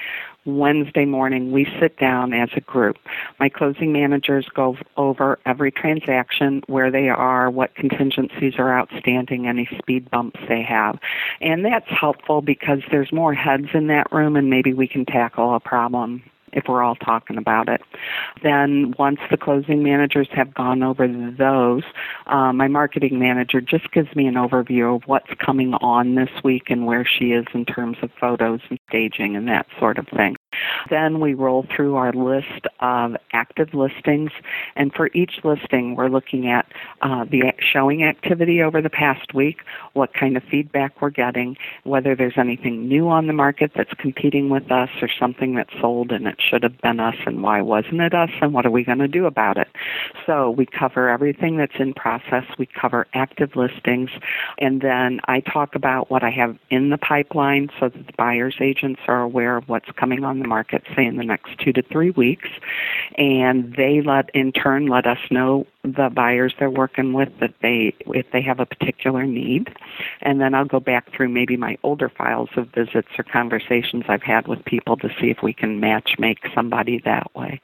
Wednesday 0.45 1.05
morning, 1.05 1.51
we 1.51 1.65
sit 1.79 1.97
down 1.97 2.33
as 2.33 2.49
a 2.55 2.61
group. 2.61 2.97
My 3.39 3.49
closing 3.49 3.93
managers 3.93 4.47
go 4.53 4.77
over 4.97 5.39
every 5.45 5.71
transaction, 5.71 6.63
where 6.67 6.91
they 6.91 7.09
are, 7.09 7.49
what 7.49 7.75
contingencies 7.75 8.55
are 8.57 8.77
outstanding, 8.77 9.47
any 9.47 9.69
speed 9.77 10.09
bumps 10.11 10.39
they 10.47 10.61
have. 10.61 10.99
And 11.41 11.65
that's 11.65 11.89
helpful 11.89 12.41
because 12.41 12.79
there's 12.91 13.11
more 13.11 13.33
heads 13.33 13.67
in 13.73 13.87
that 13.87 14.11
room 14.11 14.35
and 14.35 14.49
maybe 14.49 14.73
we 14.73 14.87
can 14.87 15.05
tackle 15.05 15.55
a 15.55 15.59
problem 15.59 16.23
if 16.53 16.65
we're 16.67 16.83
all 16.83 16.95
talking 16.95 17.37
about 17.37 17.67
it. 17.67 17.81
Then 18.41 18.93
once 18.97 19.19
the 19.29 19.37
closing 19.37 19.83
managers 19.83 20.27
have 20.31 20.53
gone 20.53 20.83
over 20.83 21.07
those, 21.07 21.83
uh, 22.27 22.53
my 22.53 22.67
marketing 22.67 23.19
manager 23.19 23.59
just 23.59 23.91
gives 23.91 24.15
me 24.15 24.27
an 24.27 24.35
overview 24.35 24.95
of 24.95 25.03
what's 25.07 25.33
coming 25.39 25.73
on 25.75 26.15
this 26.15 26.29
week 26.43 26.69
and 26.69 26.85
where 26.85 27.05
she 27.05 27.31
is 27.31 27.45
in 27.53 27.65
terms 27.65 27.97
of 28.01 28.11
photos 28.19 28.61
and 28.69 28.79
staging 28.89 29.35
and 29.35 29.47
that 29.47 29.65
sort 29.79 29.97
of 29.97 30.07
thing. 30.07 30.35
Then 30.89 31.19
we 31.19 31.33
roll 31.33 31.65
through 31.75 31.95
our 31.95 32.13
list 32.13 32.67
of 32.79 33.15
active 33.31 33.73
listings, 33.73 34.31
and 34.75 34.93
for 34.93 35.09
each 35.13 35.39
listing, 35.43 35.95
we're 35.95 36.09
looking 36.09 36.47
at 36.47 36.71
uh, 37.01 37.25
the 37.25 37.53
showing 37.59 38.03
activity 38.03 38.61
over 38.61 38.81
the 38.81 38.89
past 38.89 39.33
week, 39.33 39.61
what 39.93 40.13
kind 40.13 40.37
of 40.37 40.43
feedback 40.43 41.01
we're 41.01 41.09
getting, 41.09 41.57
whether 41.83 42.15
there's 42.15 42.37
anything 42.37 42.87
new 42.87 43.09
on 43.09 43.27
the 43.27 43.33
market 43.33 43.71
that's 43.75 43.93
competing 43.95 44.49
with 44.49 44.71
us 44.71 44.89
or 45.01 45.09
something 45.19 45.55
that 45.55 45.69
sold 45.81 46.11
and 46.11 46.27
it 46.27 46.39
should 46.39 46.63
have 46.63 46.79
been 46.81 46.99
us, 46.99 47.15
and 47.25 47.41
why 47.41 47.61
wasn't 47.61 48.01
it 48.01 48.13
us, 48.13 48.29
and 48.41 48.53
what 48.53 48.65
are 48.65 48.71
we 48.71 48.83
going 48.83 48.99
to 48.99 49.07
do 49.07 49.25
about 49.25 49.57
it. 49.57 49.69
So 50.25 50.51
we 50.51 50.65
cover 50.65 51.09
everything 51.09 51.57
that's 51.57 51.79
in 51.79 51.93
process, 51.93 52.45
we 52.59 52.67
cover 52.67 53.07
active 53.13 53.55
listings, 53.55 54.11
and 54.59 54.81
then 54.81 55.19
I 55.25 55.39
talk 55.39 55.75
about 55.75 56.11
what 56.11 56.23
I 56.23 56.29
have 56.29 56.57
in 56.69 56.89
the 56.89 56.97
pipeline 56.97 57.69
so 57.79 57.89
that 57.89 58.07
the 58.07 58.13
buyer's 58.17 58.57
agents 58.83 59.01
are 59.07 59.21
aware 59.21 59.57
of 59.57 59.69
what's 59.69 59.89
coming 59.91 60.23
on 60.23 60.39
the 60.39 60.47
market, 60.47 60.83
say 60.95 61.05
in 61.05 61.17
the 61.17 61.23
next 61.23 61.57
two 61.59 61.71
to 61.73 61.81
three 61.81 62.11
weeks, 62.11 62.49
and 63.17 63.75
they 63.75 64.01
let 64.01 64.29
in 64.33 64.51
turn 64.51 64.87
let 64.87 65.07
us 65.07 65.19
know 65.31 65.65
the 65.83 66.09
buyers 66.09 66.53
they're 66.59 66.69
working 66.69 67.11
with 67.11 67.27
that 67.41 67.53
they 67.61 67.93
if 68.07 68.25
they 68.31 68.41
have 68.41 68.61
a 68.61 68.65
particular 68.65 69.25
need 69.25 69.69
and 70.21 70.39
then 70.39 70.53
I'll 70.53 70.63
go 70.63 70.79
back 70.79 71.11
through 71.11 71.27
maybe 71.27 71.57
my 71.57 71.77
older 71.83 72.07
files 72.07 72.47
of 72.55 72.69
visits 72.69 73.09
or 73.17 73.25
conversations 73.25 74.05
I've 74.07 74.23
had 74.23 74.47
with 74.47 74.63
people 74.63 74.95
to 74.97 75.09
see 75.19 75.29
if 75.29 75.43
we 75.43 75.51
can 75.51 75.81
match 75.81 76.15
make 76.17 76.39
somebody 76.55 77.01
that 77.03 77.35
way. 77.35 77.59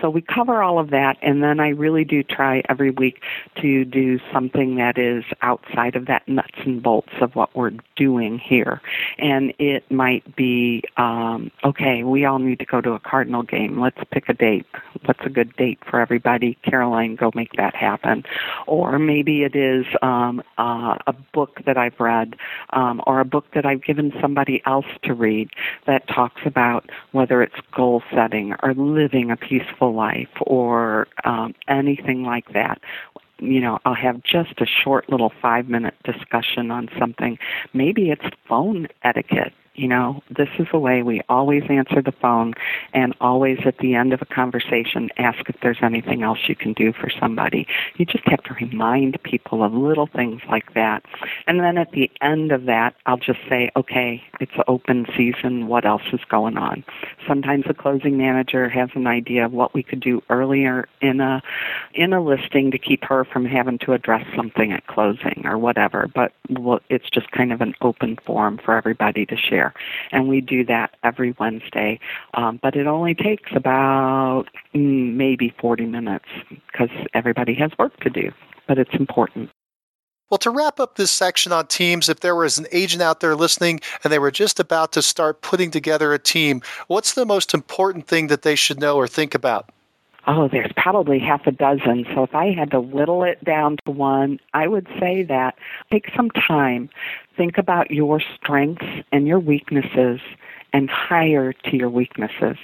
So 0.00 0.08
we 0.08 0.20
cover 0.20 0.62
all 0.62 0.78
of 0.78 0.90
that 0.90 1.16
and 1.22 1.42
then 1.42 1.58
I 1.58 1.70
really 1.70 2.04
do 2.04 2.22
try 2.22 2.62
every 2.68 2.92
week 2.92 3.20
to 3.62 3.84
do 3.84 4.20
something 4.32 4.76
that 4.76 4.96
is 4.96 5.24
outside 5.42 5.96
of 5.96 6.06
that 6.06 6.28
nuts 6.28 6.58
and 6.64 6.80
bolts 6.80 7.14
of 7.20 7.34
what 7.34 7.54
we're 7.56 7.72
doing 7.96 8.38
here. 8.38 8.80
And 9.18 9.52
it 9.58 9.90
might 9.90 10.36
be 10.36 10.84
um 10.98 11.50
okay, 11.64 12.04
we 12.04 12.24
all 12.24 12.38
need 12.38 12.60
to 12.60 12.64
go 12.64 12.80
to 12.80 12.92
a 12.92 13.00
Cardinal 13.00 13.42
game. 13.42 13.80
Let's 13.80 13.98
pick 14.12 14.28
a 14.28 14.34
date. 14.34 14.66
What's 15.04 15.26
a 15.26 15.30
good 15.30 15.54
date 15.56 15.80
for 15.90 15.98
everybody? 15.98 16.56
Caroline, 16.62 17.16
go 17.16 17.32
make 17.34 17.55
that 17.56 17.74
happen. 17.74 18.24
Or 18.66 18.98
maybe 18.98 19.42
it 19.42 19.54
is 19.54 19.86
um, 20.02 20.42
uh, 20.58 20.96
a 21.06 21.12
book 21.32 21.60
that 21.66 21.76
I've 21.76 21.98
read 21.98 22.36
um, 22.70 23.02
or 23.06 23.20
a 23.20 23.24
book 23.24 23.46
that 23.54 23.66
I've 23.66 23.82
given 23.82 24.12
somebody 24.20 24.62
else 24.66 24.86
to 25.02 25.14
read 25.14 25.50
that 25.86 26.08
talks 26.08 26.42
about 26.44 26.90
whether 27.12 27.42
it's 27.42 27.56
goal 27.72 28.02
setting 28.12 28.54
or 28.62 28.74
living 28.74 29.30
a 29.30 29.36
peaceful 29.36 29.94
life 29.94 30.28
or 30.40 31.08
um, 31.24 31.54
anything 31.68 32.22
like 32.22 32.52
that 32.52 32.80
you 33.38 33.60
know, 33.60 33.78
I'll 33.84 33.94
have 33.94 34.22
just 34.22 34.60
a 34.60 34.66
short 34.66 35.10
little 35.10 35.32
five 35.42 35.68
minute 35.68 35.94
discussion 36.04 36.70
on 36.70 36.88
something. 36.98 37.38
Maybe 37.74 38.10
it's 38.10 38.24
phone 38.48 38.88
etiquette 39.02 39.52
you 39.76 39.88
know, 39.88 40.22
this 40.30 40.48
is 40.58 40.66
the 40.72 40.78
way 40.78 41.02
we 41.02 41.20
always 41.28 41.62
answer 41.68 42.00
the 42.00 42.12
phone 42.12 42.54
and 42.94 43.14
always 43.20 43.58
at 43.66 43.78
the 43.78 43.94
end 43.94 44.12
of 44.12 44.22
a 44.22 44.26
conversation 44.26 45.10
ask 45.18 45.48
if 45.48 45.56
there's 45.60 45.78
anything 45.82 46.22
else 46.22 46.38
you 46.48 46.56
can 46.56 46.72
do 46.72 46.92
for 46.92 47.10
somebody. 47.10 47.66
You 47.96 48.06
just 48.06 48.26
have 48.28 48.42
to 48.44 48.54
remind 48.54 49.22
people 49.22 49.62
of 49.62 49.74
little 49.74 50.06
things 50.06 50.40
like 50.48 50.74
that. 50.74 51.04
And 51.46 51.60
then 51.60 51.76
at 51.78 51.92
the 51.92 52.10
end 52.20 52.52
of 52.52 52.64
that, 52.64 52.94
I'll 53.04 53.18
just 53.18 53.40
say, 53.48 53.70
okay, 53.76 54.22
it's 54.40 54.52
open 54.66 55.06
season. 55.16 55.66
What 55.66 55.84
else 55.84 56.02
is 56.12 56.20
going 56.28 56.56
on? 56.56 56.84
Sometimes 57.26 57.64
the 57.66 57.74
closing 57.74 58.16
manager 58.16 58.68
has 58.68 58.88
an 58.94 59.06
idea 59.06 59.44
of 59.44 59.52
what 59.52 59.74
we 59.74 59.82
could 59.82 60.00
do 60.00 60.22
earlier 60.30 60.88
in 61.00 61.20
a 61.20 61.42
in 61.94 62.12
a 62.12 62.22
listing 62.22 62.70
to 62.70 62.78
keep 62.78 63.04
her 63.04 63.24
from 63.24 63.44
having 63.44 63.78
to 63.78 63.92
address 63.92 64.26
something 64.34 64.72
at 64.72 64.86
closing 64.86 65.42
or 65.44 65.58
whatever. 65.58 66.10
But 66.14 66.32
it's 66.88 67.10
just 67.10 67.30
kind 67.30 67.52
of 67.52 67.60
an 67.60 67.74
open 67.80 68.16
forum 68.24 68.58
for 68.58 68.76
everybody 68.76 69.26
to 69.26 69.36
share 69.36 69.65
and 70.12 70.28
we 70.28 70.40
do 70.40 70.64
that 70.66 70.96
every 71.02 71.34
Wednesday. 71.38 71.98
Um, 72.34 72.58
but 72.62 72.76
it 72.76 72.86
only 72.86 73.14
takes 73.14 73.50
about 73.54 74.46
mm, 74.74 75.14
maybe 75.14 75.54
40 75.60 75.86
minutes 75.86 76.26
because 76.70 76.90
everybody 77.14 77.54
has 77.54 77.70
work 77.78 77.98
to 78.00 78.10
do, 78.10 78.32
but 78.66 78.78
it's 78.78 78.94
important. 78.94 79.50
Well, 80.28 80.38
to 80.38 80.50
wrap 80.50 80.80
up 80.80 80.96
this 80.96 81.12
section 81.12 81.52
on 81.52 81.68
teams, 81.68 82.08
if 82.08 82.18
there 82.18 82.34
was 82.34 82.58
an 82.58 82.66
agent 82.72 83.00
out 83.00 83.20
there 83.20 83.36
listening 83.36 83.80
and 84.02 84.12
they 84.12 84.18
were 84.18 84.32
just 84.32 84.58
about 84.58 84.90
to 84.92 85.02
start 85.02 85.40
putting 85.40 85.70
together 85.70 86.12
a 86.12 86.18
team, 86.18 86.62
what's 86.88 87.14
the 87.14 87.24
most 87.24 87.54
important 87.54 88.08
thing 88.08 88.26
that 88.26 88.42
they 88.42 88.56
should 88.56 88.80
know 88.80 88.96
or 88.96 89.06
think 89.06 89.36
about? 89.36 89.70
Oh, 90.28 90.48
there's 90.48 90.72
probably 90.76 91.20
half 91.20 91.46
a 91.46 91.52
dozen. 91.52 92.04
So 92.12 92.24
if 92.24 92.34
I 92.34 92.52
had 92.52 92.72
to 92.72 92.80
whittle 92.80 93.22
it 93.22 93.42
down 93.44 93.76
to 93.84 93.92
one, 93.92 94.40
I 94.54 94.66
would 94.66 94.88
say 94.98 95.22
that 95.22 95.54
take 95.92 96.10
some 96.16 96.30
time, 96.30 96.90
think 97.36 97.58
about 97.58 97.92
your 97.92 98.20
strengths 98.20 98.84
and 99.12 99.28
your 99.28 99.38
weaknesses, 99.38 100.20
and 100.72 100.90
hire 100.90 101.52
to 101.52 101.76
your 101.76 101.88
weaknesses. 101.88 102.58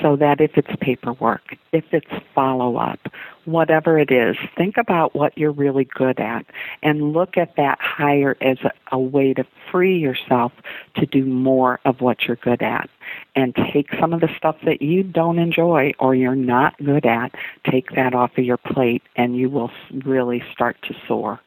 So 0.00 0.16
that 0.16 0.40
if 0.40 0.56
it's 0.56 0.74
paperwork, 0.80 1.56
if 1.72 1.84
it's 1.92 2.10
follow 2.34 2.76
up, 2.76 3.00
whatever 3.44 3.98
it 3.98 4.10
is, 4.10 4.36
think 4.56 4.76
about 4.76 5.14
what 5.14 5.36
you're 5.36 5.50
really 5.50 5.84
good 5.84 6.20
at 6.20 6.46
and 6.82 7.12
look 7.12 7.36
at 7.36 7.56
that 7.56 7.78
hire 7.80 8.36
as 8.40 8.58
a, 8.62 8.72
a, 8.92 8.98
way 8.98 9.34
to 9.34 9.44
free 9.70 9.98
yourself 9.98 10.52
to 10.94 11.06
do 11.06 11.24
more 11.24 11.80
of 11.84 12.00
what 12.00 12.22
you're 12.24 12.36
good 12.36 12.62
at. 12.62 12.88
And 13.34 13.54
take 13.72 13.88
some 13.98 14.12
of 14.12 14.20
the 14.20 14.30
stuff 14.36 14.56
that 14.64 14.80
you 14.80 15.02
don't 15.02 15.38
enjoy 15.38 15.92
or 15.98 16.14
you're 16.14 16.36
not 16.36 16.76
good 16.78 17.04
at, 17.06 17.34
take 17.68 17.90
that 17.92 18.14
off 18.14 18.38
of 18.38 18.44
your 18.44 18.56
plate, 18.56 19.02
and 19.16 19.36
you 19.36 19.50
will 19.50 19.70
really 20.04 20.42
start 20.52 20.76
to 20.82 20.94
soar. 21.08 21.40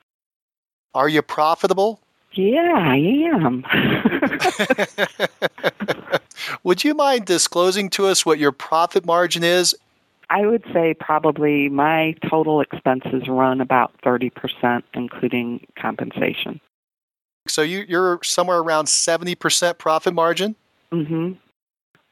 Are 0.94 1.10
you 1.10 1.22
profitable? 1.22 2.02
Yeah, 2.34 2.74
I 2.76 2.98
am. 3.32 3.64
Would 6.64 6.84
you 6.84 6.94
mind 6.96 7.26
disclosing 7.26 7.90
to 7.92 8.08
us 8.08 8.26
what 8.26 8.40
your 8.40 8.52
profit 8.52 9.06
margin 9.06 9.44
is? 9.44 9.76
I 10.30 10.48
would 10.48 10.64
say 10.74 10.96
probably 10.96 11.70
my 11.70 12.16
total 12.28 12.60
expenses 12.62 13.28
run 13.28 13.62
about 13.62 13.94
30%, 14.04 14.82
including 14.96 15.66
compensation. 15.78 16.60
So 17.48 17.62
you, 17.62 17.86
you're 17.88 18.20
somewhere 18.24 18.60
around 18.60 18.86
70% 18.86 19.78
profit 19.78 20.14
margin? 20.14 20.56
Mm-hmm. 20.92 21.34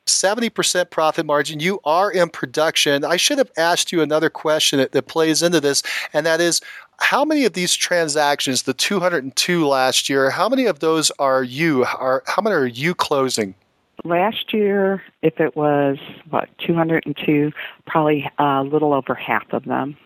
70% 0.07 0.89
profit 0.89 1.25
margin. 1.25 1.59
You 1.59 1.79
are 1.83 2.11
in 2.11 2.29
production. 2.29 3.05
I 3.05 3.17
should 3.17 3.37
have 3.37 3.51
asked 3.57 3.91
you 3.91 4.01
another 4.01 4.29
question 4.29 4.79
that, 4.79 4.91
that 4.91 5.07
plays 5.07 5.41
into 5.41 5.59
this, 5.59 5.83
and 6.13 6.25
that 6.25 6.41
is 6.41 6.61
how 7.01 7.25
many 7.25 7.45
of 7.45 7.53
these 7.53 7.75
transactions, 7.75 8.63
the 8.63 8.73
202 8.73 9.67
last 9.67 10.07
year, 10.07 10.29
how 10.29 10.47
many 10.47 10.65
of 10.65 10.79
those 10.79 11.11
are 11.19 11.43
you? 11.43 11.83
Are, 11.83 12.23
how 12.27 12.41
many 12.41 12.55
are 12.55 12.65
you 12.65 12.93
closing? 12.93 13.55
Last 14.03 14.53
year, 14.53 15.03
if 15.21 15.39
it 15.39 15.55
was, 15.55 15.97
what, 16.29 16.47
202, 16.59 17.51
probably 17.85 18.29
a 18.37 18.63
little 18.63 18.93
over 18.93 19.13
half 19.15 19.51
of 19.51 19.65
them. 19.65 19.97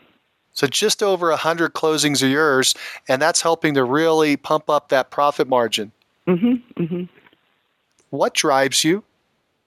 So 0.53 0.67
just 0.67 1.03
over 1.03 1.29
100 1.29 1.73
closings 1.73 2.23
are 2.23 2.27
yours, 2.27 2.73
and 3.09 3.21
that's 3.21 3.41
helping 3.41 3.73
to 3.73 3.83
really 3.83 4.37
pump 4.37 4.69
up 4.69 4.89
that 4.89 5.11
profit 5.11 5.47
margin. 5.49 5.91
Mm-hmm, 6.27 6.81
mm-hmm. 6.81 7.03
What 8.09 8.33
drives 8.33 8.83
you? 8.83 9.03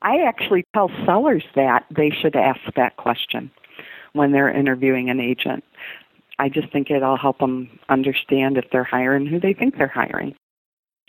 I 0.00 0.22
actually 0.22 0.64
tell 0.74 0.90
sellers 1.04 1.44
that 1.54 1.84
they 1.90 2.10
should 2.10 2.36
ask 2.36 2.60
that 2.74 2.96
question 2.96 3.50
when 4.14 4.32
they're 4.32 4.50
interviewing 4.50 5.10
an 5.10 5.20
agent. 5.20 5.62
I 6.38 6.48
just 6.48 6.70
think 6.72 6.90
it'll 6.90 7.16
help 7.16 7.38
them 7.38 7.78
understand 7.88 8.58
if 8.58 8.70
they're 8.70 8.84
hiring 8.84 9.26
who 9.26 9.40
they 9.40 9.52
think 9.52 9.76
they're 9.76 9.88
hiring. 9.88 10.34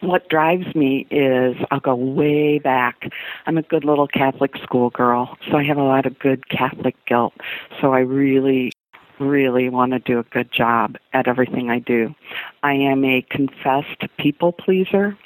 What 0.02 0.30
drives 0.30 0.74
me 0.76 1.08
is 1.12 1.58
I'll 1.72 1.82
go 1.82 1.94
way 1.94 2.58
back. 2.58 3.12
I'm 3.46 3.58
a 3.58 3.62
good 3.62 3.84
little 3.84 4.08
Catholic 4.08 4.56
schoolgirl, 4.64 5.38
so 5.50 5.58
I 5.58 5.64
have 5.64 5.78
a 5.78 5.84
lot 5.84 6.06
of 6.06 6.18
good 6.20 6.48
Catholic 6.48 6.96
guilt. 7.06 7.34
So 7.82 7.92
I 7.92 8.00
really, 8.00 8.72
really 9.20 9.68
want 9.68 9.92
to 9.92 10.00
do 10.00 10.18
a 10.18 10.24
good 10.24 10.54
job 10.54 10.96
at 11.12 11.28
everything 11.28 11.70
I 11.70 11.80
do. 11.80 12.16
I 12.64 12.74
am 12.74 13.04
a 13.04 13.26
confessed 13.30 14.06
people 14.18 14.54
pleaser, 14.54 15.18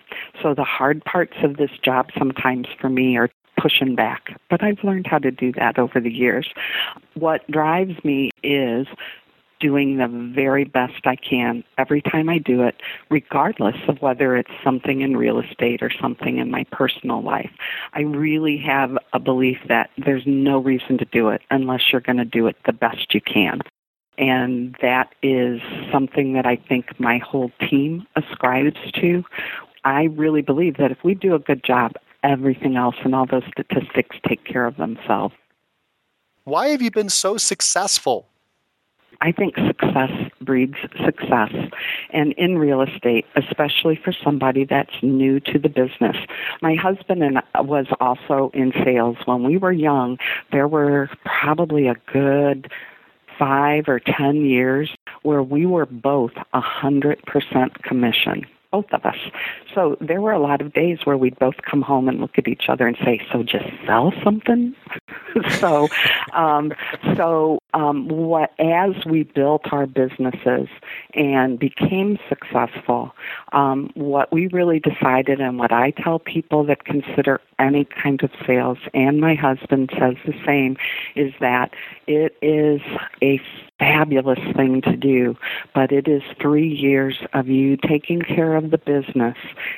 so 0.41 0.55
the 0.55 0.63
hard 0.63 1.05
parts 1.05 1.37
of 1.43 1.57
this 1.57 1.71
job 1.83 2.09
sometimes 2.17 2.67
for 2.81 2.89
me 2.89 3.15
are 3.15 3.29
pushing 3.57 3.93
back. 3.93 4.35
But 4.49 4.63
I've 4.63 4.83
learned 4.83 5.05
how 5.05 5.19
to 5.19 5.29
do 5.29 5.51
that 5.53 5.77
over 5.77 5.99
the 5.99 6.11
years. 6.11 6.49
What 7.13 7.49
drives 7.51 8.03
me 8.03 8.31
is 8.41 8.87
doing 9.63 9.95
the 9.95 10.09
very 10.35 10.65
best 10.65 11.07
I 11.07 11.15
can 11.15 11.63
every 11.77 12.01
time 12.01 12.27
I 12.27 12.37
do 12.37 12.63
it, 12.63 12.75
regardless 13.09 13.77
of 13.87 14.01
whether 14.01 14.35
it's 14.35 14.51
something 14.61 14.99
in 14.99 15.15
real 15.15 15.39
estate 15.39 15.81
or 15.81 15.89
something 15.89 16.37
in 16.37 16.51
my 16.51 16.65
personal 16.65 17.23
life. 17.23 17.49
I 17.93 18.01
really 18.01 18.57
have 18.57 18.97
a 19.13 19.19
belief 19.19 19.59
that 19.69 19.89
there's 19.97 20.23
no 20.25 20.59
reason 20.59 20.97
to 20.97 21.05
do 21.05 21.29
it 21.29 21.41
unless 21.49 21.91
you're 21.91 22.01
going 22.01 22.17
to 22.17 22.25
do 22.25 22.45
it 22.47 22.57
the 22.65 22.73
best 22.73 23.13
you 23.13 23.21
can. 23.21 23.61
And 24.17 24.75
that 24.81 25.15
is 25.23 25.61
something 25.93 26.33
that 26.33 26.45
I 26.45 26.57
think 26.57 26.99
my 26.99 27.19
whole 27.19 27.51
team 27.69 28.05
ascribes 28.17 28.91
to. 28.95 29.23
I 29.85 30.03
really 30.03 30.41
believe 30.41 30.75
that 30.75 30.91
if 30.91 31.05
we 31.05 31.15
do 31.15 31.35
a 31.35 31.39
good 31.39 31.63
job, 31.63 31.93
everything 32.21 32.75
else 32.75 32.95
and 33.05 33.15
all 33.15 33.25
those 33.25 33.43
statistics 33.49 34.17
take 34.27 34.43
care 34.43 34.65
of 34.65 34.75
themselves. 34.75 35.33
Why 36.43 36.67
have 36.67 36.81
you 36.81 36.91
been 36.91 37.09
so 37.09 37.37
successful? 37.37 38.27
I 39.23 39.31
think 39.31 39.55
success 39.55 40.11
breeds 40.41 40.75
success. 41.03 41.53
And 42.09 42.33
in 42.33 42.57
real 42.57 42.81
estate, 42.81 43.25
especially 43.37 43.95
for 43.95 44.11
somebody 44.11 44.65
that's 44.65 45.01
new 45.01 45.39
to 45.39 45.57
the 45.57 45.69
business. 45.69 46.17
My 46.61 46.75
husband 46.75 47.23
and 47.23 47.41
I 47.55 47.61
was 47.61 47.87
also 48.01 48.51
in 48.53 48.73
sales. 48.83 49.15
When 49.23 49.43
we 49.43 49.57
were 49.57 49.71
young, 49.71 50.19
there 50.51 50.67
were 50.67 51.09
probably 51.23 51.87
a 51.87 51.95
good 52.11 52.69
five 53.39 53.85
or 53.87 54.01
ten 54.01 54.45
years 54.45 54.93
where 55.21 55.41
we 55.41 55.65
were 55.65 55.85
both 55.85 56.33
a 56.53 56.61
hundred 56.61 57.23
percent 57.25 57.81
commission 57.81 58.45
both 58.73 58.91
of 58.91 59.05
us. 59.05 59.17
So 59.75 59.97
there 60.01 60.19
were 60.19 60.31
a 60.31 60.39
lot 60.39 60.59
of 60.59 60.73
days 60.73 60.97
where 61.03 61.15
we'd 61.15 61.37
both 61.37 61.57
come 61.61 61.83
home 61.83 62.09
and 62.09 62.19
look 62.19 62.39
at 62.39 62.47
each 62.47 62.69
other 62.69 62.87
and 62.87 62.97
say, 63.05 63.21
"So 63.31 63.43
just 63.43 63.69
sell 63.85 64.11
something." 64.23 64.75
so, 65.59 65.87
um, 66.33 66.73
so 67.15 67.59
um, 67.73 68.07
what 68.07 68.53
as 68.59 68.93
we 69.05 69.23
built 69.23 69.71
our 69.71 69.85
businesses 69.85 70.67
and 71.13 71.57
became 71.57 72.19
successful, 72.29 73.13
um, 73.51 73.91
what 73.95 74.31
we 74.31 74.47
really 74.47 74.79
decided, 74.79 75.41
and 75.41 75.57
what 75.57 75.71
I 75.71 75.91
tell 75.91 76.19
people 76.19 76.63
that 76.65 76.85
consider 76.85 77.41
any 77.59 77.85
kind 77.85 78.21
of 78.23 78.31
sales, 78.45 78.77
and 78.93 79.19
my 79.19 79.35
husband 79.35 79.91
says 79.97 80.15
the 80.25 80.35
same, 80.45 80.77
is 81.15 81.33
that 81.39 81.73
it 82.07 82.35
is 82.41 82.81
a 83.21 83.41
fabulous 83.79 84.39
thing 84.55 84.81
to 84.81 84.95
do, 84.95 85.35
but 85.73 85.91
it 85.91 86.07
is 86.07 86.21
three 86.39 86.67
years 86.67 87.17
of 87.33 87.47
you 87.47 87.77
taking 87.77 88.21
care 88.21 88.55
of 88.55 88.71
the 88.71 88.77
business, 88.77 89.37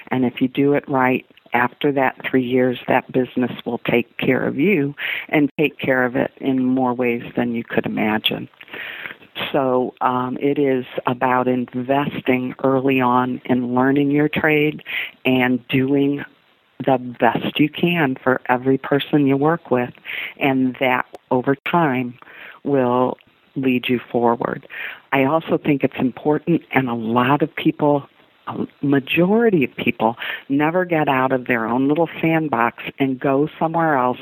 and 0.10 0.26
if 0.26 0.42
you 0.42 0.48
do 0.48 0.74
it 0.74 0.88
right, 0.90 1.26
after 1.56 1.92
that 1.94 2.18
three 2.30 2.44
years, 2.44 2.78
that 2.88 3.10
business 3.12 3.52
will 3.66 3.78
take 3.80 4.18
care 4.18 4.46
of 4.46 4.60
you 4.60 4.94
and 5.30 5.50
take 5.58 5.80
care 5.80 6.04
of 6.04 6.16
it 6.16 6.32
in 6.38 6.66
more 6.66 6.94
ways 6.94 7.24
than 7.38 7.56
you 7.56 7.64
could 7.64 7.85
imagine. 7.86 8.50
So 9.52 9.94
um, 10.02 10.38
it 10.40 10.58
is 10.58 10.86
about 11.06 11.48
investing 11.48 12.56
early 12.64 13.02
on 13.02 13.42
in 13.46 13.76
learning 13.76 14.12
your 14.12 14.30
trade 14.30 14.84
and 15.26 15.66
doing 15.68 16.24
the 16.86 16.98
best 16.98 17.60
you 17.60 17.70
can 17.70 18.16
for 18.16 18.42
every 18.48 18.78
person 18.78 19.28
you 19.28 19.38
work 19.38 19.72
with, 19.72 19.94
and 20.38 20.76
that 20.80 21.06
over 21.32 21.56
time 21.56 22.18
will 22.64 23.18
lead 23.56 23.88
you 23.88 24.00
forward. 24.12 24.68
I 25.12 25.24
also 25.24 25.58
think 25.58 25.84
it's 25.84 25.98
important, 25.98 26.64
and 26.72 26.90
a 26.90 26.94
lot 26.94 27.42
of 27.42 27.56
people 27.56 28.08
majority 28.82 29.64
of 29.64 29.76
people 29.76 30.16
never 30.50 30.86
get 30.86 31.08
out 31.08 31.32
of 31.32 31.48
their 31.48 31.66
own 31.66 31.88
little 31.88 32.10
sandbox 32.22 32.84
and 33.00 33.20
go 33.20 33.50
somewhere 33.60 33.98
else 33.98 34.20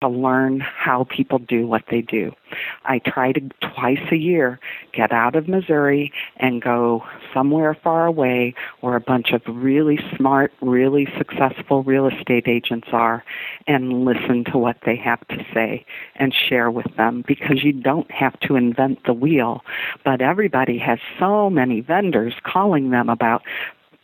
to 0.00 0.08
learn 0.08 0.60
how 0.60 1.04
people 1.04 1.38
do 1.38 1.66
what 1.66 1.84
they 1.90 2.00
do. 2.00 2.32
I 2.84 2.98
try 2.98 3.32
to 3.32 3.40
twice 3.60 4.10
a 4.10 4.16
year 4.16 4.60
get 4.92 5.12
out 5.12 5.34
of 5.36 5.48
Missouri 5.48 6.12
and 6.36 6.60
go 6.60 7.04
somewhere 7.32 7.74
far 7.74 8.06
away 8.06 8.54
where 8.80 8.96
a 8.96 9.00
bunch 9.00 9.32
of 9.32 9.42
really 9.46 9.98
smart, 10.16 10.52
really 10.60 11.08
successful 11.16 11.82
real 11.82 12.06
estate 12.06 12.46
agents 12.46 12.88
are 12.92 13.24
and 13.66 14.04
listen 14.04 14.44
to 14.44 14.58
what 14.58 14.76
they 14.84 14.96
have 14.96 15.26
to 15.28 15.44
say 15.54 15.84
and 16.16 16.34
share 16.34 16.70
with 16.70 16.94
them 16.96 17.24
because 17.26 17.64
you 17.64 17.72
don't 17.72 18.10
have 18.10 18.38
to 18.40 18.56
invent 18.56 19.04
the 19.04 19.14
wheel, 19.14 19.64
but 20.04 20.20
everybody 20.20 20.78
has 20.78 20.98
so 21.18 21.48
many 21.48 21.80
vendors 21.80 22.34
calling 22.42 22.90
them 22.90 23.08
about 23.08 23.42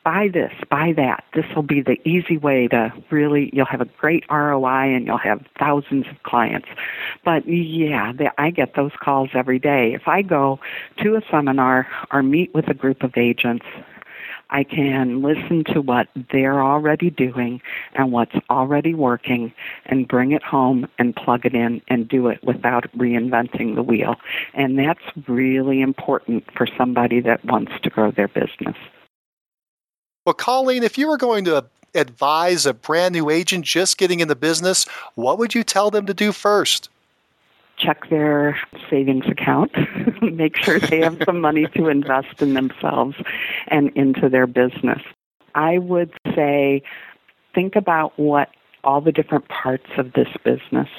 buy 0.09 0.29
this, 0.33 0.53
buy 0.71 0.95
that. 0.97 1.23
This 1.35 1.45
will 1.55 1.63
be 1.63 1.83
the 1.83 2.01
easy 2.09 2.39
way 2.39 2.67
to 2.69 2.91
really, 3.11 3.51
you'll 3.53 3.67
have 3.67 3.83
a 3.83 3.91
great 4.01 4.25
ROI 4.31 4.95
and 4.95 5.05
you'll 5.05 5.19
have 5.19 5.45
thousands 5.59 6.07
of 6.07 6.23
clients. 6.23 6.67
But 7.27 7.47
yeah, 7.47 8.15
I 8.39 8.49
get 8.49 8.75
those 8.75 8.93
calls 8.99 9.29
every 9.35 9.59
day. 9.59 9.93
If 9.93 10.09
I 10.09 10.23
go 10.23 10.61
to 11.03 11.17
a 11.17 11.23
seminar 11.31 11.87
or 12.11 12.23
meet 12.23 12.55
with 12.55 12.69
a 12.69 12.75
group 12.75 13.03
of 13.03 13.19
agents, 13.19 13.67
I 14.49 14.65
can 14.65 15.21
listen 15.21 15.65
to 15.75 15.83
what 15.83 16.09
they're 16.33 16.63
already 16.63 17.11
doing 17.11 17.61
and 17.93 18.11
what's 18.11 18.37
already 18.49 18.95
working 18.95 19.53
and 19.85 20.09
bring 20.09 20.33
it 20.33 20.43
home 20.43 20.89
and 20.99 21.15
plug 21.15 21.45
it 21.45 21.55
in 21.55 21.83
and 21.89 22.09
do 22.09 22.29
it 22.29 22.43
without 22.43 22.91
reinventing 22.97 23.75
the 23.75 23.83
wheel. 23.83 24.17
And 24.55 24.79
that's 24.79 25.05
really 25.27 25.83
important 25.83 26.51
for 26.57 26.67
somebody 26.79 27.21
that 27.21 27.45
wants 27.45 27.73
to 27.83 27.91
grow 27.91 28.11
their 28.11 28.29
business. 28.29 28.77
Well, 30.29 30.35
Colleen, 30.35 30.83
if 30.83 30.99
you 30.99 31.09
were 31.09 31.17
going 31.17 31.47
to 31.47 31.65
advise 31.95 32.67
a 32.67 32.75
brand 32.75 33.15
new 33.15 33.31
agent 33.31 33.65
just 33.65 33.97
getting 33.97 34.21
in 34.21 34.29
the 34.29 34.37
business, 34.37 34.85
what 35.15 35.39
would 35.39 35.55
you 35.55 35.65
tell 35.65 35.91
them 35.91 36.05
to 36.05 36.13
do 36.13 36.33
first? 36.33 36.91
Check 37.79 38.11
their 38.11 38.59
savings 38.91 39.25
account, 39.27 39.73
make 40.21 40.59
sure 40.59 40.81
they 40.81 41.01
have 41.01 41.23
some 41.25 41.41
money 41.41 41.67
to 41.75 41.89
invest 41.89 42.43
in 42.43 42.53
themselves 42.53 43.17
and 43.69 43.89
into 43.97 44.29
their 44.29 44.47
business. 44.47 45.01
I 45.55 45.79
would 45.79 46.13
say 46.35 46.83
think 47.55 47.75
about 47.75 48.13
what 48.19 48.51
all 48.85 49.01
the 49.01 49.13
different 49.13 49.49
parts 49.49 49.89
of 49.97 50.13
this 50.13 50.29
business 50.45 50.91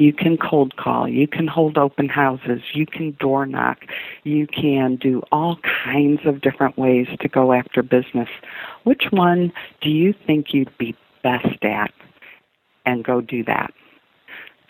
you 0.00 0.12
can 0.12 0.36
cold 0.36 0.76
call. 0.76 1.06
You 1.06 1.28
can 1.28 1.46
hold 1.46 1.76
open 1.76 2.08
houses. 2.08 2.62
You 2.72 2.86
can 2.86 3.12
door 3.20 3.46
knock. 3.46 3.84
You 4.24 4.46
can 4.46 4.96
do 4.96 5.22
all 5.30 5.58
kinds 5.84 6.20
of 6.24 6.40
different 6.40 6.78
ways 6.78 7.06
to 7.20 7.28
go 7.28 7.52
after 7.52 7.82
business. 7.82 8.28
Which 8.84 9.04
one 9.10 9.52
do 9.80 9.90
you 9.90 10.14
think 10.26 10.54
you'd 10.54 10.76
be 10.78 10.96
best 11.22 11.62
at? 11.62 11.92
And 12.86 13.04
go 13.04 13.20
do 13.20 13.44
that 13.44 13.72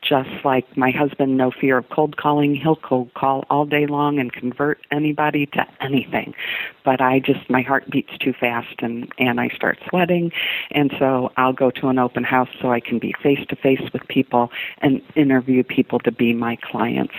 just 0.03 0.31
like 0.45 0.77
my 0.77 0.91
husband, 0.91 1.37
no 1.37 1.51
fear 1.51 1.79
of 1.79 1.89
cold 1.91 2.17
calling. 2.17 2.55
He'll 2.55 2.77
cold 2.77 3.13
call 3.15 3.45
all 3.51 3.65
day 3.65 3.87
long 3.87 4.19
and 4.19 4.33
convert 4.33 4.79
anybody 4.91 5.47
to 5.47 5.67
anything. 5.81 6.35
But 6.85 7.01
I 7.01 7.21
just, 7.21 7.49
my 7.49 7.63
heart 7.63 7.89
beats 7.91 8.17
too 8.19 8.33
fast 8.33 8.75
and, 8.81 9.13
and 9.19 9.41
I 9.41 9.49
start 9.49 9.79
sweating. 9.89 10.33
And 10.71 10.93
so 10.99 11.33
I'll 11.37 11.53
go 11.53 11.71
to 11.73 11.89
an 11.89 11.99
open 11.99 12.25
house 12.25 12.49
so 12.61 12.73
I 12.73 12.81
can 12.81 12.99
be 12.99 13.15
face 13.23 13.45
to 13.49 13.57
face 13.57 13.83
with 13.93 14.07
people 14.09 14.51
and 14.79 15.03
interview 15.15 15.63
people 15.63 15.99
to 16.01 16.13
be 16.13 16.33
my 16.33 16.57
clients. 16.57 17.15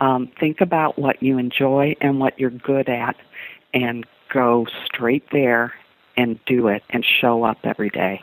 Um, 0.00 0.30
think 0.38 0.60
about 0.60 0.98
what 0.98 1.22
you 1.22 1.38
enjoy 1.38 1.96
and 2.00 2.20
what 2.20 2.38
you're 2.38 2.50
good 2.50 2.88
at 2.88 3.16
and 3.74 4.06
go 4.32 4.66
straight 4.86 5.24
there 5.32 5.72
and 6.16 6.38
do 6.46 6.68
it 6.68 6.82
and 6.90 7.04
show 7.04 7.44
up 7.44 7.58
every 7.64 7.90
day. 7.90 8.22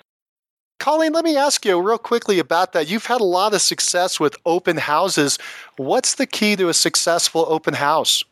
Colleen, 0.79 1.11
let 1.11 1.25
me 1.25 1.35
ask 1.35 1.65
you 1.65 1.77
real 1.81 1.97
quickly 1.97 2.39
about 2.39 2.71
that. 2.71 2.89
You've 2.89 3.05
had 3.05 3.19
a 3.19 3.25
lot 3.25 3.53
of 3.53 3.61
success 3.61 4.17
with 4.17 4.37
open 4.45 4.77
houses. 4.77 5.37
What's 5.75 6.15
the 6.15 6.25
key 6.25 6.55
to 6.55 6.69
a 6.69 6.73
successful 6.73 7.45
open 7.49 7.73
house? 7.73 8.23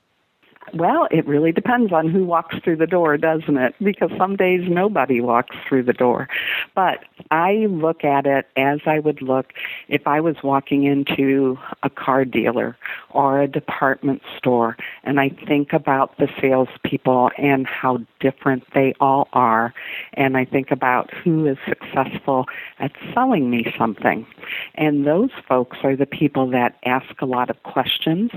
Well, 0.74 1.08
it 1.12 1.26
really 1.26 1.52
depends 1.52 1.94
on 1.94 2.10
who 2.10 2.26
walks 2.26 2.58
through 2.60 2.76
the 2.76 2.88
door, 2.88 3.18
doesn't 3.18 3.58
it? 3.58 3.76
Because 3.82 4.12
some 4.18 4.36
days 4.36 4.68
nobody 4.70 5.22
walks 5.22 5.56
through 5.68 5.84
the 5.84 5.94
door. 5.94 6.28
But 6.76 7.06
I 7.32 7.68
look 7.70 8.04
at 8.04 8.26
it 8.26 8.48
as 8.58 8.80
I 8.86 9.00
would 9.00 9.22
look 9.22 9.54
if 9.88 10.06
I 10.06 10.20
was 10.20 10.36
walking 10.44 10.84
into 10.84 11.58
a 11.84 11.90
car 11.90 12.26
dealer 12.26 12.78
or 13.12 13.42
a 13.42 13.48
department 13.48 14.22
store, 14.38 14.76
and 15.04 15.20
I 15.20 15.30
think 15.30 15.72
about 15.72 16.18
the 16.18 16.28
salespeople 16.40 17.32
and 17.38 17.66
how 17.66 18.00
different 18.20 18.64
they 18.74 18.94
all 19.00 19.30
are, 19.34 19.74
and 20.14 20.36
I 20.38 20.44
think 20.46 20.72
about 20.72 21.14
who 21.14 21.48
is 21.48 21.58
successful 21.68 22.46
at 22.80 22.92
selling 23.14 23.50
me 23.50 23.74
something. 23.78 24.28
And 24.76 25.08
those 25.08 25.32
folks 25.48 25.78
are 25.84 25.96
the 25.96 26.06
people 26.06 26.50
that 26.50 26.76
ask 26.84 27.22
a 27.22 27.26
lot 27.26 27.50
of 27.50 27.64
questions 27.64 28.32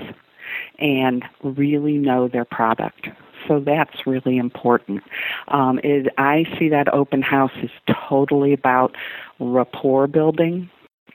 and 0.78 1.24
really 1.43 1.98
know 1.98 2.28
their 2.28 2.44
product. 2.44 3.09
So 3.48 3.60
that's 3.60 4.06
really 4.06 4.36
important. 4.36 5.02
Um, 5.48 5.81
I 6.18 6.44
see 6.59 6.68
that 6.68 6.93
open 6.93 7.22
house 7.22 7.52
is 7.62 7.70
totally 8.09 8.52
about 8.52 8.94
rapport 9.39 10.06
building 10.06 10.70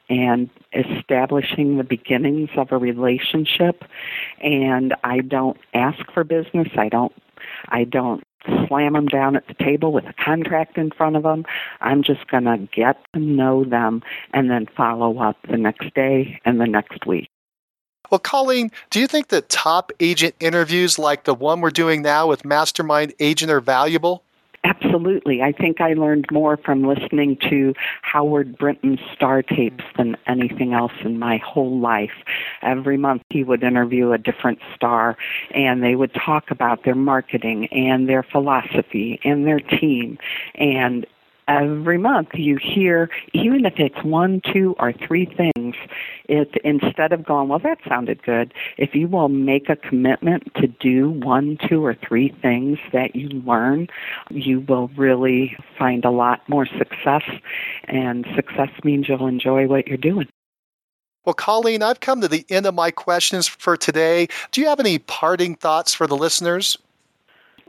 and 0.10 0.50
establishing 0.74 1.78
the 1.78 1.84
beginnings 1.84 2.50
of 2.58 2.72
a 2.72 2.78
relationship. 2.78 3.84
And 4.42 4.94
I 5.04 5.22
don't 5.22 5.58
ask 5.74 6.12
for 6.12 6.24
business. 6.24 6.68
I 6.78 6.90
don't. 6.90 7.14
I 7.70 7.84
don't 7.84 8.24
slam 8.68 8.94
them 8.94 9.08
down 9.08 9.36
at 9.36 9.48
the 9.48 9.54
table 9.56 9.92
with 9.92 10.06
a 10.06 10.14
contract 10.14 10.78
in 10.78 10.92
front 10.92 11.16
of 11.16 11.24
them. 11.24 11.46
I'm 11.82 12.04
just 12.04 12.28
going 12.28 12.46
to 12.46 12.68
get 12.74 12.98
to 13.14 13.20
know 13.20 13.64
them 13.64 14.04
and 14.34 14.50
then 14.50 14.68
follow 14.78 15.20
up 15.20 15.38
the 15.50 15.58
next 15.58 15.94
day 15.94 16.40
and 16.46 16.60
the 16.60 16.68
next 16.68 17.06
week. 17.06 17.30
Well, 18.10 18.20
Colleen, 18.20 18.72
do 18.90 19.00
you 19.00 19.08
think 19.08 19.30
that 19.30 19.50
top 19.50 19.92
agent 20.00 20.36
interviews 20.40 21.00
like 21.00 21.24
the 21.24 21.34
one 21.34 21.62
we're 21.62 21.70
doing 21.70 22.02
now 22.02 22.28
with 22.28 22.46
Mastermind 22.46 23.14
Agent 23.20 23.52
are 23.52 23.62
valuable? 23.62 24.24
Absolutely. 24.66 25.44
I 25.44 25.52
think 25.52 25.80
I 25.80 25.94
learned 25.94 26.26
more 26.32 26.58
from 26.58 26.84
listening 26.84 27.38
to 27.50 27.76
Howard 28.02 28.58
Brinton's 28.58 29.00
star 29.14 29.44
tapes 29.44 29.84
than 29.96 30.18
anything 30.26 30.74
else 30.74 30.94
in 31.04 31.20
my 31.20 31.38
whole 31.38 31.80
life. 31.80 32.24
Every 32.64 32.98
month 32.98 33.22
he 33.30 33.44
would 33.44 33.64
interview 33.64 34.12
a 34.12 34.18
different 34.18 34.60
star 34.74 35.18
and 35.52 35.84
they 35.84 35.96
would 35.96 36.16
talk 36.16 36.50
about 36.50 36.84
their 36.84 36.96
marketing 36.96 37.68
and 37.68 38.10
their 38.10 38.24
philosophy 38.24 39.20
and 39.24 39.46
their 39.46 39.60
team 39.60 40.18
and 40.56 41.06
every 41.48 41.98
month 41.98 42.30
you 42.34 42.58
hear, 42.58 43.10
even 43.34 43.66
if 43.66 43.74
it's 43.78 44.04
one, 44.04 44.42
two, 44.52 44.76
or 44.80 44.94
three 44.94 45.26
things, 45.26 45.76
If 46.28 46.56
instead 46.64 47.14
of 47.14 47.24
going, 47.24 47.50
well, 47.50 47.60
that 47.60 47.80
sounded 47.88 48.24
good, 48.24 48.54
if 48.78 48.96
you 48.96 49.08
will 49.08 49.30
make 49.30 49.70
a 49.70 49.76
commitment 49.76 50.54
to 50.56 50.68
do 50.68 51.12
one, 51.12 51.58
two, 51.68 51.86
or 51.86 51.94
three 51.94 52.30
things 52.42 52.80
that 52.94 53.16
you 53.16 53.30
learn, 53.30 53.88
you 54.32 54.62
will 54.62 54.90
really 54.98 55.56
find 55.78 56.04
a 56.04 56.10
lot 56.10 56.48
more 56.50 56.66
success. 56.66 57.24
And 57.86 58.26
success 58.36 58.70
means 58.84 59.08
you'll 59.08 59.28
enjoy 59.28 59.68
what 59.68 59.88
you're 59.88 59.98
doing. 59.98 60.28
Well, 61.26 61.34
Colleen, 61.34 61.82
I've 61.82 62.00
come 62.00 62.22
to 62.22 62.28
the 62.28 62.46
end 62.50 62.66
of 62.66 62.74
my 62.74 62.92
questions 62.92 63.48
for 63.48 63.78
today. 63.78 64.28
Do 64.52 64.62
you 64.62 64.68
have 64.68 64.80
any 64.80 65.00
parting 65.00 65.56
thoughts 65.56 65.94
for 65.94 66.08
the 66.08 66.18
listeners? 66.18 66.78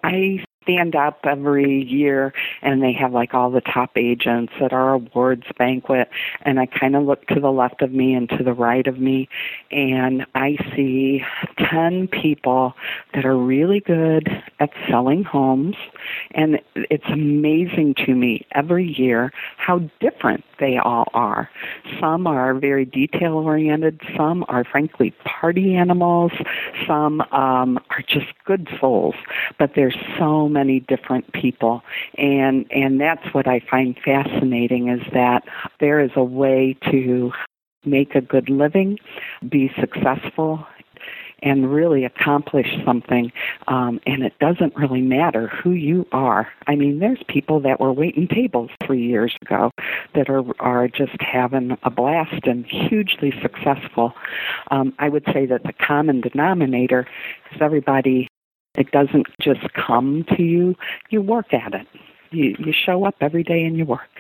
I 0.03 0.45
stand 0.67 0.97
up 0.97 1.21
every 1.25 1.85
year 1.85 2.33
and 2.61 2.83
they 2.83 2.93
have 2.93 3.13
like 3.13 3.35
all 3.35 3.51
the 3.51 3.61
top 3.61 3.97
agents 3.97 4.53
at 4.61 4.73
our 4.73 4.95
awards 4.95 5.45
banquet. 5.57 6.11
And 6.43 6.59
I 6.59 6.67
kind 6.67 6.97
of 6.97 7.05
look 7.05 7.27
to 7.29 7.41
the 7.41 7.53
left 7.53 7.83
of 7.83 7.93
me 7.93 8.15
and 8.15 8.29
to 8.31 8.43
the 8.43 8.53
right 8.53 8.87
of 8.87 8.99
me 8.99 9.29
and 9.71 10.27
I 10.35 10.57
see 10.75 11.25
10 11.71 12.09
people 12.09 12.75
that 13.15 13.25
are 13.25 13.37
really 13.37 13.81
good 13.81 14.29
at 14.59 14.71
selling 14.89 15.23
homes. 15.23 15.77
And 16.33 16.61
it's 16.75 17.07
amazing 17.09 17.95
to 18.07 18.15
me 18.15 18.47
every 18.53 18.87
year 18.87 19.33
how 19.57 19.79
different 20.01 20.45
they 20.59 20.79
all 20.79 21.09
are. 21.15 21.51
Some 22.01 22.27
are 22.27 22.55
very 22.55 22.85
detail 22.85 23.35
oriented, 23.35 24.01
some 24.17 24.45
are 24.49 24.65
frankly 24.65 25.13
party 25.25 25.75
animals, 25.75 26.33
some 26.87 27.21
um, 27.33 27.79
are 27.91 28.03
just 28.07 28.27
good 28.45 28.69
souls, 28.81 29.15
but 29.59 29.75
there's 29.75 29.97
so 30.19 30.49
many 30.57 30.81
different 30.81 31.31
people 31.33 31.83
and 32.19 32.67
and 32.71 33.01
that's 33.01 33.27
what 33.35 33.47
I 33.47 33.61
find 33.61 33.97
fascinating 34.05 34.89
is 34.89 35.03
that 35.13 35.45
there 35.81 36.01
is 36.01 36.11
a 36.17 36.25
way 36.25 36.77
to 36.91 37.33
make 37.87 38.15
a 38.15 38.21
good 38.21 38.49
living, 38.49 38.99
be 39.49 39.71
successful 39.79 40.67
and 41.43 41.73
really 41.73 42.05
accomplish 42.05 42.67
something. 42.85 43.31
Um, 43.69 44.01
and 44.07 44.23
it 44.23 44.39
doesn't 44.41 44.75
really 44.75 45.03
matter 45.03 45.49
who 45.49 45.73
you 45.73 46.07
are. 46.11 46.49
I 46.67 46.77
mean, 46.77 46.99
there's 46.99 47.23
people 47.29 47.61
that 47.61 47.79
were 47.79 47.93
waiting 47.93 48.27
tables 48.27 48.71
three 48.85 49.07
years 49.07 49.37
ago 49.43 49.71
that 50.15 50.31
are 50.31 50.45
are 50.61 50.89
just 50.89 51.21
having 51.21 51.77
a 51.83 51.91
blast 51.91 52.47
and 52.47 52.65
hugely 52.67 53.33
successful. 53.43 54.15
Um, 54.71 54.95
I 54.99 55.09
would 55.09 55.25
say 55.33 55.47
that 55.47 55.63
the 55.63 55.75
common 55.75 56.23
denominator 56.23 57.07
is 57.53 57.61
everybody 57.61 58.29
it 58.77 58.91
doesn't 58.91 59.27
just 59.41 59.73
come 59.75 60.25
to 60.37 60.43
you. 60.43 60.77
You 61.11 61.23
work 61.23 61.53
at 61.53 61.75
it. 61.75 61.87
You, 62.31 62.57
you 62.59 62.73
show 62.73 63.05
up 63.05 63.17
every 63.21 63.43
day 63.43 63.65
and 63.65 63.77
you 63.77 63.85
work. 63.85 64.11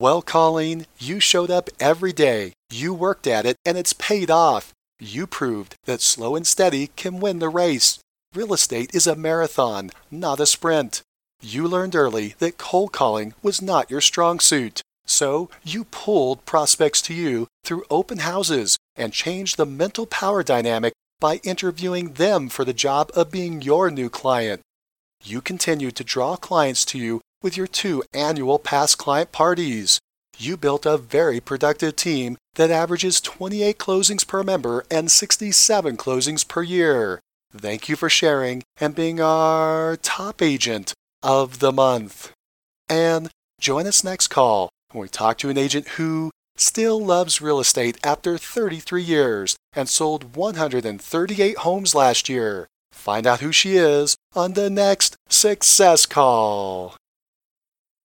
Well, 0.00 0.22
Colleen, 0.22 0.86
you 0.98 1.18
showed 1.18 1.50
up 1.50 1.70
every 1.80 2.12
day. 2.12 2.52
You 2.70 2.94
worked 2.94 3.26
at 3.26 3.46
it 3.46 3.56
and 3.64 3.76
it's 3.76 3.92
paid 3.92 4.30
off. 4.30 4.72
You 5.00 5.26
proved 5.26 5.74
that 5.86 6.00
slow 6.00 6.36
and 6.36 6.46
steady 6.46 6.90
can 6.96 7.20
win 7.20 7.38
the 7.38 7.48
race. 7.48 7.98
Real 8.34 8.52
estate 8.52 8.94
is 8.94 9.06
a 9.06 9.16
marathon, 9.16 9.90
not 10.10 10.40
a 10.40 10.46
sprint. 10.46 11.02
You 11.40 11.66
learned 11.66 11.94
early 11.94 12.34
that 12.38 12.58
cold 12.58 12.92
calling 12.92 13.34
was 13.42 13.62
not 13.62 13.90
your 13.90 14.00
strong 14.00 14.38
suit. 14.40 14.82
So 15.06 15.48
you 15.64 15.84
pulled 15.84 16.44
prospects 16.44 17.00
to 17.02 17.14
you 17.14 17.48
through 17.64 17.84
open 17.90 18.18
houses 18.18 18.76
and 18.96 19.12
changed 19.12 19.56
the 19.56 19.66
mental 19.66 20.04
power 20.06 20.42
dynamic 20.42 20.92
by 21.20 21.40
interviewing 21.44 22.14
them 22.14 22.48
for 22.48 22.64
the 22.64 22.72
job 22.72 23.10
of 23.14 23.30
being 23.30 23.62
your 23.62 23.90
new 23.90 24.08
client. 24.08 24.60
You 25.22 25.40
continue 25.40 25.90
to 25.90 26.04
draw 26.04 26.36
clients 26.36 26.84
to 26.86 26.98
you 26.98 27.20
with 27.42 27.56
your 27.56 27.66
two 27.66 28.04
annual 28.12 28.58
past 28.58 28.98
client 28.98 29.32
parties. 29.32 29.98
You 30.36 30.56
built 30.56 30.86
a 30.86 30.96
very 30.96 31.40
productive 31.40 31.96
team 31.96 32.36
that 32.54 32.70
averages 32.70 33.20
28 33.20 33.78
closings 33.78 34.26
per 34.26 34.42
member 34.42 34.84
and 34.90 35.10
67 35.10 35.96
closings 35.96 36.46
per 36.46 36.62
year. 36.62 37.20
Thank 37.52 37.88
you 37.88 37.96
for 37.96 38.08
sharing 38.08 38.62
and 38.80 38.94
being 38.94 39.20
our 39.20 39.96
top 39.96 40.42
agent 40.42 40.92
of 41.22 41.58
the 41.58 41.72
month. 41.72 42.32
And 42.88 43.30
join 43.60 43.86
us 43.86 44.04
next 44.04 44.28
call 44.28 44.70
when 44.92 45.02
we 45.02 45.08
talk 45.08 45.38
to 45.38 45.48
an 45.48 45.58
agent 45.58 45.88
who 45.88 46.30
still 46.60 47.04
loves 47.04 47.40
real 47.40 47.60
estate 47.60 47.98
after 48.04 48.38
33 48.38 49.02
years 49.02 49.56
and 49.72 49.88
sold 49.88 50.36
138 50.36 51.56
homes 51.58 51.94
last 51.94 52.28
year. 52.28 52.68
Find 52.92 53.26
out 53.26 53.40
who 53.40 53.52
she 53.52 53.76
is 53.76 54.16
on 54.34 54.54
the 54.54 54.68
next 54.68 55.16
Success 55.28 56.06
Call. 56.06 56.96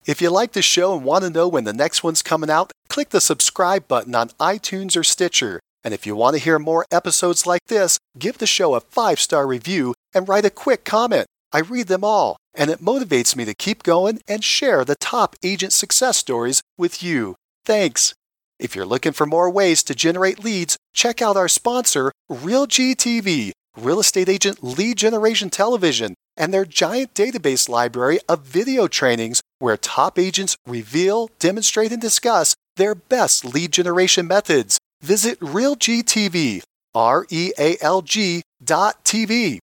If 0.06 0.20
you 0.20 0.30
like 0.30 0.52
the 0.52 0.62
show 0.62 0.94
and 0.94 1.04
want 1.04 1.24
to 1.24 1.30
know 1.30 1.48
when 1.48 1.64
the 1.64 1.72
next 1.72 2.04
one's 2.04 2.22
coming 2.22 2.50
out, 2.50 2.72
click 2.88 3.10
the 3.10 3.20
subscribe 3.20 3.88
button 3.88 4.14
on 4.14 4.28
iTunes 4.40 4.96
or 4.96 5.02
Stitcher. 5.02 5.60
And 5.82 5.92
if 5.92 6.06
you 6.06 6.14
want 6.14 6.36
to 6.36 6.42
hear 6.42 6.58
more 6.58 6.86
episodes 6.90 7.46
like 7.46 7.62
this, 7.68 7.98
give 8.18 8.38
the 8.38 8.46
show 8.46 8.74
a 8.74 8.80
five 8.80 9.18
star 9.18 9.46
review 9.46 9.94
and 10.14 10.28
write 10.28 10.44
a 10.44 10.50
quick 10.50 10.84
comment. 10.84 11.26
I 11.52 11.60
read 11.60 11.86
them 11.88 12.04
all, 12.04 12.36
and 12.54 12.70
it 12.70 12.80
motivates 12.80 13.36
me 13.36 13.44
to 13.44 13.54
keep 13.54 13.82
going 13.82 14.20
and 14.26 14.42
share 14.42 14.84
the 14.84 14.96
top 14.96 15.36
agent 15.42 15.72
success 15.72 16.16
stories 16.16 16.62
with 16.76 17.02
you. 17.02 17.36
Thanks. 17.64 18.14
If 18.58 18.76
you're 18.76 18.86
looking 18.86 19.12
for 19.12 19.26
more 19.26 19.50
ways 19.50 19.82
to 19.84 19.94
generate 19.94 20.44
leads, 20.44 20.76
check 20.94 21.20
out 21.20 21.36
our 21.36 21.48
sponsor, 21.48 22.12
RealGTV, 22.30 23.50
Real 23.76 23.98
Estate 23.98 24.28
Agent 24.28 24.62
Lead 24.62 24.96
Generation 24.96 25.50
Television, 25.50 26.14
and 26.36 26.54
their 26.54 26.64
giant 26.64 27.14
database 27.14 27.68
library 27.68 28.20
of 28.28 28.42
video 28.42 28.86
trainings 28.86 29.40
where 29.58 29.76
top 29.76 30.18
agents 30.20 30.56
reveal, 30.66 31.30
demonstrate, 31.40 31.90
and 31.90 32.00
discuss 32.00 32.54
their 32.76 32.94
best 32.94 33.44
lead 33.44 33.72
generation 33.72 34.26
methods. 34.26 34.78
Visit 35.02 35.40
RealGTV, 35.40 36.62
R 36.94 37.26
E 37.30 37.52
A 37.58 37.76
L 37.80 38.02
G 38.02 38.42
dot 38.62 39.04
TV. 39.04 39.58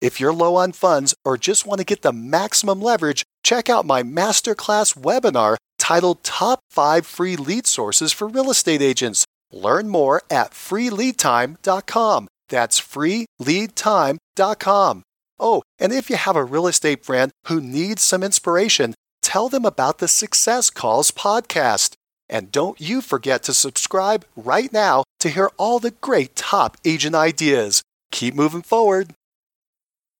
If 0.00 0.18
you're 0.18 0.34
low 0.34 0.56
on 0.56 0.72
funds 0.72 1.14
or 1.24 1.36
just 1.36 1.66
want 1.66 1.78
to 1.78 1.84
get 1.84 2.02
the 2.02 2.12
maximum 2.12 2.80
leverage, 2.80 3.22
check 3.44 3.70
out 3.70 3.86
my 3.86 4.02
masterclass 4.02 4.98
webinar 4.98 5.56
titled 5.84 6.24
Top 6.24 6.60
5 6.70 7.06
Free 7.06 7.36
Lead 7.36 7.66
Sources 7.66 8.10
for 8.10 8.26
Real 8.26 8.50
Estate 8.50 8.80
Agents. 8.80 9.26
Learn 9.52 9.90
more 9.90 10.22
at 10.30 10.52
freeleadtime.com. 10.52 12.26
That's 12.48 12.80
freeleadtime.com. 12.80 15.02
Oh, 15.38 15.62
and 15.78 15.92
if 15.92 16.08
you 16.08 16.16
have 16.16 16.36
a 16.36 16.44
real 16.44 16.66
estate 16.66 17.04
friend 17.04 17.30
who 17.48 17.60
needs 17.60 18.00
some 18.00 18.22
inspiration, 18.22 18.94
tell 19.20 19.50
them 19.50 19.66
about 19.66 19.98
the 19.98 20.08
Success 20.08 20.70
Calls 20.70 21.10
podcast. 21.10 21.92
And 22.30 22.50
don't 22.50 22.80
you 22.80 23.02
forget 23.02 23.42
to 23.42 23.52
subscribe 23.52 24.24
right 24.34 24.72
now 24.72 25.04
to 25.20 25.28
hear 25.28 25.50
all 25.58 25.80
the 25.80 25.90
great 25.90 26.34
top 26.34 26.78
agent 26.86 27.14
ideas. 27.14 27.82
Keep 28.10 28.34
moving 28.34 28.62
forward. 28.62 29.12